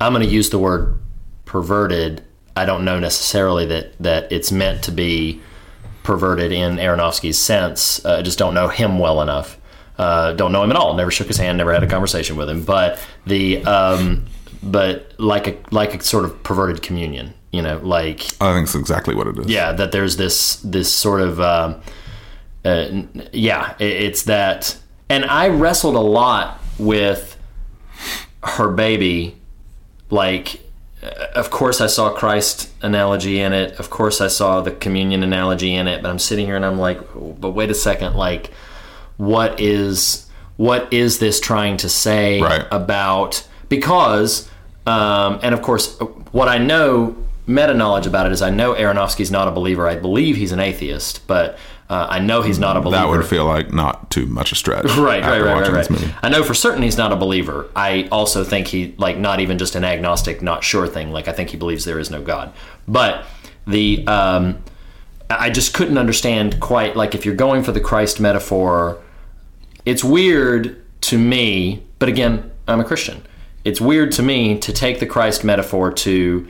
I'm 0.00 0.14
going 0.14 0.26
to 0.26 0.32
use 0.32 0.48
the 0.50 0.58
word 0.58 0.98
perverted. 1.44 2.22
I 2.56 2.64
don't 2.64 2.84
know 2.84 2.98
necessarily 2.98 3.66
that 3.66 3.98
that 4.00 4.32
it's 4.32 4.50
meant 4.50 4.84
to 4.84 4.92
be 4.92 5.40
perverted 6.02 6.52
in 6.52 6.76
Aronofsky's 6.76 7.38
sense. 7.38 8.04
Uh, 8.04 8.16
I 8.18 8.22
just 8.22 8.38
don't 8.38 8.54
know 8.54 8.68
him 8.68 8.98
well 8.98 9.20
enough. 9.20 9.58
Uh, 9.98 10.32
don't 10.32 10.52
know 10.52 10.62
him 10.62 10.70
at 10.70 10.76
all. 10.76 10.94
Never 10.94 11.10
shook 11.10 11.26
his 11.28 11.36
hand. 11.36 11.58
Never 11.58 11.74
had 11.74 11.82
a 11.82 11.86
conversation 11.86 12.36
with 12.36 12.48
him. 12.48 12.64
But 12.64 12.98
the 13.26 13.62
um, 13.64 14.24
but 14.62 15.12
like 15.18 15.46
a 15.46 15.56
like 15.70 15.94
a 15.94 16.02
sort 16.02 16.24
of 16.24 16.42
perverted 16.42 16.80
communion. 16.82 17.34
You 17.52 17.62
know, 17.62 17.78
like 17.82 18.22
I 18.40 18.52
think 18.54 18.66
it's 18.68 18.74
exactly 18.76 19.14
what 19.14 19.26
it 19.26 19.38
is. 19.38 19.46
yeah 19.48 19.72
that 19.72 19.90
there's 19.92 20.16
this 20.16 20.56
this 20.62 20.92
sort 20.92 21.20
of 21.20 21.40
um, 21.40 21.80
uh, 22.64 23.02
yeah 23.32 23.74
it, 23.80 23.84
it's 24.04 24.22
that 24.24 24.76
and 25.08 25.24
i 25.24 25.48
wrestled 25.48 25.96
a 25.96 26.00
lot 26.00 26.60
with 26.78 27.36
her 28.44 28.68
baby 28.70 29.34
like 30.10 30.60
uh, 31.02 31.08
of 31.34 31.50
course 31.50 31.80
i 31.80 31.86
saw 31.86 32.10
christ 32.12 32.70
analogy 32.82 33.40
in 33.40 33.52
it 33.52 33.72
of 33.80 33.90
course 33.90 34.20
i 34.20 34.28
saw 34.28 34.60
the 34.60 34.70
communion 34.70 35.22
analogy 35.22 35.74
in 35.74 35.88
it 35.88 36.02
but 36.02 36.08
i'm 36.10 36.18
sitting 36.18 36.46
here 36.46 36.56
and 36.56 36.64
i'm 36.64 36.78
like 36.78 37.00
but 37.40 37.50
wait 37.50 37.70
a 37.70 37.74
second 37.74 38.14
like 38.14 38.50
what 39.16 39.58
is 39.60 40.26
what 40.56 40.92
is 40.92 41.18
this 41.18 41.40
trying 41.40 41.76
to 41.78 41.88
say 41.88 42.40
Right. 42.40 42.64
about 42.70 43.46
because 43.68 44.48
um, 44.86 45.40
and 45.42 45.54
of 45.54 45.62
course 45.62 45.98
what 46.32 46.48
i 46.48 46.58
know 46.58 47.16
meta 47.50 47.74
knowledge 47.74 48.06
about 48.06 48.26
it 48.26 48.32
is 48.32 48.42
i 48.42 48.50
know 48.50 48.74
aronofsky's 48.74 49.30
not 49.30 49.48
a 49.48 49.50
believer 49.50 49.88
i 49.88 49.96
believe 49.96 50.36
he's 50.36 50.52
an 50.52 50.60
atheist 50.60 51.26
but 51.26 51.58
uh, 51.88 52.06
i 52.08 52.18
know 52.18 52.42
he's 52.42 52.58
not 52.58 52.76
a 52.76 52.80
believer 52.80 53.02
That 53.02 53.08
would 53.10 53.26
feel 53.26 53.44
like 53.44 53.72
not 53.72 54.10
too 54.10 54.26
much 54.26 54.52
a 54.52 54.54
stretch. 54.54 54.84
right, 54.96 55.22
right, 55.22 55.40
right, 55.40 55.68
right, 55.68 55.90
right. 55.90 56.14
I 56.22 56.28
know 56.28 56.44
for 56.44 56.54
certain 56.54 56.82
he's 56.82 56.96
not 56.96 57.12
a 57.12 57.16
believer. 57.16 57.68
I 57.74 58.08
also 58.12 58.44
think 58.44 58.68
he 58.68 58.94
like 58.96 59.18
not 59.18 59.40
even 59.40 59.58
just 59.58 59.74
an 59.74 59.84
agnostic, 59.84 60.40
not 60.40 60.62
sure 60.62 60.86
thing. 60.86 61.10
Like 61.10 61.26
I 61.26 61.32
think 61.32 61.50
he 61.50 61.56
believes 61.56 61.84
there 61.84 61.98
is 61.98 62.10
no 62.10 62.22
God. 62.22 62.52
But 62.86 63.24
the 63.66 64.06
um, 64.06 64.62
I 65.28 65.50
just 65.50 65.74
couldn't 65.74 65.98
understand 65.98 66.60
quite 66.60 66.96
like 66.96 67.14
if 67.14 67.24
you're 67.24 67.34
going 67.34 67.62
for 67.62 67.72
the 67.72 67.80
Christ 67.80 68.20
metaphor, 68.20 69.00
it's 69.84 70.04
weird 70.04 70.80
to 71.02 71.18
me. 71.18 71.82
But 71.98 72.08
again, 72.08 72.50
I'm 72.68 72.80
a 72.80 72.84
Christian. 72.84 73.22
It's 73.64 73.80
weird 73.80 74.12
to 74.12 74.22
me 74.22 74.58
to 74.58 74.72
take 74.72 75.00
the 75.00 75.06
Christ 75.06 75.44
metaphor 75.44 75.92
to 75.92 76.48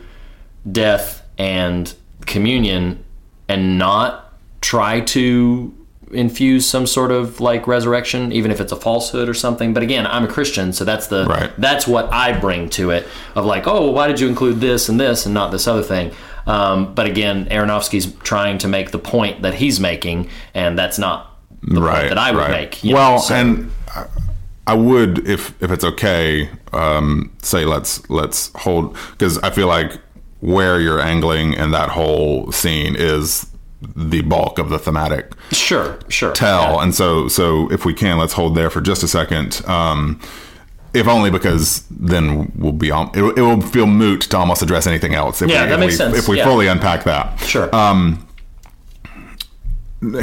death 0.71 1.27
and 1.39 1.95
communion 2.27 3.03
and 3.49 3.79
not 3.79 4.33
try 4.61 5.01
to 5.01 5.75
infuse 6.13 6.67
some 6.69 6.87
sort 6.89 7.13
of 7.13 7.41
like 7.41 7.69
resurrection 7.69 8.33
even 8.33 8.51
if 8.51 8.61
it's 8.61 8.73
a 8.73 8.77
falsehood 8.77 9.29
or 9.29 9.35
something 9.35 9.73
but 9.73 9.81
again 9.81 10.07
i'm 10.09 10.25
a 10.25 10.27
christian 10.29 10.73
so 10.73 10.85
that's 10.85 11.07
the 11.07 11.25
Right. 11.25 11.53
that's 11.57 11.87
what 11.87 12.13
i 12.13 12.37
bring 12.37 12.69
to 12.71 12.91
it 12.91 13.07
of 13.37 13.45
like 13.47 13.69
oh 13.69 13.85
well, 13.85 13.93
why 13.95 14.09
did 14.09 14.19
you 14.19 14.27
include 14.29 14.61
this 14.61 14.89
and 14.89 14.99
this 14.99 15.25
and 15.25 15.33
not 15.33 15.53
this 15.53 15.69
other 15.69 15.83
thing 15.85 16.11
um, 16.49 16.95
but 16.95 17.07
again 17.07 17.47
aronofsky's 17.49 18.13
trying 18.25 18.59
to 18.59 18.67
make 18.67 18.91
the 18.91 18.99
point 18.99 19.43
that 19.43 19.55
he's 19.55 19.79
making 19.79 20.29
and 20.53 20.77
that's 20.77 20.99
not 20.99 21.39
the 21.63 21.81
right, 21.81 21.99
point 21.99 22.09
that 22.09 22.19
i 22.19 22.33
would 22.33 22.39
right. 22.41 22.51
make 22.51 22.83
you 22.83 22.91
know, 22.91 22.97
well, 22.97 23.19
so- 23.21 23.35
and 23.35 23.71
I- 23.95 24.07
I 24.67 24.75
would, 24.75 25.27
if 25.27 25.61
if 25.61 25.73
it's 25.73 25.83
okay, 25.83 26.49
um, 26.73 27.33
say 27.43 27.65
let's 27.65 28.09
let's 28.09 28.53
hold 28.55 28.97
because 29.13 29.37
I 29.39 29.51
feel 29.51 29.67
like 29.67 29.99
where 30.41 30.81
you're 30.81 31.01
angling 31.01 31.55
in 31.55 31.71
that 31.71 31.91
whole 31.91 32.51
scene 32.53 32.95
is 32.97 33.47
the 33.97 34.21
bulk 34.23 34.59
of 34.59 34.69
the 34.69 34.79
thematic 34.79 35.33
sure 35.53 35.99
sure 36.09 36.33
tell, 36.33 36.75
Yeah. 36.75 36.83
and 36.83 36.95
so 36.95 37.29
so 37.29 37.71
if 37.73 37.85
we 37.85 37.95
can, 37.95 38.19
let's 38.19 38.35
hold 38.35 38.55
there 38.55 38.71
for 38.71 38.81
just 38.81 39.03
a 39.03 39.09
second. 39.09 39.63
Um, 39.67 40.21
if 40.93 41.07
only 41.07 41.31
because 41.31 41.85
then 41.89 42.51
we'll 42.57 42.73
be 42.73 42.91
on. 42.91 43.11
It, 43.15 43.23
it 43.39 43.43
will 43.43 43.61
feel 43.61 43.87
moot 43.87 44.23
to 44.23 44.37
almost 44.37 44.61
address 44.61 44.89
anything 44.89 45.15
else. 45.15 45.41
If 45.41 45.49
Yeah, 45.49 45.63
we, 45.63 45.69
that 45.69 45.75
if 45.75 45.81
makes 45.81 45.93
we, 45.93 45.97
sense. 45.99 46.19
If 46.19 46.29
we 46.29 46.39
Yeah. 46.39 46.45
fully 46.45 46.67
unpack 46.67 47.05
that, 47.05 47.39
sure 47.41 47.69
Uh, 47.73 48.17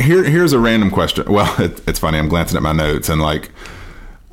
here 0.01 0.23
here's 0.23 0.53
a 0.53 0.59
random 0.59 0.89
question. 0.89 1.31
Well, 1.31 1.53
it, 1.61 1.81
it's 1.87 1.99
funny. 1.99 2.17
I'm 2.17 2.29
glancing 2.29 2.57
at 2.57 2.63
my 2.63 2.71
notes 2.73 3.09
and 3.09 3.21
like 3.21 3.51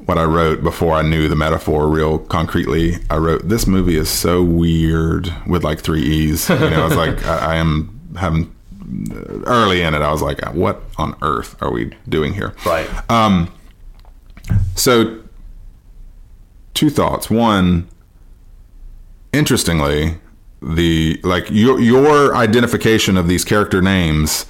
what 0.06 0.18
I 0.18 0.24
wrote 0.24 0.62
before 0.62 0.94
I 0.94 1.02
knew 1.02 1.28
the 1.28 1.36
metaphor 1.36 1.88
real 1.88 2.18
concretely. 2.18 2.96
I 3.08 3.16
wrote 3.16 3.48
this 3.48 3.66
movie 3.66 3.96
is 3.96 4.08
so 4.08 4.42
weird 4.42 5.32
with 5.46 5.64
like 5.64 5.80
three 5.80 6.02
e's. 6.02 6.48
You 6.48 6.58
know, 6.58 6.82
I 6.82 6.84
was 6.84 6.96
like, 6.96 7.24
I, 7.26 7.54
I 7.54 7.56
am 7.56 8.00
having 8.16 8.54
early 9.46 9.82
in 9.82 9.94
it. 9.94 10.02
I 10.02 10.12
was 10.12 10.22
like, 10.22 10.44
what 10.54 10.82
on 10.98 11.16
earth 11.22 11.60
are 11.62 11.70
we 11.70 11.92
doing 12.08 12.34
here? 12.34 12.54
Right. 12.66 12.88
Um, 13.10 13.52
so, 14.74 15.22
two 16.74 16.90
thoughts. 16.90 17.30
One, 17.30 17.88
interestingly, 19.32 20.18
the 20.60 21.20
like 21.22 21.46
your 21.50 21.80
your 21.80 22.34
identification 22.34 23.16
of 23.16 23.28
these 23.28 23.44
character 23.44 23.80
names 23.80 24.46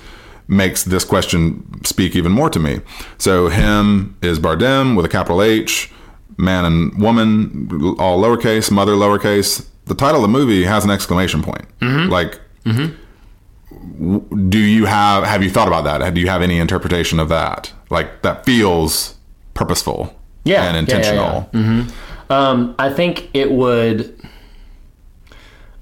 makes 0.49 0.84
this 0.84 1.05
question 1.05 1.82
speak 1.84 2.14
even 2.16 2.32
more 2.32 2.51
to 2.51 2.59
me. 2.59 2.80
So, 3.18 3.49
him 3.49 4.16
is 4.22 4.38
Bardem 4.38 4.97
with 4.97 5.05
a 5.05 5.09
capital 5.09 5.42
H, 5.42 5.90
man 6.36 6.64
and 6.64 7.01
woman 7.01 7.97
all 7.99 8.20
lowercase, 8.20 8.70
mother 8.70 8.92
lowercase. 8.92 9.66
The 9.86 9.95
title 9.95 10.16
of 10.16 10.22
the 10.22 10.28
movie 10.28 10.64
has 10.64 10.84
an 10.84 10.90
exclamation 10.90 11.42
point. 11.42 11.66
Mm-hmm. 11.80 12.11
Like, 12.11 12.40
mm-hmm. 12.64 14.49
do 14.49 14.59
you 14.59 14.86
have 14.86 15.24
have 15.24 15.42
you 15.42 15.51
thought 15.51 15.68
about 15.68 15.84
that? 15.84 16.14
Do 16.14 16.20
you 16.20 16.28
have 16.28 16.42
any 16.42 16.59
interpretation 16.59 17.20
of 17.20 17.28
that? 17.28 17.72
Like 17.90 18.22
that 18.22 18.45
feels 18.45 19.16
purposeful, 19.55 20.18
Yeah, 20.45 20.64
and 20.64 20.88
yeah, 20.88 20.95
yeah, 20.95 21.01
intentional. 21.01 21.51
Mm-hmm. 21.53 22.32
Um, 22.32 22.74
I 22.78 22.90
think 22.90 23.30
it 23.34 23.51
would. 23.51 24.18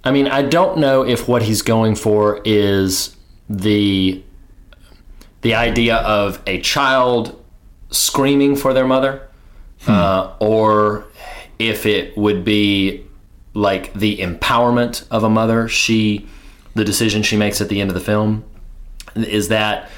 I 0.04 0.10
mean, 0.10 0.26
I 0.26 0.42
don't 0.42 0.78
know 0.78 1.04
if 1.04 1.28
what 1.28 1.42
he's 1.42 1.62
going 1.62 1.94
for 1.94 2.40
is 2.44 3.16
the 3.48 4.22
the 5.42 5.54
idea 5.54 5.96
of 5.96 6.40
a 6.46 6.60
child 6.60 7.44
screaming 7.90 8.56
for 8.56 8.72
their 8.72 8.86
mother, 8.86 9.28
uh, 9.86 10.32
or 10.40 11.04
if 11.58 11.84
it 11.86 12.16
would 12.16 12.44
be 12.44 13.04
like 13.54 13.92
the 13.94 14.18
empowerment 14.18 15.06
of 15.10 15.24
a 15.24 15.28
mother. 15.28 15.68
She, 15.68 16.26
the 16.74 16.84
decision 16.84 17.22
she 17.22 17.36
makes 17.36 17.60
at 17.60 17.68
the 17.68 17.80
end 17.80 17.90
of 17.90 17.94
the 17.94 18.00
film, 18.00 18.44
is 19.14 19.48
that 19.48 19.90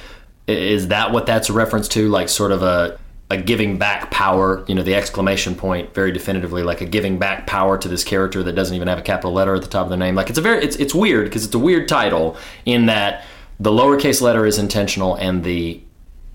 is 0.46 0.88
that 0.88 1.12
what 1.12 1.24
that's 1.24 1.48
a 1.48 1.52
reference 1.52 1.88
to? 1.88 2.08
Like 2.08 2.28
sort 2.28 2.52
of 2.52 2.62
a 2.62 2.98
a 3.30 3.38
giving 3.38 3.78
back 3.78 4.10
power, 4.10 4.64
you 4.68 4.74
know, 4.74 4.82
the 4.82 4.94
exclamation 4.94 5.54
point 5.54 5.94
very 5.94 6.12
definitively, 6.12 6.62
like 6.62 6.82
a 6.82 6.84
giving 6.84 7.18
back 7.18 7.46
power 7.46 7.78
to 7.78 7.88
this 7.88 8.04
character 8.04 8.42
that 8.42 8.52
doesn't 8.52 8.76
even 8.76 8.86
have 8.86 8.98
a 8.98 9.02
capital 9.02 9.32
letter 9.32 9.54
at 9.54 9.62
the 9.62 9.68
top 9.68 9.84
of 9.84 9.88
their 9.88 9.98
name. 9.98 10.14
Like 10.14 10.28
it's 10.28 10.38
a 10.38 10.42
very, 10.42 10.62
it's 10.62 10.76
it's 10.76 10.94
weird 10.94 11.24
because 11.24 11.44
it's 11.44 11.54
a 11.54 11.58
weird 11.58 11.88
title 11.88 12.36
in 12.64 12.86
that 12.86 13.24
the 13.60 13.70
lowercase 13.70 14.20
letter 14.20 14.46
is 14.46 14.58
intentional 14.58 15.14
and 15.14 15.44
the 15.44 15.80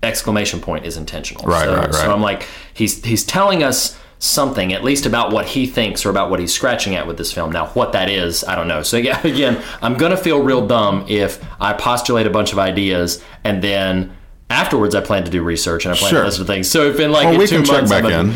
exclamation 0.02 0.60
point 0.60 0.86
is 0.86 0.96
intentional. 0.96 1.44
Right, 1.44 1.64
so, 1.64 1.74
right, 1.76 1.84
right. 1.86 1.94
So 1.94 2.12
I'm 2.12 2.22
like, 2.22 2.46
he's 2.74 3.04
he's 3.04 3.24
telling 3.24 3.62
us 3.62 3.98
something 4.18 4.72
at 4.74 4.84
least 4.84 5.06
about 5.06 5.32
what 5.32 5.46
he 5.46 5.66
thinks 5.66 6.04
or 6.04 6.10
about 6.10 6.30
what 6.30 6.40
he's 6.40 6.52
scratching 6.52 6.94
at 6.94 7.06
with 7.06 7.16
this 7.16 7.32
film. 7.32 7.50
Now, 7.52 7.68
what 7.68 7.92
that 7.92 8.10
is, 8.10 8.44
I 8.44 8.54
don't 8.54 8.68
know. 8.68 8.82
So 8.82 8.96
yeah, 8.96 9.20
again, 9.26 9.62
I'm 9.82 9.94
gonna 9.94 10.16
feel 10.16 10.42
real 10.42 10.66
dumb 10.66 11.04
if 11.08 11.42
I 11.60 11.72
postulate 11.72 12.26
a 12.26 12.30
bunch 12.30 12.52
of 12.52 12.58
ideas 12.58 13.22
and 13.44 13.62
then. 13.62 14.16
Afterwards, 14.52 14.96
I 14.96 15.00
plan 15.00 15.22
to 15.22 15.30
do 15.30 15.44
research 15.44 15.84
and 15.84 15.94
I 15.94 15.96
plan 15.96 16.10
Sure. 16.10 16.18
to 16.22 16.24
listen 16.26 16.44
to 16.44 16.52
things. 16.52 16.68
So 16.68 16.82
if 16.90 16.98
in 16.98 17.12
like 17.12 17.26
Well, 17.26 17.34
in 17.34 17.38
we 17.38 17.46
two 17.46 17.62
can 17.62 17.64
check 17.64 17.88
back 17.88 18.02
in. 18.02 18.32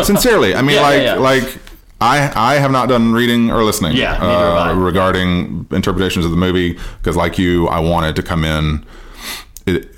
Sincerely, 0.04 0.54
I 0.54 0.62
mean, 0.62 0.76
Yeah, 0.76 0.80
like, 0.80 0.96
yeah, 0.96 1.04
yeah. 1.04 1.14
like 1.16 1.58
I, 2.00 2.32
I 2.34 2.54
have 2.54 2.70
not 2.70 2.88
done 2.88 3.12
reading 3.12 3.50
or 3.50 3.62
listening. 3.62 3.96
Yeah, 3.96 4.12
neither 4.12 4.46
have 4.46 4.56
I. 4.56 4.70
uh, 4.70 4.74
regarding 4.74 5.66
interpretations 5.70 6.24
of 6.24 6.30
the 6.30 6.36
movie 6.36 6.78
because, 6.98 7.16
like 7.16 7.38
you, 7.38 7.68
I 7.68 7.80
wanted 7.80 8.16
to 8.16 8.22
come 8.22 8.44
in. 8.44 8.86
It, 9.66 9.88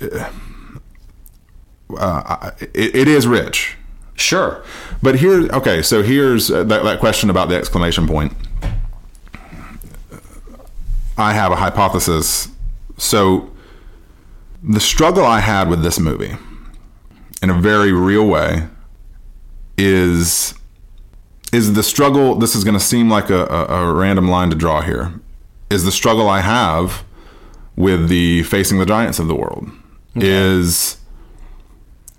uh, 1.97 2.51
it, 2.59 2.95
it 2.95 3.07
is 3.07 3.25
rich, 3.25 3.77
sure. 4.15 4.63
but 5.01 5.15
here, 5.15 5.47
okay. 5.51 5.81
So 5.81 6.03
here's 6.03 6.51
uh, 6.51 6.63
that, 6.65 6.83
that 6.83 6.99
question 6.99 7.29
about 7.29 7.49
the 7.49 7.55
exclamation 7.55 8.07
point. 8.07 8.33
I 11.17 11.33
have 11.33 11.51
a 11.51 11.55
hypothesis. 11.55 12.49
So 12.97 13.51
the 14.61 14.79
struggle 14.79 15.25
I 15.25 15.39
had 15.39 15.69
with 15.69 15.83
this 15.83 15.99
movie, 15.99 16.35
in 17.41 17.49
a 17.49 17.53
very 17.53 17.91
real 17.93 18.27
way, 18.27 18.67
is 19.77 20.53
is 21.53 21.73
the 21.73 21.83
struggle. 21.83 22.35
This 22.35 22.55
is 22.55 22.63
going 22.63 22.77
to 22.77 22.83
seem 22.83 23.09
like 23.09 23.29
a, 23.29 23.45
a, 23.45 23.65
a 23.65 23.93
random 23.93 24.27
line 24.27 24.49
to 24.49 24.55
draw 24.55 24.81
here. 24.81 25.13
Is 25.69 25.85
the 25.85 25.91
struggle 25.91 26.29
I 26.29 26.41
have 26.41 27.03
with 27.75 28.09
the 28.09 28.43
facing 28.43 28.79
the 28.79 28.85
giants 28.85 29.19
of 29.19 29.27
the 29.27 29.35
world 29.35 29.71
is 30.15 30.97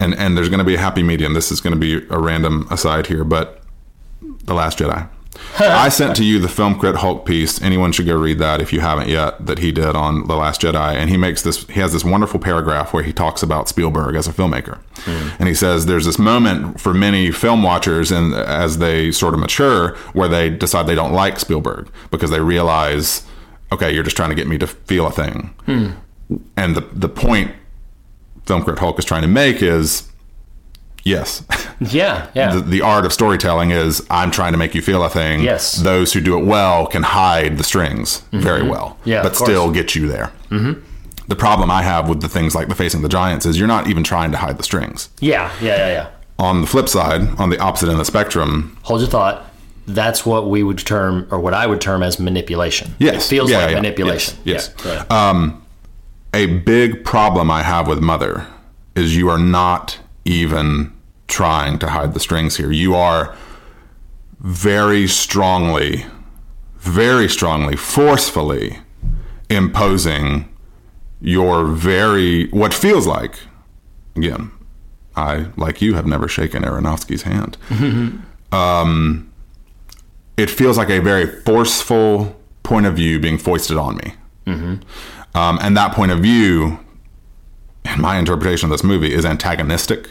and 0.00 0.14
and 0.14 0.36
there's 0.36 0.48
going 0.48 0.58
to 0.58 0.64
be 0.64 0.74
a 0.74 0.78
happy 0.78 1.02
medium. 1.02 1.34
This 1.34 1.52
is 1.52 1.60
going 1.60 1.74
to 1.74 1.78
be 1.78 2.06
a 2.10 2.18
random 2.18 2.66
aside 2.70 3.06
here, 3.06 3.24
but 3.24 3.62
the 4.20 4.54
Last 4.54 4.78
Jedi. 4.78 5.08
I 5.58 5.88
sent 5.88 6.16
to 6.16 6.24
you 6.24 6.38
the 6.38 6.48
film 6.48 6.78
crit 6.78 6.96
Hulk 6.96 7.24
piece. 7.26 7.60
Anyone 7.62 7.92
should 7.92 8.06
go 8.06 8.16
read 8.16 8.38
that 8.38 8.60
if 8.60 8.72
you 8.72 8.80
haven't 8.80 9.08
yet. 9.08 9.44
That 9.44 9.58
he 9.58 9.72
did 9.72 9.96
on 9.96 10.26
the 10.26 10.36
Last 10.36 10.60
Jedi, 10.60 10.94
and 10.94 11.10
he 11.10 11.16
makes 11.16 11.42
this. 11.42 11.66
He 11.66 11.80
has 11.80 11.92
this 11.92 12.04
wonderful 12.04 12.40
paragraph 12.40 12.92
where 12.92 13.02
he 13.02 13.12
talks 13.12 13.42
about 13.42 13.68
Spielberg 13.68 14.16
as 14.16 14.26
a 14.26 14.32
filmmaker, 14.32 14.78
hmm. 14.98 15.30
and 15.38 15.48
he 15.48 15.54
says 15.54 15.86
there's 15.86 16.06
this 16.06 16.18
moment 16.18 16.80
for 16.80 16.92
many 16.92 17.30
film 17.30 17.62
watchers, 17.62 18.10
and 18.10 18.34
as 18.34 18.78
they 18.78 19.10
sort 19.10 19.34
of 19.34 19.40
mature, 19.40 19.96
where 20.12 20.28
they 20.28 20.50
decide 20.50 20.86
they 20.86 20.94
don't 20.94 21.12
like 21.12 21.38
Spielberg 21.38 21.88
because 22.10 22.30
they 22.30 22.40
realize, 22.40 23.24
okay, 23.72 23.92
you're 23.92 24.04
just 24.04 24.16
trying 24.16 24.30
to 24.30 24.36
get 24.36 24.46
me 24.46 24.58
to 24.58 24.66
feel 24.66 25.06
a 25.06 25.12
thing, 25.12 25.54
hmm. 25.66 25.90
and 26.56 26.74
the 26.74 26.80
the 26.92 27.08
point 27.08 27.52
film 28.46 28.62
crit 28.62 28.78
Hulk 28.78 28.98
is 28.98 29.04
trying 29.04 29.22
to 29.22 29.28
make 29.28 29.62
is, 29.62 30.10
yes. 31.02 31.44
Yeah, 31.80 32.28
yeah. 32.34 32.54
the, 32.54 32.60
the 32.60 32.80
art 32.82 33.04
of 33.04 33.12
storytelling 33.12 33.70
is 33.70 34.04
I'm 34.10 34.30
trying 34.30 34.52
to 34.52 34.58
make 34.58 34.74
you 34.74 34.82
feel 34.82 35.02
a 35.04 35.08
thing. 35.10 35.42
Yes. 35.42 35.74
Those 35.76 36.12
who 36.12 36.20
do 36.20 36.38
it 36.38 36.44
well 36.44 36.86
can 36.86 37.02
hide 37.02 37.58
the 37.58 37.64
strings 37.64 38.22
very 38.32 38.62
well, 38.62 38.98
Yeah, 39.04 39.22
but 39.22 39.36
still 39.36 39.70
get 39.70 39.94
you 39.94 40.08
there. 40.08 40.30
Mm-hmm. 40.50 40.80
The 41.28 41.36
problem 41.36 41.70
I 41.70 41.82
have 41.82 42.08
with 42.08 42.20
the 42.20 42.28
things 42.28 42.54
like 42.54 42.68
the 42.68 42.74
facing 42.74 43.02
the 43.02 43.08
giants 43.08 43.46
is 43.46 43.58
you're 43.58 43.68
not 43.68 43.88
even 43.88 44.04
trying 44.04 44.30
to 44.32 44.36
hide 44.38 44.58
the 44.58 44.62
strings. 44.62 45.08
yeah, 45.20 45.50
yeah, 45.60 45.76
yeah, 45.76 45.88
yeah. 45.88 46.10
On 46.38 46.60
the 46.60 46.66
flip 46.66 46.88
side, 46.88 47.22
on 47.40 47.50
the 47.50 47.58
opposite 47.58 47.86
end 47.86 47.92
of 47.92 47.98
the 47.98 48.04
spectrum, 48.04 48.76
Hold 48.82 49.00
your 49.00 49.08
thought. 49.08 49.44
That's 49.86 50.24
what 50.26 50.48
we 50.50 50.62
would 50.62 50.78
term, 50.78 51.26
or 51.30 51.38
what 51.38 51.54
I 51.54 51.66
would 51.66 51.80
term 51.80 52.02
as 52.02 52.18
manipulation. 52.18 52.94
Yes. 52.98 53.26
It 53.26 53.28
feels 53.28 53.50
Yeah, 53.50 53.58
like 53.58 53.70
yeah. 53.70 53.76
manipulation. 53.76 54.38
Yes, 54.44 54.72
yes. 54.84 54.84
Yeah, 54.84 55.04
yeah. 55.10 55.52
a 56.34 56.46
big 56.46 57.04
problem 57.04 57.50
I 57.50 57.62
have 57.62 57.86
with 57.86 58.00
Mother 58.00 58.46
is 58.94 59.16
you 59.16 59.28
are 59.28 59.38
not 59.38 59.98
even 60.24 60.92
trying 61.28 61.78
to 61.80 61.88
hide 61.88 62.14
the 62.14 62.20
strings 62.20 62.56
here. 62.56 62.70
You 62.70 62.94
are 62.94 63.34
very 64.40 65.06
strongly, 65.06 66.04
very 66.76 67.28
strongly, 67.28 67.76
forcefully 67.76 68.78
imposing 69.50 70.48
your 71.20 71.64
very, 71.66 72.48
what 72.50 72.74
feels 72.74 73.06
like, 73.06 73.38
again, 74.16 74.50
I, 75.16 75.46
like 75.56 75.80
you, 75.80 75.94
have 75.94 76.06
never 76.06 76.28
shaken 76.28 76.62
Aronofsky's 76.62 77.22
hand. 77.22 77.56
um, 78.52 79.30
it 80.36 80.50
feels 80.50 80.76
like 80.76 80.90
a 80.90 80.98
very 81.00 81.26
forceful 81.42 82.36
point 82.64 82.86
of 82.86 82.96
view 82.96 83.20
being 83.20 83.38
foisted 83.38 83.76
on 83.76 83.96
me. 83.96 84.14
Um, 85.34 85.58
and 85.62 85.76
that 85.76 85.92
point 85.94 86.10
of 86.12 86.18
view, 86.20 86.80
in 87.84 88.00
my 88.00 88.18
interpretation 88.18 88.66
of 88.66 88.70
this 88.70 88.84
movie, 88.84 89.12
is 89.12 89.24
antagonistic. 89.24 90.08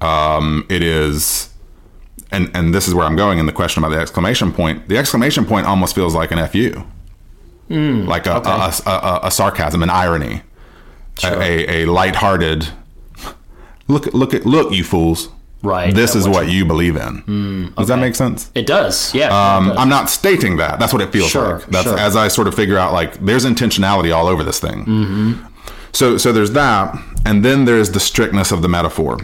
Um, 0.00 0.66
it 0.68 0.82
is, 0.82 1.50
and 2.30 2.50
and 2.54 2.74
this 2.74 2.88
is 2.88 2.94
where 2.94 3.06
I'm 3.06 3.16
going 3.16 3.38
in 3.38 3.46
the 3.46 3.52
question 3.52 3.82
about 3.82 3.94
the 3.94 4.00
exclamation 4.00 4.52
point. 4.52 4.88
The 4.88 4.96
exclamation 4.98 5.44
point 5.44 5.66
almost 5.66 5.94
feels 5.94 6.14
like 6.14 6.30
an 6.32 6.46
fu, 6.48 6.84
like 7.68 8.26
a, 8.26 8.32
a, 8.36 8.72
a, 8.86 8.90
a, 8.90 9.20
a 9.24 9.30
sarcasm, 9.30 9.82
an 9.82 9.90
irony, 9.90 10.42
a, 11.24 11.40
a, 11.40 11.82
a 11.82 11.86
lighthearted. 11.86 12.68
Look! 13.88 14.06
Look! 14.14 14.34
At, 14.34 14.46
look! 14.46 14.72
You 14.72 14.84
fools! 14.84 15.28
Right. 15.62 15.94
This 15.94 16.14
is 16.14 16.26
what 16.26 16.48
you 16.48 16.64
believe 16.64 16.96
in. 16.96 17.72
Does 17.76 17.88
that 17.88 17.98
make 17.98 18.14
sense? 18.14 18.50
It 18.54 18.66
does. 18.66 19.14
Yeah. 19.14 19.26
Um, 19.28 19.66
it 19.66 19.68
does. 19.70 19.78
I'm 19.78 19.88
not 19.90 20.08
stating 20.08 20.56
that. 20.56 20.78
That's 20.80 20.92
what 20.92 21.02
it 21.02 21.12
feels 21.12 21.28
Sure, 21.30 21.58
like. 21.58 21.66
That's 21.66 21.84
sure. 21.84 21.98
as 21.98 22.16
I 22.16 22.28
sort 22.28 22.48
of 22.48 22.54
figure 22.54 22.78
out 22.78 22.94
like 22.94 23.14
there's 23.24 23.44
intentionality 23.44 24.14
all 24.14 24.26
over 24.26 24.42
this 24.42 24.58
thing. 24.58 24.86
Mm-hmm. 24.86 25.46
So 25.92 26.16
so 26.16 26.32
there's 26.32 26.52
that, 26.52 26.96
and 27.26 27.44
then 27.44 27.66
there's 27.66 27.90
the 27.90 28.00
strictness 28.00 28.52
of 28.52 28.62
the 28.62 28.68
metaphor. 28.68 29.18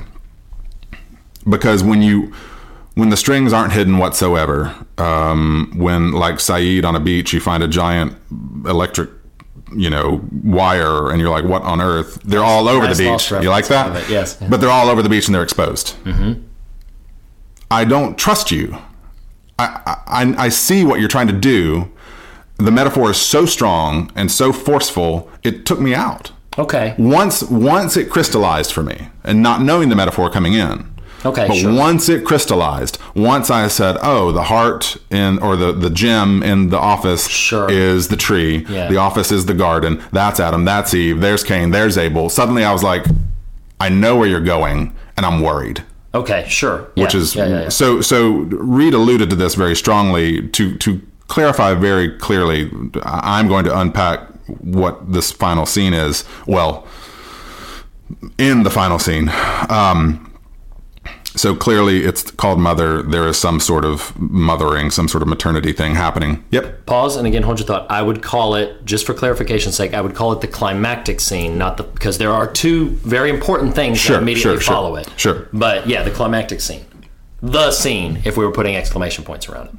Because 1.49 1.83
when 1.83 2.03
you 2.03 2.33
when 2.95 3.11
the 3.11 3.17
strings 3.17 3.53
aren't 3.53 3.73
hidden 3.73 3.99
whatsoever, 3.99 4.75
um, 4.99 5.73
when 5.77 6.13
like 6.13 6.41
Saeed 6.41 6.85
on 6.85 6.97
a 6.97 7.01
beach, 7.01 7.33
you 7.33 7.41
find 7.41 7.63
a 7.63 7.69
giant 7.69 8.17
electric, 8.65 9.11
you 9.75 9.91
know, 9.91 10.27
wire, 10.43 11.11
and 11.11 11.21
you're 11.21 11.31
like, 11.31 11.45
"What 11.45 11.63
on 11.63 11.81
earth?" 11.81 12.21
They're 12.25 12.43
all 12.43 12.69
over 12.69 12.87
nice 12.87 12.99
the 12.99 13.11
beach. 13.11 13.31
You 13.31 13.51
like 13.51 13.69
that? 13.69 13.95
It, 13.97 14.11
yes. 14.11 14.37
But 14.37 14.61
they're 14.61 14.71
all 14.71 14.89
over 14.89 15.03
the 15.03 15.09
beach 15.09 15.27
and 15.27 15.35
they're 15.35 15.43
exposed. 15.43 15.95
Mm-hmm. 16.05 16.43
I 17.71 17.85
don't 17.85 18.17
trust 18.17 18.51
you. 18.51 18.79
I, 19.59 19.97
I, 20.07 20.35
I 20.45 20.49
see 20.51 20.85
what 20.85 21.01
you're 21.01 21.09
trying 21.09 21.27
to 21.29 21.33
do. 21.33 21.91
The 22.59 22.71
metaphor 22.71 23.11
is 23.11 23.19
so 23.19 23.45
strong 23.45 24.11
and 24.15 24.31
so 24.31 24.53
forceful, 24.53 25.31
it 25.43 25.67
took 25.67 25.81
me 25.81 25.95
out. 25.95 26.33
Okay. 26.59 26.95
Once 26.99 27.43
once 27.43 27.97
it 27.97 28.09
crystallized 28.09 28.73
for 28.73 28.83
me, 28.83 29.09
and 29.25 29.43
not 29.43 29.61
knowing 29.61 29.91
the 29.91 29.97
metaphor 29.97 30.31
coming 30.31 30.55
in. 30.55 30.91
Okay, 31.27 31.47
But 31.49 31.57
sure. 31.57 31.73
once 31.75 32.09
it 32.09 32.25
crystallized, 32.25 32.99
once 33.15 33.51
I 33.51 33.69
said, 33.69 33.97
"Oh, 34.03 34.33
the 34.33 34.45
heart 34.45 34.97
in 35.11 35.39
or 35.41 35.57
the 35.57 35.73
the 35.73 35.91
gem 35.91 36.43
in 36.43 36.71
the 36.71 36.79
office 36.79 37.27
Sure. 37.29 37.69
is 37.71 38.09
the 38.09 38.17
tree. 38.17 38.65
Yeah. 38.69 38.89
The 38.89 38.97
office 38.97 39.31
is 39.33 39.47
the 39.47 39.55
garden. 39.55 40.01
That's 40.13 40.39
Adam. 40.41 40.65
That's 40.65 40.95
Eve. 40.95 41.21
There's 41.21 41.43
Cain. 41.45 41.71
There's 41.73 41.99
Abel." 41.99 42.29
Suddenly, 42.31 42.65
I 42.65 42.73
was 42.73 42.83
like, 42.83 43.05
"I 43.81 43.89
know 43.89 44.17
where 44.17 44.29
you're 44.29 44.41
going, 44.57 44.93
and 45.17 45.27
I'm 45.27 45.41
worried." 45.41 45.83
Okay, 46.15 46.45
sure. 46.49 46.87
which 46.95 47.13
Yeah, 47.15 47.21
is 47.21 47.35
yeah, 47.35 47.47
yeah, 47.49 47.69
so 47.69 48.01
so 48.01 48.31
reed 48.79 48.95
alluded 48.95 49.29
to 49.31 49.37
this 49.37 49.55
very 49.55 49.77
strongly 49.77 50.49
to 50.49 50.75
to 50.79 51.01
clarify 51.29 51.75
very 51.75 52.09
clearly 52.09 52.71
i'm 53.03 53.49
going 53.49 53.65
to 53.65 53.77
unpack 53.77 54.21
what 54.63 55.13
this 55.13 55.33
final 55.33 55.67
scene 55.67 55.93
is 55.93 56.25
well 56.47 56.87
in 58.39 58.63
the 58.63 58.71
final 58.71 58.99
scene 58.99 59.29
um 59.69 60.33
so 61.37 61.55
clearly 61.55 62.05
it's 62.05 62.31
called 62.33 62.59
mother 62.59 63.03
there 63.03 63.27
is 63.29 63.37
some 63.39 63.61
sort 63.61 63.85
of 63.85 64.19
mothering 64.19 64.91
some 64.91 65.07
sort 65.07 65.23
of 65.23 65.29
maternity 65.29 65.73
thing 65.73 65.95
happening 65.95 66.43
yep 66.51 66.85
Pause 66.87 67.17
and 67.17 67.27
again 67.27 67.43
hold 67.43 67.59
your 67.59 67.67
thought. 67.67 67.91
I 67.91 68.01
would 68.01 68.23
call 68.23 68.55
it, 68.55 68.85
just 68.85 69.07
for 69.07 69.13
clarification's 69.13 69.75
sake, 69.77 69.93
I 69.93 70.01
would 70.01 70.15
call 70.15 70.33
it 70.33 70.41
the 70.41 70.47
climactic 70.47 71.21
scene, 71.21 71.59
not 71.59 71.77
the 71.77 71.83
because 71.83 72.19
there 72.19 72.31
are 72.33 72.51
two 72.51 72.91
very 73.05 73.29
important 73.29 73.75
things 73.75 73.99
Sure, 73.99 74.17
that 74.17 74.23
immediately 74.23 74.53
sure, 74.55 74.61
sure, 74.61 74.75
follow 74.75 74.97
it. 74.97 75.11
sure. 75.17 75.49
But 75.53 75.87
yeah, 75.89 76.03
the 76.05 76.11
climactic 76.13 76.61
scene. 76.61 76.85
The 77.43 77.71
scene, 77.73 78.21
if 78.25 78.37
we 78.37 78.45
were 78.47 78.53
putting 78.53 78.77
exclamation 78.77 79.25
points 79.25 79.49
around 79.49 79.69
it. 79.69 79.75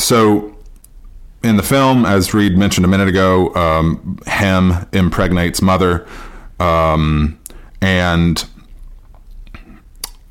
so 0.00 0.54
in 1.42 1.56
the 1.56 1.62
film, 1.62 2.04
as 2.04 2.34
Reed 2.34 2.58
mentioned 2.58 2.84
a 2.84 2.88
minute 2.88 3.08
ago, 3.08 3.54
um, 3.54 4.18
him 4.26 4.74
impregnates 4.92 5.62
mother, 5.62 6.06
um, 6.58 7.38
and 7.80 8.44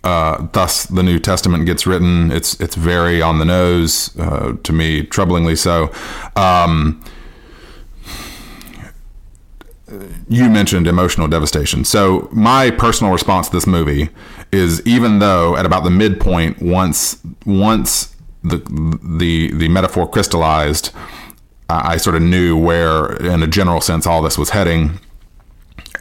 uh, 0.04 0.48
thus 0.54 0.86
the 0.86 1.04
New 1.04 1.20
Testament 1.20 1.66
gets 1.66 1.86
written. 1.86 2.32
It's 2.32 2.60
it's 2.60 2.76
very 2.76 3.22
on 3.22 3.40
the 3.40 3.46
nose 3.46 4.18
uh, 4.18 4.56
to 4.64 4.74
me, 4.74 5.04
troublingly 5.04 5.58
so. 5.58 5.92
Um, 6.36 7.04
you 10.28 10.50
mentioned 10.50 10.88
emotional 10.88 11.28
devastation. 11.28 11.84
So 11.84 12.30
my 12.32 12.70
personal 12.70 13.12
response 13.12 13.50
to 13.50 13.56
this 13.56 13.66
movie 13.66 14.10
is 14.52 14.86
even 14.86 15.20
though 15.20 15.56
at 15.58 15.66
about 15.66 15.84
the 15.84 15.90
midpoint, 15.90 16.62
once 16.62 17.18
once 17.46 18.16
the 18.44 18.58
the 19.04 19.52
the 19.54 19.68
metaphor 19.68 20.10
crystallized, 20.10 20.92
I, 21.70 21.94
I 21.94 21.98
sort 21.98 22.16
of 22.16 22.22
knew 22.22 22.58
where, 22.58 23.16
in 23.18 23.44
a 23.44 23.48
general 23.48 23.82
sense, 23.82 24.08
all 24.08 24.22
this 24.22 24.38
was 24.38 24.52
heading. 24.52 25.00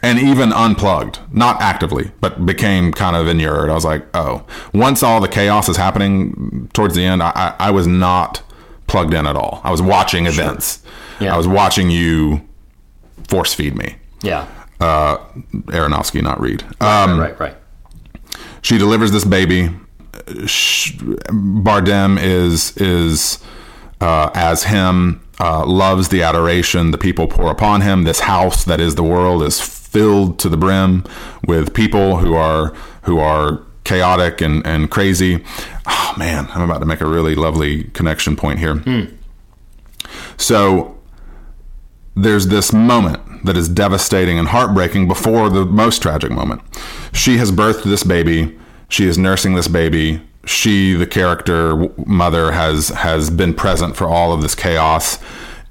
And 0.01 0.17
even 0.17 0.53
unplugged, 0.53 1.19
not 1.31 1.61
actively, 1.61 2.11
but 2.21 2.45
became 2.45 2.93
kind 2.93 3.15
of 3.17 3.27
inured. 3.27 3.69
I 3.69 3.73
was 3.73 3.83
like, 3.83 4.05
oh, 4.13 4.45
once 4.73 5.03
all 5.03 5.19
the 5.19 5.27
chaos 5.27 5.67
is 5.67 5.75
happening 5.75 6.69
towards 6.73 6.95
the 6.95 7.03
end, 7.03 7.21
I, 7.21 7.31
I, 7.35 7.67
I 7.67 7.71
was 7.71 7.85
not 7.85 8.41
plugged 8.87 9.13
in 9.13 9.27
at 9.27 9.35
all. 9.35 9.59
I 9.63 9.71
was 9.71 9.81
watching 9.81 10.25
events. 10.25 10.81
Yeah. 11.19 11.33
I 11.33 11.37
was 11.37 11.47
watching 11.47 11.89
you 11.89 12.47
force 13.27 13.53
feed 13.53 13.75
me. 13.75 13.95
Yeah. 14.21 14.47
Uh, 14.79 15.17
Aronofsky, 15.67 16.21
not 16.21 16.39
Reed. 16.39 16.63
Um, 16.79 17.19
right, 17.19 17.37
right. 17.39 17.57
she 18.61 18.77
delivers 18.77 19.11
this 19.11 19.25
baby. 19.25 19.69
Bardem 21.29 22.21
is 22.21 22.75
is 22.77 23.39
uh, 24.01 24.29
as 24.33 24.63
him 24.63 25.21
uh, 25.39 25.65
loves 25.65 26.09
the 26.09 26.23
adoration 26.23 26.91
the 26.91 26.97
people 26.97 27.27
pour 27.27 27.51
upon 27.51 27.81
him. 27.81 28.03
This 28.03 28.21
house 28.21 28.63
that 28.65 28.79
is 28.79 28.95
the 28.95 29.03
world 29.03 29.43
is 29.43 29.59
filled 29.89 30.39
to 30.39 30.49
the 30.49 30.57
brim 30.57 31.03
with 31.45 31.73
people 31.73 32.17
who 32.17 32.33
are 32.35 32.73
who 33.03 33.19
are 33.19 33.61
chaotic 33.83 34.41
and 34.41 34.65
and 34.65 34.89
crazy. 34.91 35.43
Oh 35.87 36.13
man, 36.17 36.47
I'm 36.53 36.61
about 36.61 36.79
to 36.79 36.85
make 36.85 37.01
a 37.01 37.07
really 37.07 37.35
lovely 37.35 37.85
connection 37.85 38.35
point 38.35 38.59
here. 38.59 38.75
So 40.37 40.97
there's 42.15 42.47
this 42.47 42.71
moment 42.73 43.45
that 43.45 43.57
is 43.57 43.69
devastating 43.69 44.37
and 44.37 44.49
heartbreaking 44.49 45.07
before 45.07 45.49
the 45.49 45.65
most 45.65 46.01
tragic 46.01 46.31
moment. 46.31 46.61
She 47.13 47.37
has 47.37 47.51
birthed 47.51 47.83
this 47.83 48.03
baby. 48.03 48.57
She 48.89 49.05
is 49.05 49.17
nursing 49.17 49.55
this 49.55 49.67
baby. 49.67 50.21
She, 50.45 50.93
the 50.93 51.07
character 51.07 51.89
mother, 52.05 52.51
has 52.51 52.89
has 52.89 53.29
been 53.29 53.53
present 53.53 53.95
for 53.95 54.07
all 54.07 54.33
of 54.33 54.41
this 54.41 54.55
chaos. 54.55 55.19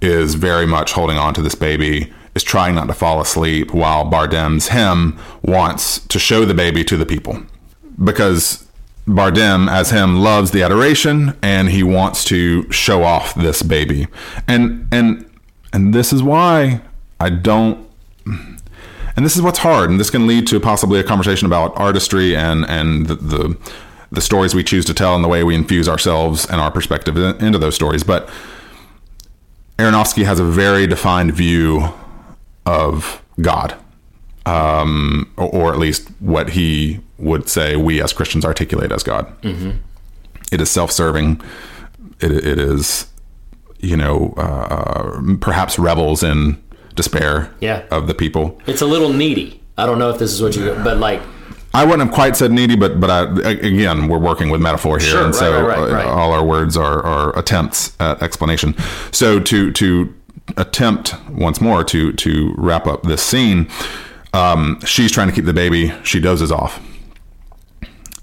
Is 0.00 0.36
very 0.36 0.66
much 0.66 0.92
holding 0.92 1.18
on 1.18 1.34
to 1.34 1.42
this 1.42 1.56
baby. 1.56 2.12
Is 2.38 2.44
trying 2.44 2.76
not 2.76 2.86
to 2.86 2.94
fall 2.94 3.20
asleep 3.20 3.74
while 3.74 4.04
Bardem's 4.04 4.68
him 4.68 5.18
wants 5.42 5.98
to 6.06 6.20
show 6.20 6.44
the 6.44 6.54
baby 6.54 6.84
to 6.84 6.96
the 6.96 7.04
people 7.04 7.42
because 8.04 8.64
Bardem, 9.08 9.68
as 9.68 9.90
him, 9.90 10.20
loves 10.20 10.52
the 10.52 10.62
adoration 10.62 11.36
and 11.42 11.68
he 11.68 11.82
wants 11.82 12.22
to 12.26 12.70
show 12.70 13.02
off 13.02 13.34
this 13.34 13.62
baby. 13.62 14.06
And 14.46 14.86
and 14.92 15.28
and 15.72 15.92
this 15.92 16.12
is 16.12 16.22
why 16.22 16.80
I 17.18 17.30
don't 17.30 17.84
and 18.24 19.24
this 19.24 19.34
is 19.34 19.42
what's 19.42 19.58
hard, 19.58 19.90
and 19.90 19.98
this 19.98 20.10
can 20.10 20.28
lead 20.28 20.46
to 20.46 20.60
possibly 20.60 21.00
a 21.00 21.02
conversation 21.02 21.46
about 21.46 21.76
artistry 21.76 22.36
and 22.36 22.64
and 22.68 23.06
the 23.08 23.16
the, 23.16 23.58
the 24.12 24.20
stories 24.20 24.54
we 24.54 24.62
choose 24.62 24.84
to 24.84 24.94
tell 24.94 25.16
and 25.16 25.24
the 25.24 25.28
way 25.28 25.42
we 25.42 25.56
infuse 25.56 25.88
ourselves 25.88 26.46
and 26.46 26.60
our 26.60 26.70
perspective 26.70 27.16
in- 27.16 27.44
into 27.44 27.58
those 27.58 27.74
stories. 27.74 28.04
But 28.04 28.30
Aronofsky 29.76 30.24
has 30.24 30.38
a 30.38 30.44
very 30.44 30.86
defined 30.86 31.34
view 31.34 31.92
of 32.68 33.22
God, 33.40 33.74
um, 34.46 35.32
or, 35.36 35.72
at 35.72 35.78
least 35.78 36.08
what 36.20 36.50
he 36.50 37.00
would 37.18 37.48
say 37.48 37.76
we 37.76 38.02
as 38.02 38.12
Christians 38.12 38.44
articulate 38.44 38.92
as 38.92 39.02
God. 39.02 39.32
It 40.52 40.60
is 40.60 40.70
self-serving. 40.70 41.40
It, 42.20 42.32
it 42.32 42.58
is, 42.58 43.06
you 43.80 43.96
know, 43.96 44.34
uh, 44.36 45.20
perhaps 45.40 45.78
revels 45.78 46.22
in 46.22 46.62
despair 46.94 47.52
Yeah. 47.60 47.82
of 47.90 48.06
the 48.06 48.14
people. 48.14 48.60
It's 48.66 48.82
a 48.82 48.86
little 48.86 49.12
needy. 49.12 49.60
I 49.76 49.86
don't 49.86 49.98
know 49.98 50.10
if 50.10 50.18
this 50.18 50.32
is 50.32 50.42
what 50.42 50.56
you, 50.56 50.74
but 50.82 50.96
like, 50.98 51.20
I 51.74 51.84
wouldn't 51.84 52.02
have 52.08 52.14
quite 52.14 52.34
said 52.36 52.50
needy, 52.50 52.74
but 52.76 52.98
but 52.98 53.10
I, 53.10 53.20
again, 53.50 54.08
we're 54.08 54.18
working 54.18 54.48
with 54.50 54.60
metaphor 54.60 54.98
here, 54.98 55.10
Sure, 55.10 55.24
and 55.24 55.34
right, 55.34 55.38
so 55.38 55.52
right, 55.66 55.78
right, 55.78 55.90
uh, 55.90 55.94
right. 55.94 56.06
all 56.06 56.32
our 56.32 56.42
words 56.44 56.76
are, 56.76 57.02
are 57.04 57.38
attempts 57.38 57.94
at 58.00 58.20
explanation. 58.22 58.74
So 59.12 59.38
to 59.38 59.70
to 59.72 60.12
attempt 60.56 61.14
once 61.30 61.60
more 61.60 61.84
to 61.84 62.12
to 62.12 62.54
wrap 62.56 62.86
up 62.86 63.02
this 63.02 63.22
scene, 63.22 63.68
um, 64.32 64.80
she's 64.84 65.12
trying 65.12 65.28
to 65.28 65.34
keep 65.34 65.44
the 65.44 65.52
baby. 65.52 65.92
She 66.04 66.20
dozes 66.20 66.52
off, 66.52 66.80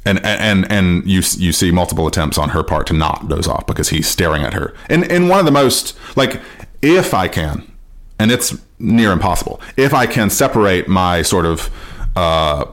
and 0.06 0.24
and 0.26 0.70
and 0.72 1.06
you 1.06 1.22
you 1.38 1.52
see 1.52 1.72
multiple 1.72 2.08
attempts 2.08 2.38
on 2.38 2.50
her 2.50 2.64
part 2.64 2.88
to 2.88 2.94
not 2.94 3.28
doze 3.28 3.48
off 3.48 3.66
because 3.66 3.90
he's 3.90 4.08
staring 4.08 4.44
at 4.44 4.54
her. 4.54 4.74
And 4.90 5.10
and 5.12 5.30
one 5.30 5.40
of 5.40 5.46
the 5.46 5.52
most 5.52 5.98
like 6.16 6.42
if 6.82 7.14
I 7.14 7.28
can, 7.28 7.72
and 8.20 8.32
it's 8.32 8.58
near 8.80 9.12
impossible. 9.12 9.62
If 9.78 9.94
I 9.94 10.06
can 10.06 10.30
separate 10.30 10.88
my 10.88 11.22
sort 11.22 11.46
of 11.46 11.70
uh, 12.16 12.66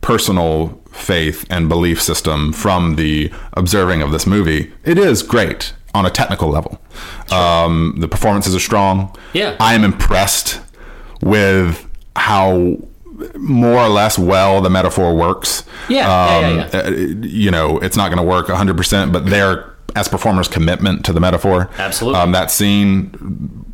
personal 0.00 0.80
faith 0.90 1.46
and 1.48 1.68
belief 1.68 2.02
system 2.02 2.52
from 2.52 2.96
the 2.96 3.32
observing 3.52 4.02
of 4.02 4.10
this 4.10 4.26
movie, 4.26 4.72
it 4.84 4.98
is 4.98 5.22
great 5.22 5.72
on 5.98 6.06
a 6.06 6.10
technical 6.10 6.48
level. 6.48 6.80
Um, 7.30 7.96
the 7.98 8.08
performances 8.08 8.54
are 8.54 8.60
strong. 8.60 9.14
Yeah. 9.32 9.56
I 9.60 9.74
am 9.74 9.84
impressed 9.84 10.60
with 11.20 11.86
how 12.16 12.78
more 13.36 13.78
or 13.80 13.88
less 13.88 14.18
well 14.18 14.60
the 14.60 14.70
metaphor 14.70 15.14
works. 15.14 15.64
Yeah, 15.88 16.06
yeah, 16.06 16.40
yeah, 16.40 16.70
yeah. 16.72 16.80
uh, 16.80 16.90
you 16.90 17.50
know, 17.50 17.78
it's 17.78 17.96
not 17.96 18.08
going 18.08 18.18
to 18.18 18.22
work 18.22 18.46
100%, 18.46 19.12
but 19.12 19.26
their 19.26 19.74
as 19.96 20.08
performers 20.08 20.48
commitment 20.48 21.04
to 21.06 21.12
the 21.12 21.20
metaphor. 21.20 21.70
Absolutely. 21.78 22.20
Um, 22.20 22.32
that 22.32 22.50
scene 22.50 23.64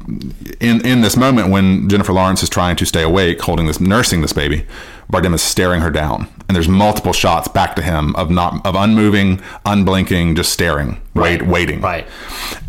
in 0.61 0.85
in 0.87 1.01
this 1.01 1.17
moment 1.17 1.51
when 1.51 1.89
Jennifer 1.89 2.13
Lawrence 2.13 2.43
is 2.43 2.49
trying 2.49 2.77
to 2.77 2.87
stay 2.87 3.03
awake, 3.03 3.41
holding 3.41 3.67
this, 3.67 3.81
nursing 3.81 4.23
this 4.23 4.33
baby, 4.33 4.65
Bardem 5.13 5.35
is 5.35 5.43
staring 5.43 5.81
her 5.81 5.91
down, 5.91 6.27
and 6.49 6.57
there's 6.57 6.69
multiple 6.69 7.13
shots 7.13 7.49
back 7.49 7.77
to 7.77 7.83
him 7.83 8.15
of 8.17 8.31
not 8.31 8.65
of 8.67 8.75
unmoving, 8.75 9.41
unblinking, 9.67 10.35
just 10.37 10.53
staring, 10.53 11.01
wait, 11.15 11.43
waiting, 11.47 11.81
Right. 11.81 12.07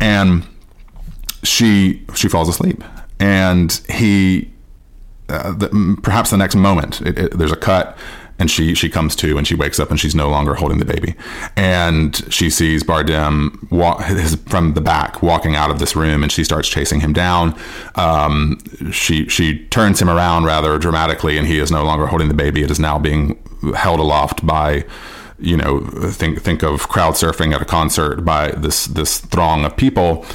and 0.00 0.44
she 1.42 2.02
she 2.14 2.28
falls 2.28 2.48
asleep, 2.48 2.82
and 3.18 3.72
he 3.88 4.50
uh, 5.28 5.52
the, 5.52 5.98
perhaps 6.02 6.30
the 6.30 6.36
next 6.36 6.54
moment 6.54 7.00
it, 7.02 7.18
it, 7.18 7.38
there's 7.38 7.52
a 7.52 7.56
cut 7.56 7.96
and 8.38 8.50
she 8.50 8.74
she 8.74 8.88
comes 8.88 9.16
to 9.16 9.38
and 9.38 9.46
she 9.46 9.54
wakes 9.54 9.80
up 9.80 9.90
and 9.90 9.98
she's 9.98 10.14
no 10.14 10.28
longer 10.28 10.54
holding 10.54 10.78
the 10.78 10.84
baby. 10.84 11.14
And 11.56 12.16
she 12.32 12.50
sees 12.50 12.82
Bardem 12.82 13.70
walk 13.70 14.02
his, 14.04 14.36
from 14.46 14.74
the 14.74 14.80
back 14.80 15.22
walking 15.22 15.56
out 15.56 15.70
of 15.70 15.78
this 15.78 15.96
room 15.96 16.22
and 16.22 16.30
she 16.30 16.44
starts 16.44 16.68
chasing 16.68 17.00
him 17.00 17.12
down. 17.12 17.58
Um, 17.94 18.58
she 18.92 19.28
she 19.28 19.64
turns 19.66 20.00
him 20.00 20.10
around 20.10 20.44
rather 20.44 20.78
dramatically 20.78 21.38
and 21.38 21.46
he 21.46 21.58
is 21.58 21.70
no 21.70 21.84
longer 21.84 22.06
holding 22.06 22.28
the 22.28 22.34
baby. 22.34 22.62
It 22.62 22.70
is 22.70 22.78
now 22.78 22.98
being 22.98 23.38
held 23.74 24.00
aloft 24.00 24.46
by 24.46 24.84
you 25.38 25.56
know 25.56 25.80
think 26.10 26.42
think 26.42 26.62
of 26.62 26.88
crowd 26.88 27.14
surfing 27.14 27.54
at 27.54 27.62
a 27.62 27.66
concert 27.66 28.24
by 28.24 28.50
this 28.52 28.86
this 28.86 29.18
throng 29.18 29.64
of 29.64 29.76
people. 29.76 30.26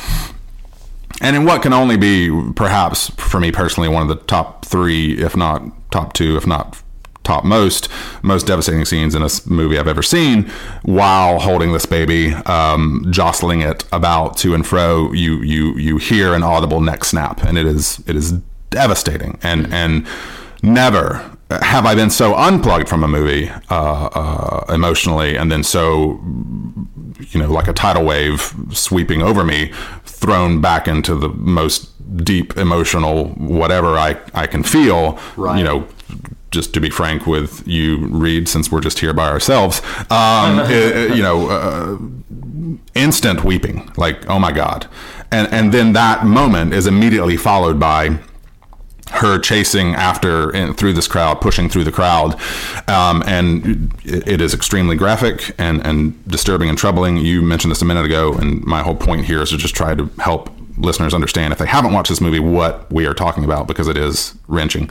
And 1.21 1.35
in 1.35 1.45
what 1.45 1.61
can 1.61 1.71
only 1.71 1.97
be 1.97 2.31
perhaps 2.55 3.11
for 3.11 3.39
me 3.39 3.51
personally 3.51 3.87
one 3.87 4.01
of 4.01 4.07
the 4.07 4.15
top 4.25 4.65
three, 4.65 5.19
if 5.19 5.37
not 5.37 5.61
top 5.91 6.13
two, 6.13 6.35
if 6.35 6.47
not 6.47 6.81
top 7.23 7.43
most 7.43 7.87
most 8.23 8.47
devastating 8.47 8.85
scenes 8.85 9.15
in 9.15 9.21
a 9.21 9.29
movie 9.45 9.77
I've 9.77 9.87
ever 9.87 10.03
seen. 10.03 10.49
While 10.83 11.39
holding 11.39 11.73
this 11.73 11.85
baby, 11.85 12.33
um, 12.33 13.05
jostling 13.11 13.61
it 13.61 13.85
about 13.91 14.37
to 14.37 14.53
and 14.53 14.65
fro, 14.65 15.11
you 15.13 15.41
you 15.41 15.77
you 15.77 15.97
hear 15.97 16.33
an 16.33 16.43
audible 16.43 16.81
neck 16.81 17.03
snap, 17.03 17.43
and 17.43 17.57
it 17.57 17.65
is 17.65 18.01
it 18.07 18.15
is 18.15 18.33
devastating. 18.69 19.37
And 19.43 19.71
and 19.73 20.07
never 20.63 21.37
have 21.49 21.85
I 21.85 21.95
been 21.95 22.09
so 22.09 22.33
unplugged 22.35 22.87
from 22.87 23.03
a 23.03 23.07
movie 23.07 23.49
uh, 23.69 24.09
uh, 24.13 24.65
emotionally, 24.73 25.35
and 25.35 25.51
then 25.51 25.63
so 25.63 26.21
you 27.29 27.39
know, 27.39 27.51
like 27.51 27.67
a 27.67 27.73
tidal 27.73 28.03
wave 28.03 28.53
sweeping 28.71 29.21
over 29.21 29.43
me, 29.43 29.71
thrown 30.03 30.61
back 30.61 30.87
into 30.87 31.15
the 31.15 31.29
most 31.29 31.89
deep 32.25 32.57
emotional 32.57 33.29
whatever 33.29 33.97
I, 33.97 34.17
I 34.33 34.47
can 34.47 34.63
feel. 34.63 35.17
Right. 35.37 35.57
You 35.57 35.63
know, 35.63 35.87
just 36.51 36.73
to 36.73 36.81
be 36.81 36.89
frank 36.89 37.25
with 37.25 37.65
you, 37.65 38.07
Reed, 38.07 38.47
since 38.47 38.71
we're 38.71 38.81
just 38.81 38.99
here 38.99 39.13
by 39.13 39.29
ourselves, 39.29 39.81
um, 40.09 40.59
eh, 40.69 41.13
you 41.13 41.23
know, 41.23 41.49
uh, 41.49 41.97
instant 42.93 43.43
weeping, 43.43 43.89
like, 43.97 44.29
oh 44.29 44.37
my 44.37 44.51
God. 44.51 44.87
And, 45.31 45.51
and 45.51 45.73
then 45.73 45.93
that 45.93 46.25
moment 46.25 46.73
is 46.73 46.87
immediately 46.87 47.37
followed 47.37 47.79
by 47.79 48.19
her 49.11 49.37
chasing 49.39 49.93
after 49.95 50.49
and 50.55 50.77
through 50.77 50.93
this 50.93 51.07
crowd, 51.07 51.41
pushing 51.41 51.69
through 51.69 51.83
the 51.83 51.91
crowd, 51.91 52.39
um, 52.87 53.23
and 53.25 53.93
it, 54.03 54.27
it 54.27 54.41
is 54.41 54.53
extremely 54.53 54.95
graphic 54.95 55.53
and, 55.57 55.85
and 55.85 56.25
disturbing 56.27 56.69
and 56.69 56.77
troubling. 56.77 57.17
You 57.17 57.41
mentioned 57.41 57.71
this 57.71 57.81
a 57.81 57.85
minute 57.85 58.05
ago, 58.05 58.33
and 58.33 58.63
my 58.63 58.81
whole 58.81 58.95
point 58.95 59.25
here 59.25 59.41
is 59.41 59.49
to 59.49 59.57
just 59.57 59.75
try 59.75 59.95
to 59.95 60.05
help 60.19 60.49
listeners 60.81 61.13
understand 61.13 61.53
if 61.53 61.59
they 61.59 61.65
haven't 61.65 61.93
watched 61.93 62.09
this 62.09 62.21
movie 62.21 62.39
what 62.39 62.91
we 62.91 63.05
are 63.05 63.13
talking 63.13 63.43
about 63.43 63.67
because 63.67 63.87
it 63.87 63.97
is 63.97 64.35
wrenching. 64.47 64.89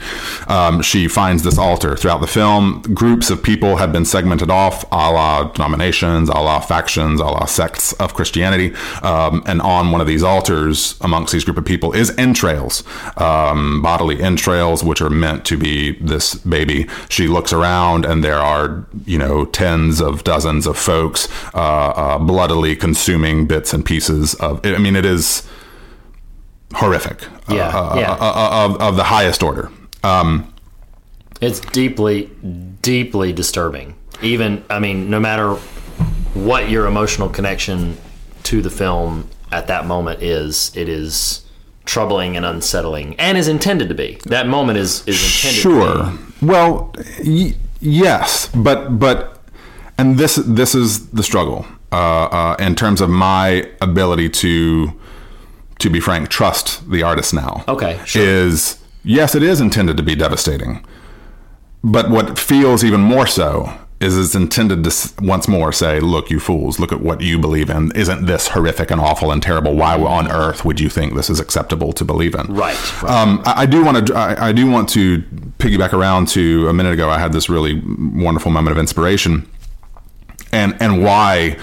Um, 0.49 0.83
she 0.83 1.09
finds 1.09 1.43
this 1.43 1.59
altar 1.59 1.97
throughout 1.97 2.21
the 2.21 2.27
film. 2.27 2.83
Groups 2.95 3.31
of 3.31 3.43
people 3.43 3.77
have 3.77 3.93
been 3.93 4.05
segmented 4.05 4.51
off, 4.51 4.85
a 4.91 5.11
la 5.11 5.45
denominations, 5.45 6.29
a 6.29 6.39
la 6.39 6.61
factions, 6.61 7.21
a 7.21 7.25
la 7.25 7.45
sects 7.45 7.93
of 7.95 8.15
Christianity, 8.15 8.75
um, 9.03 9.43
and 9.47 9.61
on 9.61 9.91
one 9.91 10.01
of 10.01 10.07
these 10.07 10.23
altars 10.23 10.97
amongst 11.01 11.33
these 11.33 11.45
group 11.45 11.59
of 11.59 11.65
people 11.65 11.93
is 11.93 12.17
entrails, 12.17 12.83
um, 13.17 13.83
bodily 13.83 14.23
entrails, 14.23 14.83
which 14.83 15.01
are 15.01 15.11
meant 15.11 15.45
to 15.45 15.57
be 15.57 15.93
this 15.99 16.35
baby. 16.37 16.87
She 17.09 17.29
looks 17.29 17.53
around, 17.53 18.05
and 18.05 18.25
there 18.25 18.39
are 18.39 18.87
you 19.05 19.19
know 19.19 19.45
tens 19.45 20.01
of 20.01 20.25
dozens 20.25 20.67
of 20.67 20.79
folks 20.79 21.29
uh, 21.55 21.93
uh, 21.97 22.19
bloodily 22.19 22.77
consuming 22.77 23.47
bits 23.47 23.73
and 23.73 23.85
pieces 23.85 24.35
of. 24.37 24.65
I 24.65 24.79
mean, 24.79 24.97
it 24.97 25.05
is 25.05 25.47
horrific. 26.75 27.23
Yeah, 27.49 27.69
uh, 27.69 27.97
yeah. 27.99 28.13
uh, 28.13 28.17
uh, 28.17 28.67
of, 28.67 28.81
of 28.81 28.97
the 28.97 29.05
highest 29.05 29.43
order. 29.43 29.71
Um, 30.03 30.53
It's 31.41 31.61
deeply, 31.61 32.31
deeply 32.83 33.33
disturbing. 33.33 33.95
Even, 34.23 34.63
I 34.71 34.79
mean, 34.79 35.09
no 35.11 35.19
matter 35.21 35.55
what 36.35 36.69
your 36.71 36.87
emotional 36.87 37.29
connection 37.29 37.97
to 38.45 38.61
the 38.63 38.71
film 38.71 39.29
at 39.51 39.67
that 39.67 39.87
moment 39.87 40.23
is, 40.23 40.71
it 40.77 40.89
is 40.89 41.45
troubling 41.87 42.37
and 42.37 42.45
unsettling, 42.47 43.15
and 43.19 43.37
is 43.39 43.49
intended 43.49 43.89
to 43.89 43.95
be. 43.95 44.19
That 44.27 44.47
moment 44.47 44.79
is 44.79 45.03
is 45.09 45.17
intended. 45.25 45.61
Sure. 45.61 45.93
To 45.95 46.11
be. 46.11 46.17
Sure. 46.17 46.49
Well, 46.49 46.95
y- 47.25 47.55
yes, 47.81 48.49
but 48.55 48.99
but 48.99 49.41
and 49.99 50.19
this 50.19 50.37
this 50.37 50.75
is 50.75 51.09
the 51.09 51.23
struggle 51.23 51.67
uh, 51.91 51.97
uh, 52.27 52.57
in 52.61 52.75
terms 52.75 53.01
of 53.01 53.09
my 53.11 53.67
ability 53.81 54.29
to 54.29 54.93
to 55.81 55.91
be 55.91 56.01
frank 56.01 56.29
trust 56.29 56.89
the 56.91 57.03
artist 57.03 57.35
now. 57.35 57.65
Okay, 57.69 58.01
sure. 58.05 58.23
Is 58.23 58.79
yes, 59.05 59.35
it 59.35 59.43
is 59.43 59.61
intended 59.61 59.97
to 59.97 60.03
be 60.03 60.15
devastating, 60.15 60.85
but 61.83 62.11
what 62.11 62.39
feels 62.39 62.85
even 62.85 63.01
more 63.01 63.27
so 63.27 63.77
is 64.01 64.17
it's 64.17 64.35
intended 64.35 64.83
to 64.83 65.23
once 65.23 65.47
more 65.47 65.73
say, 65.73 66.01
"Look, 66.01 66.31
you 66.31 66.41
fools! 66.41 66.81
Look 66.81 66.91
at 66.91 67.03
what 67.03 67.21
you 67.21 67.39
believe 67.39 67.69
in. 67.69 67.93
Isn't 67.95 68.25
this 68.25 68.49
horrific 68.49 68.91
and 68.91 69.01
awful 69.01 69.31
and 69.31 69.43
terrible? 69.43 69.75
Why 69.75 69.99
on 69.99 70.31
earth 70.31 70.65
would 70.65 70.81
you 70.81 70.89
think 70.89 71.15
this 71.15 71.29
is 71.29 71.39
acceptable 71.39 71.93
to 71.93 72.05
believe 72.05 72.35
in?" 72.35 72.47
Right, 72.47 73.03
right. 73.03 73.13
Um, 73.13 73.43
I, 73.45 73.63
I 73.63 73.67
do 73.67 73.85
want 73.85 74.07
to. 74.07 74.15
I, 74.15 74.49
I 74.49 74.53
do 74.53 74.71
want 74.71 74.89
to 74.91 75.19
piggyback 75.59 75.93
around 75.93 76.29
to 76.29 76.69
a 76.69 76.73
minute 76.73 76.95
ago. 76.95 77.11
I 77.11 77.19
had 77.19 77.33
this 77.33 77.51
really 77.51 77.83
wonderful 77.85 78.51
moment 78.51 78.73
of 78.73 78.79
inspiration, 78.79 79.47
and 80.51 80.75
and 80.81 81.05
why 81.05 81.59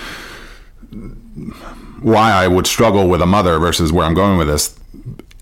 why 2.01 2.31
I 2.31 2.47
would 2.47 2.67
struggle 2.67 3.07
with 3.07 3.21
a 3.21 3.25
mother 3.25 3.59
versus 3.59 3.91
where 3.91 4.05
I'm 4.05 4.13
going 4.13 4.37
with 4.37 4.47
this. 4.47 4.77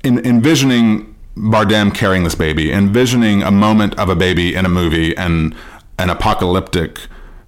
In 0.04 0.26
envisioning 0.26 1.16
Bardem 1.36 1.94
carrying 1.94 2.24
this 2.24 2.36
baby, 2.36 2.72
envisioning 2.72 3.44
a 3.44 3.52
moment 3.52 3.98
of 4.00 4.10
a 4.10 4.16
baby 4.16 4.56
in 4.56 4.66
a 4.66 4.70
movie 4.70 5.16
and 5.18 5.56
an 5.98 6.10
apocalyptic 6.10 7.00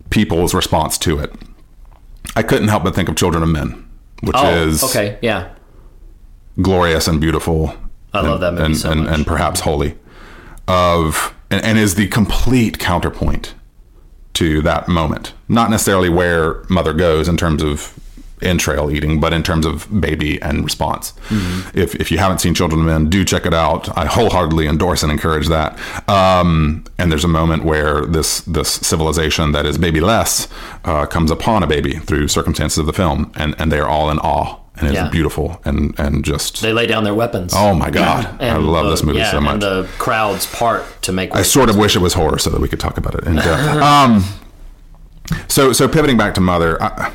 people's 0.10 0.54
response 0.54 0.98
to 1.00 1.20
it. 1.20 1.34
I 2.36 2.44
couldn't 2.44 2.68
help 2.68 2.84
but 2.84 2.96
think 2.96 3.10
of 3.10 3.16
Children 3.16 3.44
of 3.44 3.50
Men, 3.50 3.88
which 4.22 4.36
oh, 4.38 4.64
is 4.66 4.84
okay, 4.84 5.18
yeah. 5.22 5.54
glorious 6.62 7.08
and 7.08 7.20
beautiful. 7.22 7.74
I 8.14 8.22
love 8.22 8.42
that 8.42 8.54
movie 8.54 8.66
and, 8.66 8.78
so 8.78 8.92
and, 8.92 9.04
much. 9.04 9.14
and 9.14 9.28
perhaps 9.28 9.62
holy. 9.62 9.98
Of 10.68 11.34
and, 11.50 11.64
and 11.64 11.78
is 11.78 11.96
the 11.96 12.08
complete 12.08 12.80
counterpoint 12.80 13.54
to 14.34 14.62
that 14.62 14.88
moment. 14.88 15.34
Not 15.48 15.70
necessarily 15.70 16.10
where 16.10 16.64
mother 16.70 16.94
goes 16.94 17.28
in 17.28 17.38
terms 17.38 17.64
of 17.64 17.98
entrail 18.42 18.92
eating, 18.92 19.20
but 19.20 19.34
in 19.34 19.42
terms 19.44 19.66
of 19.66 19.88
baby 20.02 20.42
and 20.42 20.64
response. 20.64 21.14
Mm-hmm. 21.30 21.78
If, 21.78 21.96
if 21.96 22.12
you 22.12 22.18
haven't 22.20 22.40
seen 22.40 22.54
Children 22.54 22.82
of 22.82 22.88
Men, 22.88 23.10
do 23.10 23.26
check 23.26 23.46
it 23.46 23.54
out. 23.54 23.96
I 23.98 24.06
wholeheartedly 24.06 24.68
endorse 24.68 25.02
and 25.04 25.12
encourage 25.12 25.48
that. 25.48 25.78
Um, 26.10 26.84
and 26.98 27.12
there's 27.12 27.24
a 27.24 27.28
moment 27.30 27.64
where 27.64 28.06
this 28.06 28.42
this 28.42 28.70
civilization 28.70 29.52
that 29.54 29.66
is 29.66 29.78
babyless 29.78 30.48
uh, 30.86 31.06
comes 31.06 31.32
upon 31.32 31.64
a 31.64 31.68
baby 31.68 31.94
through 32.00 32.28
circumstances 32.28 32.78
of 32.78 32.86
the 32.86 32.94
film, 32.94 33.32
and, 33.36 33.56
and 33.60 33.72
they 33.72 33.80
are 33.80 33.88
all 33.88 34.10
in 34.10 34.20
awe. 34.20 34.60
And 34.80 34.90
it's 34.90 34.96
Yeah. 34.96 35.10
beautiful 35.10 35.60
and, 35.66 35.96
and 36.00 36.24
just 36.24 36.62
They 36.62 36.72
lay 36.72 36.86
down 36.86 37.04
their 37.04 37.16
weapons. 37.16 37.52
Oh 37.56 37.74
my 37.74 37.90
God. 37.90 38.28
I 38.40 38.46
And 38.50 38.68
love 38.68 38.84
the- 38.86 38.92
this 38.92 39.02
movie 39.04 39.18
yeah, 39.18 39.32
so 39.32 39.42
much. 39.42 39.54
And 39.54 39.62
the 39.64 39.88
crowd's 39.98 40.46
part 40.46 40.86
to 41.02 41.12
make. 41.12 41.34
I 41.36 41.42
sort 41.42 41.72
of 41.72 41.78
wish 41.78 41.96
it 41.96 42.00
was 42.00 42.14
horror 42.14 42.38
so 42.38 42.52
that 42.52 42.62
we 42.62 42.68
could 42.68 42.80
talk 42.80 42.96
about 43.00 43.16
it 43.16 43.24
in 43.24 43.38
depth. 43.38 43.82
um, 43.82 44.24
so, 45.48 45.74
so 45.74 45.88
pivoting 45.88 46.16
back 46.16 46.36
to 46.36 46.42
Mother, 46.42 46.80
I, 46.82 47.12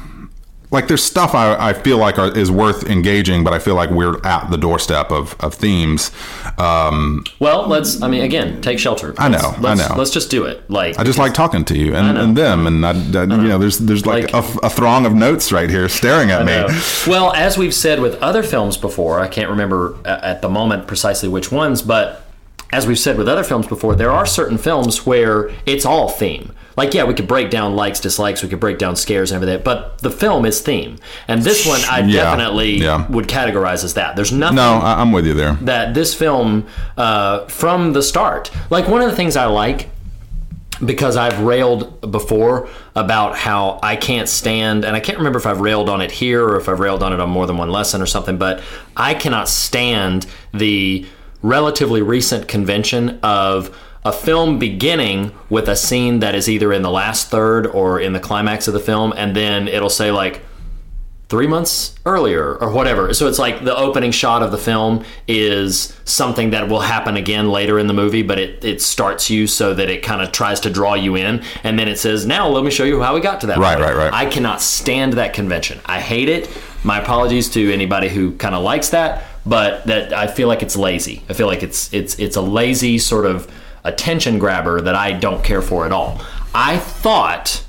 like 0.73 0.89
there's 0.89 1.05
stuff 1.05 1.35
I, 1.35 1.55
I 1.68 1.73
feel 1.75 1.99
like 1.99 2.18
are, 2.18 2.37
is 2.37 2.51
worth 2.51 2.89
engaging, 2.91 3.45
but 3.45 3.53
I 3.53 3.59
feel 3.61 3.75
like 3.77 3.91
we're 3.91 4.18
at 4.27 4.51
the 4.51 4.57
doorstep 4.57 5.12
of, 5.12 5.37
of 5.41 5.55
themes. 5.55 6.11
Um, 6.59 7.25
Well, 7.39 7.68
let's. 7.68 8.03
I 8.03 8.09
mean, 8.09 8.23
again, 8.23 8.61
take 8.62 8.79
shelter. 8.79 9.14
I 9.18 9.29
know, 9.29 9.37
Let's- 9.39 9.59
I 9.59 9.61
let's- 9.61 9.89
know. 9.91 9.95
Let's 9.97 10.11
just 10.11 10.31
do 10.31 10.45
it. 10.45 10.68
Like 10.70 10.99
I 10.99 11.05
just 11.05 11.18
like 11.18 11.35
talking 11.35 11.64
to 11.66 11.79
you 11.79 11.95
and, 11.95 12.14
know. 12.14 12.25
and 12.25 12.37
them, 12.37 12.66
and 12.66 12.85
I, 12.85 12.91
I- 12.91 13.23
you 13.25 13.49
know, 13.49 13.59
there's 13.59 13.79
there's 13.79 14.07
like, 14.07 14.33
Like- 14.33 14.45
a, 14.62 14.66
a 14.66 14.70
throng 14.70 15.07
of 15.07 15.14
notes 15.14 15.53
right 15.53 15.68
here 15.70 15.89
staring 15.89 16.31
at 16.31 16.45
me. 16.45 16.53
know. 16.53 16.68
Well, 17.07 17.33
as 17.35 17.59
we've 17.59 17.75
said 17.75 18.01
with 18.01 18.14
other 18.23 18.43
films 18.43 18.77
before, 18.77 19.20
I 19.20 19.29
can't 19.29 19.51
remember 19.51 19.97
at 20.05 20.41
the 20.41 20.49
moment 20.49 20.87
precisely 20.87 21.29
which 21.29 21.53
ones, 21.53 21.83
but 21.83 22.25
as 22.73 22.87
we've 22.87 22.99
said 22.99 23.18
with 23.18 23.29
other 23.29 23.45
films 23.45 23.66
before, 23.66 23.95
there 23.95 24.11
are 24.11 24.25
certain 24.25 24.57
films 24.57 25.05
where 25.05 25.51
it's 25.66 25.85
all 25.85 26.09
theme. 26.09 26.53
Like, 26.77 26.95
yeah, 26.95 27.05
we 27.05 27.14
could 27.14 27.29
break 27.29 27.51
down 27.51 27.77
likes, 27.77 28.01
dislikes, 28.01 28.43
we 28.43 28.49
could 28.49 28.61
break 28.61 28.79
down 28.79 28.97
scares 28.97 29.31
and 29.31 29.43
everything, 29.43 29.62
but 29.64 29.99
the 29.99 30.11
film 30.11 30.45
is 30.47 30.61
theme. 30.61 30.97
And 31.29 31.43
this 31.43 31.66
one, 31.66 31.81
I 31.91 32.01
Yeah, 32.01 32.23
definitely 32.25 32.79
yeah. 32.79 33.07
would 33.09 33.29
categorize 33.29 33.85
as 33.85 33.95
that. 33.95 34.16
There's 34.16 34.33
nothing 34.33 34.57
No, 34.57 34.79
I, 34.79 35.01
I'm 35.01 35.12
with 35.12 35.27
you 35.27 35.35
there. 35.35 35.55
that 35.62 35.95
this 35.95 36.14
film 36.14 36.66
uh, 36.97 37.47
from 37.47 37.93
the 37.93 38.03
start 38.03 38.51
like 38.70 38.89
one 38.89 39.03
of 39.03 39.11
the 39.11 39.16
things 39.16 39.37
i 39.37 39.45
like 39.47 39.89
because 40.85 41.16
i've 41.16 41.39
railed 41.41 42.11
before 42.11 42.68
about 42.97 43.37
how 43.37 43.79
i 43.83 43.95
can't 43.97 44.29
stand 44.29 44.85
and 44.85 44.97
i 44.97 45.01
can't 45.01 45.18
remember 45.18 45.39
if 45.39 45.47
i've 45.47 45.61
railed 45.61 45.89
on 45.89 46.01
it 46.01 46.11
here 46.11 46.43
or 46.45 46.57
if 46.57 46.68
i've 46.68 46.81
railed 46.81 47.03
on 47.03 47.12
it 47.12 47.20
on 47.20 47.29
more 47.31 47.47
than 47.47 47.57
one 47.57 47.70
lesson 47.70 48.01
or 48.03 48.07
something 48.07 48.37
but 48.39 48.61
i 48.97 49.14
cannot 49.14 49.49
stand 49.49 50.27
the 50.53 51.07
relatively 51.43 52.03
recent 52.03 52.49
convention 52.49 53.18
of 53.23 53.77
a 54.05 54.12
film 54.12 54.59
beginning 54.59 55.32
with 55.48 55.68
a 55.68 55.76
scene 55.76 56.20
that 56.20 56.34
is 56.34 56.48
either 56.48 56.72
in 56.72 56.82
the 56.82 56.90
last 56.90 57.30
third 57.30 57.66
or 57.66 58.00
in 58.00 58.12
the 58.12 58.20
climax 58.20 58.66
of 58.66 58.74
the 58.74 58.80
film 58.80 59.12
and 59.16 59.36
then 59.36 59.68
it'll 59.68 59.90
say 59.90 60.11
like 60.11 60.42
three 61.32 61.46
months 61.46 61.94
earlier 62.05 62.57
or 62.57 62.70
whatever. 62.70 63.14
So 63.14 63.26
it's 63.26 63.38
like 63.38 63.64
the 63.64 63.74
opening 63.74 64.11
shot 64.11 64.42
of 64.42 64.50
the 64.50 64.59
film 64.59 65.03
is 65.26 65.98
something 66.05 66.50
that 66.50 66.68
will 66.68 66.80
happen 66.80 67.16
again 67.16 67.48
later 67.50 67.78
in 67.78 67.86
the 67.86 67.94
movie, 67.94 68.20
but 68.20 68.38
it, 68.38 68.62
it 68.62 68.82
starts 68.82 69.30
you 69.30 69.46
so 69.46 69.72
that 69.72 69.88
it 69.88 70.03
kind 70.03 70.20
of 70.20 70.30
tries 70.30 70.61
to 70.61 70.70
draw 70.70 70.92
you 70.92 71.16
in. 71.16 71.42
And 71.64 71.78
then 71.78 71.88
it 71.88 71.98
says, 71.98 72.26
now 72.26 72.48
let 72.48 72.64
me 72.64 72.70
show 72.70 72.84
you 72.84 73.00
how 73.00 73.14
we 73.14 73.22
got 73.22 73.40
to 73.40 73.46
that. 73.46 73.57
Right, 73.57 73.78
point." 73.78 73.88
right, 73.88 73.96
right. 73.96 74.12
I 74.12 74.26
cannot 74.26 74.61
stand 74.61 75.14
that 75.14 75.32
convention. 75.32 75.80
I 75.86 76.00
hate 76.00 76.28
it. 76.28 76.50
My 76.84 77.00
apologies 77.00 77.48
to 77.53 77.72
anybody 77.72 78.11
who 78.11 78.36
kind 78.36 78.55
of 78.55 78.62
likes 78.62 78.90
that, 78.90 79.24
but 79.46 79.86
that 79.86 80.12
I 80.12 80.26
feel 80.26 80.48
like 80.48 80.62
it's 80.62 80.76
lazy. 80.76 81.22
I 81.30 81.32
feel 81.32 81.46
like 81.46 81.62
it's 81.62 81.90
it's 81.94 82.18
it's 82.18 82.36
a 82.36 82.42
lazy 82.42 82.98
sort 82.98 83.24
of 83.24 83.50
attention 83.85 84.39
grabber 84.39 84.80
that 84.80 84.95
I 84.95 85.12
don't 85.12 85.43
care 85.43 85.62
for 85.62 85.87
at 85.87 85.93
all. 85.93 86.20
I 86.55 86.78
thought 86.78 87.64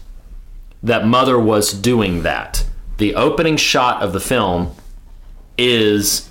that 0.82 1.05
Mother 1.07 1.39
was 1.39 1.74
doing 1.74 2.24
that. 2.24 2.66
The 2.97 3.16
opening 3.16 3.57
shot 3.57 4.01
of 4.03 4.14
the 4.14 4.20
film 4.20 4.76
is 5.57 6.30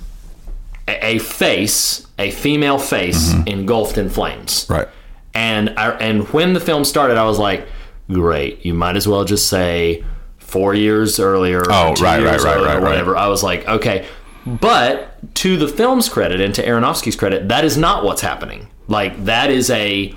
a, 0.87 1.19
face, 1.19 2.07
a 2.19 2.31
female 2.31 2.79
face 2.79 3.33
mm-hmm. 3.33 3.49
engulfed 3.49 3.99
in 3.99 4.09
flames. 4.09 4.67
Right. 4.69 4.89
And 5.35 5.71
I, 5.79 5.91
and 5.93 6.29
when 6.29 6.53
the 6.53 6.61
film 6.61 6.85
started, 6.85 7.17
I 7.17 7.25
was 7.25 7.39
like, 7.39 7.67
great. 8.09 8.65
You 8.65 8.75
might 8.75 8.97
as 8.97 9.09
well 9.09 9.25
just 9.25 9.49
say 9.49 10.05
four 10.39 10.75
years 10.75 11.19
earlier. 11.19 11.63
Oh, 11.69 11.95
right, 11.95 12.21
years 12.21 12.45
right, 12.45 12.57
right, 12.57 12.65
right. 12.65 12.83
whatever. 12.83 13.17
I 13.17 13.29
was 13.29 13.43
like, 13.43 13.67
okay. 13.67 14.07
But 14.45 15.35
to 15.37 15.57
the 15.57 15.69
film's 15.69 16.09
credit 16.09 16.41
and 16.41 16.55
to 16.57 16.67
Aronofsky's 16.67 17.17
credit, 17.17 17.49
that 17.49 17.65
is 17.65 17.79
not 17.79 18.05
what's 18.05 18.21
happening. 18.21 18.69
Like 18.89 19.25
that 19.25 19.51
is 19.51 19.71
a 19.71 20.15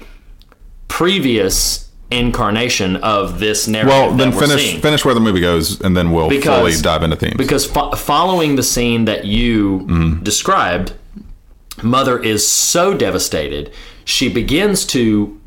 previous 0.88 1.90
incarnation 2.12 2.98
of 2.98 3.40
this 3.40 3.68
narrative. 3.68 3.90
Well, 3.94 4.12
then 4.16 4.32
finish 4.32 4.62
seeing. 4.64 4.82
finish 4.82 5.04
where 5.04 5.14
the 5.14 5.20
movie 5.20 5.42
goes, 5.42 5.82
and 5.82 5.96
then 5.98 6.12
we'll 6.12 6.30
fully 6.42 6.74
dive 6.82 7.04
into 7.04 7.16
themes. 7.16 7.36
Because 7.38 7.66
fo- 7.66 7.92
following 7.92 8.56
the 8.56 8.64
scene 8.64 9.06
that 9.06 9.26
you 9.26 9.80
Mm-hmm. 9.82 10.24
described, 10.24 10.94
Mother 11.82 12.22
is 12.22 12.48
so 12.48 12.94
devastated, 12.96 13.72
she 14.06 14.30
begins 14.30 14.86
to 14.88 15.40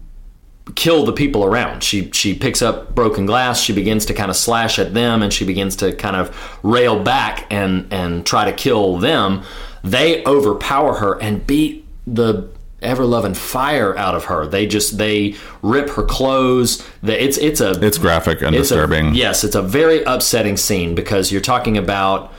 kill 0.74 1.06
the 1.06 1.12
people 1.12 1.44
around. 1.44 1.82
She 1.82 2.10
she 2.12 2.34
picks 2.34 2.60
up 2.60 2.94
broken 2.94 3.24
glass, 3.24 3.60
she 3.60 3.72
begins 3.72 4.04
to 4.06 4.14
kind 4.14 4.30
of 4.30 4.36
slash 4.36 4.78
at 4.78 4.92
them 4.92 5.22
and 5.22 5.32
she 5.32 5.46
begins 5.46 5.76
to 5.76 5.92
kind 5.94 6.16
of 6.16 6.58
rail 6.62 7.02
back 7.02 7.46
and 7.50 7.90
and 7.90 8.26
try 8.26 8.44
to 8.44 8.52
kill 8.52 8.98
them. 8.98 9.42
They 9.82 10.22
overpower 10.26 10.96
her 10.96 11.18
and 11.22 11.46
beat 11.46 11.86
the 12.06 12.50
ever 12.80 13.04
loving 13.04 13.34
fire 13.34 13.96
out 13.98 14.14
of 14.14 14.26
her. 14.26 14.46
They 14.46 14.66
just 14.66 14.98
they 14.98 15.34
rip 15.62 15.90
her 15.90 16.04
clothes. 16.04 16.86
It's 17.02 17.36
it's 17.38 17.60
a 17.60 17.72
it's 17.84 17.98
graphic 17.98 18.42
and 18.42 18.54
it's 18.54 18.70
a- 18.70 18.74
disturbing. 18.74 19.14
yes, 19.14 19.44
it's 19.44 19.54
a 19.56 19.62
very 19.62 20.02
upsetting 20.04 20.56
scene 20.56 20.94
because 20.94 21.32
you're 21.32 21.40
talking 21.40 21.76
about, 21.76 22.32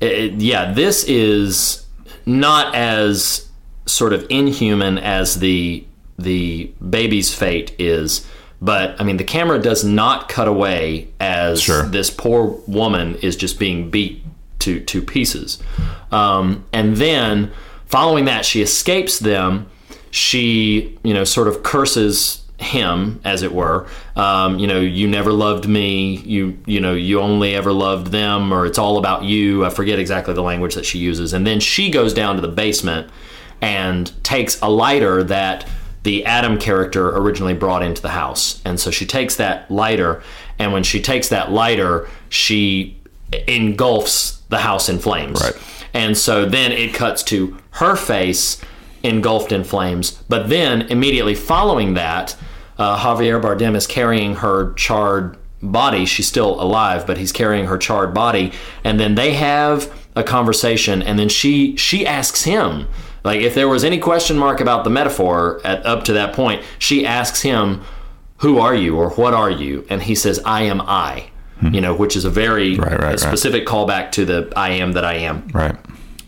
it, 0.00 0.32
yeah, 0.34 0.72
this 0.72 1.04
is 1.04 1.84
not 2.24 2.74
as 2.74 3.48
sort 3.86 4.12
of 4.12 4.26
inhuman 4.30 4.98
as 4.98 5.36
the 5.40 5.84
the 6.18 6.72
baby's 6.88 7.34
fate 7.34 7.74
is. 7.78 8.26
But 8.62 8.98
I 8.98 9.04
mean, 9.04 9.18
the 9.18 9.24
camera 9.24 9.58
does 9.58 9.84
not 9.84 10.30
cut 10.30 10.48
away 10.48 11.08
as 11.20 11.60
Sure. 11.60 11.82
this 11.82 12.08
poor 12.08 12.58
woman 12.66 13.16
is 13.16 13.36
just 13.36 13.58
being 13.58 13.90
beat 13.90 14.24
to 14.60 14.80
to 14.80 15.02
pieces. 15.02 15.62
Um, 16.10 16.64
and 16.72 16.96
then 16.96 17.52
following 17.86 18.26
that, 18.26 18.44
she 18.44 18.62
escapes 18.62 19.18
them. 19.18 19.70
She, 20.10 20.98
you 21.02 21.12
know, 21.12 21.24
sort 21.24 21.48
of 21.48 21.62
curses 21.62 22.42
him, 22.58 23.20
as 23.24 23.42
it 23.42 23.52
were. 23.52 23.86
Um, 24.14 24.58
you 24.58 24.66
know, 24.66 24.80
you 24.80 25.06
never 25.08 25.30
loved 25.30 25.68
me. 25.68 26.16
You, 26.16 26.58
you 26.64 26.80
know, 26.80 26.94
you 26.94 27.20
only 27.20 27.54
ever 27.54 27.72
loved 27.72 28.08
them, 28.08 28.52
or 28.52 28.64
it's 28.64 28.78
all 28.78 28.96
about 28.96 29.24
you. 29.24 29.64
I 29.64 29.70
forget 29.70 29.98
exactly 29.98 30.32
the 30.32 30.42
language 30.42 30.74
that 30.74 30.86
she 30.86 30.98
uses. 30.98 31.34
And 31.34 31.46
then 31.46 31.60
she 31.60 31.90
goes 31.90 32.14
down 32.14 32.36
to 32.36 32.40
the 32.40 32.48
basement 32.48 33.10
and 33.60 34.10
takes 34.24 34.60
a 34.62 34.70
lighter 34.70 35.22
that 35.24 35.66
the 36.02 36.24
Adam 36.24 36.58
character 36.58 37.16
originally 37.16 37.52
brought 37.54 37.82
into 37.82 38.00
the 38.00 38.10
house. 38.10 38.62
And 38.64 38.78
so 38.80 38.90
she 38.90 39.04
takes 39.04 39.36
that 39.36 39.70
lighter, 39.70 40.22
and 40.58 40.72
when 40.72 40.82
she 40.82 41.02
takes 41.02 41.28
that 41.28 41.50
lighter, 41.50 42.08
she 42.30 42.98
engulfs 43.48 44.40
the 44.48 44.58
house 44.58 44.88
in 44.88 44.98
flames. 44.98 45.42
Right. 45.42 45.54
And 45.96 46.14
so 46.14 46.44
then 46.44 46.72
it 46.72 46.92
cuts 46.92 47.22
to 47.22 47.56
her 47.70 47.96
face 47.96 48.60
engulfed 49.02 49.50
in 49.50 49.64
flames. 49.64 50.22
But 50.28 50.50
then 50.50 50.82
immediately 50.82 51.34
following 51.34 51.94
that, 51.94 52.36
uh, 52.76 52.98
Javier 52.98 53.40
Bardem 53.40 53.74
is 53.74 53.86
carrying 53.86 54.34
her 54.36 54.74
charred 54.74 55.38
body. 55.62 56.04
She's 56.04 56.28
still 56.28 56.60
alive, 56.60 57.06
but 57.06 57.16
he's 57.16 57.32
carrying 57.32 57.64
her 57.64 57.78
charred 57.78 58.12
body. 58.12 58.52
And 58.84 59.00
then 59.00 59.14
they 59.14 59.32
have 59.32 59.90
a 60.14 60.22
conversation, 60.22 61.02
and 61.02 61.18
then 61.18 61.30
she 61.30 61.76
she 61.76 62.06
asks 62.06 62.44
him, 62.44 62.88
like, 63.24 63.40
if 63.40 63.54
there 63.54 63.68
was 63.68 63.82
any 63.82 63.98
question 63.98 64.36
mark 64.36 64.60
about 64.60 64.84
the 64.84 64.90
metaphor 64.90 65.62
at, 65.64 65.84
up 65.86 66.04
to 66.04 66.12
that 66.12 66.34
point, 66.34 66.62
she 66.78 67.06
asks 67.06 67.40
him, 67.40 67.80
"Who 68.38 68.58
are 68.58 68.74
you?" 68.74 68.98
or 68.98 69.08
"What 69.10 69.32
are 69.32 69.50
you?" 69.50 69.86
And 69.88 70.02
he 70.02 70.14
says, 70.14 70.40
"I 70.44 70.62
am 70.62 70.82
I." 70.82 71.30
You 71.62 71.80
know, 71.80 71.94
which 71.94 72.16
is 72.16 72.24
a 72.26 72.30
very 72.30 72.74
Hmm. 72.76 72.82
Right, 72.82 72.90
right, 72.92 73.00
right. 73.02 73.18
specific 73.20 73.66
callback 73.66 74.12
to 74.12 74.24
the 74.26 74.52
"I 74.54 74.70
am 74.70 74.92
that 74.92 75.04
I 75.04 75.14
am." 75.14 75.48
right. 75.52 75.74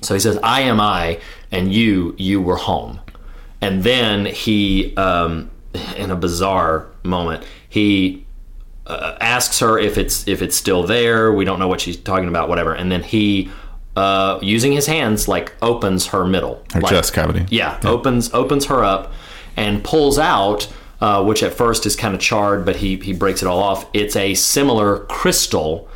So 0.01 0.15
he 0.15 0.21
says, 0.21 0.39
"I 0.43 0.63
am 0.63 0.81
I, 0.81 1.19
and 1.53 1.73
you, 1.73 2.15
you 2.19 2.41
were 2.41 2.57
home." 2.57 3.01
And 3.61 3.83
then 3.83 4.25
he, 4.27 4.95
um, 4.97 5.51
in 5.97 6.11
a 6.11 6.17
bizarre 6.17 6.87
moment, 7.03 7.43
he 7.69 8.25
uh, 8.87 9.17
asks 9.21 9.59
her 9.59 9.79
if 9.79 9.99
it's 9.99 10.27
if 10.27 10.41
it's 10.41 10.57
still 10.57 10.83
there. 10.85 11.33
We 11.33 11.45
don't 11.45 11.59
know 11.59 11.69
what 11.69 11.81
she's 11.83 11.97
talking 11.97 12.29
about, 12.29 12.49
whatever. 12.49 12.73
And 12.75 12.91
then 12.91 13.03
he, 13.03 13.51
uh, 13.97 14.39
using 14.41 14.73
his 14.73 14.87
hands, 14.87 15.29
like 15.29 15.53
opens 15.61 16.07
her 16.07 16.25
middle, 16.25 16.65
Her 16.73 16.81
like, 16.81 16.91
chest 16.91 17.13
cavity. 17.13 17.45
yeah, 17.51 17.79
opens 17.85 18.33
opens 18.33 18.67
her 18.67 18.83
up 18.83 19.13
and 19.57 19.85
pulls 19.85 20.19
out, 20.19 20.69
uh, 21.01 21.23
which 21.25 21.43
at 21.43 21.53
first 21.55 21.87
is 21.87 21.95
kind 21.97 22.15
of 22.15 22.21
charred, 22.21 22.65
but 22.65 22.77
he 22.77 22.97
he 22.97 23.13
breaks 23.13 23.43
it 23.43 23.47
all 23.47 23.63
off. 23.63 23.87
It's 23.93 24.17
a 24.17 24.35
similar 24.35 25.01
crystal 25.07 25.89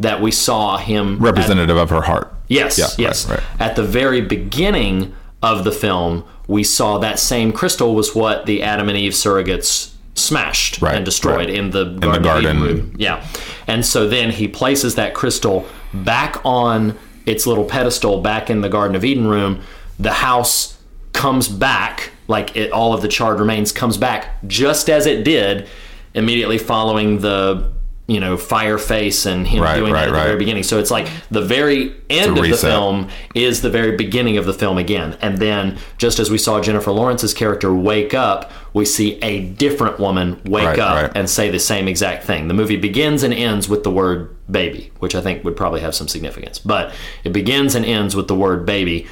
that 0.00 0.20
we 0.22 0.30
saw 0.30 0.76
him 0.78 1.14
at- 1.16 1.20
Representative 1.20 1.76
of 1.76 1.90
her 1.90 2.02
heart. 2.02 2.32
Yes, 2.48 2.78
Yeah, 2.78 2.86
yes. 3.08 3.28
right, 3.28 3.38
right. 3.38 3.46
At 3.60 3.76
the 3.76 3.82
very 3.82 4.20
beginning 4.20 5.14
of 5.42 5.64
the 5.64 5.72
film, 5.72 6.24
we 6.46 6.64
saw 6.64 6.98
that 6.98 7.18
same 7.18 7.52
crystal 7.52 7.94
was 7.94 8.14
what 8.14 8.46
the 8.46 8.62
Adam 8.62 8.88
and 8.88 8.96
Eve 8.96 9.12
surrogates 9.12 9.92
smashed 10.14 10.80
Right, 10.82 10.96
and 10.96 11.04
destroyed 11.04 11.48
in 11.50 11.70
the 11.70 11.84
Garden, 11.84 12.22
garden. 12.22 12.56
of 12.56 12.62
Eden 12.64 12.76
room. 12.78 12.94
Yeah. 12.96 13.24
And 13.66 13.84
so 13.84 14.08
then 14.08 14.30
he 14.30 14.48
places 14.48 14.94
that 14.96 15.14
crystal 15.14 15.66
back 15.92 16.40
on 16.44 16.96
its 17.26 17.46
little 17.46 17.64
pedestal 17.64 18.20
back 18.22 18.48
in 18.50 18.62
the 18.62 18.68
Garden 18.68 18.96
of 18.96 19.04
Eden 19.04 19.26
room. 19.28 19.60
The 19.98 20.12
house 20.14 20.78
comes 21.12 21.48
back, 21.48 22.10
like 22.28 22.56
it, 22.56 22.70
all 22.72 22.92
of 22.94 23.02
the 23.02 23.08
charred 23.08 23.40
remains 23.40 23.72
comes 23.72 23.96
back 23.96 24.36
just 24.46 24.88
as 24.88 25.06
it 25.06 25.24
did 25.24 25.68
immediately 26.14 26.58
following 26.58 27.18
the 27.18 27.72
you 28.06 28.20
know 28.20 28.38
fire 28.38 28.78
face 28.78 29.26
and 29.26 29.46
him 29.46 29.62
Right, 29.62 29.76
doing 29.76 29.92
right, 29.92 30.06
that 30.06 30.08
at 30.08 30.12
the 30.14 30.24
very 30.24 30.38
beginning. 30.38 30.62
So 30.62 30.78
it's 30.78 30.90
like 30.90 31.08
the 31.30 31.42
very 31.42 31.92
end 32.08 32.38
of 32.38 32.42
the 32.42 32.56
film 32.56 33.08
is 33.34 33.60
the 33.60 33.68
very 33.68 33.96
beginning 33.96 34.38
of 34.38 34.46
the 34.46 34.54
film 34.54 34.78
again. 34.78 35.18
And 35.20 35.36
then, 35.36 35.76
just 35.98 36.18
as 36.18 36.30
we 36.30 36.38
saw 36.38 36.58
Jennifer 36.62 36.90
Lawrence's 36.90 37.34
character 37.34 37.74
wake 37.74 38.14
up, 38.14 38.50
we 38.72 38.86
see 38.86 39.18
a 39.20 39.40
different 39.44 39.98
woman 39.98 40.40
wake 40.46 40.64
Right, 40.64 40.78
up 40.78 41.02
right. 41.02 41.12
and 41.14 41.28
say 41.28 41.50
the 41.50 41.58
same 41.60 41.86
exact 41.86 42.24
thing. 42.24 42.48
The 42.48 42.54
movie 42.54 42.76
begins 42.78 43.22
and 43.22 43.34
ends 43.34 43.68
with 43.68 43.82
the 43.82 43.90
word 43.90 44.34
baby, 44.50 44.90
which 45.00 45.14
I 45.14 45.20
think 45.20 45.44
would 45.44 45.56
probably 45.56 45.80
have 45.82 45.94
some 45.94 46.08
significance. 46.08 46.58
But 46.58 46.94
it 47.24 47.34
begins 47.34 47.74
and 47.74 47.84
ends 47.84 48.16
with 48.16 48.26
the 48.28 48.34
word 48.34 48.64
baby. 48.64 49.06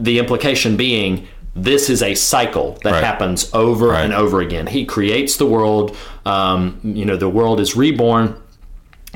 The 0.00 0.18
implication 0.18 0.78
being, 0.78 1.28
this 1.54 1.90
is 1.90 2.02
a 2.02 2.14
cycle 2.14 2.78
that 2.82 2.92
Right. 2.92 3.04
happens 3.04 3.50
over 3.52 3.88
Right. 3.88 4.04
and 4.04 4.12
over 4.14 4.40
again. 4.40 4.66
He 4.68 4.84
creates 4.84 5.36
the 5.36 5.44
world. 5.46 5.94
Um, 6.24 6.78
you 6.82 7.04
know, 7.04 7.16
the 7.16 7.28
world 7.28 7.60
is 7.60 7.76
reborn 7.76 8.36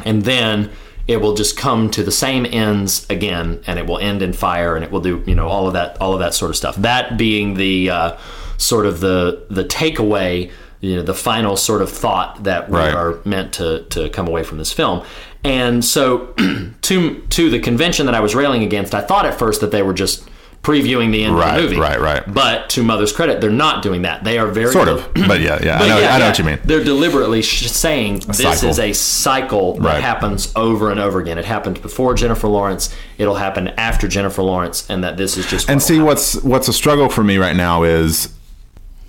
and 0.05 0.23
then 0.25 0.71
it 1.09 1.21
will 1.21 1.35
just 1.35 1.57
come 1.57 1.89
to 1.93 2.03
the 2.03 2.11
same 2.11 2.45
ends 2.51 3.07
again 3.09 3.61
and 3.67 3.79
it 3.79 3.87
will 3.87 3.99
end 3.99 4.21
in 4.23 4.33
fire 4.33 4.75
and 4.75 4.85
it 4.85 4.91
will 4.91 5.01
do 5.01 5.23
you 5.25 5.35
know 5.37 5.47
all 5.49 5.67
of 5.69 5.73
that 5.73 5.97
all 6.01 6.13
of 6.13 6.19
that 6.19 6.35
sort 6.35 6.51
of 6.51 6.57
stuff 6.57 6.75
that 6.77 7.17
being 7.17 7.55
the 7.55 7.89
uh, 7.89 8.13
sort 8.59 8.85
of 8.87 8.99
the 9.01 9.45
the 9.49 9.65
takeaway 9.65 10.51
you 10.81 10.97
know 10.97 11.03
the 11.03 11.15
final 11.15 11.57
sort 11.57 11.81
of 11.81 11.89
thought 11.91 12.43
that 12.45 12.69
we 12.69 12.77
Right. 12.77 12.93
are 12.93 13.19
meant 13.25 13.53
to 13.55 13.85
to 13.91 14.09
come 14.11 14.27
away 14.27 14.43
from 14.43 14.59
this 14.59 14.73
film 14.73 15.03
and 15.45 15.83
so 15.85 16.35
to 16.83 17.21
to 17.31 17.51
the 17.51 17.61
convention 17.61 18.05
that 18.07 18.15
I 18.17 18.21
was 18.21 18.35
railing 18.35 18.63
against 18.65 18.93
I 18.95 19.01
thought 19.01 19.25
at 19.27 19.39
first 19.39 19.61
that 19.61 19.71
they 19.71 19.83
were 19.83 19.95
just 19.95 20.29
previewing 20.67 21.13
the 21.13 21.23
end 21.23 21.37
Right, 21.37 21.51
of 21.51 21.57
the 21.57 21.63
movie 21.77 21.81
right, 21.81 22.01
right. 22.01 22.35
but 22.35 22.69
to 22.71 22.83
mother's 22.83 23.13
credit 23.13 23.41
they're 23.41 23.51
not 23.51 23.85
doing 23.85 24.03
that 24.03 24.25
they 24.25 24.37
are 24.37 24.49
very 24.49 24.73
Sort 24.73 24.89
of. 24.89 25.09
But 25.15 25.41
yeah, 25.41 25.61
yeah. 25.63 25.77
I 25.81 25.89
know, 25.89 25.99
yeah, 26.01 26.15
I 26.15 26.19
know 26.19 26.25
yeah, 26.25 26.29
what 26.29 26.39
you 26.41 26.45
mean. 26.45 26.59
They're 26.65 26.83
deliberately 26.83 27.41
sh- 27.43 27.69
saying 27.71 28.21
this 28.27 28.39
cycle. 28.39 28.69
is 28.71 28.79
a 28.81 28.93
cycle 28.93 29.75
that 29.75 29.83
Right. 29.83 30.03
happens 30.03 30.53
over 30.57 30.91
and 30.91 30.99
over 30.99 31.21
again. 31.21 31.39
It 31.39 31.45
happened 31.45 31.81
before 31.83 32.15
Jennifer 32.15 32.49
Lawrence. 32.49 32.93
It'll 33.17 33.37
happen 33.37 33.69
after 33.79 34.09
Jennifer 34.09 34.43
Lawrence, 34.43 34.85
and 34.91 35.05
that 35.05 35.17
this 35.17 35.37
is 35.37 35.47
just. 35.47 35.71
And 35.71 35.81
see 35.81 35.95
happen. 35.95 36.07
what's 36.07 36.43
what's 36.43 36.67
a 36.67 36.73
struggle 36.73 37.09
for 37.09 37.23
me 37.23 37.37
right 37.39 37.55
now 37.57 37.85
is 37.85 38.35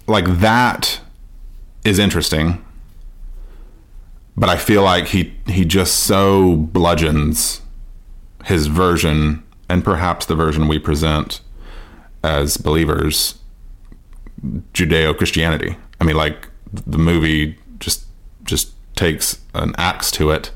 like 0.05 0.25
that 0.39 0.99
is 1.83 1.97
interesting. 1.97 2.63
But 4.35 4.49
I 4.49 4.57
feel 4.57 4.83
like 4.83 5.07
he 5.07 5.33
he 5.47 5.65
just 5.65 5.95
so 6.03 6.55
bludgeons 6.55 7.61
his 8.45 8.67
version 8.67 9.43
and 9.67 9.83
perhaps 9.83 10.25
the 10.25 10.35
version 10.35 10.67
we 10.67 10.79
present 10.79 11.41
as 12.27 12.57
believers 12.57 13.35
Judeo-Christianity. 14.73 15.77
I 15.99 16.03
mean 16.03 16.15
like 16.15 16.49
the 16.71 16.97
movie 16.97 17.57
just 17.79 18.05
just 18.43 18.73
takes 18.95 19.39
an 19.53 19.73
axe 19.77 20.11
to 20.11 20.31
it. 20.31 20.51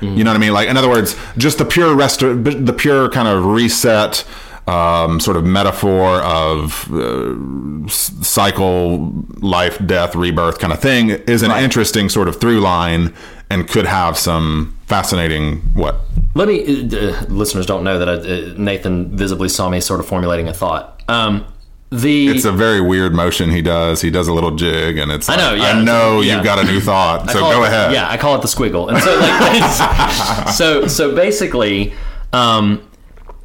You 0.00 0.22
know 0.22 0.32
what 0.32 0.36
I 0.36 0.40
mean? 0.40 0.52
Like 0.52 0.68
in 0.68 0.76
other 0.76 0.90
words, 0.90 1.16
just 1.38 1.56
the 1.56 1.64
pure 1.64 1.94
rest 1.94 2.20
the 2.20 2.74
pure 2.76 3.08
kind 3.08 3.26
of 3.26 3.46
reset 3.46 4.24
um, 4.66 5.20
sort 5.20 5.36
of 5.36 5.44
metaphor 5.44 6.20
of 6.20 6.92
uh, 6.92 7.88
cycle, 7.88 9.12
life, 9.40 9.78
death, 9.86 10.14
rebirth 10.14 10.58
kind 10.58 10.72
of 10.72 10.80
thing 10.80 11.10
is 11.10 11.42
an 11.42 11.50
interesting 11.52 12.08
sort 12.08 12.28
of 12.28 12.40
through 12.40 12.60
line 12.60 13.14
and 13.50 13.68
could 13.68 13.86
have 13.86 14.18
some 14.18 14.76
fascinating 14.86 15.60
what 15.74 15.96
Let 16.34 16.48
me. 16.48 16.88
Uh, 16.90 17.24
listeners 17.28 17.66
don't 17.66 17.84
know 17.84 17.98
that 17.98 18.08
I, 18.08 18.12
uh, 18.14 18.54
Nathan 18.56 19.16
visibly 19.16 19.48
saw 19.48 19.68
me 19.68 19.80
sort 19.80 20.00
of 20.00 20.06
formulating 20.06 20.48
a 20.48 20.54
thought. 20.54 21.02
Um, 21.08 21.46
the 21.90 22.26
it's 22.28 22.44
a 22.44 22.50
very 22.50 22.80
weird 22.80 23.14
motion 23.14 23.50
he 23.50 23.62
does. 23.62 24.00
He 24.00 24.10
does 24.10 24.26
a 24.26 24.32
little 24.32 24.56
jig, 24.56 24.98
and 24.98 25.12
it's. 25.12 25.28
I 25.28 25.36
know, 25.36 25.54
yeah. 25.54 25.62
I 25.64 25.82
know 25.84 26.20
Yeah. 26.22 26.34
you've 26.36 26.44
got 26.44 26.58
a 26.58 26.64
new 26.64 26.80
thought, 26.80 27.30
so 27.30 27.38
go 27.40 27.62
it- 27.62 27.68
ahead. 27.68 27.92
Yeah, 27.92 28.08
I 28.10 28.16
call 28.16 28.34
it 28.34 28.42
the 28.42 28.48
squiggle. 28.48 28.88
And 28.88 28.98
so, 29.00 29.16
like, 29.16 30.48
so 30.54 30.86
so 30.88 31.14
basically, 31.14 31.92
um, 32.32 32.82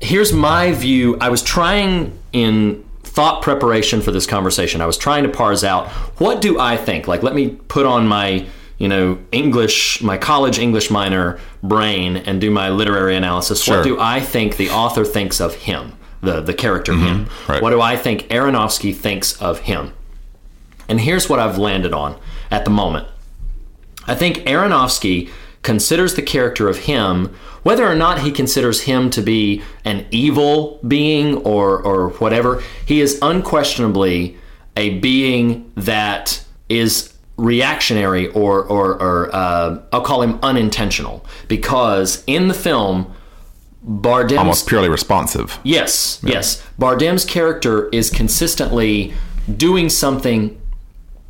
here's 0.01 0.33
my 0.33 0.71
view. 0.71 1.15
I 1.21 1.29
was 1.29 1.43
trying 1.43 2.17
in 2.33 2.83
thought 3.03 3.43
preparation 3.43 4.01
for 4.01 4.11
this 4.11 4.25
conversation. 4.25 4.81
I 4.81 4.85
was 4.87 4.97
trying 4.97 5.23
to 5.23 5.29
parse 5.29 5.63
out 5.63 5.89
what 6.19 6.41
do 6.41 6.59
I 6.59 6.75
think. 6.75 7.07
Like, 7.07 7.21
let 7.21 7.35
me 7.35 7.49
put 7.67 7.85
on 7.85 8.07
my 8.07 8.47
you 8.79 8.87
know 8.87 9.19
English, 9.31 10.01
my 10.01 10.17
college 10.17 10.57
English 10.57 10.89
minor 10.89 11.39
brain, 11.61 12.17
and 12.17 12.41
do 12.41 12.49
my 12.49 12.69
literary 12.69 13.15
analysis. 13.15 13.61
Sure. 13.61 13.77
What 13.77 13.83
do 13.83 13.99
I 13.99 14.19
think 14.19 14.57
the 14.57 14.71
author 14.71 15.05
thinks 15.05 15.39
of 15.39 15.53
him? 15.53 15.93
The, 16.21 16.41
the 16.41 16.53
character 16.53 16.91
him. 16.93 17.27
Mm-hmm. 17.27 17.51
right. 17.51 17.61
What 17.61 17.69
do 17.69 17.79
I 17.79 17.95
think 17.95 18.23
Aronofsky 18.23 18.93
thinks 18.93 19.41
of 19.41 19.59
him? 19.61 19.93
And 20.89 20.99
here's 20.99 21.29
what 21.29 21.39
I've 21.39 21.57
landed 21.57 21.93
on 21.93 22.19
at 22.51 22.65
the 22.65 22.71
moment. 22.71 23.07
I 24.05 24.15
think 24.15 24.39
Aronofsky 24.39 25.29
considers 25.61 26.15
the 26.15 26.21
character 26.21 26.67
of 26.67 26.79
him, 26.79 27.33
whether 27.63 27.87
or 27.87 27.95
not 27.95 28.21
he 28.21 28.31
considers 28.31 28.81
him 28.81 29.09
to 29.11 29.21
be 29.21 29.61
an 29.85 30.05
evil 30.11 30.79
being 30.87 31.37
or, 31.37 31.81
or 31.81 32.09
whatever, 32.11 32.63
he 32.85 33.01
is 33.01 33.19
unquestionably 33.21 34.37
a 34.75 34.97
being 34.99 35.71
that 35.75 36.43
is 36.69 37.13
reactionary 37.39 38.27
or, 38.27 38.63
or, 38.63 39.01
or 39.01 39.35
uh, 39.35 39.81
I'll 39.91 40.01
call 40.01 40.21
him 40.21 40.39
unintentional. 40.43 41.25
Because 41.47 42.23
in 42.27 42.47
the 42.47 42.53
film, 42.53 43.13
Bardem's 43.81 44.37
almost 44.37 44.67
purely 44.67 44.89
responsive. 44.89 45.57
Yes, 45.63 46.19
yes. 46.23 46.61
Bardem's 46.77 47.25
character 47.25 47.87
is 47.89 48.09
consistently 48.09 49.13
doing 49.55 49.89
something, 49.89 50.61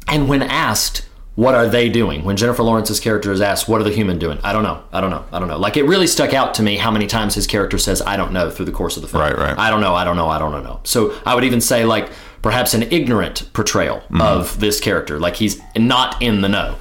and 0.07 0.27
when 0.27 0.41
asked, 0.41 1.05
what 1.35 1.55
are 1.55 1.69
they 1.69 1.87
doing? 1.87 2.25
When 2.25 2.35
Jennifer 2.35 2.63
Lawrence's 2.63 2.99
character 2.99 3.31
is 3.31 3.39
asked, 3.39 3.69
what 3.69 3.79
are 3.79 3.85
the 3.85 3.93
human 3.93 4.19
doing? 4.19 4.39
I 4.43 4.51
don't 4.51 4.63
know. 4.63 4.83
I 4.91 4.99
don't 4.99 5.09
know. 5.09 5.23
I 5.31 5.39
don't 5.39 5.47
know. 5.47 5.57
Like, 5.57 5.77
it 5.77 5.83
really 5.83 6.07
stuck 6.07 6.33
out 6.33 6.55
to 6.55 6.63
me 6.63 6.75
how 6.75 6.91
many 6.91 7.07
times 7.07 7.35
his 7.35 7.47
character 7.47 7.77
says, 7.77 8.01
I 8.01 8.17
don't 8.17 8.33
know, 8.33 8.49
through 8.49 8.65
the 8.65 8.73
course 8.73 8.97
of 8.97 9.03
the 9.03 9.07
film. 9.07 9.23
Right, 9.23 9.37
right. 9.37 9.57
I 9.57 9.69
don't 9.69 9.79
know, 9.79 9.95
I 9.95 10.03
don't 10.03 10.17
know, 10.17 10.27
I 10.27 10.37
don't 10.37 10.51
know. 10.63 10.81
So 10.83 11.17
I 11.25 11.35
would 11.35 11.45
even 11.45 11.61
say, 11.61 11.85
like, 11.85 12.09
perhaps 12.41 12.73
an 12.73 12.83
ignorant 12.83 13.51
portrayal 13.53 14.03
of 14.19 14.59
this 14.59 14.79
character. 14.79 15.19
Like, 15.19 15.35
he's 15.35 15.61
not 15.75 16.21
in 16.21 16.41
the 16.41 16.49
know. 16.49 16.75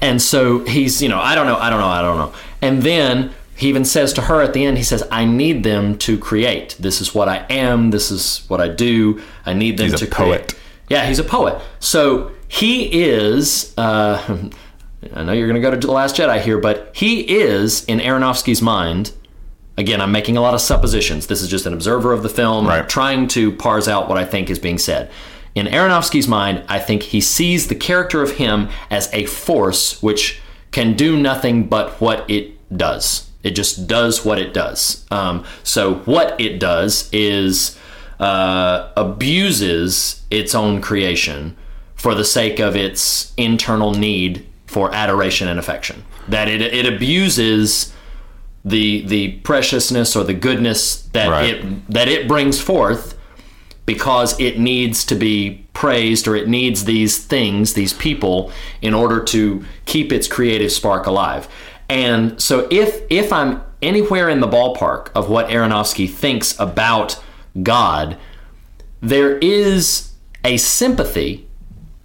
And 0.00 0.20
so 0.20 0.60
he's, 0.66 1.02
you 1.02 1.08
know, 1.08 1.18
I 1.20 1.34
don't 1.34 1.46
know, 1.46 1.56
I 1.56 1.70
don't 1.70 1.80
know, 1.80 1.86
I 1.86 2.02
don't 2.02 2.18
know. 2.18 2.32
And 2.60 2.82
then 2.82 3.32
he 3.56 3.68
even 3.68 3.84
says 3.84 4.12
to 4.14 4.22
her 4.22 4.42
at 4.42 4.52
the 4.52 4.64
end, 4.64 4.76
he 4.76 4.84
says, 4.84 5.02
I 5.10 5.24
need 5.24 5.62
them 5.64 5.96
to 5.98 6.18
create. 6.18 6.76
This 6.78 7.00
is 7.00 7.14
what 7.14 7.28
I 7.28 7.46
am. 7.48 7.90
This 7.90 8.10
is 8.10 8.44
what 8.48 8.60
I 8.60 8.68
do. 8.68 9.20
I 9.46 9.54
need 9.54 9.78
them 9.78 9.90
He's 9.90 9.94
a 10.02 10.04
to 10.04 10.10
create. 10.10 10.28
poet. 10.48 10.54
Yeah, 10.90 11.06
he's 11.06 11.18
a 11.18 11.24
poet. 11.24 11.60
So 11.80 12.30
he 12.48 13.02
is, 13.02 13.72
uh, 13.78 14.48
I 15.14 15.22
know 15.24 15.32
you're 15.32 15.48
going 15.48 15.60
to 15.60 15.66
go 15.66 15.70
to 15.74 15.86
The 15.86 15.92
Last 15.92 16.16
Jedi 16.16 16.40
here, 16.42 16.58
but 16.58 16.90
he 16.94 17.20
is, 17.38 17.84
in 17.86 17.98
Aronofsky's 17.98 18.60
mind, 18.60 19.12
again, 19.78 20.00
I'm 20.00 20.12
making 20.12 20.36
a 20.36 20.40
lot 20.40 20.54
of 20.54 20.60
suppositions. 20.60 21.26
This 21.26 21.42
is 21.42 21.48
just 21.48 21.66
an 21.66 21.72
observer 21.72 22.12
of 22.12 22.22
the 22.22 22.28
film, 22.28 22.66
Right. 22.66 22.88
trying 22.88 23.28
to 23.28 23.52
parse 23.52 23.88
out 23.88 24.08
what 24.08 24.18
I 24.18 24.24
think 24.24 24.50
is 24.50 24.58
being 24.58 24.78
said. 24.78 25.10
In 25.54 25.66
Aronofsky's 25.66 26.28
mind, 26.28 26.62
I 26.68 26.78
think 26.78 27.02
he 27.04 27.20
sees 27.20 27.68
the 27.68 27.74
character 27.74 28.22
of 28.22 28.32
him 28.32 28.68
as 28.90 29.08
a 29.12 29.24
force 29.26 30.02
which 30.02 30.40
can 30.70 30.94
do 30.94 31.16
nothing 31.16 31.64
but 31.64 32.00
what 32.00 32.28
it 32.28 32.52
does. 32.76 33.30
It 33.42 33.50
just 33.52 33.86
does 33.86 34.24
what 34.24 34.38
it 34.38 34.52
does. 34.52 35.06
Um, 35.10 35.44
so, 35.62 35.94
what 36.04 36.38
it 36.40 36.58
does 36.58 37.08
is 37.12 37.78
uh, 38.18 38.88
abuses 38.96 40.22
its 40.30 40.54
own 40.54 40.80
creation 40.80 41.56
for 41.94 42.14
the 42.14 42.24
sake 42.24 42.58
of 42.58 42.76
its 42.76 43.32
internal 43.36 43.92
need 43.92 44.44
for 44.66 44.92
adoration 44.94 45.48
and 45.48 45.58
affection. 45.58 46.04
That 46.28 46.48
it, 46.48 46.60
it 46.60 46.86
abuses 46.92 47.92
the 48.66 49.06
the 49.06 49.28
preciousness 49.38 50.16
or 50.16 50.24
the 50.24 50.34
goodness 50.34 51.02
that 51.12 51.30
Right. 51.30 51.54
it 51.54 51.90
that 51.90 52.08
it 52.08 52.26
brings 52.28 52.60
forth 52.60 53.16
because 53.86 54.38
it 54.40 54.58
needs 54.58 55.04
to 55.04 55.14
be 55.14 55.64
praised 55.72 56.26
or 56.26 56.34
it 56.34 56.48
needs 56.48 56.84
these 56.84 57.16
things, 57.18 57.74
these 57.74 57.92
people, 57.92 58.50
in 58.82 58.92
order 58.92 59.22
to 59.22 59.64
keep 59.84 60.12
its 60.12 60.26
creative 60.26 60.72
spark 60.72 61.06
alive. 61.06 61.46
And 61.88 62.42
so 62.42 62.66
if 62.70 63.02
if 63.08 63.32
I'm 63.32 63.62
anywhere 63.80 64.28
in 64.28 64.40
the 64.40 64.48
ballpark 64.48 65.10
of 65.14 65.30
what 65.30 65.48
Aronofsky 65.48 66.10
thinks 66.10 66.58
about 66.58 67.22
God, 67.62 68.16
there 69.00 69.38
is 69.38 70.10
a 70.44 70.56
sympathy, 70.56 71.46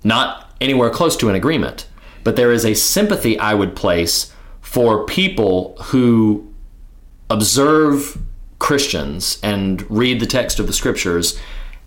not 0.03 0.53
anywhere 0.61 0.91
close 0.91 1.17
to 1.17 1.29
an 1.29 1.33
agreement, 1.35 1.87
but 2.23 2.35
there 2.35 2.51
is 2.51 2.65
a 2.65 2.75
sympathy 2.75 3.39
I 3.39 3.55
would 3.55 3.75
place 3.75 4.31
for 4.61 5.05
people 5.05 5.75
who 5.85 6.50
observe 7.31 8.17
Christians 8.59 9.39
and 9.41 9.89
read 9.89 10.19
the 10.19 10.27
text 10.27 10.59
of 10.59 10.67
the 10.67 10.73
scriptures, 10.73 11.39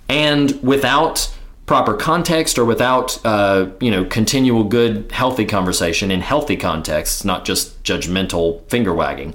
and 0.08 0.60
without 0.62 1.30
proper 1.66 1.94
context 1.94 2.58
or 2.58 2.64
without 2.64 3.24
uh, 3.24 3.66
you 3.80 3.90
know 3.90 4.04
continual 4.04 4.64
good 4.64 5.10
healthy 5.12 5.44
conversation 5.44 6.10
in 6.10 6.20
healthy 6.20 6.56
contexts, 6.56 7.24
not 7.24 7.44
just 7.44 7.82
judgmental 7.84 8.68
finger 8.68 8.92
wagging. 8.92 9.34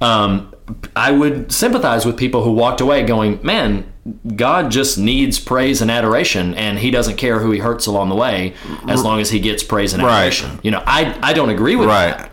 Um, 0.00 0.52
I 0.96 1.12
would 1.12 1.52
sympathize 1.52 2.04
with 2.04 2.16
people 2.18 2.42
who 2.42 2.50
walked 2.52 2.80
away 2.80 3.04
going, 3.04 3.38
"Man, 3.42 3.90
God 4.34 4.70
just 4.70 4.98
needs 4.98 5.38
praise 5.38 5.80
and 5.80 5.90
adoration, 5.90 6.52
and 6.54 6.78
He 6.78 6.90
doesn't 6.90 7.16
care 7.16 7.38
who 7.38 7.50
He 7.52 7.60
hurts 7.60 7.86
along 7.86 8.08
the 8.08 8.16
way, 8.16 8.52
as 8.88 9.02
long 9.04 9.20
as 9.20 9.30
He 9.30 9.38
gets 9.38 9.62
praise 9.62 9.94
and 9.94 10.02
Right. 10.02 10.12
adoration." 10.18 10.58
You 10.62 10.72
know, 10.72 10.82
I 10.86 11.14
I 11.22 11.32
don't 11.32 11.50
agree 11.50 11.76
with 11.76 11.88
Right. 11.88 12.18
that. 12.18 12.30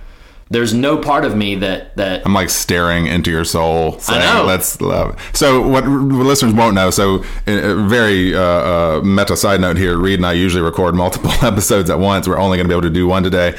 There's 0.53 0.71
no 0.71 0.99
part 0.99 1.25
of 1.25 1.35
me 1.35 1.55
that 1.55 1.97
that 1.97 2.23
I'm 2.25 2.33
like 2.33 2.51
staring 2.51 3.07
into 3.07 3.31
your 3.31 3.43
soul, 3.43 3.97
saying, 3.97 4.19
know. 4.21 4.45
"Let's 4.45 4.79
love." 4.79 5.19
So, 5.33 5.67
what 5.67 5.87
listeners 5.87 6.53
won't 6.53 6.75
know. 6.75 6.91
So, 6.91 7.23
a 7.47 7.75
very 7.87 8.35
uh, 8.35 8.39
uh, 8.39 9.01
meta 9.03 9.35
side 9.35 9.61
note 9.61 9.77
here: 9.77 9.97
Reed 9.97 10.19
and 10.19 10.27
I 10.27 10.33
usually 10.33 10.61
record 10.61 10.93
multiple 10.93 11.31
episodes 11.41 11.89
at 11.89 11.97
once. 11.97 12.27
We're 12.27 12.37
only 12.37 12.57
going 12.57 12.67
to 12.67 12.69
be 12.69 12.75
able 12.75 12.83
to 12.83 12.93
do 12.93 13.07
one 13.07 13.23
today, 13.23 13.57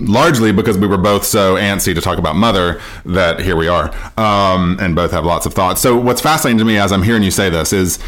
largely 0.00 0.50
because 0.50 0.76
we 0.76 0.88
were 0.88 0.98
both 0.98 1.24
so 1.24 1.54
antsy 1.54 1.94
to 1.94 2.00
talk 2.00 2.18
about 2.18 2.34
Mother 2.34 2.80
that 3.04 3.38
here 3.38 3.54
we 3.54 3.68
are, 3.68 3.94
um, 4.18 4.78
and 4.80 4.96
both 4.96 5.12
have 5.12 5.24
lots 5.24 5.46
of 5.46 5.54
thoughts. 5.54 5.80
So, 5.80 5.96
what's 5.96 6.20
fascinating 6.20 6.58
to 6.58 6.64
me 6.64 6.78
as 6.78 6.90
I'm 6.90 7.04
hearing 7.04 7.22
you 7.22 7.30
say 7.30 7.48
this 7.48 7.72
is. 7.72 8.00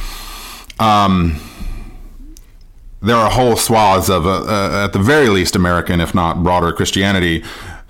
Um, 0.80 1.40
there 3.00 3.16
are 3.16 3.30
whole 3.30 3.54
swaths 3.54 4.08
of, 4.08 4.26
uh, 4.26 4.44
uh, 4.44 4.84
at 4.84 4.94
the 4.94 4.98
very 4.98 5.28
least, 5.28 5.54
American, 5.54 6.00
if 6.00 6.14
not 6.14 6.42
broader 6.42 6.72
Christianity, 6.72 7.44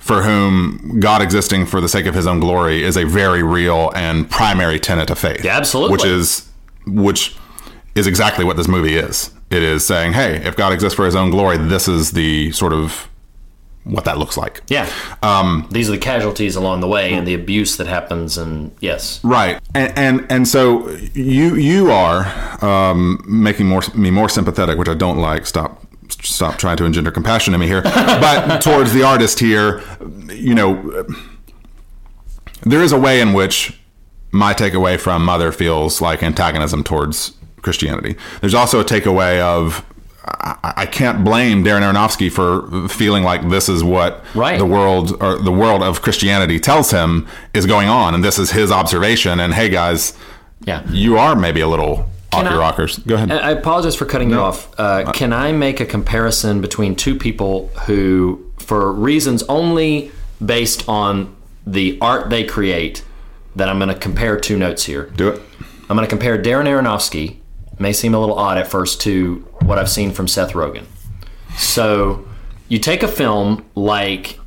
for 0.05 0.22
whom 0.22 1.00
God 1.00 1.22
existing 1.22 1.64
for 1.64 1.80
the 1.80 1.88
sake 1.88 2.05
of 2.05 2.14
His 2.14 2.26
own 2.26 2.38
glory 2.38 2.82
is 2.84 2.96
a 2.98 3.05
very 3.05 3.42
real 3.42 3.90
and 3.96 4.28
primary 4.28 4.78
tenet 4.78 5.09
of 5.09 5.18
faith. 5.18 5.42
Yeah, 5.42 5.57
absolutely. 5.57 5.92
Which 5.92 6.05
is, 6.05 6.46
which 6.86 7.34
is 7.94 8.07
exactly 8.07 8.44
what 8.44 8.59
this 8.59 8.68
movie 8.68 8.96
is. 8.96 9.30
It 9.48 9.62
is 9.62 9.86
saying, 9.86 10.12
hey, 10.12 10.36
if 10.44 10.57
God 10.57 10.74
exists 10.74 10.94
for 10.94 11.07
His 11.07 11.16
own 11.16 11.30
glory, 11.30 11.57
this 11.57 11.88
is 11.88 12.11
the 12.12 12.52
sort 12.52 12.74
of 12.74 13.09
what 13.84 14.05
that 14.05 14.18
looks 14.18 14.36
like. 14.36 14.61
yeah. 14.68 14.90
Um, 15.22 15.66
These 15.70 15.88
are 15.88 15.92
the 15.92 15.98
casualties 15.98 16.55
along 16.57 16.80
the 16.80 16.88
way 16.88 17.12
and 17.14 17.26
the 17.26 17.34
abuse 17.34 17.76
that 17.78 17.86
happens, 17.86 18.36
and 18.36 18.74
yes, 18.80 19.20
Right, 19.24 19.59
and 19.74 19.92
and, 19.98 20.26
and 20.30 20.48
so 20.48 20.90
you 21.14 21.55
you 21.55 21.90
are 21.90 22.24
um, 22.64 23.22
making 23.26 23.66
more 23.68 23.82
me 23.94 24.11
more 24.11 24.28
sympathetic, 24.30 24.78
which 24.78 24.88
I 24.88 24.94
don't 24.94 25.18
like. 25.18 25.46
Stop 25.46 25.84
stop 26.25 26.57
trying 26.59 26.77
to 26.79 26.85
engender 26.85 27.11
compassion 27.11 27.55
in 27.55 27.61
me 27.61 27.66
here, 27.66 27.83
but 27.83 28.59
towards 28.62 28.93
the 28.93 29.03
artist 29.03 29.39
here, 29.39 29.83
you 30.33 30.55
know, 30.55 31.05
there 32.62 32.83
is 32.83 32.93
a 32.93 32.99
way 32.99 33.20
in 33.20 33.33
which 33.33 33.79
my 34.33 34.55
takeaway 34.55 34.99
from 34.99 35.25
Mother 35.25 35.53
feels 35.53 36.01
like 36.01 36.22
antagonism 36.22 36.83
towards 36.83 37.33
Christianity. 37.62 38.16
There's 38.41 38.55
also 38.55 38.81
a 38.81 38.85
takeaway 38.85 39.41
of. 39.41 39.85
I 40.27 40.57
I 40.77 40.87
can't 40.87 41.22
blame 41.22 41.62
Darren 41.64 41.83
Aronofsky 41.83 42.33
for 42.33 42.89
feeling 42.89 43.25
like 43.25 43.51
this 43.51 43.68
is 43.68 43.85
what 43.85 44.25
Right. 44.35 44.59
the 44.59 44.64
world 44.64 45.14
or 45.22 45.39
the 45.39 45.53
world 45.53 45.83
of 45.83 46.01
Christianity 46.01 46.59
tells 46.59 46.91
him 46.91 47.27
is 47.53 47.66
going 47.66 47.89
on, 47.91 48.14
and 48.14 48.25
this 48.25 48.39
is 48.39 48.51
his 48.53 48.72
observation. 48.72 49.39
And 49.39 49.53
hey, 49.53 49.68
guys, 49.68 50.14
yeah. 50.64 50.83
you 50.91 51.18
are 51.18 51.37
maybe 51.37 51.61
a 51.61 51.68
little 51.68 52.09
off 52.35 52.45
your 52.45 52.53
I- 52.53 52.59
rockers. 52.59 52.99
Go 52.99 53.14
ahead. 53.14 53.30
I 53.30 53.51
apologize 53.51 53.95
for 53.95 54.07
cutting 54.07 54.30
you 54.30 54.39
off. 54.39 54.68
Uh, 54.78 55.11
can 55.12 55.32
I 55.32 55.53
make 55.53 55.80
a 55.80 55.87
comparison 55.87 56.61
between 56.61 56.95
two 56.97 57.16
people 57.16 57.68
who, 57.87 58.51
for 58.59 58.93
reasons 58.93 59.43
only 59.45 60.11
based 60.45 60.89
on 60.89 61.35
the 61.66 61.99
art 62.01 62.30
they 62.30 62.45
create, 62.45 63.05
that 63.57 63.68
I'm 63.68 63.78
going 63.78 63.89
to 63.89 63.95
compare 63.95 64.39
two 64.39 64.59
notes 64.59 64.85
here. 64.85 65.05
Do 65.16 65.28
it. 65.28 65.41
I'm 65.89 65.97
going 65.97 66.07
to 66.07 66.11
compare 66.11 66.41
Darren 66.41 66.66
Aronofsky. 66.66 67.39
May 67.78 67.93
seem 67.93 68.14
a 68.14 68.20
little 68.20 68.39
odd 68.39 68.59
at 68.59 68.68
first 68.68 69.01
to 69.03 69.37
what 69.62 69.78
I've 69.78 69.91
seen 69.91 70.12
from 70.12 70.28
Seth 70.28 70.53
Rogen. 70.53 70.85
So, 71.57 72.26
you 72.68 72.78
take 72.78 73.03
a 73.03 73.09
film 73.09 73.64
like 73.74 74.39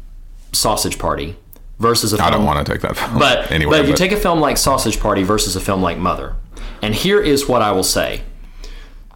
Sausage 0.51 0.97
Party 0.97 1.35
versus 1.79 2.13
a 2.13 2.17
film 2.17 2.27
I 2.27 2.31
don't 2.31 2.45
want 2.45 2.65
to 2.65 2.71
take 2.71 2.81
that. 2.81 2.97
Film 2.97 3.19
but 3.19 3.51
anyway, 3.51 3.79
but 3.79 3.87
you 3.87 3.95
take 3.95 4.11
a 4.11 4.17
film 4.17 4.39
like 4.39 4.57
Sausage 4.57 4.99
Party 4.99 5.23
versus 5.23 5.55
a 5.55 5.61
film 5.61 5.81
like 5.81 5.97
Mother, 5.97 6.35
and 6.81 6.93
here 6.93 7.21
is 7.21 7.47
what 7.47 7.61
I 7.61 7.71
will 7.71 7.83
say: 7.83 8.21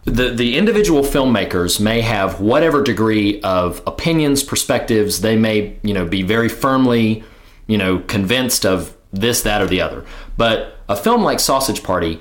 the 0.04 0.30
the 0.30 0.56
individual 0.56 1.02
filmmakers 1.02 1.80
may 1.80 2.00
have 2.00 2.40
whatever 2.40 2.82
degree 2.82 3.40
of 3.42 3.82
opinions, 3.86 4.42
perspectives. 4.42 5.20
They 5.20 5.36
may 5.36 5.78
you 5.82 5.94
know 5.94 6.06
be 6.06 6.22
very 6.22 6.48
firmly 6.48 7.24
you 7.66 7.78
know 7.78 7.98
convinced 8.00 8.66
of 8.66 8.96
this, 9.12 9.42
that, 9.42 9.60
or 9.60 9.66
the 9.66 9.80
other. 9.80 10.04
But 10.36 10.78
a 10.88 10.96
film 10.96 11.22
like 11.22 11.38
Sausage 11.38 11.82
Party 11.82 12.20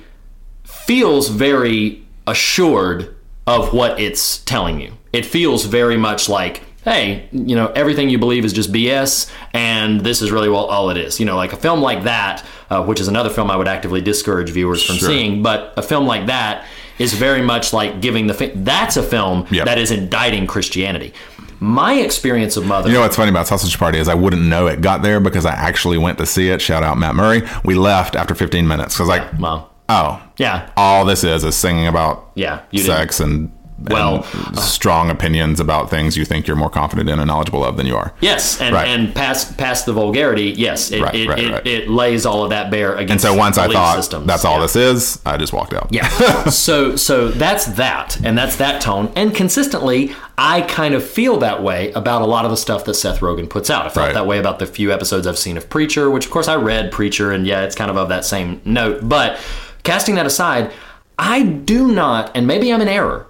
feels 0.64 1.30
very 1.30 2.06
assured 2.28 3.16
of 3.48 3.74
what 3.74 4.00
it's 4.00 4.40
telling 4.44 4.80
you. 4.80 4.94
It 5.14 5.26
feels 5.26 5.66
very 5.66 5.98
much 5.98 6.30
like, 6.30 6.64
hey, 6.84 7.28
you 7.32 7.56
know, 7.56 7.68
everything 7.76 8.10
you 8.10 8.18
believe 8.18 8.44
is 8.46 8.54
just 8.54 8.72
BS, 8.72 9.30
and 9.54 10.02
this 10.02 10.22
is 10.22 10.32
really 10.32 10.50
well 10.50 10.66
all 10.66 10.90
it 10.90 10.98
is. 10.98 11.20
You 11.20 11.26
know, 11.26 11.36
like 11.36 11.54
a 11.54 11.58
film 11.58 11.82
like 11.82 12.04
that, 12.04 12.44
uh, 12.70 12.84
which 12.84 13.00
is 13.00 13.08
another 13.08 13.30
film 13.30 13.52
I 13.52 13.56
would 13.56 13.68
actively 13.68 14.02
discourage 14.02 14.50
viewers 14.50 14.84
from 14.84 14.96
Sure. 14.98 15.10
seeing, 15.10 15.44
but 15.44 15.74
a 15.78 15.82
film 15.82 16.06
like 16.08 16.26
that 16.28 16.66
is 17.00 17.14
very 17.14 17.42
much 17.42 17.74
like 17.74 18.02
giving 18.02 18.28
the. 18.28 18.34
Fi- 18.34 18.52
that's 18.56 18.98
a 18.98 19.04
film 19.04 19.46
Yep. 19.52 19.66
that 19.66 19.78
is 19.78 19.92
indicting 19.92 20.48
Christianity. 20.48 21.14
My 21.60 21.94
experience 21.94 22.58
of 22.58 22.66
Mother. 22.66 22.90
You 22.90 22.96
know 22.96 23.02
what's 23.02 23.16
funny 23.16 23.30
about 23.30 23.48
Sausage 23.48 23.78
Party 23.78 24.00
is 24.00 24.08
I 24.08 24.16
wouldn't 24.16 24.42
know 24.42 24.66
it 24.66 24.82
got 24.82 25.04
there 25.04 25.20
because 25.20 25.46
I 25.46 25.52
actually 25.52 26.00
went 26.00 26.18
to 26.18 26.26
see 26.26 26.50
it. 26.50 26.60
Shout 26.60 26.82
out 26.82 26.98
Matt 26.98 27.14
Murray. 27.16 27.44
We 27.64 27.76
left 27.76 28.16
after 28.16 28.34
15 28.34 28.68
minutes 28.68 28.96
because 28.96 29.08
like, 29.08 29.24
well, 29.40 29.70
oh, 29.88 30.20
yeah, 30.38 30.70
all 30.76 31.06
this 31.06 31.24
is 31.24 31.44
is 31.44 31.56
singing 31.56 31.86
about 31.86 32.32
yeah, 32.34 32.62
you 32.72 32.80
didn't- 32.82 32.96
sex 32.98 33.20
and, 33.20 33.52
Well, 33.90 34.24
strong 34.56 35.10
opinions 35.10 35.60
about 35.60 35.90
things 35.90 36.16
you 36.18 36.26
think 36.26 36.48
you're 36.48 36.56
more 36.56 36.70
confident 36.70 37.10
in 37.10 37.20
and 37.20 37.28
knowledgeable 37.28 37.64
of 37.66 37.78
than 37.78 37.86
you 37.88 37.96
are. 37.96 38.14
Yes, 38.22 38.60
and, 38.62 38.74
Right. 38.76 38.88
and 38.88 39.14
past 39.16 39.58
past 39.58 39.86
the 39.86 39.94
vulgarity, 39.94 40.54
yes, 40.58 40.92
it, 40.92 41.02
Right, 41.02 41.16
it, 41.16 41.28
right, 41.28 41.40
it, 41.40 41.68
it 41.68 41.90
lays 41.90 42.26
all 42.26 42.44
of 42.44 42.50
that 42.52 42.70
bare 42.70 42.94
against. 42.96 43.12
And 43.12 43.22
so 43.22 43.36
once 43.36 43.58
I 43.58 43.68
thought 43.72 43.96
systems. 43.96 44.28
that's 44.28 44.46
all 44.46 44.56
Yeah. 44.58 44.62
this 44.62 44.76
is, 44.76 45.20
I 45.26 45.38
just 45.38 45.54
walked 45.54 45.74
out. 45.74 45.88
Yeah. 45.92 46.08
so 46.50 46.96
so 46.96 47.30
that's 47.30 47.66
that, 47.66 48.20
and 48.24 48.38
that's 48.38 48.58
that 48.58 48.82
tone. 48.82 49.12
And 49.16 49.34
consistently, 49.36 50.14
I 50.38 50.62
kind 50.62 50.94
of 50.94 51.04
feel 51.04 51.38
that 51.40 51.62
way 51.64 51.92
about 51.94 52.22
a 52.22 52.26
lot 52.26 52.46
of 52.46 52.52
the 52.52 52.58
stuff 52.58 52.86
that 52.86 52.94
Seth 52.96 53.20
Rogen 53.20 53.50
puts 53.50 53.70
out. 53.70 53.86
I 53.86 53.90
felt 53.90 54.14
that 54.14 54.26
way 54.28 54.40
about 54.40 54.60
the 54.60 54.66
few 54.66 54.92
episodes 54.92 55.26
I've 55.28 55.38
seen 55.38 55.58
of 55.58 55.70
Preacher, 55.70 56.10
which 56.10 56.26
of 56.26 56.32
course 56.32 56.48
I 56.48 56.56
read 56.56 56.92
Preacher, 56.92 57.32
and 57.32 57.46
yeah, 57.48 57.62
it's 57.64 57.76
kind 57.76 57.90
of 57.92 57.98
of 57.98 58.10
that 58.10 58.26
same 58.26 58.62
note. 58.66 59.08
But 59.08 59.40
casting 59.84 60.16
that 60.16 60.26
aside, 60.26 60.72
I 61.20 61.44
do 61.44 61.92
not, 61.92 62.32
and 62.36 62.48
maybe 62.48 62.72
I'm 62.74 62.82
in 62.82 62.88
error. 62.88 63.28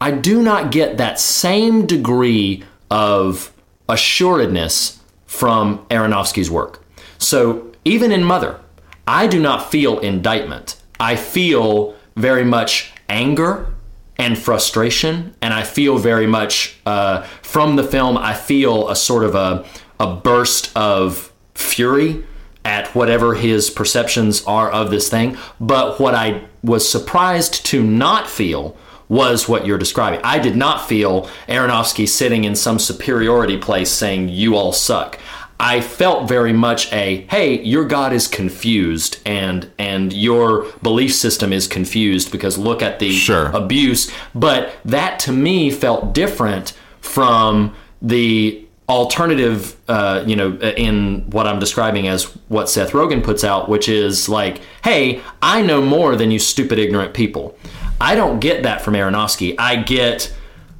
I 0.00 0.10
do 0.10 0.42
not 0.42 0.70
get 0.70 0.96
that 0.98 1.18
same 1.20 1.86
degree 1.86 2.62
of 2.90 3.52
assuredness 3.88 5.00
from 5.26 5.84
Aronofsky's 5.86 6.50
work. 6.50 6.84
So 7.18 7.72
even 7.84 8.12
in 8.12 8.24
Mother, 8.24 8.60
I 9.06 9.26
do 9.26 9.40
not 9.40 9.70
feel 9.70 9.98
indictment. 9.98 10.80
I 11.00 11.16
feel 11.16 11.94
very 12.16 12.44
much 12.44 12.92
anger 13.08 13.74
and 14.16 14.38
frustration, 14.38 15.34
and 15.42 15.52
I 15.52 15.64
feel 15.64 15.98
very 15.98 16.26
much 16.26 16.76
uh, 16.86 17.22
from 17.42 17.76
the 17.76 17.82
film. 17.82 18.16
I 18.16 18.32
feel 18.34 18.88
a 18.88 18.96
sort 18.96 19.24
of 19.24 19.34
a 19.34 19.64
a 20.00 20.14
burst 20.14 20.76
of 20.76 21.32
fury 21.54 22.24
at 22.64 22.94
whatever 22.94 23.34
his 23.34 23.70
perceptions 23.70 24.44
are 24.44 24.70
of 24.70 24.90
this 24.90 25.08
thing. 25.08 25.36
But 25.60 26.00
what 26.00 26.14
I 26.14 26.44
was 26.62 26.88
surprised 26.88 27.64
to 27.66 27.82
not 27.82 28.28
feel 28.28 28.76
was 29.08 29.48
what 29.48 29.66
you're 29.66 29.78
describing. 29.78 30.20
I 30.24 30.38
did 30.38 30.56
not 30.56 30.88
feel 30.88 31.28
Aronofsky 31.48 32.08
sitting 32.08 32.44
in 32.44 32.54
some 32.54 32.78
superiority 32.78 33.56
place 33.58 33.90
saying, 33.90 34.28
You 34.30 34.56
all 34.56 34.72
suck. 34.72 35.18
I 35.60 35.80
felt 35.80 36.28
very 36.28 36.52
much 36.52 36.92
a 36.92 37.26
hey, 37.30 37.62
your 37.62 37.84
God 37.84 38.12
is 38.12 38.26
confused 38.26 39.18
and 39.24 39.70
and 39.78 40.12
your 40.12 40.66
belief 40.82 41.14
system 41.14 41.52
is 41.52 41.68
confused 41.68 42.32
because 42.32 42.58
look 42.58 42.82
at 42.82 42.98
the 42.98 43.12
Sure. 43.12 43.46
abuse. 43.54 44.10
But 44.34 44.72
that 44.84 45.18
to 45.20 45.32
me 45.32 45.70
felt 45.70 46.12
different 46.12 46.72
from 47.00 47.74
the 48.02 48.60
alternative, 48.88 49.76
uh, 49.88 50.24
you 50.26 50.36
know, 50.36 50.52
in 50.58 51.24
what 51.30 51.46
I'm 51.46 51.58
describing 51.58 52.06
as 52.08 52.24
what 52.48 52.68
Seth 52.68 52.90
Rogen 52.90 53.22
puts 53.22 53.42
out, 53.44 53.68
which 53.68 53.88
is 53.88 54.28
like, 54.28 54.60
hey, 54.82 55.22
I 55.40 55.62
know 55.62 55.80
more 55.80 56.16
than 56.16 56.30
you 56.30 56.38
stupid, 56.38 56.78
ignorant 56.78 57.14
people. 57.14 57.56
I 58.04 58.14
don't 58.16 58.38
get 58.38 58.64
that 58.64 58.82
from 58.82 58.92
Aronofsky. 58.92 59.54
I 59.58 59.76
get 59.76 60.30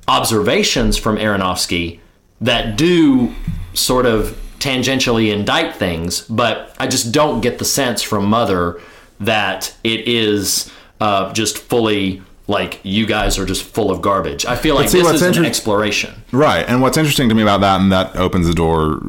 observations 0.07 0.99
from 0.99 1.17
Aronofsky 1.17 2.01
that 2.43 2.77
do 2.77 3.35
sort 3.73 4.05
of 4.05 4.39
tangentially 4.59 5.33
indict 5.33 5.75
things, 5.75 6.21
but 6.21 6.77
I 6.79 6.87
just 6.87 7.13
don't 7.13 7.41
get 7.41 7.59
the 7.59 7.65
sense 7.65 8.03
from 8.03 8.27
Mother 8.27 8.79
that 9.21 9.75
it 9.83 10.07
is 10.07 10.71
uh, 11.01 11.33
just 11.33 11.57
fully 11.57 12.21
like 12.47 12.79
you 12.83 13.07
guys 13.07 13.39
are 13.39 13.47
just 13.47 13.63
full 13.63 13.91
of 13.91 14.03
garbage. 14.03 14.45
I 14.45 14.57
feel 14.57 14.75
like 14.75 14.91
see, 14.91 15.01
this 15.01 15.23
is 15.23 15.39
an 15.39 15.47
exploration. 15.47 16.23
Right, 16.31 16.69
and 16.69 16.83
what's 16.83 16.99
interesting 16.99 17.31
to 17.31 17.35
me 17.35 17.41
about 17.41 17.63
that, 17.63 17.81
and 17.81 17.91
that 17.91 18.15
opens 18.17 18.47
the 18.47 18.53
door, 18.53 19.01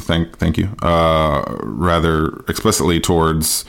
thank, 0.00 0.38
thank 0.38 0.56
you, 0.56 0.70
uh, 0.80 1.44
rather 1.60 2.28
explicitly 2.48 2.98
towards 2.98 3.66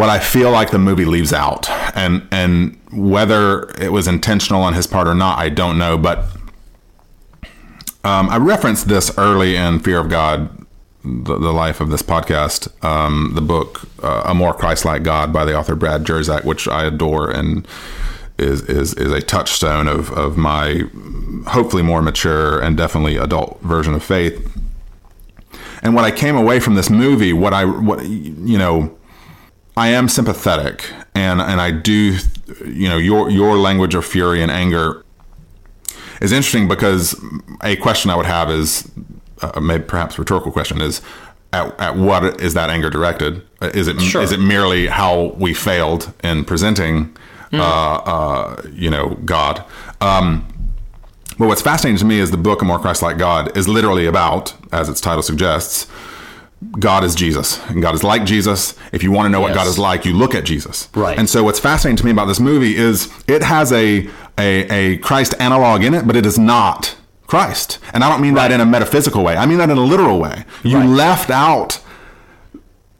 what 0.00 0.08
I 0.08 0.18
feel 0.18 0.50
like 0.50 0.70
the 0.70 0.78
movie 0.78 1.04
leaves 1.04 1.32
out, 1.32 1.68
and 1.94 2.26
and 2.32 2.80
whether 2.90 3.68
it 3.78 3.92
was 3.92 4.08
intentional 4.08 4.62
on 4.62 4.72
his 4.72 4.86
part 4.86 5.06
or 5.06 5.14
not, 5.14 5.38
I 5.38 5.50
don't 5.50 5.76
know. 5.78 5.98
But 5.98 6.18
um, 8.02 8.30
I 8.30 8.38
referenced 8.38 8.88
this 8.88 9.12
early 9.18 9.56
in 9.56 9.80
Fear 9.80 9.98
of 9.98 10.08
God, 10.08 10.66
the, 11.04 11.36
the 11.38 11.52
life 11.52 11.82
of 11.82 11.90
this 11.90 12.00
podcast, 12.00 12.68
um, 12.82 13.32
the 13.34 13.42
book 13.42 13.82
uh, 14.02 14.22
A 14.24 14.34
More 14.34 14.54
Christ-like 14.54 15.02
God 15.02 15.34
by 15.34 15.44
the 15.44 15.54
author 15.54 15.76
Brad 15.76 16.04
Jersak, 16.04 16.46
which 16.46 16.66
I 16.66 16.86
adore 16.86 17.30
and 17.30 17.68
is 18.38 18.62
is, 18.62 18.94
is 18.94 19.12
a 19.12 19.20
touchstone 19.20 19.86
of 19.86 20.10
of 20.12 20.38
my 20.38 20.84
hopefully 21.48 21.82
more 21.82 22.00
mature 22.00 22.58
and 22.58 22.74
definitely 22.74 23.16
adult 23.18 23.60
version 23.60 23.92
of 23.92 24.02
faith. 24.02 24.50
And 25.82 25.94
what 25.94 26.06
I 26.06 26.10
came 26.10 26.36
away 26.36 26.58
from 26.58 26.74
this 26.74 26.88
movie, 26.88 27.34
what 27.34 27.52
I 27.52 27.66
what 27.66 28.06
you 28.06 28.56
know. 28.56 28.96
I 29.76 29.88
am 29.88 30.08
sympathetic, 30.08 30.90
and 31.14 31.40
and 31.40 31.60
I 31.60 31.70
do, 31.70 32.16
you 32.66 32.88
know, 32.88 32.96
your 32.98 33.30
your 33.30 33.56
language 33.56 33.94
of 33.94 34.04
fury 34.04 34.42
and 34.42 34.50
anger 34.50 35.04
is 36.20 36.32
interesting 36.32 36.68
because 36.68 37.18
a 37.62 37.76
question 37.76 38.10
I 38.10 38.16
would 38.16 38.26
have 38.26 38.50
is, 38.50 38.90
uh, 39.42 39.58
maybe 39.60 39.84
perhaps 39.84 40.18
rhetorical 40.18 40.52
question 40.52 40.80
is, 40.82 41.00
at, 41.52 41.78
at 41.80 41.96
what 41.96 42.40
is 42.42 42.52
that 42.54 42.68
anger 42.68 42.90
directed? 42.90 43.42
Is 43.62 43.88
it 43.88 43.96
is 43.96 44.02
Sure. 44.02 44.22
it 44.22 44.38
merely 44.40 44.86
how 44.88 45.34
we 45.38 45.54
failed 45.54 46.12
in 46.22 46.44
presenting, 46.44 47.16
uh, 47.52 47.56
uh, 47.56 48.62
you 48.72 48.90
know, 48.90 49.16
God? 49.24 49.64
Um, 50.00 50.46
but 51.38 51.48
what's 51.48 51.62
fascinating 51.62 51.96
to 51.98 52.04
me 52.04 52.18
is 52.18 52.30
the 52.30 52.36
book, 52.36 52.60
A 52.60 52.66
More 52.66 52.78
Christ-like 52.78 53.16
God, 53.16 53.56
is 53.56 53.66
literally 53.66 54.04
about, 54.04 54.52
as 54.72 54.90
its 54.90 55.00
title 55.00 55.22
suggests, 55.22 55.86
God 56.78 57.04
is 57.04 57.14
Jesus. 57.14 57.58
And 57.68 57.80
God 57.80 57.94
is 57.94 58.04
like 58.04 58.24
Jesus. 58.24 58.74
If 58.92 59.02
you 59.02 59.10
want 59.12 59.26
to 59.26 59.30
know 59.30 59.40
what 59.40 59.54
God 59.54 59.66
is 59.66 59.78
like, 59.78 60.04
you 60.04 60.12
look 60.12 60.34
at 60.34 60.44
Jesus. 60.44 60.88
Right. 60.94 61.18
And 61.18 61.28
so 61.28 61.42
what's 61.42 61.58
fascinating 61.58 61.96
to 61.96 62.04
me 62.04 62.10
about 62.10 62.26
this 62.26 62.40
movie 62.40 62.76
is 62.76 63.08
it 63.26 63.42
has 63.42 63.72
a 63.72 64.08
a, 64.38 64.68
a 64.70 64.96
Christ 64.98 65.34
analog 65.40 65.82
in 65.84 65.94
it, 65.94 66.06
but 66.06 66.16
it 66.16 66.24
is 66.26 66.38
not 66.38 66.96
Christ. 67.26 67.78
And 67.94 68.02
I 68.04 68.08
don't 68.10 68.20
mean 68.22 68.34
that 68.34 68.50
in 68.52 68.60
a 68.60 68.66
metaphysical 68.66 69.22
way. 69.24 69.36
I 69.36 69.46
mean 69.46 69.58
that 69.58 69.70
in 69.70 69.78
a 69.78 69.84
literal 69.84 70.18
way. 70.18 70.44
You 70.62 70.78
Right. 70.78 70.88
left 70.88 71.30
out 71.30 71.80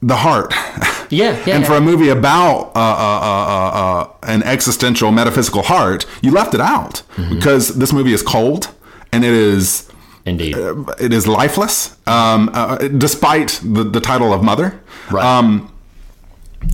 the 0.02 0.16
heart. 0.16 0.52
Yeah, 1.12 1.36
yeah. 1.44 1.56
and 1.56 1.66
for 1.66 1.72
a 1.74 1.80
movie 1.80 2.08
about 2.08 2.70
uh, 2.76 2.78
uh, 2.78 3.20
uh, 3.22 3.70
uh, 4.04 4.08
an 4.22 4.44
existential 4.44 5.10
metaphysical 5.10 5.62
heart, 5.62 6.06
you 6.22 6.30
left 6.30 6.54
it 6.54 6.60
out 6.60 7.02
Mm-hmm. 7.16 7.34
because 7.34 7.76
this 7.78 7.92
movie 7.92 8.12
is 8.12 8.22
cold 8.22 8.68
and 9.12 9.24
it 9.24 9.32
is 9.32 9.89
Indeed. 10.26 10.56
it 10.98 11.12
is 11.12 11.26
lifeless, 11.26 11.96
um, 12.06 12.50
uh, 12.52 12.76
despite 12.76 13.60
the, 13.64 13.84
the 13.84 14.00
title 14.00 14.32
of 14.32 14.42
Mother. 14.42 14.80
Right. 15.10 15.24
Um, 15.24 15.72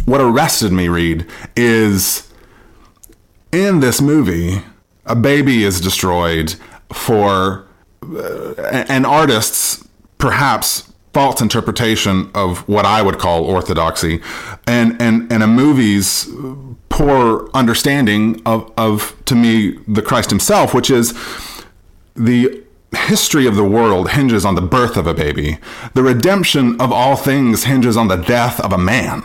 what 0.04 0.20
arrested 0.20 0.72
me, 0.72 0.88
Reed, 0.88 1.26
is 1.54 2.32
in 3.52 3.80
this 3.80 4.00
movie, 4.00 4.62
a 5.04 5.14
baby 5.14 5.64
is 5.64 5.80
destroyed 5.80 6.56
for 6.92 7.66
uh, 8.02 8.54
an 8.88 9.04
artist's 9.04 9.86
perhaps 10.18 10.92
false 11.12 11.40
interpretation 11.40 12.30
of 12.34 12.68
what 12.68 12.84
I 12.84 13.00
would 13.00 13.18
call 13.18 13.44
orthodoxy, 13.44 14.20
and 14.66 15.00
and 15.00 15.32
and 15.32 15.42
a 15.42 15.46
movie's 15.46 16.28
poor 16.88 17.48
understanding 17.54 18.42
of 18.44 18.70
of 18.76 19.16
to 19.26 19.34
me 19.34 19.78
the 19.88 20.02
Christ 20.02 20.30
Himself, 20.30 20.74
which 20.74 20.90
is 20.90 21.14
the 22.14 22.65
history 22.96 23.46
of 23.46 23.54
the 23.56 23.64
world 23.64 24.10
hinges 24.10 24.44
on 24.44 24.54
the 24.54 24.60
birth 24.62 24.96
of 24.96 25.06
a 25.06 25.14
baby, 25.14 25.58
the 25.94 26.02
redemption 26.02 26.80
of 26.80 26.90
all 26.92 27.16
things 27.16 27.64
hinges 27.64 27.96
on 27.96 28.08
the 28.08 28.16
death 28.16 28.58
of 28.60 28.72
a 28.72 28.78
man. 28.78 29.22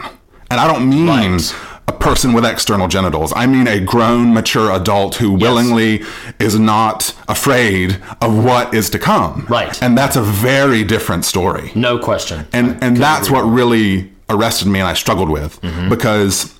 And 0.49 0.59
I 0.59 0.67
don't 0.67 0.89
mean 0.89 1.07
Right. 1.07 1.55
a 1.87 1.91
person 1.93 2.33
with 2.33 2.45
external 2.45 2.87
genitals. 2.87 3.33
I 3.35 3.47
mean 3.47 3.67
a 3.67 3.79
grown, 3.79 4.33
mature 4.33 4.71
adult 4.71 5.15
who 5.15 5.31
willingly 5.31 6.03
is 6.39 6.59
not 6.59 7.13
afraid 7.27 7.97
of 8.21 8.43
what 8.43 8.73
is 8.73 8.89
to 8.91 8.99
come. 8.99 9.45
Right. 9.49 9.81
And 9.81 9.97
that's 9.97 10.15
a 10.15 10.21
very 10.21 10.83
different 10.83 11.25
story. 11.25 11.71
No 11.75 11.97
question. 11.97 12.47
And 12.53 12.77
and 12.83 12.97
that's 12.97 13.29
what 13.29 13.41
really 13.41 14.11
arrested 14.29 14.67
me 14.67 14.79
and 14.79 14.87
I 14.87 14.93
struggled 14.93 15.29
with 15.29 15.59
because 15.89 16.53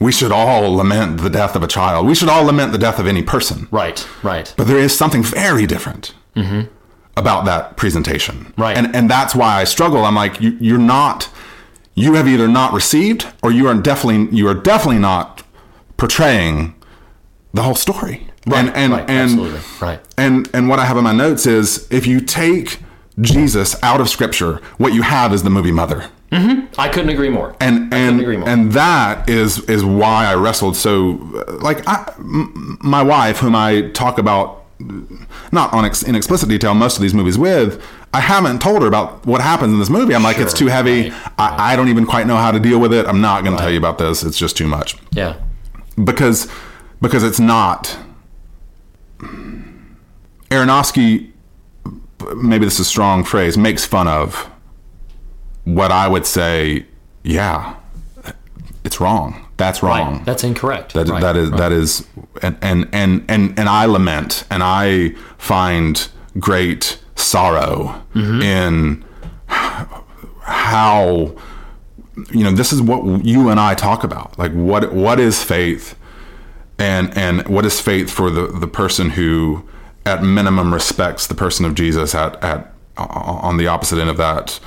we 0.00 0.12
should 0.12 0.32
all 0.32 0.76
lament 0.76 1.20
the 1.20 1.30
death 1.30 1.56
of 1.56 1.62
a 1.62 1.66
child. 1.66 2.06
We 2.06 2.14
should 2.14 2.28
all 2.28 2.44
lament 2.44 2.72
the 2.72 2.78
death 2.78 2.98
of 2.98 3.06
any 3.06 3.22
person. 3.22 3.68
right, 3.70 4.06
right. 4.22 4.52
But 4.56 4.66
there 4.66 4.78
is 4.78 4.96
something 4.96 5.22
very 5.22 5.66
different 5.66 6.14
mm-hmm. 6.34 6.72
about 7.16 7.44
that 7.46 7.76
presentation. 7.76 8.52
Right. 8.58 8.76
And 8.76 8.94
and 8.94 9.10
that's 9.10 9.34
why 9.34 9.60
I 9.60 9.64
struggle. 9.64 10.04
I'm 10.04 10.14
like, 10.14 10.40
you, 10.40 10.56
you're 10.60 10.78
not 10.78 11.30
you 11.96 12.14
have 12.14 12.28
either 12.28 12.46
not 12.46 12.72
received 12.72 13.26
or 13.42 13.50
you 13.50 13.66
are 13.66 13.74
definitely 13.74 14.36
you 14.36 14.46
are 14.46 14.54
definitely 14.54 15.00
not 15.00 15.42
portraying 15.96 16.74
the 17.52 17.62
whole 17.62 17.74
story. 17.74 18.28
Right, 18.46 18.60
and 18.66 18.76
and 18.76 18.92
right, 18.92 19.10
and 19.10 19.30
absolutely, 19.30 19.60
right. 19.80 20.00
and 20.16 20.48
and 20.54 20.68
what 20.68 20.78
I 20.78 20.84
have 20.84 20.96
in 20.96 21.02
my 21.02 21.12
notes 21.12 21.46
is 21.46 21.90
if 21.90 22.06
you 22.06 22.20
take 22.20 22.78
Jesus 23.20 23.82
out 23.82 24.00
of 24.00 24.08
scripture, 24.08 24.60
what 24.76 24.92
you 24.92 25.02
have 25.02 25.32
is 25.32 25.42
the 25.42 25.50
movie 25.50 25.72
Mother. 25.72 26.10
Mm-hmm. 26.32 26.80
I 26.80 26.88
couldn't 26.88 27.10
agree 27.10 27.28
more. 27.28 27.54
And 27.60 27.92
and 27.94 28.20
agree 28.20 28.36
more. 28.36 28.48
and 28.48 28.72
that 28.72 29.28
is 29.28 29.60
is 29.68 29.84
why 29.84 30.26
I 30.26 30.34
wrestled 30.34 30.76
so 30.76 31.12
like 31.62 31.86
I, 31.86 32.12
m- 32.18 32.78
my 32.82 33.02
wife 33.02 33.38
whom 33.38 33.54
I 33.54 33.90
talk 33.92 34.18
about 34.18 34.64
not 35.52 35.72
on 35.72 35.84
ex, 35.84 36.02
in 36.02 36.14
explicit 36.14 36.48
detail 36.48 36.74
most 36.74 36.96
of 36.96 37.02
these 37.02 37.14
movies 37.14 37.38
with 37.38 37.82
I 38.12 38.20
haven't 38.20 38.60
told 38.60 38.82
her 38.82 38.88
about 38.88 39.24
what 39.26 39.40
happens 39.40 39.72
in 39.72 39.78
this 39.78 39.88
movie. 39.90 40.14
I'm 40.14 40.22
like 40.22 40.38
it's 40.38 40.52
too 40.52 40.66
heavy. 40.66 41.10
right, 41.10 41.32
I, 41.38 41.72
I 41.72 41.76
don't 41.76 41.88
even 41.88 42.06
quite 42.06 42.26
know 42.26 42.36
how 42.36 42.50
to 42.50 42.58
deal 42.58 42.78
with 42.80 42.92
it. 42.92 43.06
I'm 43.06 43.20
not 43.20 43.44
going 43.44 43.56
to 43.56 43.62
tell 43.62 43.70
you 43.70 43.78
about 43.78 43.98
this. 43.98 44.22
It's 44.24 44.38
just 44.38 44.56
too 44.56 44.66
much 44.66 44.96
yeah. 45.12 45.36
because 46.02 46.48
because 47.00 47.22
it's 47.22 47.40
not 47.40 47.96
Aronofsky 50.50 51.30
maybe 52.36 52.64
this 52.64 52.74
is 52.74 52.80
a 52.80 52.84
strong 52.84 53.24
phrase 53.24 53.56
makes 53.58 53.84
fun 53.84 54.08
of 54.08 54.50
what 55.66 55.90
I 55.92 56.08
would 56.08 56.24
say 56.26 56.86
yeah 57.22 57.74
it's 58.84 59.00
wrong 59.00 59.42
that's 59.58 59.82
wrong 59.82 60.16
Right. 60.18 60.24
That's 60.24 60.42
incorrect. 60.44 60.92
that, 60.94 61.08
right. 61.08 61.20
that 61.20 61.36
is 61.36 61.50
that 61.52 61.72
is 61.72 62.06
and, 62.42 62.56
and 62.62 62.88
and 62.92 63.24
and 63.28 63.58
and 63.58 63.68
I 63.68 63.84
lament 63.86 64.44
and 64.50 64.62
I 64.62 65.10
find 65.38 66.08
great 66.38 66.98
sorrow 67.16 68.02
Mm-hmm. 68.14 68.42
in 68.42 69.04
how 70.42 71.34
you 72.30 72.44
know 72.44 72.52
this 72.52 72.72
is 72.72 72.80
what 72.80 73.24
you 73.24 73.48
and 73.48 73.58
I 73.60 73.74
talk 73.74 74.04
about 74.04 74.38
like 74.38 74.52
what 74.52 74.92
what 74.92 75.18
is 75.20 75.42
faith 75.42 75.98
and 76.78 77.16
and 77.16 77.46
what 77.48 77.64
is 77.66 77.80
faith 77.80 78.10
for 78.10 78.30
the 78.30 78.46
the 78.46 78.68
person 78.68 79.10
who 79.10 79.66
at 80.04 80.22
minimum 80.22 80.72
respects 80.72 81.26
the 81.26 81.34
person 81.34 81.64
of 81.66 81.74
Jesus 81.74 82.14
at 82.14 82.42
at 82.42 82.72
on 82.96 83.56
the 83.56 83.66
opposite 83.66 83.98
end 83.98 84.08
of 84.08 84.16
that 84.18 84.58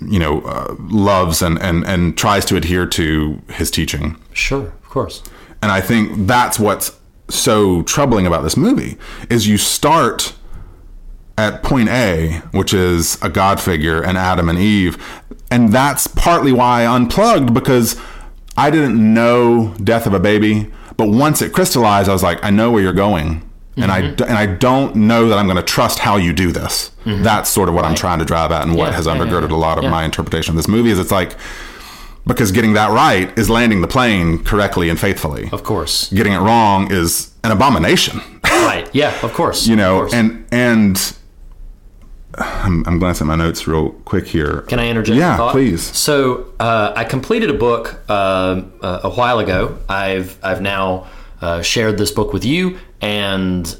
you 0.00 0.18
know 0.18 0.40
uh, 0.42 0.74
loves 0.80 1.42
and 1.42 1.60
and 1.62 1.84
and 1.84 2.16
tries 2.16 2.44
to 2.46 2.56
adhere 2.56 2.86
to 2.86 3.40
his 3.50 3.70
teaching 3.70 4.16
Sure, 4.32 4.66
of 4.66 4.88
course. 4.88 5.22
and 5.62 5.70
I 5.72 5.80
think 5.80 6.26
that's 6.26 6.58
what's 6.58 6.98
so 7.28 7.82
troubling 7.82 8.26
about 8.26 8.42
this 8.42 8.56
movie 8.56 8.96
is 9.30 9.46
you 9.46 9.56
start 9.56 10.34
at 11.38 11.62
point 11.62 11.88
A, 11.88 12.42
which 12.52 12.74
is 12.74 13.16
a 13.22 13.30
God 13.30 13.58
figure 13.60 14.02
and 14.02 14.18
Adam 14.18 14.48
and 14.50 14.58
Eve, 14.58 15.02
and 15.50 15.72
that's 15.72 16.06
partly 16.06 16.52
why 16.52 16.82
I 16.82 16.94
unplugged 16.94 17.54
because 17.54 17.98
I 18.56 18.70
didn't 18.70 19.14
know 19.14 19.74
Death 19.82 20.06
of 20.06 20.12
a 20.12 20.20
Baby, 20.20 20.70
but 20.98 21.08
once 21.08 21.40
it 21.40 21.52
crystallized, 21.54 22.10
I 22.10 22.12
was 22.12 22.22
like, 22.22 22.44
I 22.44 22.50
know 22.50 22.70
where 22.70 22.82
you're 22.82 22.92
going. 22.92 23.48
And 23.76 23.90
I 23.90 24.02
Mm-hmm. 24.02 24.22
and 24.24 24.32
I 24.32 24.46
don't 24.46 24.94
know 24.96 25.28
that 25.28 25.38
I'm 25.38 25.46
going 25.46 25.56
to 25.56 25.62
trust 25.62 25.98
how 25.98 26.16
you 26.16 26.32
do 26.32 26.52
this. 26.52 26.90
That's 27.06 27.48
sort 27.48 27.68
of 27.70 27.74
what 27.74 27.84
I'm 27.86 27.94
trying 27.94 28.18
to 28.18 28.24
drive 28.24 28.50
at, 28.52 28.62
and 28.62 28.74
what 28.76 28.90
Yeah, 28.90 28.96
has 28.96 29.06
undergirded 29.06 29.48
yeah. 29.50 29.56
a 29.56 29.58
lot 29.58 29.78
of 29.82 29.90
my 29.90 30.04
interpretation 30.04 30.52
of 30.52 30.56
this 30.56 30.68
movie. 30.68 30.90
Is 30.90 30.98
it's 30.98 31.10
like 31.10 31.36
because 32.26 32.52
getting 32.52 32.74
that 32.74 32.90
right 32.90 33.36
is 33.38 33.48
landing 33.50 33.80
the 33.80 33.88
plane 33.88 34.44
correctly 34.44 34.88
and 34.90 35.00
faithfully. 35.00 35.48
Of 35.52 35.64
course. 35.64 36.12
Getting 36.12 36.34
it 36.34 36.38
wrong 36.40 36.92
is 36.92 37.32
an 37.44 37.50
abomination. 37.50 38.20
right. 38.44 38.88
Yeah, 38.92 39.12
of 39.22 39.32
course. 39.32 39.66
you 39.70 39.74
know, 39.76 40.00
course. 40.00 40.12
and 40.14 40.44
and 40.52 41.16
I'm, 42.34 42.84
I'm 42.86 42.98
glancing 42.98 43.26
at 43.26 43.28
my 43.28 43.36
notes 43.36 43.66
real 43.66 43.90
quick 44.04 44.26
here. 44.26 44.62
Can 44.62 44.78
I 44.78 44.88
interject? 44.88 45.18
Yeah, 45.18 45.48
please. 45.50 45.82
So 45.82 46.52
uh, 46.60 46.92
I 46.96 47.04
completed 47.04 47.50
a 47.50 47.54
book 47.54 48.02
uh, 48.08 48.62
uh, 48.80 49.00
a 49.04 49.10
while 49.10 49.38
ago. 49.38 49.78
I've 49.88 50.38
I've 50.42 50.62
now 50.62 51.08
uh, 51.42 51.60
shared 51.62 51.98
this 51.98 52.10
book 52.10 52.32
with 52.32 52.44
you, 52.44 52.78
and 53.02 53.76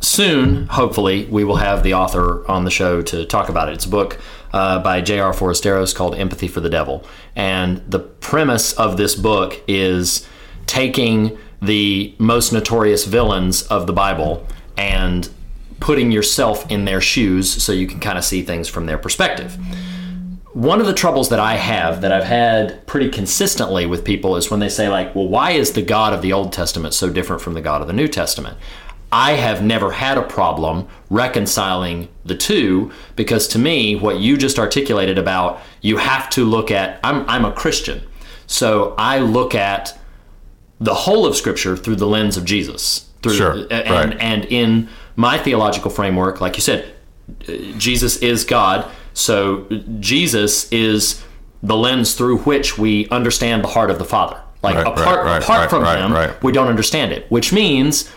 soon, 0.00 0.66
hopefully, 0.66 1.26
we 1.26 1.44
will 1.44 1.56
have 1.56 1.82
the 1.82 1.94
author 1.94 2.48
on 2.50 2.64
the 2.64 2.70
show 2.70 3.02
to 3.02 3.24
talk 3.26 3.48
about 3.48 3.68
it. 3.68 3.74
It's 3.74 3.84
a 3.84 3.90
book 3.90 4.18
uh, 4.52 4.80
by 4.80 5.00
J.R. 5.02 5.32
Forasteros 5.32 5.94
called 5.94 6.14
"Empathy 6.14 6.48
for 6.48 6.60
the 6.60 6.70
Devil," 6.70 7.04
and 7.36 7.82
the 7.88 8.00
premise 8.00 8.72
of 8.72 8.96
this 8.96 9.14
book 9.14 9.62
is 9.68 10.26
taking 10.66 11.38
the 11.62 12.14
most 12.18 12.52
notorious 12.52 13.04
villains 13.04 13.62
of 13.64 13.86
the 13.86 13.92
Bible 13.92 14.46
and 14.76 15.28
putting 15.78 16.10
yourself 16.10 16.70
in 16.70 16.86
their 16.86 17.00
shoes 17.00 17.62
so 17.62 17.72
you 17.72 17.86
can 17.86 18.00
kind 18.00 18.16
of 18.18 18.24
see 18.24 18.42
things 18.42 18.68
from 18.68 18.86
their 18.86 18.98
perspective 18.98 19.58
one 20.56 20.80
of 20.80 20.86
the 20.86 20.94
troubles 20.94 21.28
that 21.28 21.38
I 21.38 21.56
have 21.56 22.00
that 22.00 22.12
I've 22.12 22.24
had 22.24 22.86
pretty 22.86 23.10
consistently 23.10 23.84
with 23.84 24.06
people 24.06 24.36
is 24.36 24.50
when 24.50 24.58
they 24.58 24.70
say 24.70 24.88
like, 24.88 25.14
"Well, 25.14 25.28
why 25.28 25.50
is 25.50 25.72
the 25.72 25.82
God 25.82 26.14
of 26.14 26.22
the 26.22 26.32
Old 26.32 26.50
Testament 26.50 26.94
so 26.94 27.10
different 27.10 27.42
from 27.42 27.52
the 27.52 27.60
God 27.60 27.82
of 27.82 27.88
the 27.88 27.92
New 27.92 28.08
Testament?" 28.08 28.56
I 29.12 29.32
have 29.32 29.62
never 29.62 29.92
had 29.92 30.16
a 30.16 30.22
problem 30.22 30.88
reconciling 31.10 32.08
the 32.24 32.34
two 32.34 32.90
because 33.16 33.46
to 33.48 33.58
me, 33.58 33.96
what 33.96 34.18
you 34.18 34.38
just 34.38 34.58
articulated 34.58 35.18
about 35.18 35.60
you 35.82 35.98
have 35.98 36.30
to 36.30 36.46
look 36.46 36.70
at 36.70 37.00
I'm 37.04 37.28
I'm 37.28 37.44
a 37.44 37.52
Christian. 37.52 38.00
So 38.46 38.94
I 38.96 39.18
look 39.18 39.54
at 39.54 39.98
the 40.80 40.94
whole 40.94 41.26
of 41.26 41.36
scripture 41.36 41.76
through 41.76 41.96
the 41.96 42.06
lens 42.06 42.38
of 42.38 42.46
Jesus. 42.46 43.10
Through, 43.22 43.34
Sure, 43.34 43.52
and, 43.70 44.10
right. 44.10 44.16
and 44.20 44.46
in 44.46 44.88
my 45.16 45.36
theological 45.36 45.90
framework, 45.90 46.40
like 46.40 46.56
you 46.56 46.62
said, 46.62 46.94
Jesus 47.76 48.16
is 48.18 48.44
God. 48.44 48.90
So 49.16 49.66
Jesus 49.98 50.70
is 50.70 51.24
the 51.62 51.76
lens 51.76 52.14
through 52.14 52.38
which 52.38 52.76
we 52.76 53.08
understand 53.08 53.64
the 53.64 53.68
heart 53.68 53.90
of 53.90 53.98
the 53.98 54.04
Father. 54.04 54.40
Like 54.62 54.76
Right, 54.76 54.86
apart 54.86 55.24
right, 55.24 55.42
apart 55.42 55.70
from 55.70 55.82
right, 55.82 55.98
him, 55.98 56.12
right. 56.12 56.42
we 56.42 56.52
don't 56.52 56.68
understand 56.68 57.12
it. 57.12 57.30
Which 57.30 57.52
means 57.52 58.10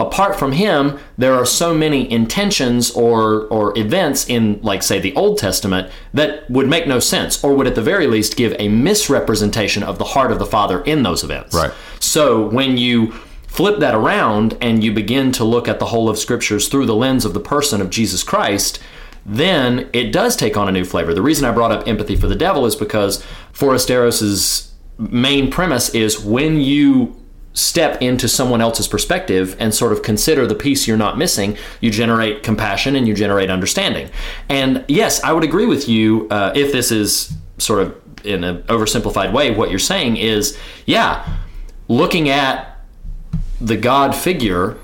apart 0.00 0.38
from 0.38 0.52
him, 0.52 0.98
there 1.18 1.34
are 1.34 1.46
so 1.46 1.72
many 1.74 2.10
intentions 2.10 2.90
or 2.90 3.46
or 3.46 3.78
events 3.78 4.28
in 4.28 4.58
like 4.62 4.82
say 4.82 4.98
the 4.98 5.14
Old 5.14 5.38
Testament 5.38 5.90
that 6.14 6.50
would 6.50 6.68
make 6.68 6.86
no 6.86 6.98
sense 6.98 7.42
or 7.44 7.54
would 7.54 7.66
at 7.66 7.74
the 7.74 7.82
very 7.82 8.06
least 8.06 8.36
give 8.36 8.54
a 8.58 8.68
misrepresentation 8.68 9.82
of 9.82 9.98
the 9.98 10.04
heart 10.04 10.32
of 10.32 10.38
the 10.38 10.46
Father 10.46 10.80
in 10.82 11.02
those 11.02 11.22
events. 11.22 11.54
Right. 11.54 11.72
So 12.00 12.48
when 12.48 12.76
you 12.76 13.12
flip 13.46 13.78
that 13.80 13.94
around 13.94 14.56
and 14.60 14.82
you 14.82 14.92
begin 14.92 15.32
to 15.32 15.44
look 15.44 15.68
at 15.68 15.78
the 15.80 15.86
whole 15.86 16.08
of 16.08 16.18
scriptures 16.18 16.68
through 16.68 16.86
the 16.86 16.94
lens 16.94 17.24
of 17.24 17.34
the 17.34 17.40
person 17.40 17.80
of 17.80 17.90
Jesus 17.90 18.22
Christ, 18.22 18.80
then 19.24 19.88
it 19.92 20.12
does 20.12 20.36
take 20.36 20.56
on 20.56 20.68
a 20.68 20.72
new 20.72 20.84
flavor. 20.84 21.14
The 21.14 21.22
reason 21.22 21.44
I 21.44 21.52
brought 21.52 21.72
up 21.72 21.86
empathy 21.86 22.16
for 22.16 22.26
the 22.26 22.36
devil 22.36 22.66
is 22.66 22.74
because 22.74 23.24
Forasteros's 23.52 24.72
main 24.98 25.50
premise 25.50 25.94
is 25.94 26.20
when 26.20 26.60
you 26.60 27.16
step 27.52 28.00
into 28.00 28.28
someone 28.28 28.60
else's 28.60 28.86
perspective 28.86 29.56
and 29.58 29.74
sort 29.74 29.92
of 29.92 30.02
consider 30.02 30.46
the 30.46 30.54
piece 30.54 30.86
you're 30.86 30.96
not 30.96 31.18
missing, 31.18 31.56
you 31.80 31.90
generate 31.90 32.42
compassion 32.42 32.94
and 32.96 33.08
you 33.08 33.14
generate 33.14 33.50
understanding. 33.50 34.08
And 34.48 34.84
yes, 34.88 35.22
I 35.24 35.32
would 35.32 35.44
agree 35.44 35.66
with 35.66 35.88
you 35.88 36.28
uh, 36.30 36.52
if 36.54 36.72
this 36.72 36.90
is 36.90 37.32
sort 37.58 37.82
of 37.82 38.00
in 38.24 38.44
an 38.44 38.62
oversimplified 38.64 39.32
way. 39.32 39.50
What 39.50 39.70
you're 39.70 39.78
saying 39.78 40.16
is, 40.16 40.58
yeah, 40.86 41.26
looking 41.88 42.28
at 42.28 42.78
the 43.60 43.76
God 43.76 44.14
figure 44.14 44.76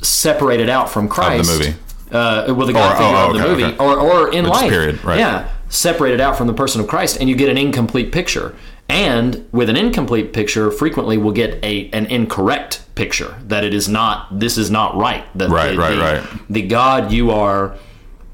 separated 0.00 0.68
out 0.68 0.90
from 0.90 1.08
Christ. 1.08 1.50
Of 1.50 1.58
the 1.58 1.64
movie. 1.66 1.78
Uh, 2.12 2.52
well, 2.54 2.66
the 2.66 2.72
God 2.72 2.92
Or- 2.92 2.96
figure 2.96 3.16
oh, 3.16 3.30
of 3.30 3.36
the 3.36 3.48
movie, 3.48 3.64
okay. 3.64 3.76
or, 3.78 3.98
or 3.98 4.32
in 4.32 4.44
life. 4.44 4.68
period, 4.70 5.02
right. 5.04 5.18
Yeah, 5.18 5.48
separated 5.68 6.20
out 6.20 6.36
from 6.36 6.46
the 6.46 6.52
person 6.54 6.80
of 6.80 6.86
Christ, 6.86 7.16
and 7.18 7.28
you 7.28 7.34
get 7.36 7.48
an 7.48 7.56
incomplete 7.58 8.12
picture. 8.12 8.54
And 8.88 9.48
with 9.52 9.70
an 9.70 9.76
incomplete 9.76 10.32
picture, 10.34 10.70
frequently 10.70 11.16
we'll 11.16 11.32
get 11.32 11.64
a 11.64 11.88
an 11.90 12.04
incorrect 12.06 12.82
picture 12.94 13.36
that 13.48 13.64
it 13.64 13.72
is 13.72 13.88
not. 13.88 14.38
This 14.38 14.58
is 14.58 14.70
not 14.70 14.96
right. 14.96 15.24
That 15.38 15.48
Right, 15.48 15.72
the, 15.72 15.78
right, 15.78 15.94
the, 15.94 16.00
right. 16.00 16.24
The 16.50 16.62
God 16.62 17.10
you 17.12 17.30
are 17.30 17.76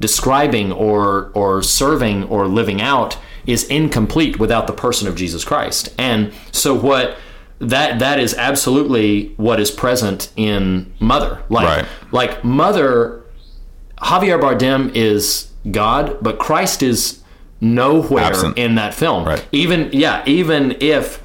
describing 0.00 0.72
or 0.72 1.30
or 1.34 1.62
serving 1.62 2.24
or 2.24 2.46
living 2.48 2.80
out 2.80 3.18
is 3.46 3.64
incomplete 3.64 4.38
without 4.38 4.66
the 4.66 4.72
person 4.72 5.06
of 5.09 5.14
Jesus 5.14 5.44
Christ. 5.44 5.94
And 5.98 6.32
so 6.52 6.74
what 6.74 7.16
that 7.60 7.98
that 7.98 8.18
is 8.18 8.34
absolutely 8.34 9.34
what 9.36 9.60
is 9.60 9.70
present 9.70 10.32
in 10.36 10.92
Mother. 11.00 11.42
Like 11.48 11.66
Right. 11.66 11.86
like 12.12 12.44
Mother 12.44 13.22
Javier 14.03 14.41
Bardem 14.41 14.95
is 14.95 15.51
God, 15.70 16.19
but 16.23 16.39
Christ 16.39 16.83
is 16.83 17.23
nowhere 17.61 18.25
Absent. 18.25 18.59
in 18.59 18.77
that 18.77 18.95
film. 18.95 19.25
Right. 19.25 19.47
Even 19.53 19.91
yeah, 19.93 20.23
even 20.27 20.77
if 20.81 21.23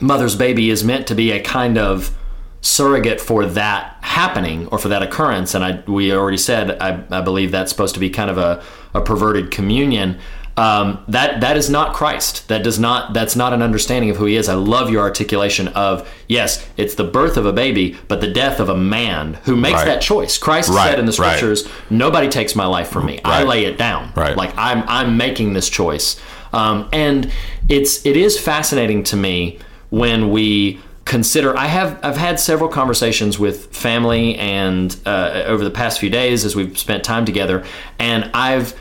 Mother's 0.00 0.36
Baby 0.36 0.70
is 0.70 0.84
meant 0.84 1.06
to 1.08 1.14
be 1.14 1.30
a 1.30 1.40
kind 1.40 1.78
of 1.78 2.16
surrogate 2.60 3.20
for 3.20 3.46
that 3.46 3.96
happening 4.00 4.66
or 4.68 4.78
for 4.78 4.88
that 4.88 5.02
occurrence, 5.02 5.54
and 5.54 5.64
I 5.64 5.82
we 5.86 6.12
already 6.12 6.36
said 6.36 6.80
I, 6.80 7.04
I 7.10 7.20
believe 7.20 7.52
that's 7.52 7.70
supposed 7.70 7.94
to 7.94 8.00
be 8.00 8.10
kind 8.10 8.30
of 8.30 8.38
a, 8.38 8.62
a 8.94 9.00
perverted 9.00 9.50
communion. 9.50 10.18
Um, 10.58 11.04
that 11.08 11.40
that 11.40 11.56
is 11.56 11.70
not 11.70 11.94
Christ. 11.94 12.48
That 12.48 12.62
does 12.64 12.78
not. 12.78 13.14
That's 13.14 13.36
not 13.36 13.52
an 13.52 13.62
understanding 13.62 14.10
of 14.10 14.16
who 14.16 14.24
He 14.24 14.36
is. 14.36 14.48
I 14.48 14.54
love 14.54 14.90
your 14.90 15.00
articulation 15.02 15.68
of 15.68 16.08
yes, 16.26 16.66
it's 16.76 16.94
the 16.96 17.04
birth 17.04 17.36
of 17.36 17.46
a 17.46 17.52
baby, 17.52 17.96
but 18.08 18.20
the 18.20 18.26
death 18.30 18.58
of 18.58 18.68
a 18.68 18.76
man 18.76 19.34
who 19.44 19.54
makes 19.56 19.74
Right. 19.74 19.84
that 19.86 20.02
choice. 20.02 20.36
Christ 20.36 20.68
Right, 20.70 20.90
said 20.90 20.98
in 20.98 21.06
the 21.06 21.12
right. 21.12 21.36
scriptures, 21.36 21.68
"Nobody 21.90 22.28
takes 22.28 22.56
my 22.56 22.66
life 22.66 22.88
from 22.88 23.06
me. 23.06 23.20
I 23.24 23.44
lay 23.44 23.64
it 23.66 23.78
down. 23.78 24.12
Right. 24.16 24.36
Like 24.36 24.52
I'm 24.58 24.82
I'm 24.88 25.16
making 25.16 25.52
this 25.52 25.68
choice, 25.68 26.16
um, 26.52 26.88
and 26.92 27.30
it's 27.68 28.04
it 28.04 28.16
is 28.16 28.38
fascinating 28.38 29.04
to 29.04 29.16
me 29.16 29.58
when 29.90 30.30
we 30.30 30.80
consider. 31.04 31.56
I 31.56 31.66
have 31.66 31.98
I've 32.02 32.16
had 32.16 32.40
several 32.40 32.68
conversations 32.68 33.38
with 33.38 33.66
family 33.74 34.34
and 34.36 34.94
uh, 35.06 35.44
over 35.46 35.62
the 35.62 35.70
past 35.70 36.00
few 36.00 36.10
days 36.10 36.44
as 36.44 36.56
we've 36.56 36.76
spent 36.76 37.04
time 37.04 37.24
together, 37.24 37.64
and 37.98 38.30
I've 38.34 38.74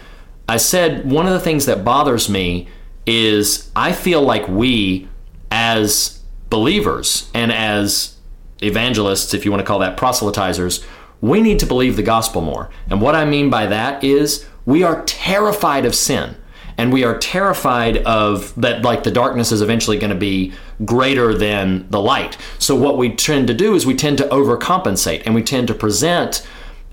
I 0.50 0.58
said 0.58 1.10
one 1.10 1.28
of 1.28 1.34
the 1.34 1.40
things 1.40 1.66
that 1.66 1.84
bothers 1.84 2.30
me 2.30 2.68
is 3.06 3.70
I 3.76 3.92
feel 3.92 4.22
like 4.22 4.48
we 4.48 5.08
as 5.52 6.22
believers 6.50 7.30
and 7.34 7.52
as 7.52 8.18
evangelists, 8.62 9.34
if 9.34 9.46
you 9.46 9.52
want 9.52 9.62
to 9.62 9.66
call 9.66 9.80
that 9.80 9.98
proselytizers, 9.98 10.86
we 11.22 11.42
need 11.42 11.60
to 11.60 11.66
believe 11.66 11.96
the 11.96 12.04
gospel 12.04 12.42
more. 12.42 12.70
And 12.90 13.02
what 13.02 13.16
I 13.16 13.26
mean 13.26 13.50
by 13.50 13.66
that 13.68 14.04
is 14.04 14.46
we 14.66 14.84
are 14.84 15.04
terrified 15.06 15.86
of 15.86 15.96
sin. 15.96 16.36
And 16.80 16.94
we 16.94 17.04
are 17.04 17.18
terrified 17.18 17.98
of 18.04 18.54
that, 18.62 18.84
like 18.84 19.02
the 19.04 19.10
darkness 19.10 19.52
is 19.52 19.64
eventually 19.64 19.98
going 19.98 20.12
to 20.12 20.16
be 20.16 20.54
greater 20.86 21.34
than 21.34 21.90
the 21.90 22.00
light. 22.00 22.38
So, 22.60 22.76
what 22.76 23.00
we 23.00 23.16
tend 23.16 23.48
to 23.48 23.56
do 23.56 23.74
is 23.74 23.88
we 23.88 23.96
tend 23.96 24.20
to 24.20 24.26
overcompensate 24.26 25.24
and 25.26 25.34
we 25.34 25.42
tend 25.42 25.70
to 25.70 25.74
present 25.74 26.48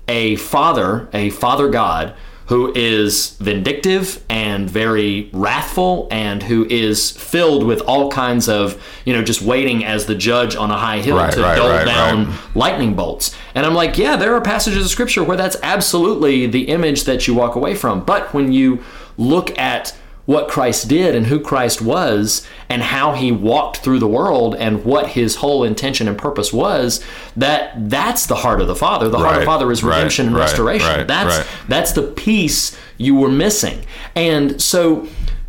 a 0.07 0.37
father, 0.37 1.07
a 1.13 1.29
father 1.29 1.69
God, 1.69 2.15
who 2.47 2.71
is 2.75 3.31
vindictive 3.39 4.23
and 4.29 4.69
very 4.69 5.29
wrathful 5.33 6.07
and 6.11 6.43
who 6.43 6.65
is 6.69 7.11
filled 7.11 7.63
with 7.63 7.81
all 7.81 8.11
kinds 8.11 8.47
of, 8.47 8.81
you 9.03 9.13
know, 9.13 9.23
just 9.23 9.41
waiting 9.41 9.83
as 9.83 10.05
the 10.05 10.15
judge 10.15 10.55
on 10.55 10.69
a 10.69 10.77
high 10.77 10.99
hill 10.99 11.17
Right, 11.17 11.33
to 11.33 11.41
right, 11.41 11.55
dole 11.55 11.69
right, 11.69 11.85
down 11.85 12.33
lightning 12.53 12.93
bolts. 12.93 13.35
And 13.55 13.65
I'm 13.65 13.73
like, 13.73 13.97
yeah, 13.97 14.15
there 14.15 14.35
are 14.35 14.41
passages 14.41 14.85
of 14.85 14.91
scripture 14.91 15.23
where 15.23 15.37
that's 15.37 15.57
absolutely 15.63 16.45
the 16.45 16.67
image 16.67 17.05
that 17.05 17.27
you 17.27 17.33
walk 17.33 17.55
away 17.55 17.73
from. 17.73 18.03
But 18.03 18.33
when 18.33 18.51
you 18.51 18.83
look 19.17 19.57
at 19.57 19.97
what 20.25 20.47
Christ 20.47 20.87
did 20.87 21.15
and 21.15 21.27
who 21.27 21.39
Christ 21.39 21.81
was 21.81 22.47
and 22.67 22.81
how 22.81 23.13
he 23.13 23.31
walked 23.31 23.77
through 23.77 23.99
the 23.99 24.07
world 24.07 24.55
and 24.55 24.83
what 24.83 25.07
his 25.07 25.35
whole 25.35 25.63
intention 25.63 26.07
and 26.07 26.17
purpose 26.17 26.51
was 26.51 27.03
that 27.35 27.89
that's 27.89 28.25
the 28.25 28.35
heart 28.35 28.61
of 28.61 28.67
the 28.67 28.75
father. 28.75 29.07
The 29.09 29.19
heart 29.19 29.35
of 29.35 29.39
the 29.41 29.45
father 29.45 29.71
is 29.71 29.83
right, 29.83 29.97
redemption 29.97 30.27
and 30.27 30.35
right, 30.35 30.41
restoration. 30.41 30.87
right, 30.87 31.07
that's 31.07 31.37
right. 31.37 31.47
that's 31.67 31.91
the 31.91 32.03
piece 32.03 32.77
you 32.97 33.15
were 33.15 33.29
missing. 33.29 33.85
And 34.15 34.61
so 34.61 35.07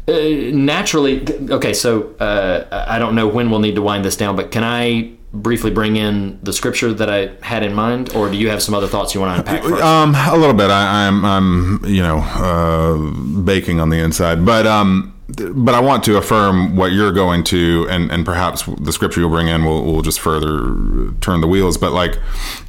uh, 0.09 0.13
naturally 0.53 1.27
okay 1.51 1.73
so 1.73 2.15
uh, 2.21 2.87
i 2.87 2.97
don't 2.97 3.17
know 3.17 3.27
when 3.27 3.51
we'll 3.51 3.59
need 3.59 3.75
to 3.75 3.83
wind 3.83 4.05
this 4.05 4.17
down 4.17 4.37
but 4.37 4.53
can 4.53 4.63
i 4.63 5.11
briefly 5.43 5.71
bring 5.71 5.97
in 5.97 6.39
the 6.43 6.53
scripture 6.53 6.93
that 6.93 7.11
i 7.11 7.31
had 7.43 7.63
in 7.63 7.75
mind 7.75 8.15
or 8.15 8.31
do 8.31 8.37
you 8.37 8.49
have 8.49 8.63
some 8.63 8.75
other 8.75 8.87
thoughts 8.87 9.15
you 9.15 9.21
want 9.21 9.35
to 9.35 9.53
unpack 9.53 9.69
first? 9.69 9.83
Um, 9.83 10.15
a 10.15 10.37
little 10.37 10.55
bit. 10.55 10.71
I, 10.71 11.07
I'm, 11.07 11.25
I'm, 11.25 11.85
you 11.85 12.03
know, 12.03 12.19
uh, 12.19 13.43
baking 13.43 13.81
on 13.81 13.91
the 13.91 13.99
inside, 13.99 14.45
but 14.45 14.67
um, 14.67 15.13
but 15.29 15.75
I 15.75 15.81
want 15.81 16.05
to 16.05 16.17
affirm 16.17 16.77
what 16.77 16.93
you're 16.93 17.13
going 17.13 17.45
to, 17.45 17.87
and 17.91 18.11
and 18.11 18.25
perhaps 18.25 18.65
the 18.65 18.93
scripture 18.93 19.21
you'll 19.21 19.31
bring 19.31 19.49
in 19.49 19.65
will 19.65 19.85
will 19.85 20.03
just 20.03 20.21
further 20.21 21.13
turn 21.21 21.41
the 21.41 21.49
wheels. 21.49 21.77
But 21.77 21.93
like, 21.93 22.19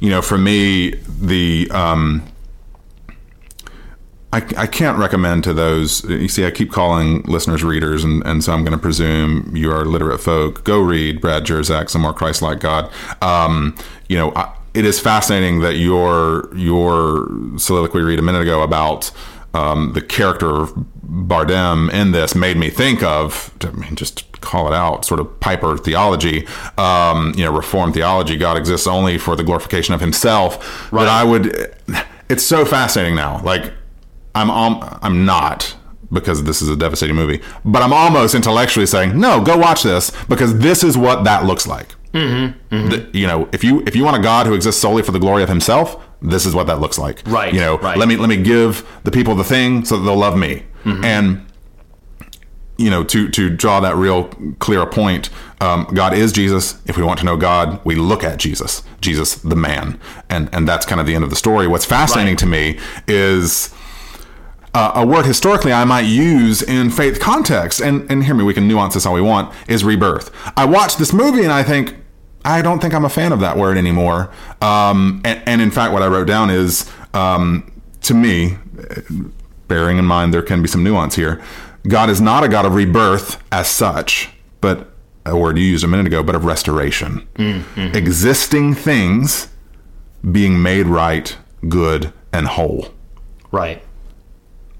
you 0.00 0.10
know, 0.10 0.22
for 0.22 0.38
me, 0.38 0.94
the 1.20 1.70
um. 1.70 2.22
I, 4.30 4.38
I 4.58 4.66
can't 4.66 4.98
recommend 4.98 5.44
to 5.44 5.54
those. 5.54 6.04
You 6.04 6.28
see, 6.28 6.44
I 6.44 6.50
keep 6.50 6.70
calling 6.70 7.22
listeners 7.22 7.64
readers, 7.64 8.04
and, 8.04 8.22
and 8.26 8.44
so 8.44 8.52
I'm 8.52 8.62
going 8.62 8.76
to 8.76 8.82
presume 8.82 9.56
you 9.56 9.72
are 9.72 9.86
literate 9.86 10.20
folk. 10.20 10.64
Go 10.64 10.80
read 10.80 11.20
Brad 11.20 11.44
Jersak's 11.44 11.92
Some 11.92 12.02
More 12.02 12.12
Christ-Like 12.12 12.60
God." 12.60 12.90
Um, 13.22 13.74
you 14.08 14.18
know, 14.18 14.32
I, 14.36 14.54
it 14.74 14.84
is 14.84 15.00
fascinating 15.00 15.60
that 15.60 15.76
your 15.76 16.54
your 16.54 17.26
soliloquy 17.56 18.02
read 18.02 18.18
a 18.18 18.22
minute 18.22 18.42
ago 18.42 18.62
about 18.62 19.10
um, 19.54 19.94
the 19.94 20.02
character 20.02 20.50
of 20.50 20.74
Bardem 21.06 21.90
in 21.90 22.12
this 22.12 22.34
made 22.34 22.58
me 22.58 22.68
think 22.68 23.02
of. 23.02 23.50
I 23.62 23.70
mean, 23.70 23.96
just 23.96 24.38
call 24.42 24.70
it 24.70 24.74
out, 24.74 25.06
sort 25.06 25.20
of 25.20 25.40
Piper 25.40 25.78
theology. 25.78 26.46
Um, 26.76 27.32
you 27.34 27.44
know, 27.44 27.52
Reformed 27.56 27.94
theology. 27.94 28.36
God 28.36 28.58
exists 28.58 28.86
only 28.86 29.16
for 29.16 29.36
the 29.36 29.42
glorification 29.42 29.94
of 29.94 30.02
Himself. 30.02 30.90
But 30.92 31.08
I 31.08 31.24
would. 31.24 31.74
It's 32.28 32.44
so 32.44 32.66
fascinating 32.66 33.16
now. 33.16 33.42
Like 33.42 33.72
I'm 34.38 34.50
um, 34.50 34.98
I'm 35.02 35.24
not 35.24 35.74
because 36.12 36.44
this 36.44 36.62
is 36.62 36.68
a 36.68 36.76
devastating 36.76 37.14
movie, 37.16 37.40
but 37.64 37.82
I'm 37.82 37.92
almost 37.92 38.34
intellectually 38.34 38.86
saying 38.86 39.18
no. 39.18 39.42
Go 39.42 39.56
watch 39.58 39.82
this 39.82 40.10
because 40.28 40.58
this 40.58 40.82
is 40.82 40.96
what 40.96 41.24
that 41.24 41.44
looks 41.44 41.66
like. 41.66 41.88
Mm-hmm, 42.14 42.88
The- 42.88 43.06
you 43.12 43.26
know, 43.26 43.48
if 43.52 43.62
you 43.62 43.82
if 43.86 43.94
you 43.94 44.04
want 44.04 44.16
a 44.16 44.22
God 44.22 44.46
who 44.46 44.54
exists 44.54 44.80
solely 44.80 45.02
for 45.02 45.12
the 45.12 45.18
glory 45.18 45.42
of 45.42 45.48
Himself, 45.48 46.02
this 46.22 46.46
is 46.46 46.54
what 46.54 46.66
that 46.68 46.80
looks 46.80 46.98
like. 46.98 47.22
Right, 47.26 47.52
You 47.52 47.60
know, 47.60 47.78
right. 47.78 47.98
let 47.98 48.08
me 48.08 48.16
let 48.16 48.28
me 48.30 48.36
give 48.42 48.86
the 49.04 49.10
people 49.10 49.34
the 49.34 49.44
thing 49.44 49.84
so 49.84 49.98
that 49.98 50.04
they'll 50.04 50.16
love 50.16 50.36
me. 50.38 50.64
And 50.84 51.44
you 52.78 52.88
know, 52.90 53.02
to 53.04 53.28
to 53.30 53.50
draw 53.50 53.80
that 53.80 53.96
real 53.96 54.24
clear 54.60 54.86
point, 54.86 55.30
um, 55.60 55.84
God 55.92 56.14
is 56.14 56.32
Jesus. 56.32 56.80
If 56.86 56.96
we 56.96 57.02
want 57.02 57.18
to 57.18 57.26
know 57.26 57.36
God, 57.36 57.80
we 57.84 57.96
look 57.96 58.22
at 58.24 58.38
Jesus, 58.38 58.82
Jesus 59.00 59.34
the 59.34 59.56
man, 59.56 59.98
and 60.30 60.48
and 60.52 60.66
that's 60.66 60.86
kind 60.86 61.00
of 61.00 61.06
the 61.06 61.14
end 61.14 61.24
of 61.24 61.30
the 61.30 61.36
story. 61.36 61.66
What's 61.66 61.84
fascinating 61.84 62.32
Right. 62.34 62.38
to 62.38 62.46
me 62.46 62.78
is 63.08 63.74
uh, 64.78 64.92
a 64.94 65.04
word 65.04 65.26
historically 65.26 65.72
I 65.72 65.84
might 65.84 66.06
use 66.06 66.62
in 66.62 66.90
faith 66.90 67.18
context, 67.18 67.80
and 67.80 68.08
and 68.08 68.22
hear 68.22 68.34
me, 68.34 68.44
we 68.44 68.54
can 68.54 68.68
nuance 68.68 68.94
this 68.94 69.06
all 69.06 69.14
we 69.14 69.20
want. 69.20 69.52
Is 69.66 69.82
rebirth. 69.82 70.30
I 70.56 70.66
watch 70.66 70.96
this 70.96 71.12
movie 71.12 71.42
and 71.42 71.52
I 71.52 71.64
think 71.64 71.96
I 72.44 72.62
don't 72.62 72.78
think 72.78 72.94
I'm 72.94 73.04
a 73.04 73.08
fan 73.08 73.32
of 73.32 73.40
that 73.40 73.56
word 73.56 73.76
anymore. 73.76 74.30
Um, 74.62 75.20
and, 75.24 75.42
and 75.46 75.60
in 75.60 75.72
fact, 75.72 75.92
what 75.92 76.02
I 76.02 76.06
wrote 76.06 76.28
down 76.28 76.48
is 76.48 76.88
um, 77.12 77.72
to 78.02 78.14
me, 78.14 78.56
bearing 79.66 79.98
in 79.98 80.04
mind 80.04 80.32
there 80.32 80.42
can 80.42 80.62
be 80.62 80.68
some 80.68 80.84
nuance 80.84 81.16
here. 81.16 81.42
God 81.88 82.08
is 82.08 82.20
not 82.20 82.44
a 82.44 82.48
God 82.48 82.64
of 82.64 82.74
rebirth 82.74 83.42
as 83.50 83.66
such, 83.66 84.30
but 84.60 84.92
a 85.26 85.36
word 85.36 85.58
you 85.58 85.64
used 85.64 85.82
a 85.82 85.88
minute 85.88 86.06
ago, 86.06 86.22
but 86.22 86.36
of 86.36 86.44
restoration. 86.44 87.26
Existing 87.76 88.74
things 88.74 89.48
being 90.30 90.62
made 90.62 90.86
right, 90.86 91.36
good, 91.68 92.12
and 92.32 92.46
whole. 92.46 92.88
right 93.50 93.82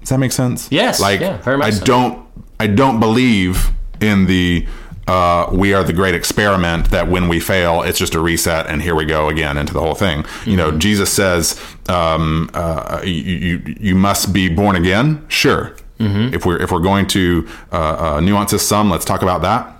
Does 0.01 0.09
that 0.09 0.19
make 0.19 0.31
sense? 0.31 0.67
Yes, 0.71 0.99
Like 0.99 1.19
yeah, 1.19 1.37
very 1.37 1.57
much 1.57 1.67
I 1.67 1.71
so. 1.71 1.85
don't 1.85 2.27
I 2.59 2.67
don't 2.67 2.99
believe 2.99 3.69
in 4.01 4.25
the 4.27 4.65
uh, 5.07 5.49
we 5.51 5.73
are 5.73 5.83
the 5.83 5.93
great 5.93 6.13
experiment 6.13 6.91
that 6.91 7.07
when 7.07 7.27
we 7.27 7.39
fail, 7.39 7.81
it's 7.81 7.97
just 7.97 8.13
a 8.13 8.19
reset 8.19 8.67
and 8.67 8.79
here 8.81 8.93
we 8.93 9.05
go 9.05 9.27
again 9.27 9.57
into 9.57 9.73
the 9.73 9.79
whole 9.81 9.95
thing. 9.95 10.23
You 10.45 10.55
know, 10.55 10.69
Mm-hmm. 10.69 10.77
Jesus 10.79 11.11
says 11.11 11.59
um, 11.87 12.49
uh, 12.53 13.01
you, 13.03 13.11
you 13.11 13.75
you 13.79 13.95
must 13.95 14.33
be 14.33 14.49
born 14.49 14.75
again. 14.75 15.25
Sure. 15.27 15.75
Mm-hmm. 15.99 16.33
If 16.35 16.45
we're 16.45 16.57
if 16.61 16.71
we're 16.71 16.79
going 16.79 17.07
to 17.07 17.47
uh, 17.71 18.15
uh, 18.15 18.19
nuance 18.21 18.51
this 18.51 18.67
some, 18.67 18.89
let's 18.91 19.03
talk 19.05 19.21
about 19.23 19.41
that. 19.41 19.75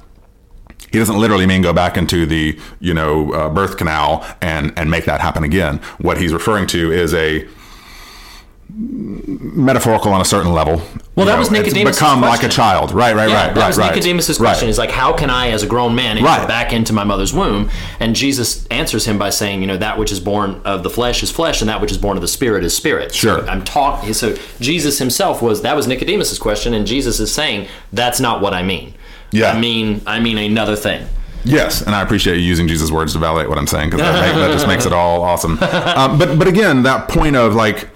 He 0.92 0.98
doesn't 0.98 1.20
literally 1.20 1.46
mean 1.46 1.62
go 1.62 1.72
back 1.74 1.96
into 1.98 2.26
the 2.26 2.58
you 2.80 2.94
know 2.96 3.32
uh, 3.34 3.50
birth 3.50 3.78
canal 3.78 4.26
and 4.42 4.74
and 4.78 4.90
make 4.90 5.06
that 5.06 5.22
happen 5.22 5.44
again. 5.44 5.78
What 6.00 6.18
he's 6.18 6.34
referring 6.34 6.66
to 6.68 6.92
is 6.92 7.14
a 7.14 7.48
metaphorical 8.72 10.14
on 10.14 10.22
a 10.22 10.26
certain 10.26 10.54
level. 10.54 10.82
Well, 11.16 11.26
that 11.26 11.38
was 11.38 11.48
it's 11.48 11.58
Nicodemus' 11.58 11.98
Become 11.98 12.22
like 12.22 12.44
a 12.44 12.50
child, 12.50 12.92
right? 12.92 13.16
Right? 13.16 13.30
Yeah, 13.30 13.48
right? 13.48 13.54
that 13.54 13.60
right? 13.60 13.68
was 13.68 13.78
right. 13.78 13.94
Nicodemus's 13.96 14.40
Right. 14.40 14.50
question. 14.50 14.70
Is 14.70 14.78
like, 14.78 14.92
how 14.92 15.12
can 15.14 15.30
I, 15.30 15.50
as 15.50 15.64
a 15.64 15.68
grown 15.68 15.96
man, 15.96 16.18
enter 16.18 16.26
Right. 16.28 16.48
back 16.48 16.72
into 16.72 16.94
my 16.94 17.04
mother's 17.04 17.34
womb? 17.34 17.70
And 18.00 18.16
Jesus 18.16 18.66
answers 18.68 19.06
him 19.06 19.18
by 19.18 19.32
saying, 19.32 19.62
you 19.62 19.68
know, 19.68 19.78
that 19.78 19.98
which 19.98 20.12
is 20.12 20.20
born 20.20 20.62
of 20.66 20.84
the 20.84 20.90
flesh 20.90 21.24
is 21.24 21.32
flesh, 21.32 21.62
and 21.62 21.70
that 21.70 21.82
which 21.82 21.92
is 21.92 21.98
born 21.98 22.16
of 22.16 22.22
the 22.22 22.28
spirit 22.28 22.64
is 22.64 22.76
spirit. 22.76 23.14
Sure. 23.14 23.40
So 23.42 23.48
I'm 23.48 23.64
talking. 23.64 24.14
So 24.14 24.36
Jesus 24.62 25.00
himself 25.00 25.42
was 25.42 25.62
that 25.64 25.76
was 25.76 25.88
Nicodemus's 25.88 26.40
question, 26.40 26.74
and 26.74 26.86
Jesus 26.86 27.20
is 27.20 27.34
saying 27.34 27.68
that's 27.92 28.20
not 28.20 28.40
what 28.42 28.54
I 28.54 28.62
mean. 28.64 28.94
Yeah. 29.32 29.52
I 29.52 29.60
mean, 29.60 30.02
I 30.08 30.20
mean 30.20 30.38
another 30.38 30.76
thing. 30.76 31.06
Yes, 31.44 31.82
and 31.82 31.96
I 31.96 32.02
appreciate 32.02 32.36
you 32.36 32.44
using 32.44 32.68
Jesus' 32.68 32.92
words 32.92 33.14
to 33.14 33.20
validate 33.20 33.50
what 33.50 33.58
I'm 33.58 33.68
saying 33.68 33.90
because 33.92 34.02
that, 34.06 34.36
that 34.36 34.52
just 34.52 34.68
makes 34.68 34.86
it 34.86 34.94
all 34.94 35.24
awesome. 35.24 35.58
Um, 36.00 36.20
but 36.20 36.38
but 36.38 36.48
again, 36.48 36.84
that 36.84 37.10
point 37.10 37.36
of 37.36 37.56
like, 37.56 37.90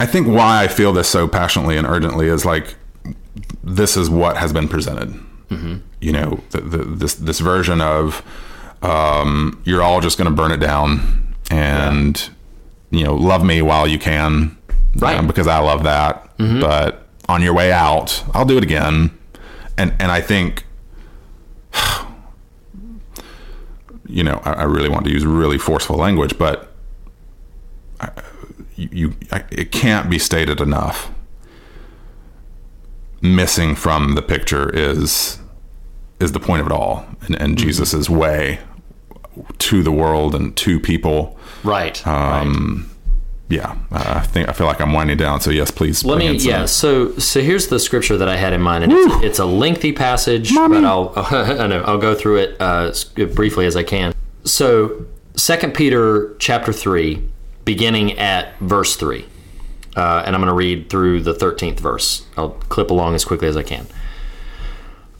I 0.00 0.06
think 0.06 0.26
why 0.28 0.62
I 0.62 0.68
feel 0.68 0.92
this 0.92 1.08
so 1.08 1.26
passionately 1.26 1.76
and 1.76 1.86
urgently 1.86 2.28
is 2.28 2.44
like, 2.44 2.76
this 3.64 3.96
is 3.96 4.08
what 4.08 4.36
has 4.36 4.52
been 4.52 4.68
presented, 4.68 5.14
you 6.00 6.12
know, 6.12 6.40
the, 6.50 6.60
the, 6.60 6.78
this 6.84 7.14
this 7.14 7.40
version 7.40 7.80
of 7.80 8.22
um, 8.82 9.60
you're 9.64 9.82
all 9.82 10.00
just 10.00 10.16
going 10.18 10.30
to 10.30 10.34
burn 10.36 10.52
it 10.52 10.58
down 10.60 11.34
and 11.50 12.30
you 12.90 13.02
know 13.04 13.14
love 13.14 13.44
me 13.44 13.60
while 13.62 13.86
you 13.88 13.98
can, 13.98 14.56
Right. 14.96 15.16
um, 15.18 15.26
because 15.26 15.46
I 15.46 15.58
love 15.58 15.82
that. 15.84 16.30
But 16.38 17.06
on 17.28 17.42
your 17.42 17.52
way 17.54 17.72
out, 17.72 18.22
I'll 18.34 18.44
do 18.44 18.56
it 18.56 18.62
again, 18.62 19.10
and 19.76 19.92
and 19.98 20.10
I 20.12 20.20
think. 20.20 20.64
You 24.10 24.24
know, 24.24 24.40
I, 24.42 24.52
I 24.52 24.62
really 24.62 24.88
want 24.88 25.04
to 25.04 25.10
use 25.12 25.26
really 25.26 25.58
forceful 25.58 25.96
language, 25.96 26.38
but 26.38 26.72
I, 28.00 28.08
you, 28.78 29.14
it 29.50 29.72
can't 29.72 30.08
be 30.08 30.18
stated 30.18 30.60
enough 30.60 31.10
missing 33.20 33.74
from 33.74 34.14
the 34.14 34.22
picture 34.22 34.70
is 34.74 35.38
is 36.20 36.32
the 36.32 36.40
point 36.40 36.60
of 36.60 36.66
it 36.66 36.72
all 36.72 37.04
and, 37.22 37.34
and 37.40 37.58
jesus's 37.58 38.08
way 38.08 38.60
to 39.58 39.82
the 39.82 39.90
world 39.92 40.34
and 40.34 40.56
to 40.56 40.78
people 40.78 41.36
Right. 41.64 42.04
um 42.06 42.88
yeah 43.48 43.76
i 43.90 44.20
think 44.20 44.48
i 44.48 44.52
feel 44.52 44.68
like 44.68 44.80
i'm 44.80 44.92
winding 44.92 45.16
down 45.16 45.40
so 45.40 45.50
yes 45.50 45.72
please 45.72 46.04
Let 46.04 46.18
me, 46.18 46.36
yeah. 46.36 46.66
So, 46.66 47.12
so 47.18 47.40
here's 47.40 47.66
the 47.68 47.80
scripture 47.80 48.16
that 48.16 48.28
I 48.28 48.36
had 48.36 48.52
in 48.52 48.60
mind, 48.60 48.84
and 48.84 48.92
it's, 48.92 49.24
it's 49.24 49.38
a 49.40 49.46
lengthy 49.46 49.92
passage, 49.92 50.54
but 50.54 50.84
I'll, 50.84 51.12
I 51.16 51.66
know, 51.66 51.82
I'll 51.82 51.98
go 51.98 52.14
through 52.14 52.36
it 52.36 52.56
uh, 52.60 52.90
as 52.90 53.04
briefly 53.04 53.64
as 53.66 53.74
I 53.74 53.82
can. 53.82 54.14
So, 54.44 55.06
Second 55.34 55.72
Peter 55.74 56.36
chapter 56.38 56.72
three, 56.72 57.26
beginning 57.68 58.18
at 58.18 58.58
verse 58.60 58.96
three, 58.96 59.26
uh, 59.94 60.22
and 60.24 60.34
I'm 60.34 60.40
going 60.40 60.48
to 60.48 60.54
read 60.54 60.88
through 60.88 61.20
the 61.20 61.34
13th 61.34 61.78
verse. 61.78 62.24
I'll 62.34 62.52
clip 62.70 62.90
along 62.90 63.14
as 63.14 63.26
quickly 63.26 63.46
as 63.46 63.58
I 63.58 63.62
can. 63.62 63.86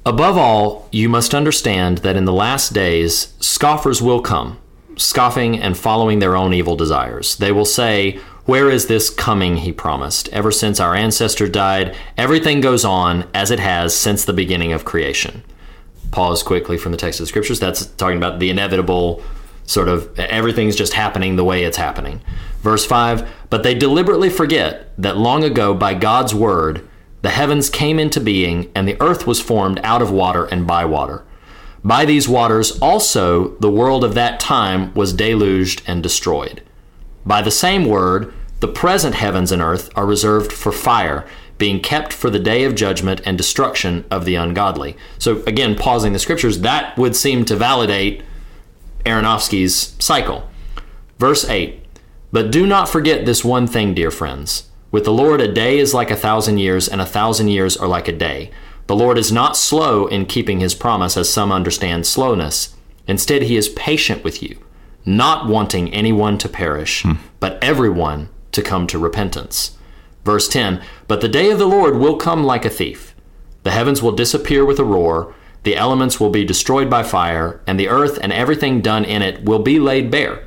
Above 0.06 0.38
all, 0.38 0.88
you 0.90 1.10
must 1.10 1.34
understand 1.34 1.98
that 1.98 2.16
in 2.16 2.24
the 2.24 2.32
last 2.32 2.72
days, 2.72 3.34
scoffers 3.38 4.00
will 4.00 4.22
come, 4.22 4.58
scoffing 4.96 5.58
and 5.58 5.76
following 5.76 6.20
their 6.20 6.36
own 6.36 6.54
evil 6.54 6.74
desires. 6.74 7.36
They 7.36 7.52
will 7.52 7.66
say, 7.66 8.12
Where 8.46 8.70
is 8.70 8.86
this 8.86 9.10
coming 9.10 9.58
he 9.58 9.70
promised? 9.70 10.30
Ever 10.30 10.50
since 10.50 10.80
our 10.80 10.94
ancestor 10.94 11.48
died, 11.48 11.94
everything 12.16 12.62
goes 12.62 12.82
on 12.82 13.28
as 13.34 13.50
it 13.50 13.60
has 13.60 13.94
since 13.94 14.24
the 14.24 14.32
beginning 14.32 14.72
of 14.72 14.86
creation. 14.86 15.42
Pause 16.12 16.44
quickly 16.44 16.78
from 16.78 16.92
the 16.92 16.98
text 16.98 17.20
of 17.20 17.24
the 17.24 17.28
scriptures. 17.28 17.60
That's 17.60 17.84
talking 17.84 18.16
about 18.16 18.38
the 18.38 18.48
inevitable 18.48 19.22
sort 19.68 19.88
of 19.88 20.18
everything's 20.18 20.74
just 20.74 20.94
happening 20.94 21.36
the 21.36 21.44
way 21.44 21.62
it's 21.62 21.76
happening. 21.76 22.20
Verse 22.62 22.84
5 22.84 23.28
But 23.50 23.62
they 23.62 23.74
deliberately 23.74 24.30
forget 24.30 24.90
that 24.98 25.18
long 25.18 25.44
ago, 25.44 25.74
by 25.74 25.94
God's 25.94 26.34
word, 26.34 26.88
the 27.20 27.30
heavens 27.30 27.68
came 27.68 27.98
into 27.98 28.20
being, 28.20 28.70
and 28.74 28.88
the 28.88 29.00
earth 29.00 29.26
was 29.26 29.40
formed 29.40 29.80
out 29.82 30.02
of 30.02 30.10
water 30.10 30.46
and 30.46 30.66
by 30.66 30.84
water. 30.84 31.22
By 31.84 32.04
these 32.04 32.28
waters 32.28 32.78
also 32.80 33.56
the 33.58 33.70
world 33.70 34.04
of 34.04 34.14
that 34.14 34.40
time 34.40 34.92
was 34.94 35.12
deluged 35.12 35.82
and 35.86 36.02
destroyed. 36.02 36.62
By 37.26 37.42
the 37.42 37.50
same 37.50 37.84
word, 37.84 38.32
the 38.60 38.68
present 38.68 39.14
heavens 39.14 39.52
and 39.52 39.60
earth 39.60 39.90
are 39.94 40.06
reserved 40.06 40.50
for 40.50 40.72
fire, 40.72 41.26
being 41.58 41.80
kept 41.80 42.12
for 42.12 42.30
the 42.30 42.38
day 42.38 42.64
of 42.64 42.74
judgment 42.74 43.20
and 43.24 43.36
destruction 43.36 44.04
of 44.10 44.24
the 44.24 44.36
ungodly. 44.36 44.96
So, 45.18 45.42
again, 45.44 45.76
pausing 45.76 46.12
the 46.12 46.18
scriptures, 46.18 46.60
that 46.60 46.96
would 46.96 47.14
seem 47.14 47.44
to 47.44 47.56
validate 47.56 48.22
Aronofsky's 49.08 49.96
cycle. 49.98 50.48
Verse 51.18 51.48
8 51.48 51.84
But 52.30 52.50
do 52.50 52.66
not 52.66 52.88
forget 52.88 53.26
this 53.26 53.44
one 53.44 53.66
thing, 53.66 53.94
dear 53.94 54.10
friends. 54.10 54.68
With 54.90 55.04
the 55.04 55.12
Lord, 55.12 55.40
a 55.40 55.52
day 55.52 55.78
is 55.78 55.92
like 55.92 56.10
a 56.10 56.16
thousand 56.16 56.58
years, 56.58 56.88
and 56.88 57.00
a 57.00 57.06
thousand 57.06 57.48
years 57.48 57.76
are 57.76 57.88
like 57.88 58.08
a 58.08 58.12
day. 58.12 58.50
The 58.86 58.96
Lord 58.96 59.18
is 59.18 59.30
not 59.30 59.56
slow 59.56 60.06
in 60.06 60.24
keeping 60.24 60.60
his 60.60 60.74
promise, 60.74 61.16
as 61.16 61.30
some 61.30 61.52
understand 61.52 62.06
slowness. 62.06 62.74
Instead, 63.06 63.42
he 63.42 63.56
is 63.56 63.68
patient 63.70 64.24
with 64.24 64.42
you, 64.42 64.58
not 65.04 65.46
wanting 65.46 65.92
anyone 65.92 66.38
to 66.38 66.48
perish, 66.48 67.02
hmm. 67.02 67.14
but 67.38 67.62
everyone 67.62 68.30
to 68.52 68.62
come 68.62 68.86
to 68.86 68.98
repentance. 68.98 69.76
Verse 70.24 70.48
10 70.48 70.82
But 71.06 71.20
the 71.20 71.28
day 71.28 71.50
of 71.50 71.58
the 71.58 71.66
Lord 71.66 71.96
will 71.96 72.16
come 72.16 72.44
like 72.44 72.64
a 72.64 72.70
thief. 72.70 73.14
The 73.62 73.70
heavens 73.70 74.02
will 74.02 74.12
disappear 74.12 74.64
with 74.64 74.78
a 74.78 74.84
roar, 74.84 75.34
the 75.62 75.76
elements 75.76 76.20
will 76.20 76.30
be 76.30 76.44
destroyed 76.44 76.88
by 76.88 77.02
fire, 77.02 77.60
and 77.66 77.78
the 77.78 77.88
earth 77.88 78.18
and 78.22 78.32
everything 78.32 78.80
done 78.80 79.04
in 79.04 79.22
it 79.22 79.44
will 79.44 79.58
be 79.58 79.78
laid 79.78 80.10
bare. 80.10 80.46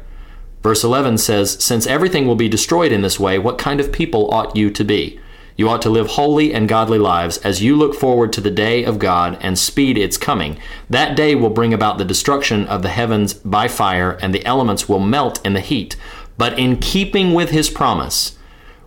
Verse 0.63 0.83
11 0.83 1.17
says, 1.17 1.63
Since 1.63 1.87
everything 1.87 2.27
will 2.27 2.35
be 2.35 2.49
destroyed 2.49 2.91
in 2.91 3.01
this 3.01 3.19
way, 3.19 3.39
what 3.39 3.57
kind 3.57 3.79
of 3.79 3.91
people 3.91 4.33
ought 4.33 4.55
you 4.55 4.69
to 4.69 4.83
be? 4.83 5.19
You 5.57 5.69
ought 5.69 5.81
to 5.83 5.89
live 5.89 6.07
holy 6.07 6.53
and 6.53 6.67
godly 6.67 6.97
lives 6.97 7.37
as 7.39 7.61
you 7.61 7.75
look 7.75 7.93
forward 7.93 8.31
to 8.33 8.41
the 8.41 8.49
day 8.49 8.83
of 8.83 8.99
God 8.99 9.37
and 9.41 9.59
speed 9.59 9.97
its 9.97 10.17
coming. 10.17 10.57
That 10.89 11.15
day 11.15 11.35
will 11.35 11.49
bring 11.49 11.73
about 11.73 11.97
the 11.97 12.05
destruction 12.05 12.65
of 12.67 12.81
the 12.81 12.89
heavens 12.89 13.33
by 13.33 13.67
fire, 13.67 14.17
and 14.21 14.33
the 14.33 14.45
elements 14.45 14.87
will 14.87 14.99
melt 14.99 15.43
in 15.45 15.53
the 15.53 15.59
heat. 15.59 15.95
But 16.37 16.57
in 16.57 16.77
keeping 16.77 17.33
with 17.33 17.49
his 17.51 17.69
promise, 17.69 18.37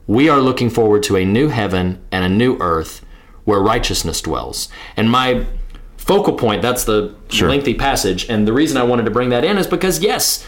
we 0.07 0.29
are 0.29 0.41
looking 0.41 0.71
forward 0.71 1.03
to 1.05 1.17
a 1.17 1.25
new 1.25 1.49
heaven 1.49 2.03
and 2.11 2.25
a 2.25 2.29
new 2.29 2.57
earth 2.61 3.05
where 3.45 3.61
righteousness 3.61 4.21
dwells. 4.21 4.69
And 4.97 5.11
my 5.11 5.47
focal 6.07 6.35
point, 6.35 6.63
that's 6.63 6.85
the 6.85 7.15
Sure. 7.29 7.49
lengthy 7.49 7.75
passage. 7.75 8.27
And 8.29 8.47
the 8.47 8.53
reason 8.53 8.77
I 8.77 8.83
wanted 8.83 9.05
to 9.05 9.11
bring 9.11 9.31
that 9.31 9.45
in 9.45 9.59
is 9.59 9.67
because, 9.67 10.01
yes, 10.01 10.45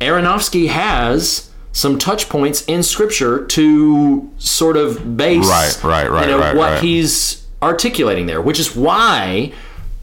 Aronofsky 0.00 0.68
has 0.68 1.50
some 1.72 1.98
touch 1.98 2.28
points 2.28 2.64
in 2.66 2.82
scripture 2.82 3.44
to 3.46 4.28
sort 4.38 4.76
of 4.76 5.16
base 5.16 5.46
Right, 5.46 5.78
right, 5.84 6.10
right, 6.10 6.26
you 6.28 6.32
know, 6.32 6.38
right, 6.38 6.56
what 6.56 6.70
right. 6.72 6.82
he's 6.82 7.42
articulating 7.62 8.26
there, 8.26 8.40
which 8.40 8.58
is 8.58 8.74
why 8.74 9.52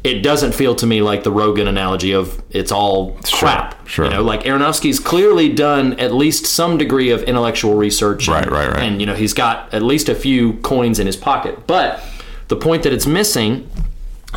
it 0.03 0.21
doesn't 0.21 0.53
feel 0.53 0.75
to 0.75 0.85
me 0.85 1.01
like 1.01 1.23
the 1.23 1.31
Rogen 1.31 1.67
analogy 1.67 2.11
of 2.11 2.41
it's 2.51 2.71
all 2.71 3.17
crap. 3.31 3.87
sure. 3.87 4.05
You 4.05 4.11
know, 4.11 4.21
like 4.21 4.43
Aronofsky's 4.43 4.99
clearly 4.99 5.49
done 5.49 5.93
at 5.99 6.13
least 6.13 6.45
some 6.45 6.77
degree 6.77 7.09
of 7.09 7.23
intellectual 7.23 7.73
research. 7.75 8.27
and- 8.27 8.35
Right, 8.35 8.51
right, 8.51 8.69
right. 8.73 8.83
And, 8.83 8.99
you 8.99 9.07
know, 9.07 9.15
he's 9.15 9.33
got 9.33 9.67
at 9.73 9.81
least 9.81 10.07
a 10.07 10.13
few 10.15 10.53
coins 10.61 10.99
in 10.99 11.07
his 11.07 11.15
pocket. 11.15 11.65
But 11.65 12.01
the 12.49 12.55
point 12.55 12.83
that 12.83 12.93
it's 12.93 13.07
missing 13.07 13.67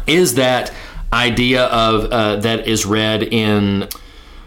is 0.07 0.35
that 0.35 0.73
idea 1.12 1.65
of 1.66 2.05
uh, 2.12 2.37
that 2.37 2.66
is 2.66 2.85
read 2.87 3.23
in 3.23 3.89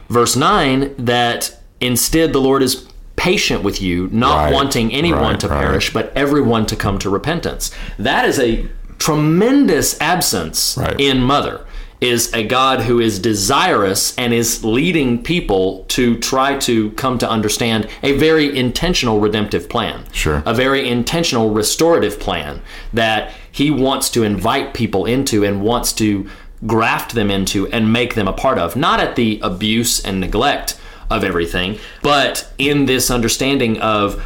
verse 0.10 0.36
9 0.36 0.94
that 0.98 1.58
instead 1.80 2.34
the 2.34 2.40
Lord 2.42 2.62
is 2.62 2.88
patient 3.16 3.64
with 3.64 3.82
you, 3.82 4.10
not 4.12 4.46
Right, 4.46 4.54
wanting 4.54 4.92
anyone 4.94 5.22
right, 5.22 5.40
to 5.40 5.48
right. 5.48 5.60
perish, 5.64 5.94
but 5.94 6.12
everyone 6.16 6.66
to 6.68 6.76
come 6.76 6.98
to 7.00 7.10
repentance. 7.10 7.72
That 8.00 8.26
is 8.26 8.40
a 8.40 8.68
tremendous 9.00 10.00
absence 10.00 10.78
in 11.00 11.22
Mother. 11.22 11.66
Is 12.02 12.34
a 12.34 12.44
God 12.44 12.82
who 12.82 13.00
is 13.00 13.20
desirous 13.20 14.18
and 14.18 14.34
is 14.34 14.66
leading 14.66 15.22
people 15.22 15.86
to 15.90 16.18
try 16.18 16.58
to 16.58 16.90
come 16.94 17.20
to 17.20 17.30
understand 17.30 17.88
a 18.02 18.14
very 18.14 18.58
intentional 18.58 19.20
redemptive 19.20 19.70
plan. 19.70 20.06
Sure. 20.12 20.42
A 20.48 20.54
very 20.54 20.90
intentional 20.90 21.52
restorative 21.52 22.20
plan 22.20 22.64
that 22.92 23.32
he 23.52 23.70
wants 23.70 24.10
to 24.12 24.24
invite 24.24 24.74
people 24.74 25.06
into 25.06 25.46
and 25.46 25.62
wants 25.62 25.94
to 25.94 26.28
graft 26.66 27.14
them 27.14 27.30
into 27.30 27.68
and 27.68 27.94
make 27.94 28.16
them 28.16 28.28
a 28.28 28.34
part 28.34 28.58
of, 28.58 28.76
not 28.76 29.00
at 29.00 29.16
the 29.16 29.40
abuse 29.44 30.04
and 30.04 30.20
neglect 30.20 30.80
of 31.12 31.24
everything, 31.24 31.78
but 32.02 32.52
in 32.58 32.86
this 32.86 33.12
understanding 33.12 33.80
of 33.80 34.20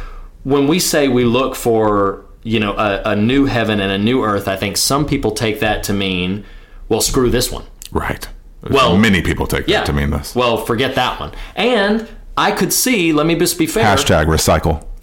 when 0.44 0.68
we 0.68 0.78
say 0.78 1.08
we 1.08 1.24
look 1.24 1.54
for, 1.54 2.24
you 2.42 2.60
know, 2.60 2.72
a, 2.76 3.02
a 3.10 3.16
new 3.16 3.46
heaven 3.46 3.80
and 3.80 3.90
a 3.90 3.98
new 3.98 4.22
earth, 4.22 4.48
I 4.48 4.56
think 4.56 4.76
some 4.76 5.04
people 5.06 5.32
take 5.32 5.60
that 5.60 5.82
to 5.84 5.92
mean, 5.92 6.44
well, 6.88 7.00
screw 7.00 7.30
this 7.30 7.50
one. 7.50 7.64
right 7.92 8.28
Well, 8.68 8.96
many 8.96 9.22
people 9.22 9.46
take 9.46 9.66
Yeah. 9.68 9.78
that 9.80 9.86
to 9.86 9.92
mean 9.92 10.10
this 10.10 10.34
Well, 10.34 10.56
forget 10.58 10.94
that 10.96 11.20
one. 11.20 11.32
And 11.54 12.08
I 12.36 12.50
could 12.50 12.72
see, 12.72 13.12
let 13.12 13.26
me 13.26 13.34
just 13.34 13.58
be 13.58 13.66
fair. 13.66 13.84
hashtag 13.84 14.26
recycle 14.26 14.84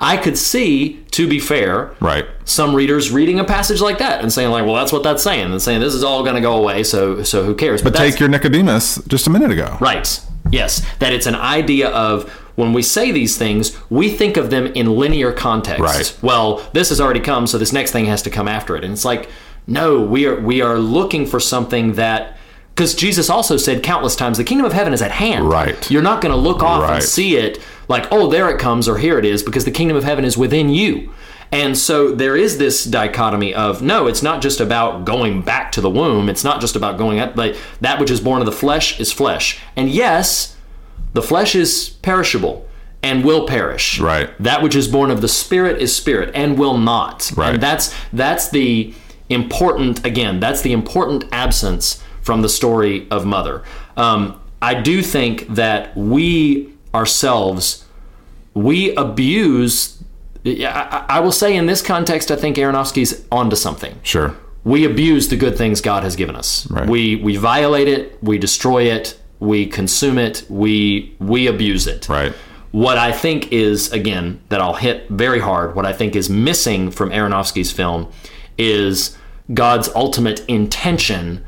I 0.00 0.16
could 0.16 0.38
see, 0.38 1.00
to 1.12 1.28
be 1.28 1.38
fair, 1.38 1.92
right 2.00 2.26
some 2.44 2.74
readers 2.74 3.10
reading 3.10 3.38
a 3.38 3.44
passage 3.44 3.80
like 3.80 3.98
that 3.98 4.20
and 4.22 4.32
saying 4.32 4.50
like, 4.50 4.64
well, 4.64 4.74
that's 4.74 4.92
what 4.92 5.02
that's 5.02 5.22
saying, 5.22 5.52
and 5.52 5.60
saying 5.62 5.80
this 5.80 5.94
is 5.94 6.02
all 6.02 6.22
going 6.22 6.34
to 6.34 6.40
go 6.40 6.54
away, 6.56 6.82
so 6.82 7.22
so 7.22 7.44
who 7.44 7.54
cares? 7.54 7.82
but 7.82 7.92
that's, 7.92 8.12
take 8.12 8.20
your 8.20 8.28
nicodemus 8.28 9.00
just 9.06 9.26
a 9.26 9.30
minute 9.30 9.50
ago 9.50 9.76
right. 9.80 10.20
Yes, 10.50 10.82
that 10.98 11.12
it's 11.12 11.26
an 11.26 11.36
idea 11.36 11.88
of 11.90 12.28
when 12.56 12.72
we 12.72 12.82
say 12.82 13.12
these 13.12 13.38
things, 13.38 13.78
we 13.90 14.10
think 14.10 14.36
of 14.36 14.50
them 14.50 14.66
in 14.66 14.96
linear 14.96 15.32
context. 15.32 15.80
Right. 15.80 16.18
Well, 16.20 16.68
this 16.72 16.88
has 16.90 17.00
already 17.00 17.20
come, 17.20 17.46
so 17.46 17.56
this 17.58 17.72
next 17.72 17.92
thing 17.92 18.04
has 18.06 18.22
to 18.22 18.30
come 18.30 18.48
after 18.48 18.76
it, 18.76 18.82
and 18.84 18.92
it's 18.92 19.04
like, 19.04 19.30
no, 19.66 20.02
we 20.02 20.26
are 20.26 20.40
we 20.40 20.60
are 20.60 20.78
looking 20.78 21.26
for 21.26 21.40
something 21.40 21.94
that. 21.94 22.36
Because 22.74 22.94
Jesus 22.94 23.28
also 23.28 23.58
said 23.58 23.82
countless 23.82 24.16
times, 24.16 24.38
the 24.38 24.44
kingdom 24.44 24.64
of 24.64 24.72
heaven 24.72 24.94
is 24.94 25.02
at 25.02 25.10
hand. 25.10 25.46
Right. 25.46 25.90
You're 25.90 26.00
not 26.00 26.22
going 26.22 26.32
to 26.34 26.40
look 26.40 26.62
off 26.62 26.84
Right. 26.84 26.94
and 26.94 27.04
see 27.04 27.36
it 27.36 27.60
like, 27.86 28.08
oh, 28.10 28.30
there 28.30 28.48
it 28.48 28.58
comes 28.58 28.88
or 28.88 28.96
here 28.96 29.18
it 29.18 29.26
is, 29.26 29.42
because 29.42 29.66
the 29.66 29.70
kingdom 29.70 29.94
of 29.94 30.04
heaven 30.04 30.24
is 30.24 30.38
within 30.38 30.70
you. 30.70 31.12
And 31.52 31.76
so 31.76 32.12
there 32.14 32.34
is 32.34 32.56
this 32.56 32.84
dichotomy 32.84 33.52
of 33.54 33.82
no, 33.82 34.06
it's 34.06 34.22
not 34.22 34.40
just 34.40 34.58
about 34.58 35.04
going 35.04 35.42
back 35.42 35.70
to 35.72 35.82
the 35.82 35.90
womb. 35.90 36.30
It's 36.30 36.44
not 36.44 36.62
just 36.62 36.74
about 36.74 36.96
going 36.96 37.20
up. 37.20 37.36
Like 37.36 37.56
that 37.82 38.00
which 38.00 38.10
is 38.10 38.22
born 38.22 38.40
of 38.40 38.46
the 38.46 38.52
flesh 38.52 38.98
is 38.98 39.12
flesh. 39.12 39.60
And 39.76 39.90
yes, 39.90 40.56
the 41.12 41.20
flesh 41.22 41.54
is 41.54 41.90
perishable 42.00 42.66
and 43.02 43.22
will 43.22 43.46
perish. 43.46 44.00
Right. 44.00 44.30
That 44.42 44.62
which 44.62 44.74
is 44.74 44.88
born 44.88 45.10
of 45.10 45.20
the 45.20 45.28
spirit 45.28 45.82
is 45.82 45.94
spirit 45.94 46.30
and 46.34 46.58
will 46.58 46.78
not. 46.78 47.30
Right. 47.36 47.52
And 47.52 47.62
that's 47.62 47.94
that's 48.14 48.48
the 48.48 48.94
important. 49.32 50.04
Again, 50.06 50.40
that's 50.40 50.62
the 50.62 50.72
important 50.72 51.24
absence 51.32 52.02
from 52.20 52.42
the 52.42 52.48
story 52.48 53.06
of 53.10 53.24
Mother. 53.26 53.62
Um, 53.96 54.40
I 54.60 54.74
do 54.80 55.02
think 55.02 55.48
that 55.48 55.96
we 55.96 56.72
ourselves 56.94 57.84
we 58.54 58.94
abuse. 58.96 59.98
I, 60.44 61.20
will 61.20 61.32
say 61.32 61.56
in 61.56 61.66
this 61.66 61.80
context, 61.82 62.30
I 62.30 62.36
think 62.36 62.56
Aronofsky's 62.56 63.24
onto 63.30 63.54
something 63.56 63.98
Sure. 64.02 64.34
we 64.64 64.84
abuse 64.84 65.28
the 65.28 65.36
good 65.36 65.56
things 65.56 65.80
God 65.80 66.02
has 66.02 66.16
given 66.16 66.36
us. 66.36 66.68
Right. 66.70 66.88
We 66.88 67.16
we 67.16 67.36
violate 67.36 67.88
it, 67.88 68.22
we 68.22 68.38
destroy 68.38 68.84
it, 68.84 69.18
we 69.40 69.66
consume 69.66 70.18
it, 70.18 70.44
we 70.48 71.14
we 71.18 71.46
abuse 71.46 71.86
it. 71.86 72.08
Right. 72.08 72.32
What 72.72 72.98
I 72.98 73.12
think 73.12 73.52
is 73.52 73.92
again 73.92 74.40
that 74.48 74.60
I'll 74.60 74.74
hit 74.74 75.08
very 75.08 75.38
hard. 75.40 75.74
What 75.74 75.86
I 75.86 75.92
think 75.92 76.16
is 76.16 76.28
missing 76.28 76.90
from 76.90 77.10
Aronofsky's 77.10 77.70
film 77.70 78.10
is 78.58 79.16
God's 79.54 79.88
ultimate 79.94 80.44
intention 80.48 81.44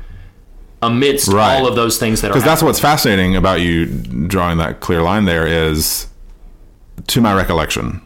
amidst 0.81 1.27
Right. 1.29 1.55
all 1.55 1.67
of 1.67 1.75
those 1.75 1.97
things 1.97 2.21
that 2.21 2.27
are 2.27 2.33
Because 2.33 2.43
that's 2.43 2.61
what's 2.61 2.79
fascinating 2.79 3.35
about 3.35 3.61
you 3.61 3.85
drawing 4.27 4.57
that 4.59 4.79
clear 4.81 5.01
line 5.01 5.25
there 5.25 5.47
is, 5.47 6.07
to 7.07 7.21
my 7.21 7.33
recollection, 7.33 8.01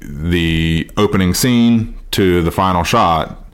the 0.00 0.90
opening 0.96 1.34
scene 1.34 1.94
to 2.12 2.42
the 2.42 2.50
final 2.50 2.84
shot 2.84 3.44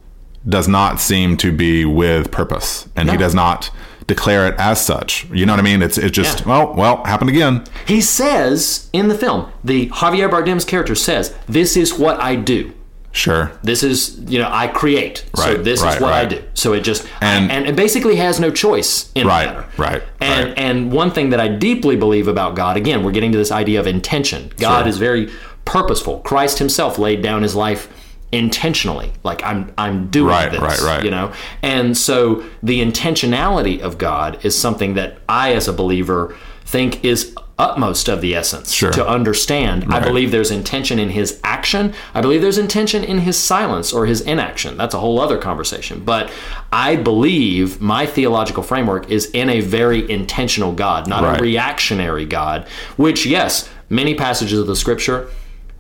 does 0.49 0.69
not 0.69 1.01
seem 1.01 1.37
to 1.39 1.53
be 1.53 1.85
with 1.85 2.31
purpose, 2.31 2.87
and 2.97 3.11
he 3.11 3.17
does 3.17 3.35
not 3.35 3.71
declare 4.07 4.47
it 4.47 4.55
as 4.59 4.85
such. 4.85 5.27
You 5.33 5.47
know 5.47 5.55
what 5.55 5.61
I 5.61 5.63
mean? 5.63 5.81
It's 5.81 5.97
it 5.97 6.11
just 6.11 6.41
Yeah. 6.41 6.47
well, 6.49 6.75
well, 6.75 7.03
happened 7.05 7.31
again. 7.31 7.65
He 7.87 8.03
says 8.03 8.89
in 8.93 9.09
the 9.09 9.15
film, 9.15 9.47
the 9.65 9.89
Javier 9.89 10.31
Bardem's 10.31 10.67
character 10.67 10.95
says, 10.95 11.33
"This 11.49 11.77
is 11.77 11.95
what 11.99 12.21
I 12.21 12.35
do." 12.37 12.73
Sure. 13.15 13.53
this 13.62 13.82
is 13.85 14.19
you 14.28 14.39
know 14.41 14.49
I 14.51 14.66
create, 14.66 15.24
so 15.36 15.55
this 15.55 15.81
right, 15.81 15.95
is 15.97 16.03
what 16.03 16.12
I 16.12 16.24
do. 16.24 16.43
So 16.55 16.73
it 16.74 16.81
just 16.81 17.07
And- 17.20 17.45
and, 17.45 17.53
and 17.53 17.66
it 17.69 17.77
basically 17.77 18.16
has 18.16 18.39
no 18.41 18.51
choice 18.51 19.11
in 19.15 19.27
Right, 19.27 19.47
the 19.47 19.53
matter. 19.55 19.66
right, 19.78 20.03
And 20.20 20.49
right. 20.49 20.59
and 20.59 20.93
one 20.93 21.11
thing 21.12 21.31
that 21.31 21.39
I 21.41 21.49
deeply 21.49 21.97
believe 21.97 22.27
about 22.28 22.57
God, 22.57 22.77
again, 22.77 23.05
we're 23.05 23.12
getting 23.12 23.32
to 23.32 23.39
this 23.39 23.53
idea 23.53 23.78
of 23.81 23.86
intention. 23.86 24.51
God 24.59 24.81
Sure. 24.81 24.89
is 24.89 24.99
very 24.99 25.31
purposeful. 25.65 26.19
Christ 26.19 26.59
Himself 26.59 26.99
laid 26.99 27.23
down 27.23 27.43
His 27.43 27.55
life 27.55 27.89
intentionally, 28.32 29.12
like 29.23 29.45
I'm 29.45 29.73
I'm 29.78 30.09
doing 30.09 30.31
Right, 30.31 30.51
this, 30.51 30.61
right, 30.61 30.81
right. 30.82 31.05
you 31.05 31.11
know. 31.12 31.31
And 31.62 31.97
so 31.97 32.43
the 32.65 32.85
intentionality 32.85 33.81
of 33.81 33.97
God 33.97 34.39
is 34.45 34.59
something 34.59 34.95
that 34.95 35.19
I, 35.28 35.53
as 35.53 35.69
a 35.69 35.73
believer, 35.73 36.35
think 36.65 37.05
is 37.05 37.32
utmost 37.59 38.09
of 38.09 38.21
the 38.21 38.35
essence 38.35 38.73
Sure. 38.73 38.91
to 38.91 39.07
understand. 39.07 39.85
I 39.89 40.01
believe 40.01 40.31
there's 40.33 40.51
intention 40.51 40.99
in 40.99 41.11
his 41.11 41.39
action. 41.45 41.95
I 42.13 42.21
believe 42.21 42.43
there's 42.43 42.59
intention 42.59 43.05
in 43.05 43.19
his 43.19 43.39
silence 43.39 43.93
or 43.93 44.07
his 44.07 44.21
inaction. 44.23 44.77
That's 44.77 44.95
a 44.95 44.99
whole 44.99 45.21
other 45.21 45.39
conversation. 45.39 46.03
But 46.05 46.31
I 46.73 46.97
believe 46.97 47.81
my 47.81 48.07
theological 48.07 48.63
framework 48.65 49.09
is 49.11 49.27
in 49.31 49.49
a 49.51 49.61
very 49.61 50.11
intentional 50.11 50.73
God, 50.73 51.07
not 51.07 51.23
Right. 51.23 51.39
a 51.39 51.43
reactionary 51.43 52.25
God, 52.25 52.67
which, 52.97 53.25
yes, 53.25 53.69
many 53.89 54.15
passages 54.15 54.59
of 54.59 54.67
the 54.67 54.77
scripture 54.77 55.29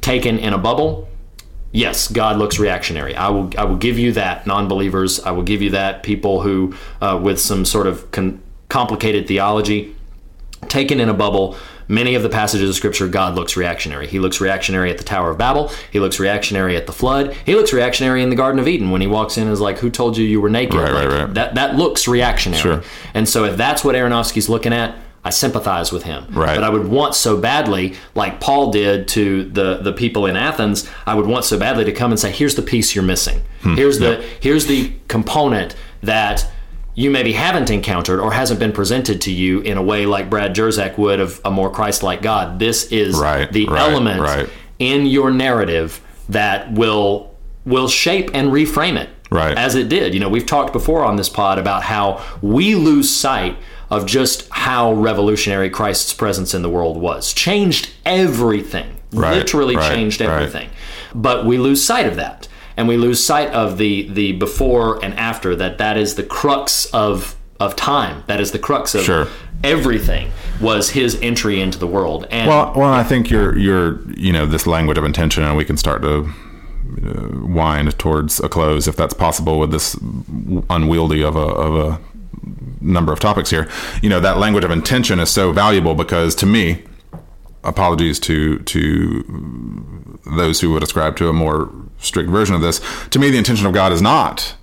taken 0.00 0.38
in 0.38 0.52
a 0.52 0.58
bubble. 0.58 1.08
Yes, 1.72 2.06
God 2.06 2.36
looks 2.38 2.60
reactionary. 2.60 3.16
I 3.16 3.30
will. 3.30 3.50
I 3.58 3.64
will 3.64 3.74
give 3.76 3.98
you 3.98 4.12
that. 4.12 4.46
Non-believers. 4.46 5.18
I 5.24 5.32
will 5.32 5.42
give 5.42 5.60
you 5.60 5.70
that. 5.70 6.04
People 6.04 6.42
who, 6.42 6.72
uh, 7.02 7.18
with 7.20 7.40
some 7.40 7.64
sort 7.64 7.88
of 7.88 8.08
con- 8.12 8.38
complicated 8.68 9.26
theology, 9.26 9.93
taken 10.68 11.00
in 11.00 11.08
a 11.08 11.14
bubble. 11.14 11.56
Many 11.86 12.14
of 12.14 12.22
the 12.22 12.30
passages 12.30 12.70
of 12.70 12.76
Scripture, 12.76 13.08
God 13.08 13.34
looks 13.34 13.56
reactionary. 13.58 14.06
He 14.06 14.18
looks 14.18 14.40
reactionary 14.40 14.90
at 14.90 14.96
the 14.96 15.04
Tower 15.04 15.30
of 15.30 15.38
Babel. 15.38 15.70
He 15.90 16.00
looks 16.00 16.18
reactionary 16.18 16.76
at 16.76 16.86
the 16.86 16.92
flood. 16.92 17.34
He 17.44 17.54
looks 17.54 17.74
reactionary 17.74 18.22
in 18.22 18.30
the 18.30 18.36
Garden 18.36 18.58
of 18.58 18.66
Eden 18.66 18.90
when 18.90 19.02
he 19.02 19.06
walks 19.06 19.36
in 19.36 19.42
and 19.44 19.52
is 19.52 19.60
like, 19.60 19.78
"Who 19.80 19.90
told 19.90 20.16
you 20.16 20.24
you 20.24 20.40
were 20.40 20.48
naked?" 20.48 20.74
Right, 20.80 20.92
right, 20.92 21.08
Like, 21.08 21.18
right. 21.20 21.34
That 21.34 21.54
that 21.56 21.76
looks 21.76 22.08
reactionary. 22.08 22.62
Sure. 22.62 22.82
And 23.12 23.28
so, 23.28 23.44
if 23.44 23.58
that's 23.58 23.84
what 23.84 23.94
Aronofsky's 23.94 24.48
looking 24.48 24.72
at, 24.72 24.96
I 25.26 25.30
sympathize 25.30 25.92
with 25.92 26.04
him. 26.04 26.24
Right. 26.30 26.54
But 26.54 26.64
I 26.64 26.70
would 26.70 26.88
want 26.88 27.14
so 27.14 27.36
badly, 27.36 27.94
like 28.14 28.40
Paul 28.40 28.70
did 28.70 29.06
to 29.08 29.44
the 29.44 29.76
the 29.82 29.92
people 29.92 30.24
in 30.24 30.36
Athens, 30.36 30.88
I 31.06 31.14
would 31.14 31.26
want 31.26 31.44
so 31.44 31.58
badly 31.58 31.84
to 31.84 31.92
come 31.92 32.10
and 32.10 32.18
say, 32.18 32.30
"Here's 32.30 32.54
the 32.54 32.62
piece 32.62 32.94
you're 32.94 33.04
missing. 33.04 33.42
Hmm. 33.62 33.74
Here's 33.74 33.98
the 33.98 34.24
here's 34.40 34.66
the 34.66 34.92
component 35.08 35.74
that." 36.02 36.46
You 36.96 37.10
maybe 37.10 37.32
haven't 37.32 37.70
encountered 37.70 38.20
or 38.20 38.32
hasn't 38.32 38.60
been 38.60 38.72
presented 38.72 39.20
to 39.22 39.32
you 39.32 39.60
in 39.60 39.76
a 39.76 39.82
way 39.82 40.06
like 40.06 40.30
Brad 40.30 40.54
Jersak 40.54 40.96
would 40.96 41.18
of 41.20 41.40
a 41.44 41.50
more 41.50 41.68
Christ-like 41.70 42.22
God. 42.22 42.58
This 42.60 42.84
is 42.92 43.16
Right, 43.18 43.50
the 43.52 43.66
right, 43.66 43.80
element 43.90 44.20
right. 44.20 44.48
in 44.78 45.06
your 45.06 45.30
narrative 45.30 46.00
that 46.28 46.72
will 46.72 47.34
will 47.66 47.88
shape 47.88 48.30
and 48.34 48.50
reframe 48.52 48.96
it 49.00 49.08
Right. 49.30 49.56
as 49.56 49.74
it 49.74 49.88
did. 49.88 50.12
You 50.14 50.20
know, 50.20 50.28
we've 50.28 50.44
talked 50.46 50.72
before 50.72 51.02
on 51.04 51.16
this 51.16 51.28
pod 51.30 51.58
about 51.58 51.82
how 51.82 52.22
we 52.42 52.74
lose 52.74 53.08
sight 53.10 53.56
of 53.90 54.04
just 54.06 54.46
how 54.50 54.92
revolutionary 54.92 55.70
Christ's 55.70 56.12
presence 56.12 56.52
in 56.54 56.60
the 56.62 56.68
world 56.68 56.96
was. 56.98 57.32
Changed 57.32 57.90
everything. 58.04 58.86
Right, 59.12 59.36
Literally 59.36 59.76
right, 59.76 59.88
changed 59.94 60.20
right. 60.20 60.28
everything. 60.30 60.68
But 61.14 61.46
we 61.46 61.56
lose 61.58 61.82
sight 61.82 62.06
of 62.06 62.16
that. 62.16 62.48
And 62.76 62.88
we 62.88 62.96
lose 62.96 63.24
sight 63.24 63.50
of 63.50 63.78
the 63.78 64.08
the 64.08 64.32
before 64.32 65.02
and 65.04 65.14
after 65.14 65.54
that 65.56 65.78
that 65.78 65.96
is 65.96 66.14
the 66.16 66.22
crux 66.24 66.86
of 66.86 67.36
of 67.60 67.76
time. 67.76 68.24
That 68.26 68.40
is 68.40 68.50
the 68.52 68.58
crux 68.58 68.94
of 68.94 69.04
Sure. 69.04 69.28
everything 69.62 70.30
was 70.60 70.90
his 70.90 71.18
entry 71.22 71.60
into 71.60 71.78
the 71.78 71.86
world. 71.86 72.26
And 72.30 72.48
Well, 72.48 72.72
well, 72.76 72.92
I 72.92 73.04
think 73.04 73.30
you're 73.30 73.56
you're 73.56 74.00
you 74.10 74.32
know 74.32 74.44
this 74.46 74.66
language 74.66 74.98
of 74.98 75.04
intention, 75.04 75.42
and 75.44 75.56
we 75.56 75.64
can 75.64 75.76
start 75.76 76.02
to 76.02 76.28
uh, 77.02 77.46
wind 77.46 77.96
towards 77.98 78.40
a 78.40 78.48
close 78.48 78.88
if 78.88 78.96
that's 78.96 79.14
possible 79.14 79.58
with 79.58 79.70
this 79.70 79.96
unwieldy 80.68 81.22
of 81.22 81.36
a 81.36 81.38
of 81.40 81.76
a 81.76 82.00
number 82.80 83.12
of 83.12 83.20
topics 83.20 83.50
here. 83.50 83.68
You 84.02 84.10
know 84.10 84.20
that 84.20 84.38
language 84.38 84.64
of 84.64 84.70
intention 84.70 85.20
is 85.20 85.30
so 85.30 85.52
valuable 85.52 85.94
because 85.94 86.34
to 86.36 86.46
me, 86.46 86.82
apologies 87.62 88.18
to 88.20 88.58
to 88.58 90.20
those 90.36 90.60
who 90.60 90.72
would 90.72 90.82
ascribe 90.82 91.16
to 91.16 91.28
a 91.28 91.32
more 91.32 91.70
strict 92.04 92.30
version 92.30 92.54
of 92.54 92.60
this. 92.60 92.80
To 93.10 93.18
me, 93.18 93.30
the 93.30 93.38
intention 93.38 93.66
of 93.66 93.72
God 93.72 93.92
is 93.92 94.02
not 94.02 94.54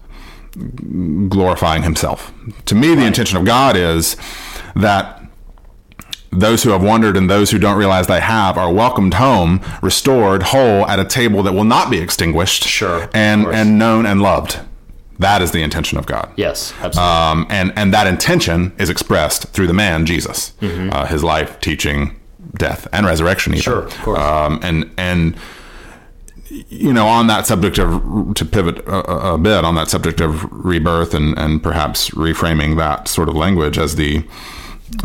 glorifying 1.30 1.84
Himself. 1.84 2.32
To 2.66 2.76
me, 2.76 2.96
the 2.96 3.06
intention 3.06 3.38
of 3.38 3.46
God 3.46 3.76
is 3.76 4.18
that 4.76 5.18
those 6.32 6.64
who 6.64 6.70
have 6.70 6.82
wandered 6.84 7.18
and 7.18 7.30
those 7.30 7.52
who 7.52 7.60
don't 7.60 7.78
realize 7.78 8.08
they 8.08 8.22
have 8.22 8.58
are 8.58 8.72
welcomed 8.72 9.16
home, 9.16 9.62
restored, 9.82 10.44
whole 10.44 10.88
at 10.88 11.00
a 11.00 11.06
table 11.06 11.44
that 11.44 11.54
will 11.54 11.66
not 11.66 11.90
be 11.92 11.98
extinguished, 12.00 12.64
Sure, 12.64 13.10
and 13.14 13.46
and 13.48 13.78
known 13.78 14.06
and 14.06 14.22
loved. 14.22 14.60
That 15.20 15.42
is 15.42 15.52
the 15.52 15.62
intention 15.62 15.98
of 16.00 16.06
God. 16.08 16.32
yes, 16.36 16.74
absolutely. 16.82 17.00
Um, 17.14 17.48
and 17.50 17.74
and 17.76 17.94
that 17.94 18.08
intention 18.08 18.74
is 18.80 18.90
expressed 18.90 19.44
through 19.50 19.68
the 19.68 19.74
man 19.74 20.06
Jesus, 20.06 20.54
uh, 20.62 21.06
his 21.06 21.24
life, 21.24 21.60
teaching, 21.60 22.18
death, 22.56 22.88
and 22.92 23.06
resurrection. 23.06 23.54
Even. 23.54 23.62
Mm-hmm. 23.62 23.72
Sure, 23.72 23.88
of 23.88 23.98
course. 24.02 24.20
Um, 24.20 24.60
and 24.64 24.90
and 24.98 25.36
you 26.70 26.92
know, 26.94 27.08
on 27.08 27.28
that 27.28 27.46
subject 27.48 27.80
of 27.80 28.34
to 28.36 28.46
pivot 28.46 28.80
a, 28.88 29.34
a 29.34 29.38
bit 29.38 29.64
on 29.64 29.76
that 29.76 29.90
subject 29.90 30.20
of 30.22 30.44
rebirth 30.52 31.14
and 31.14 31.38
and 31.38 31.64
perhaps 31.64 32.10
reframing 32.12 32.78
that 32.78 33.08
sort 33.08 33.30
of 33.30 33.36
language 33.36 33.78
as 33.78 33.96
the 33.96 34.24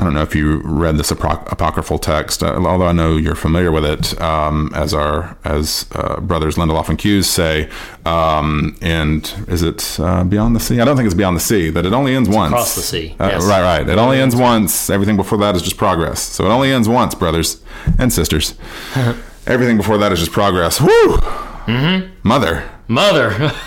I 0.01 0.03
don't 0.03 0.15
know 0.15 0.23
if 0.23 0.35
you 0.35 0.57
read 0.65 0.97
this 0.97 1.13
apoc- 1.13 1.47
apocryphal 1.53 2.01
text, 2.01 2.43
uh, 2.43 2.57
although 2.57 2.89
I 2.89 2.93
know 2.93 3.17
you're 3.17 3.37
familiar 3.37 3.71
with 3.71 3.85
it, 3.85 4.21
um, 4.21 4.73
as 4.75 4.93
our 4.93 5.39
as 5.45 5.87
uh, 5.95 6.19
brothers 6.21 6.57
Lindelof 6.57 6.89
and 6.89 6.99
Cuse 6.99 7.29
say. 7.31 7.69
Um, 8.05 8.77
and 8.83 9.33
is 9.47 9.63
it 9.63 9.97
uh, 10.01 10.25
Beyond 10.25 10.57
the 10.57 10.61
Sea? 10.61 10.81
I 10.81 10.85
don't 10.85 10.97
think 10.97 11.07
it's 11.07 11.15
Beyond 11.15 11.37
the 11.37 11.41
Sea. 11.41 11.71
That 11.71 11.87
it 11.87 11.93
only 11.93 12.17
ends 12.17 12.29
once. 12.29 12.51
Across 12.51 12.75
the 12.75 12.83
Sea, 12.83 13.15
Uh, 13.21 13.29
yes. 13.29 13.45
Right, 13.47 13.63
right. 13.63 13.89
It 13.89 13.97
only 13.97 14.19
ends 14.19 14.35
once. 14.35 14.91
Everything 14.91 15.15
before 15.17 15.39
that 15.39 15.55
is 15.55 15.63
just 15.63 15.77
progress. 15.77 16.21
So 16.21 16.45
it 16.45 16.49
only 16.49 16.73
ends 16.73 16.89
once, 16.89 17.15
brothers 17.15 17.63
and 17.97 18.13
sisters. 18.13 18.55
Everything 19.47 19.77
before 19.77 19.99
that 19.99 20.13
is 20.13 20.19
just 20.19 20.33
progress. 20.33 20.81
Woo! 20.81 20.89
Mm-hmm. 20.89 22.11
Mother. 22.27 22.69
Mother. 22.89 23.31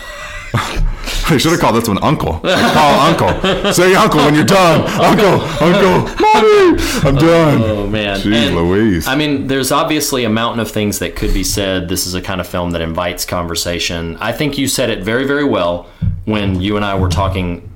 I 0.52 1.36
should 1.38 1.52
have 1.52 1.60
called 1.60 1.76
this 1.76 1.86
one 1.88 2.02
Uncle. 2.02 2.40
Like, 2.42 2.72
call 2.72 3.00
Uncle. 3.00 3.72
Say 3.72 3.94
Uncle 3.94 4.18
when 4.20 4.34
you're 4.34 4.44
done. 4.44 4.80
Uncle, 5.00 5.40
Uncle, 5.64 6.16
Mommy, 6.20 6.82
I'm 7.08 7.14
done. 7.14 7.62
Oh 7.62 7.86
man, 7.86 8.18
Jeez 8.18 8.34
And, 8.48 8.56
Louise. 8.56 9.06
I 9.06 9.14
mean, 9.14 9.46
there's 9.46 9.70
obviously 9.70 10.24
a 10.24 10.28
mountain 10.28 10.58
of 10.58 10.68
things 10.70 10.98
that 10.98 11.14
could 11.14 11.32
be 11.32 11.44
said. 11.44 11.88
This 11.88 12.06
is 12.06 12.14
a 12.14 12.20
kind 12.20 12.40
of 12.40 12.48
film 12.48 12.72
that 12.72 12.80
invites 12.80 13.24
conversation. 13.24 14.16
I 14.16 14.32
think 14.32 14.58
you 14.58 14.66
said 14.66 14.90
it 14.90 15.04
very, 15.04 15.24
very 15.24 15.44
well 15.44 15.88
when 16.24 16.60
you 16.60 16.74
and 16.76 16.84
I 16.84 16.98
were 16.98 17.08
talking 17.08 17.70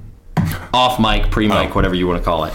off 0.73 0.99
mic, 0.99 1.31
pre 1.31 1.47
mic, 1.47 1.71
Oh. 1.71 1.75
whatever 1.75 1.95
you 1.95 2.09
want 2.09 2.19
to 2.21 2.25
call 2.25 2.45
it. 2.45 2.55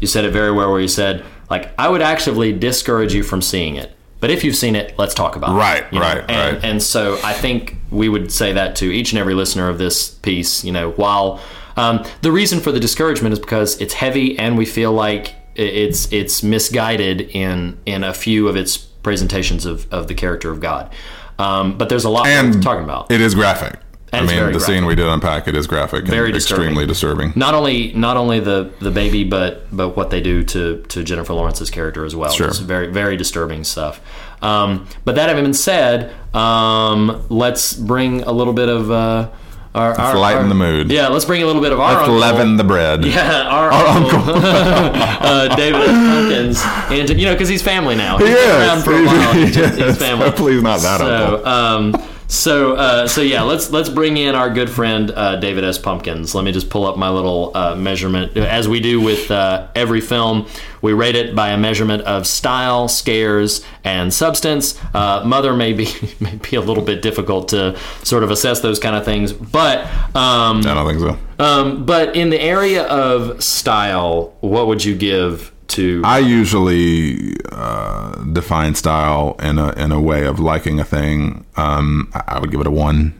You 0.00 0.08
said 0.08 0.24
it 0.24 0.32
very 0.32 0.50
well 0.50 0.72
where 0.72 0.80
you 0.80 0.88
said, 0.88 1.24
like, 1.48 1.70
I 1.78 1.88
would 1.88 2.02
actively 2.02 2.52
discourage 2.52 3.14
you 3.14 3.22
from 3.22 3.40
seeing 3.40 3.76
it. 3.76 3.94
But 4.20 4.30
if 4.30 4.44
you've 4.44 4.56
seen 4.56 4.76
it, 4.76 4.98
let's 4.98 5.14
talk 5.14 5.34
about 5.36 5.56
Right, 5.56 5.82
it. 5.84 5.92
you 5.92 5.98
know? 5.98 6.04
right, 6.06 6.18
and, 6.28 6.56
right. 6.56 6.64
And 6.64 6.82
so 6.82 7.18
I 7.24 7.32
think 7.32 7.76
we 7.90 8.08
would 8.08 8.30
say 8.30 8.52
that 8.52 8.76
to 8.76 8.84
each 8.84 9.12
and 9.12 9.18
every 9.18 9.34
listener 9.34 9.68
of 9.68 9.78
this 9.78 10.10
piece. 10.10 10.62
You 10.64 10.72
know, 10.72 10.90
while 10.92 11.40
um, 11.76 12.04
the 12.22 12.30
reason 12.30 12.60
for 12.60 12.70
the 12.72 12.80
discouragement 12.80 13.32
is 13.32 13.38
because 13.38 13.80
it's 13.80 13.94
heavy 13.94 14.38
and 14.38 14.58
we 14.58 14.66
feel 14.66 14.92
like 14.92 15.34
it's 15.56 16.10
it's 16.12 16.42
misguided 16.42 17.22
in 17.32 17.78
in 17.86 18.04
a 18.04 18.12
few 18.14 18.46
of 18.48 18.56
its 18.56 18.76
presentations 18.76 19.64
of, 19.66 19.90
of 19.92 20.06
the 20.08 20.14
character 20.14 20.50
of 20.50 20.60
God. 20.60 20.92
Um, 21.38 21.78
but 21.78 21.88
there's 21.88 22.04
a 22.04 22.10
lot 22.10 22.26
and 22.26 22.62
talking 22.62 22.84
about. 22.84 23.10
It 23.10 23.20
is 23.22 23.34
graphic. 23.34 23.78
And 24.12 24.28
I 24.28 24.42
mean, 24.42 24.52
the 24.52 24.58
scene 24.60 24.86
we 24.86 24.96
did 24.96 25.06
unpack 25.06 25.46
it 25.46 25.54
is 25.54 25.68
graphic 25.68 26.04
Very 26.04 26.26
and 26.30 26.34
disturbing. 26.34 26.64
extremely 26.64 26.86
disturbing. 26.86 27.32
not 27.36 27.54
only 27.54 27.92
not 27.92 28.16
only 28.16 28.40
the 28.40 28.70
the 28.80 28.90
baby, 28.90 29.22
but 29.22 29.66
but 29.70 29.90
what 29.96 30.10
they 30.10 30.20
do 30.20 30.42
to 30.44 30.82
to 30.88 31.04
Jennifer 31.04 31.32
Lawrence's 31.32 31.70
character 31.70 32.04
as 32.04 32.16
well. 32.16 32.32
Sure. 32.32 32.48
It's 32.48 32.58
very 32.58 32.88
very 32.88 33.16
disturbing 33.16 33.62
stuff. 33.64 34.00
Um, 34.42 34.88
but 35.04 35.14
that 35.14 35.28
having 35.28 35.44
been 35.44 35.54
said, 35.54 36.12
um, 36.34 37.24
let's 37.28 37.72
bring 37.74 38.22
a 38.22 38.32
little 38.32 38.52
bit 38.54 38.68
of 38.68 38.90
uh, 38.90 39.28
our, 39.74 39.92
our 40.00 40.18
lighten 40.18 40.42
our- 40.44 40.48
the 40.48 40.54
mood. 40.56 40.90
Yeah, 40.90 41.06
let's 41.08 41.24
bring 41.24 41.42
a 41.42 41.46
little 41.46 41.62
bit 41.62 41.72
of 41.72 41.78
our 41.78 41.90
Let's 41.92 42.00
uncle- 42.08 42.16
leaven 42.16 42.56
the 42.56 42.64
bread. 42.64 43.04
Yeah, 43.04 43.42
our, 43.48 43.70
our 43.70 43.86
uncle, 43.86 44.18
uh, 44.34 45.54
David 45.54 45.86
Pumpkins, 45.86 46.60
and 46.90 47.10
you 47.20 47.26
know, 47.26 47.34
because 47.34 47.48
he's 47.48 47.62
family 47.62 47.94
now. 47.94 48.18
He's 48.18 48.26
been 48.28 48.36
Yes. 48.36 48.68
around 48.68 48.82
for 48.82 48.92
a 48.92 49.04
while. 49.06 49.32
He's, 49.46 49.54
he's 49.54 49.78
Yes. 49.78 49.98
family. 49.98 50.30
Please 50.36 50.62
not 50.62 50.80
that 50.80 50.98
so, 51.00 51.34
uncle. 51.36 51.48
um, 51.48 52.09
so, 52.30 52.74
uh, 52.76 53.08
so 53.08 53.22
yeah, 53.22 53.42
let's 53.42 53.70
let's 53.70 53.88
bring 53.88 54.16
in 54.16 54.34
our 54.34 54.48
good 54.50 54.70
friend 54.70 55.10
uh, 55.10 55.36
David 55.36 55.64
S. 55.64 55.78
Pumpkins. 55.78 56.34
Let 56.34 56.44
me 56.44 56.52
just 56.52 56.70
pull 56.70 56.86
up 56.86 56.96
my 56.96 57.10
little 57.10 57.50
uh, 57.56 57.74
measurement. 57.74 58.36
As 58.36 58.68
we 58.68 58.78
do 58.80 59.00
with 59.00 59.30
uh, 59.30 59.66
every 59.74 60.00
film, 60.00 60.46
we 60.80 60.92
rate 60.92 61.16
it 61.16 61.34
by 61.34 61.48
a 61.50 61.58
measurement 61.58 62.02
of 62.02 62.26
style, 62.26 62.86
scares, 62.88 63.64
and 63.82 64.14
substance. 64.14 64.78
Uh, 64.94 65.22
Mother 65.26 65.54
may 65.54 65.72
be 65.72 65.88
may 66.20 66.36
be 66.36 66.56
a 66.56 66.60
little 66.60 66.84
bit 66.84 67.02
difficult 67.02 67.48
to 67.48 67.76
sort 68.04 68.22
of 68.22 68.30
assess 68.30 68.60
those 68.60 68.78
kind 68.78 68.94
of 68.94 69.04
things, 69.04 69.32
but 69.32 69.84
um, 70.14 70.58
I 70.58 70.74
don't 70.74 70.86
think 70.86 71.00
so. 71.00 71.44
um, 71.44 71.84
but 71.84 72.14
in 72.14 72.30
the 72.30 72.40
area 72.40 72.84
of 72.84 73.42
style, 73.42 74.32
what 74.40 74.68
would 74.68 74.84
you 74.84 74.94
give 74.96 75.52
to? 75.70 76.02
I 76.04 76.18
usually 76.18 77.36
uh, 77.52 78.22
define 78.24 78.74
style 78.74 79.36
in 79.40 79.58
a 79.58 79.72
in 79.72 79.92
a 79.92 80.00
way 80.00 80.26
of 80.26 80.38
liking 80.38 80.80
a 80.80 80.84
thing. 80.84 81.44
Um, 81.56 82.10
I, 82.14 82.22
I 82.28 82.38
would 82.38 82.50
give 82.50 82.60
it 82.60 82.66
a 82.66 82.70
one, 82.70 83.14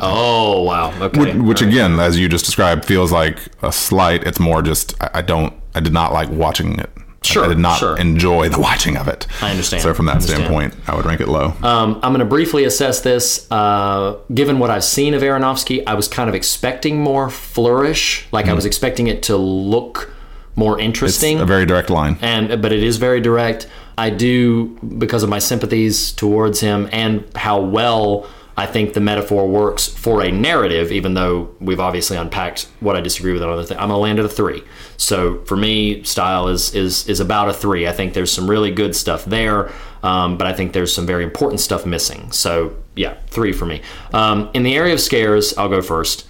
oh 0.00 0.62
wow, 0.62 0.92
okay. 1.00 1.36
which 1.38 1.62
All 1.62 1.68
right. 1.68 1.74
again, 1.74 2.00
as 2.00 2.18
you 2.18 2.28
just 2.28 2.44
described, 2.44 2.84
feels 2.84 3.12
like 3.12 3.38
a 3.62 3.72
slight. 3.72 4.24
It's 4.24 4.40
more 4.40 4.62
just 4.62 5.00
I, 5.02 5.10
I 5.14 5.22
don't. 5.22 5.54
I 5.74 5.80
did 5.80 5.92
not 5.92 6.12
like 6.12 6.30
watching 6.30 6.78
it. 6.78 6.90
Sure, 7.22 7.46
I 7.46 7.48
did 7.48 7.58
not 7.58 7.78
sure. 7.78 7.96
enjoy 7.96 8.50
the 8.50 8.60
watching 8.60 8.98
of 8.98 9.08
it. 9.08 9.26
I 9.40 9.50
understand. 9.50 9.82
So 9.82 9.94
from 9.94 10.06
that 10.06 10.16
understand. 10.16 10.44
standpoint, 10.44 10.74
I 10.86 10.94
would 10.94 11.06
rank 11.06 11.20
it 11.22 11.28
low. 11.28 11.54
Um, 11.62 11.94
I'm 12.02 12.12
going 12.12 12.18
to 12.18 12.26
briefly 12.26 12.64
assess 12.64 13.00
this. 13.00 13.50
Uh, 13.50 14.18
given 14.32 14.58
what 14.58 14.70
I've 14.70 14.84
seen 14.84 15.14
of 15.14 15.22
Aronofsky, 15.22 15.82
I 15.86 15.94
was 15.94 16.06
kind 16.06 16.28
of 16.28 16.34
expecting 16.34 17.00
more 17.00 17.30
flourish. 17.30 18.26
Like 18.30 18.46
I 18.46 18.52
was 18.52 18.66
expecting 18.66 19.06
it 19.06 19.22
to 19.24 19.36
look 19.38 20.13
more 20.56 20.78
it's 20.78 20.84
interesting. 20.84 21.40
a 21.40 21.46
very 21.46 21.66
direct 21.66 21.90
line. 21.90 22.16
and 22.22 22.62
but 22.62 22.72
it 22.72 22.82
is 22.82 22.96
very 22.96 23.20
direct. 23.20 23.66
I 23.96 24.10
do 24.10 24.68
because 24.98 25.22
of 25.22 25.28
my 25.28 25.38
sympathies 25.38 26.12
towards 26.12 26.60
him 26.60 26.88
and 26.92 27.24
how 27.36 27.60
well 27.60 28.26
I 28.56 28.66
think 28.66 28.94
the 28.94 29.00
metaphor 29.00 29.48
works 29.48 29.88
for 29.88 30.22
a 30.22 30.30
narrative. 30.30 30.92
Even 30.92 31.14
though 31.14 31.50
we've 31.60 31.80
obviously 31.80 32.16
unpacked 32.16 32.68
what 32.80 32.94
I 32.96 33.00
disagree 33.00 33.32
with 33.32 33.42
on 33.42 33.48
other 33.50 33.64
things, 33.64 33.80
I'm 33.80 33.88
gonna 33.88 33.98
land 33.98 34.18
at 34.18 34.24
a 34.24 34.28
three. 34.28 34.62
So 34.96 35.40
for 35.44 35.56
me, 35.56 36.02
style 36.04 36.48
is 36.48 36.74
is 36.74 37.08
is 37.08 37.20
about 37.20 37.48
a 37.48 37.52
three. 37.52 37.86
I 37.88 37.92
think 37.92 38.14
there's 38.14 38.32
some 38.32 38.48
really 38.48 38.70
good 38.70 38.94
stuff 38.94 39.24
there, 39.24 39.72
um, 40.02 40.38
but 40.38 40.46
I 40.46 40.52
think 40.52 40.72
there's 40.72 40.94
some 40.94 41.06
very 41.06 41.24
important 41.24 41.60
stuff 41.60 41.84
missing. 41.84 42.30
So 42.30 42.74
yeah, 42.94 43.14
three 43.28 43.52
for 43.52 43.66
me. 43.66 43.82
Um, 44.12 44.50
in 44.54 44.62
the 44.62 44.76
area 44.76 44.94
of 44.94 45.00
scares, 45.00 45.56
I'll 45.58 45.68
go 45.68 45.82
first. 45.82 46.26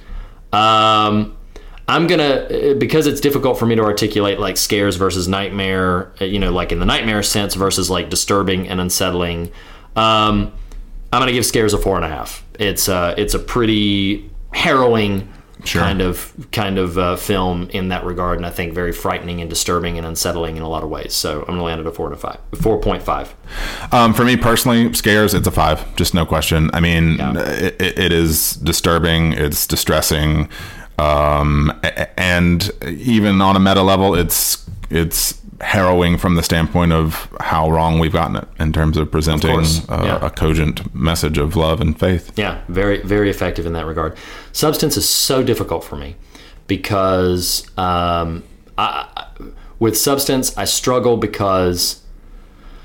Um, 0.53 1.37
I'm 1.87 2.07
gonna 2.07 2.25
uh, 2.25 2.75
because 2.75 3.07
it's 3.07 3.21
difficult 3.21 3.59
for 3.59 3.67
me 3.67 3.75
to 3.77 3.83
articulate 3.83 4.39
like 4.41 4.57
scares 4.57 4.97
versus 4.97 5.29
nightmare. 5.29 6.13
uh, 6.21 6.25
You 6.25 6.39
know, 6.39 6.51
like 6.53 6.73
in 6.73 6.79
the 6.81 6.87
nightmare 6.87 7.23
sense 7.23 7.55
versus 7.55 7.91
like 7.91 8.09
disturbing 8.11 8.69
and 8.69 8.81
unsettling. 8.81 9.51
Um, 9.97 10.53
I'm 11.13 11.21
gonna 11.21 11.33
give 11.33 11.47
scares 11.47 11.75
a 11.75 11.79
four 11.79 11.97
and 11.97 12.05
a 12.05 12.09
half. 12.09 12.45
It's 12.59 12.89
uh, 12.89 13.15
it's 13.19 13.35
a 13.35 13.39
pretty 13.39 14.31
harrowing 14.53 15.29
Sure. 15.65 15.81
kind 15.81 16.03
of 16.03 16.31
kind 16.53 16.77
of 16.79 16.99
uh, 16.99 17.17
film 17.17 17.71
in 17.71 17.89
that 17.89 18.05
regard, 18.05 18.37
and 18.37 18.45
I 18.45 18.51
think 18.51 18.75
very 18.75 18.93
frightening 18.93 19.41
and 19.41 19.49
disturbing 19.49 19.97
and 19.97 20.07
unsettling 20.07 20.59
in 20.59 20.63
a 20.63 20.69
lot 20.69 20.83
of 20.83 20.91
ways. 20.91 21.15
So 21.15 21.41
I'm 21.41 21.47
gonna 21.55 21.63
land 21.63 21.81
at 21.81 21.87
a 21.87 21.91
four 21.91 22.07
and 22.07 22.15
a 22.15 22.19
five, 22.19 22.39
four 22.61 22.79
point 22.81 23.03
five. 23.03 23.35
Um, 23.91 24.13
for 24.13 24.25
me 24.25 24.37
personally, 24.37 24.93
scares 24.93 25.33
it's 25.33 25.47
a 25.47 25.51
five, 25.51 25.97
just 25.97 26.13
no 26.13 26.27
question. 26.27 26.69
I 26.75 26.81
mean, 26.81 27.17
Yeah. 27.17 27.39
it, 27.39 27.81
it 27.81 27.99
it 27.99 28.13
is 28.13 28.55
disturbing, 28.57 29.33
it's 29.33 29.67
distressing, 29.67 30.51
um, 30.99 31.73
and 32.17 32.71
even 32.85 33.41
on 33.41 33.57
a 33.57 33.61
meta 33.61 33.83
level, 33.83 34.15
it's 34.15 34.65
it's 34.91 35.41
harrowing 35.61 36.19
from 36.19 36.35
the 36.35 36.43
standpoint 36.43 36.93
of 36.93 37.29
how 37.41 37.71
wrong 37.71 37.99
we've 37.99 38.13
gotten 38.13 38.37
it 38.37 38.47
in 38.59 38.73
terms 38.73 38.97
of 38.97 39.11
presenting 39.11 39.51
course, 39.53 39.89
uh, 39.89 40.03
yeah. 40.05 40.27
a 40.27 40.29
cogent 40.29 40.95
message 40.95 41.39
of 41.39 41.57
love 41.57 41.81
and 41.81 41.99
faith. 41.99 42.33
Yeah, 42.37 42.61
very 42.69 43.01
very 43.03 43.31
effective 43.31 43.65
in 43.67 43.73
that 43.73 43.87
regard. 43.87 44.17
Substance 44.53 44.97
is 44.97 45.09
so 45.09 45.43
difficult 45.43 45.85
for 45.85 45.97
me 45.97 46.17
because 46.67 47.67
um, 47.79 48.43
I- 48.79 49.27
with 49.79 49.97
substance 49.99 50.57
I 50.57 50.65
struggle 50.65 51.17
because 51.17 52.03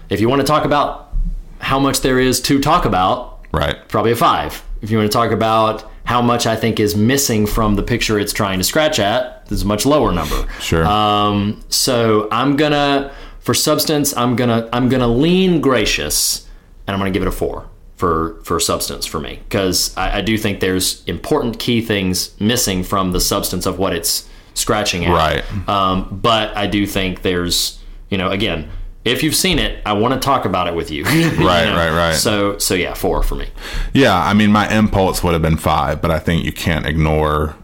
if 0.09 0.19
you 0.19 0.29
want 0.29 0.41
to 0.41 0.47
talk 0.47 0.65
about 0.65 1.13
how 1.59 1.79
much 1.79 2.01
there 2.01 2.19
is 2.19 2.39
to 2.41 2.59
talk 2.59 2.85
about, 2.85 3.45
Right. 3.51 3.75
probably 3.87 4.11
a 4.11 4.15
five. 4.15 4.63
If 4.81 4.89
you 4.91 4.97
want 4.97 5.11
to 5.11 5.15
talk 5.15 5.31
about 5.31 5.88
how 6.09 6.23
much 6.23 6.47
I 6.47 6.55
think 6.55 6.79
is 6.79 6.95
missing 6.95 7.45
from 7.45 7.75
the 7.75 7.83
picture 7.83 8.17
it's 8.17 8.33
trying 8.33 8.57
to 8.57 8.63
scratch 8.63 8.97
at, 8.97 9.45
there's 9.45 9.61
a 9.61 9.67
much 9.67 9.85
lower 9.85 10.11
number. 10.11 10.47
Sure. 10.59 10.83
Um, 10.83 11.63
so 11.69 12.27
I'm 12.31 12.57
gonna 12.57 13.13
for 13.41 13.53
substance, 13.53 14.17
I'm 14.17 14.35
gonna 14.35 14.67
I'm 14.73 14.89
gonna 14.89 15.07
lean 15.07 15.61
gracious, 15.61 16.47
and 16.87 16.95
I'm 16.95 16.99
gonna 16.99 17.11
give 17.11 17.21
it 17.21 17.27
a 17.27 17.31
four 17.31 17.69
for 17.95 18.41
for 18.43 18.59
substance 18.59 19.05
for 19.05 19.19
me 19.19 19.39
because 19.43 19.95
I, 19.95 20.17
I 20.17 20.21
do 20.21 20.35
think 20.35 20.61
there's 20.61 21.03
important 21.05 21.59
key 21.59 21.79
things 21.79 22.33
missing 22.41 22.81
from 22.81 23.11
the 23.11 23.21
substance 23.21 23.67
of 23.67 23.77
what 23.77 23.93
it's 23.93 24.27
scratching 24.55 25.05
at. 25.05 25.13
Right. 25.13 25.69
Um, 25.69 26.19
but 26.23 26.57
I 26.57 26.65
do 26.65 26.87
think 26.87 27.21
there's 27.21 27.77
you 28.09 28.17
know 28.17 28.31
again. 28.31 28.67
If 29.05 29.23
you've 29.23 29.35
seen 29.35 29.59
it, 29.59 29.81
I 29.85 29.93
want 29.93 30.13
to 30.13 30.19
talk 30.19 30.45
about 30.45 30.67
it 30.67 30.75
with 30.75 30.91
you. 30.91 31.05
You 31.09 31.29
Right, 31.45 31.65
know? 31.65 31.75
right, 31.75 31.91
right. 31.91 32.15
So, 32.15 32.57
so 32.57 32.73
yeah, 32.75 32.93
four 32.93 33.23
for 33.23 33.35
me. 33.35 33.47
Yeah, 33.93 34.15
I 34.17 34.33
mean, 34.33 34.51
my 34.51 34.69
impulse 34.75 35.23
would 35.23 35.33
have 35.33 35.41
been 35.41 35.57
five, 35.57 36.01
but 36.01 36.11
I 36.11 36.19
think 36.19 36.43
you 36.43 36.51
can't 36.51 36.85
ignore. 36.85 37.55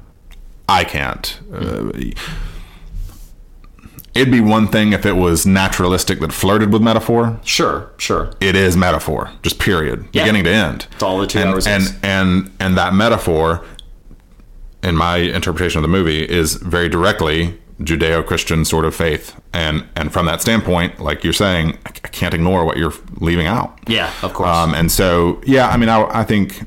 I 0.69 0.83
can't. 0.85 1.39
Uh, 1.53 1.91
it'd 4.13 4.31
be 4.31 4.39
one 4.41 4.67
thing 4.67 4.93
if 4.93 5.05
it 5.05 5.13
was 5.13 5.45
naturalistic 5.45 6.19
that 6.21 6.31
flirted 6.31 6.71
with 6.71 6.81
metaphor. 6.81 7.39
Sure, 7.43 7.91
sure. 7.97 8.31
It 8.39 8.55
is 8.55 8.77
metaphor, 8.77 9.31
just 9.43 9.59
period, 9.59 10.07
Yeah. 10.13 10.23
beginning 10.23 10.45
to 10.45 10.49
end. 10.51 10.87
It's 10.93 11.03
all 11.03 11.19
the 11.19 11.27
two 11.27 11.39
and, 11.39 11.49
hours 11.49 11.67
and 11.67 11.83
is. 11.83 11.93
and 12.01 12.51
and 12.59 12.77
that 12.77 12.93
metaphor, 12.93 13.63
in 14.81 14.95
my 14.95 15.17
interpretation 15.17 15.79
of 15.79 15.81
the 15.83 15.87
movie, 15.89 16.23
is 16.23 16.55
very 16.55 16.87
directly 16.89 17.59
Judeo-Christian 17.81 18.63
sort 18.65 18.85
of 18.85 18.95
faith, 18.95 19.39
and 19.53 19.87
and 19.95 20.13
from 20.13 20.25
that 20.27 20.41
standpoint, 20.41 20.99
like 20.99 21.23
you're 21.23 21.33
saying, 21.33 21.77
I 21.85 21.91
I 22.05 22.07
can't 22.07 22.35
ignore 22.35 22.65
what 22.65 22.77
you're 22.77 22.93
leaving 23.19 23.47
out. 23.47 23.79
Yeah, 23.87 24.13
of 24.21 24.33
course. 24.33 24.47
Um, 24.47 24.75
and 24.75 24.91
so, 24.91 25.41
yeah, 25.45 25.69
I 25.69 25.75
mean, 25.77 25.89
I, 25.89 26.21
I 26.21 26.23
think 26.23 26.61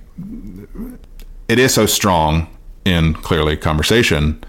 it 1.47 1.61
is 1.61 1.73
so 1.73 1.87
strong 1.87 2.49
in 2.85 3.15
clearly 3.15 3.57
conversation. 3.57 4.43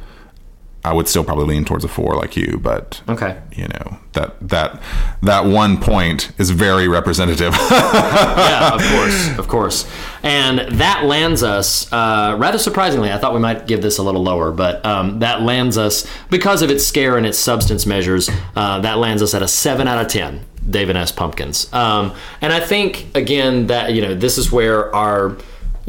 I 0.89 0.93
would 0.93 1.07
still 1.07 1.23
probably 1.23 1.45
lean 1.45 1.65
towards 1.65 1.83
a 1.83 1.87
four, 1.87 2.15
like 2.15 2.35
you, 2.35 2.59
but 2.59 3.03
okay. 3.07 3.39
you 3.55 3.67
know 3.67 3.99
that 4.13 4.35
that 4.49 4.81
that 5.21 5.45
one 5.45 5.79
point 5.79 6.31
is 6.39 6.49
very 6.49 6.87
representative. 6.87 7.53
yeah, 7.71 8.73
of 8.73 8.81
course, 8.81 9.37
of 9.37 9.47
course. 9.47 9.91
And 10.23 10.79
that 10.79 11.05
lands 11.05 11.43
us, 11.43 11.93
uh, 11.93 12.35
rather 12.39 12.57
surprisingly, 12.57 13.11
I 13.11 13.19
thought 13.19 13.35
we 13.35 13.39
might 13.39 13.67
give 13.67 13.83
this 13.83 13.99
a 13.99 14.03
little 14.03 14.23
lower, 14.23 14.51
but 14.51 14.83
um, 14.83 15.19
that 15.19 15.43
lands 15.43 15.77
us, 15.77 16.07
because 16.31 16.63
of 16.63 16.71
its 16.71 16.83
scare 16.83 17.17
and 17.17 17.25
its 17.27 17.37
substance 17.37 17.85
measures, 17.85 18.27
uh, 18.55 18.79
that 18.79 18.97
lands 18.97 19.21
us 19.21 19.35
at 19.35 19.43
a 19.43 19.47
7 19.47 19.87
out 19.87 20.03
of 20.03 20.11
10, 20.11 20.43
David 20.67 20.95
S. 20.95 21.11
Pumpkins. 21.11 21.71
Um, 21.71 22.15
and 22.41 22.51
I 22.51 22.59
think, 22.61 23.15
again, 23.15 23.67
that, 23.67 23.93
you 23.93 24.01
know, 24.01 24.15
this 24.15 24.39
is 24.39 24.51
where 24.51 24.93
our, 24.95 25.37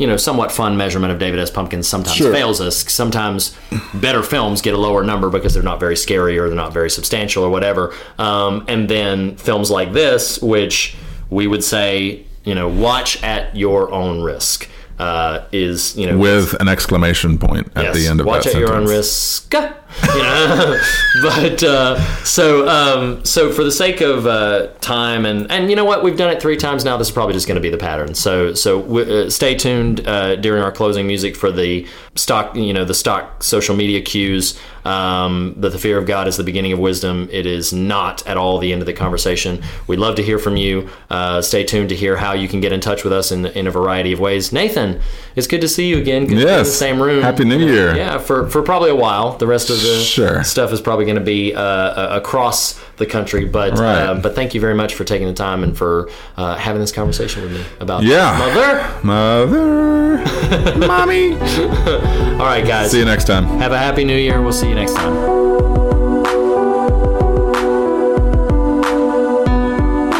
you 0.00 0.06
know, 0.06 0.16
somewhat 0.16 0.50
fun 0.50 0.78
measurement 0.78 1.12
of 1.12 1.18
David 1.18 1.38
S. 1.40 1.50
Pumpkins 1.50 1.86
sometimes 1.86 2.16
Sure. 2.16 2.32
fails 2.32 2.58
us. 2.58 2.90
Sometimes 2.90 3.54
better 3.92 4.22
films 4.22 4.62
get 4.62 4.72
a 4.72 4.78
lower 4.78 5.04
number 5.04 5.28
because 5.28 5.52
they're 5.52 5.62
not 5.62 5.78
very 5.78 5.94
scary 5.96 6.38
or 6.38 6.46
they're 6.48 6.56
not 6.56 6.72
very 6.72 6.88
substantial 6.88 7.44
or 7.44 7.50
whatever. 7.50 7.92
Um, 8.18 8.64
and 8.66 8.88
then 8.88 9.36
films 9.36 9.70
like 9.70 9.92
this, 9.92 10.40
which 10.40 10.96
we 11.28 11.46
would 11.46 11.62
say, 11.62 12.24
you 12.44 12.54
know, 12.54 12.66
watch 12.66 13.22
at 13.22 13.54
your 13.54 13.92
own 13.92 14.22
risk, 14.22 14.70
uh, 14.98 15.44
is 15.52 15.94
you 15.96 16.06
know 16.06 16.16
with 16.16 16.54
an 16.60 16.68
exclamation 16.68 17.36
point 17.38 17.66
at 17.76 17.84
yes, 17.84 17.94
the 17.96 18.06
end 18.06 18.20
of 18.20 18.26
the 18.26 18.32
sentence. 18.32 18.46
watch 18.46 18.54
that 18.54 18.54
at 18.54 18.60
your 18.60 18.74
own 18.74 18.86
risk. 18.86 19.50
You 20.14 20.22
know, 20.22 20.80
but 21.22 21.62
uh, 21.62 22.00
so 22.24 22.68
um, 22.68 23.24
so 23.24 23.50
for 23.52 23.64
the 23.64 23.72
sake 23.72 24.00
of 24.00 24.26
uh, 24.26 24.68
time 24.80 25.26
and 25.26 25.50
and 25.50 25.68
you 25.70 25.76
know 25.76 25.84
what, 25.84 26.02
we've 26.04 26.16
done 26.16 26.30
it 26.30 26.40
three 26.40 26.56
times 26.56 26.84
now. 26.84 26.96
This 26.96 27.08
is 27.08 27.12
probably 27.14 27.34
just 27.34 27.46
going 27.46 27.56
to 27.56 27.60
be 27.60 27.70
the 27.70 27.78
pattern. 27.78 28.14
So 28.14 28.54
so 28.54 28.82
w- 28.82 29.24
uh, 29.26 29.30
stay 29.30 29.54
tuned 29.54 30.06
uh, 30.06 30.36
during 30.36 30.62
our 30.62 30.72
closing 30.72 31.06
music 31.06 31.36
for 31.36 31.50
the 31.50 31.86
stock. 32.14 32.54
You 32.56 32.72
know, 32.72 32.84
the 32.84 32.94
stock 32.94 33.42
social 33.42 33.76
media 33.76 34.00
cues. 34.02 34.58
Um, 34.82 35.56
that 35.58 35.72
the 35.72 35.78
fear 35.78 35.98
of 35.98 36.06
God 36.06 36.26
is 36.26 36.38
the 36.38 36.42
beginning 36.42 36.72
of 36.72 36.78
wisdom. 36.78 37.28
It 37.30 37.44
is 37.44 37.70
not 37.70 38.26
at 38.26 38.38
all 38.38 38.56
the 38.58 38.72
end 38.72 38.80
of 38.80 38.86
the 38.86 38.94
conversation. 38.94 39.62
We'd 39.86 39.98
love 39.98 40.14
to 40.14 40.22
hear 40.22 40.38
from 40.38 40.56
you. 40.56 40.88
Uh, 41.10 41.42
stay 41.42 41.64
tuned 41.64 41.90
to 41.90 41.94
hear 41.94 42.16
how 42.16 42.32
you 42.32 42.48
can 42.48 42.62
get 42.62 42.72
in 42.72 42.80
touch 42.80 43.04
with 43.04 43.12
us 43.12 43.30
in, 43.30 43.44
in 43.44 43.66
a 43.66 43.70
variety 43.70 44.10
of 44.14 44.20
ways. 44.20 44.54
Nathan, 44.54 45.02
it's 45.36 45.46
good 45.46 45.60
to 45.60 45.68
see 45.68 45.86
you 45.90 45.98
again. 45.98 46.22
Good 46.22 46.28
be 46.36 46.40
in 46.40 46.46
the 46.46 46.46
Yes. 46.46 46.72
same 46.72 47.00
room. 47.02 47.22
Happy 47.22 47.44
New 47.44 47.58
Year. 47.58 47.94
Yeah, 47.94 48.16
for, 48.16 48.48
for 48.48 48.62
probably 48.62 48.88
a 48.88 48.96
while. 48.96 49.36
The 49.36 49.46
rest 49.46 49.68
of 49.68 49.79
the 49.82 49.98
Sure. 50.02 50.44
stuff 50.44 50.72
is 50.72 50.80
probably 50.80 51.04
going 51.04 51.16
to 51.18 51.20
be 51.24 51.54
uh, 51.54 51.60
uh, 51.60 52.08
across 52.12 52.80
the 52.96 53.06
country. 53.06 53.44
But 53.44 53.78
Right. 53.78 54.02
um, 54.02 54.20
but 54.20 54.34
thank 54.34 54.54
you 54.54 54.60
very 54.60 54.74
much 54.74 54.94
for 54.94 55.04
taking 55.04 55.26
the 55.26 55.32
time 55.34 55.62
and 55.62 55.76
for 55.76 56.08
uh, 56.36 56.54
having 56.56 56.80
this 56.80 56.92
conversation 56.92 57.42
with 57.42 57.52
me 57.52 57.64
about 57.80 58.02
Yeah. 58.02 58.36
mother. 58.38 58.86
Mother, 59.02 60.76
mommy. 60.86 61.32
All 61.34 62.46
right, 62.46 62.64
guys. 62.66 62.90
See 62.90 62.98
you 62.98 63.04
next 63.04 63.24
time. 63.26 63.44
Have 63.58 63.72
a 63.72 63.78
happy 63.78 64.04
New 64.04 64.16
Year. 64.16 64.40
We'll 64.42 64.52
see 64.52 64.68
you 64.68 64.74
next 64.74 64.94
time. 64.94 65.49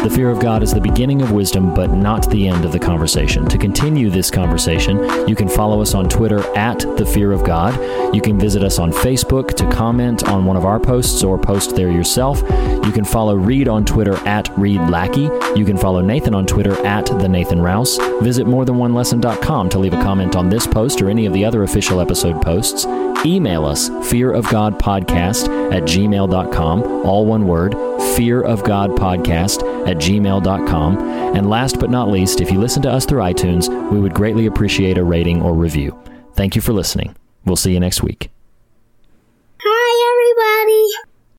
The 0.03 0.09
fear 0.09 0.31
of 0.31 0.39
God 0.39 0.63
is 0.63 0.73
the 0.73 0.81
beginning 0.81 1.21
of 1.21 1.31
wisdom, 1.31 1.75
but 1.75 1.91
not 1.91 2.27
the 2.31 2.47
end 2.47 2.65
of 2.65 2.71
the 2.71 2.79
conversation. 2.79 3.45
To 3.47 3.57
continue 3.59 4.09
this 4.09 4.31
conversation, 4.31 4.97
you 5.29 5.35
can 5.35 5.47
follow 5.47 5.79
us 5.79 5.93
on 5.93 6.09
Twitter 6.09 6.39
at 6.57 6.79
The 6.97 7.05
Fear 7.05 7.31
of 7.31 7.43
God. 7.43 7.75
You 8.15 8.19
can 8.19 8.39
visit 8.39 8.63
us 8.63 8.79
on 8.79 8.91
Facebook 8.91 9.55
to 9.57 9.69
comment 9.69 10.27
on 10.27 10.45
one 10.45 10.57
of 10.57 10.65
our 10.65 10.79
posts 10.79 11.23
or 11.23 11.37
post 11.37 11.75
there 11.75 11.91
yourself. 11.91 12.41
You 12.83 12.91
can 12.91 13.05
follow 13.05 13.35
Reed 13.35 13.67
on 13.67 13.85
Twitter 13.85 14.15
at 14.27 14.49
Reed 14.57 14.81
Lackey. 14.89 15.29
You 15.55 15.65
can 15.65 15.77
follow 15.77 16.01
Nathan 16.01 16.33
on 16.33 16.47
Twitter 16.47 16.73
at 16.83 17.05
The 17.05 17.29
Nathan 17.29 17.61
Rouse. 17.61 17.97
Visit 18.23 18.47
morethanonelesson.com 18.47 19.69
to 19.69 19.77
leave 19.77 19.93
a 19.93 20.01
comment 20.01 20.35
on 20.35 20.49
this 20.49 20.65
post 20.65 20.99
or 21.03 21.11
any 21.11 21.27
of 21.27 21.33
the 21.33 21.45
other 21.45 21.61
official 21.61 22.01
episode 22.01 22.41
posts. 22.41 22.87
Email 23.23 23.65
us, 23.65 23.89
fearofgodpodcast 23.89 25.71
at 25.71 25.83
gmail.com, 25.83 26.83
all 27.05 27.27
one 27.27 27.45
word, 27.45 27.73
fearofgodpodcast 27.73 29.70
at 29.87 29.97
gmail.com. 29.97 30.97
And 31.35 31.49
last 31.49 31.79
but 31.79 31.89
not 31.89 32.09
least, 32.09 32.41
if 32.41 32.51
you 32.51 32.59
listen 32.59 32.81
to 32.83 32.91
us 32.91 33.05
through 33.05 33.21
iTunes, 33.21 33.69
we 33.91 33.99
would 33.99 34.13
greatly 34.13 34.45
appreciate 34.45 34.97
a 34.97 35.03
rating 35.03 35.41
or 35.41 35.53
review. 35.53 35.97
Thank 36.33 36.55
you 36.55 36.61
for 36.61 36.73
listening. 36.73 37.15
We'll 37.45 37.55
see 37.55 37.73
you 37.73 37.79
next 37.79 38.03
week. 38.03 38.29
Hi, 39.63 40.11
everybody. 40.11 41.10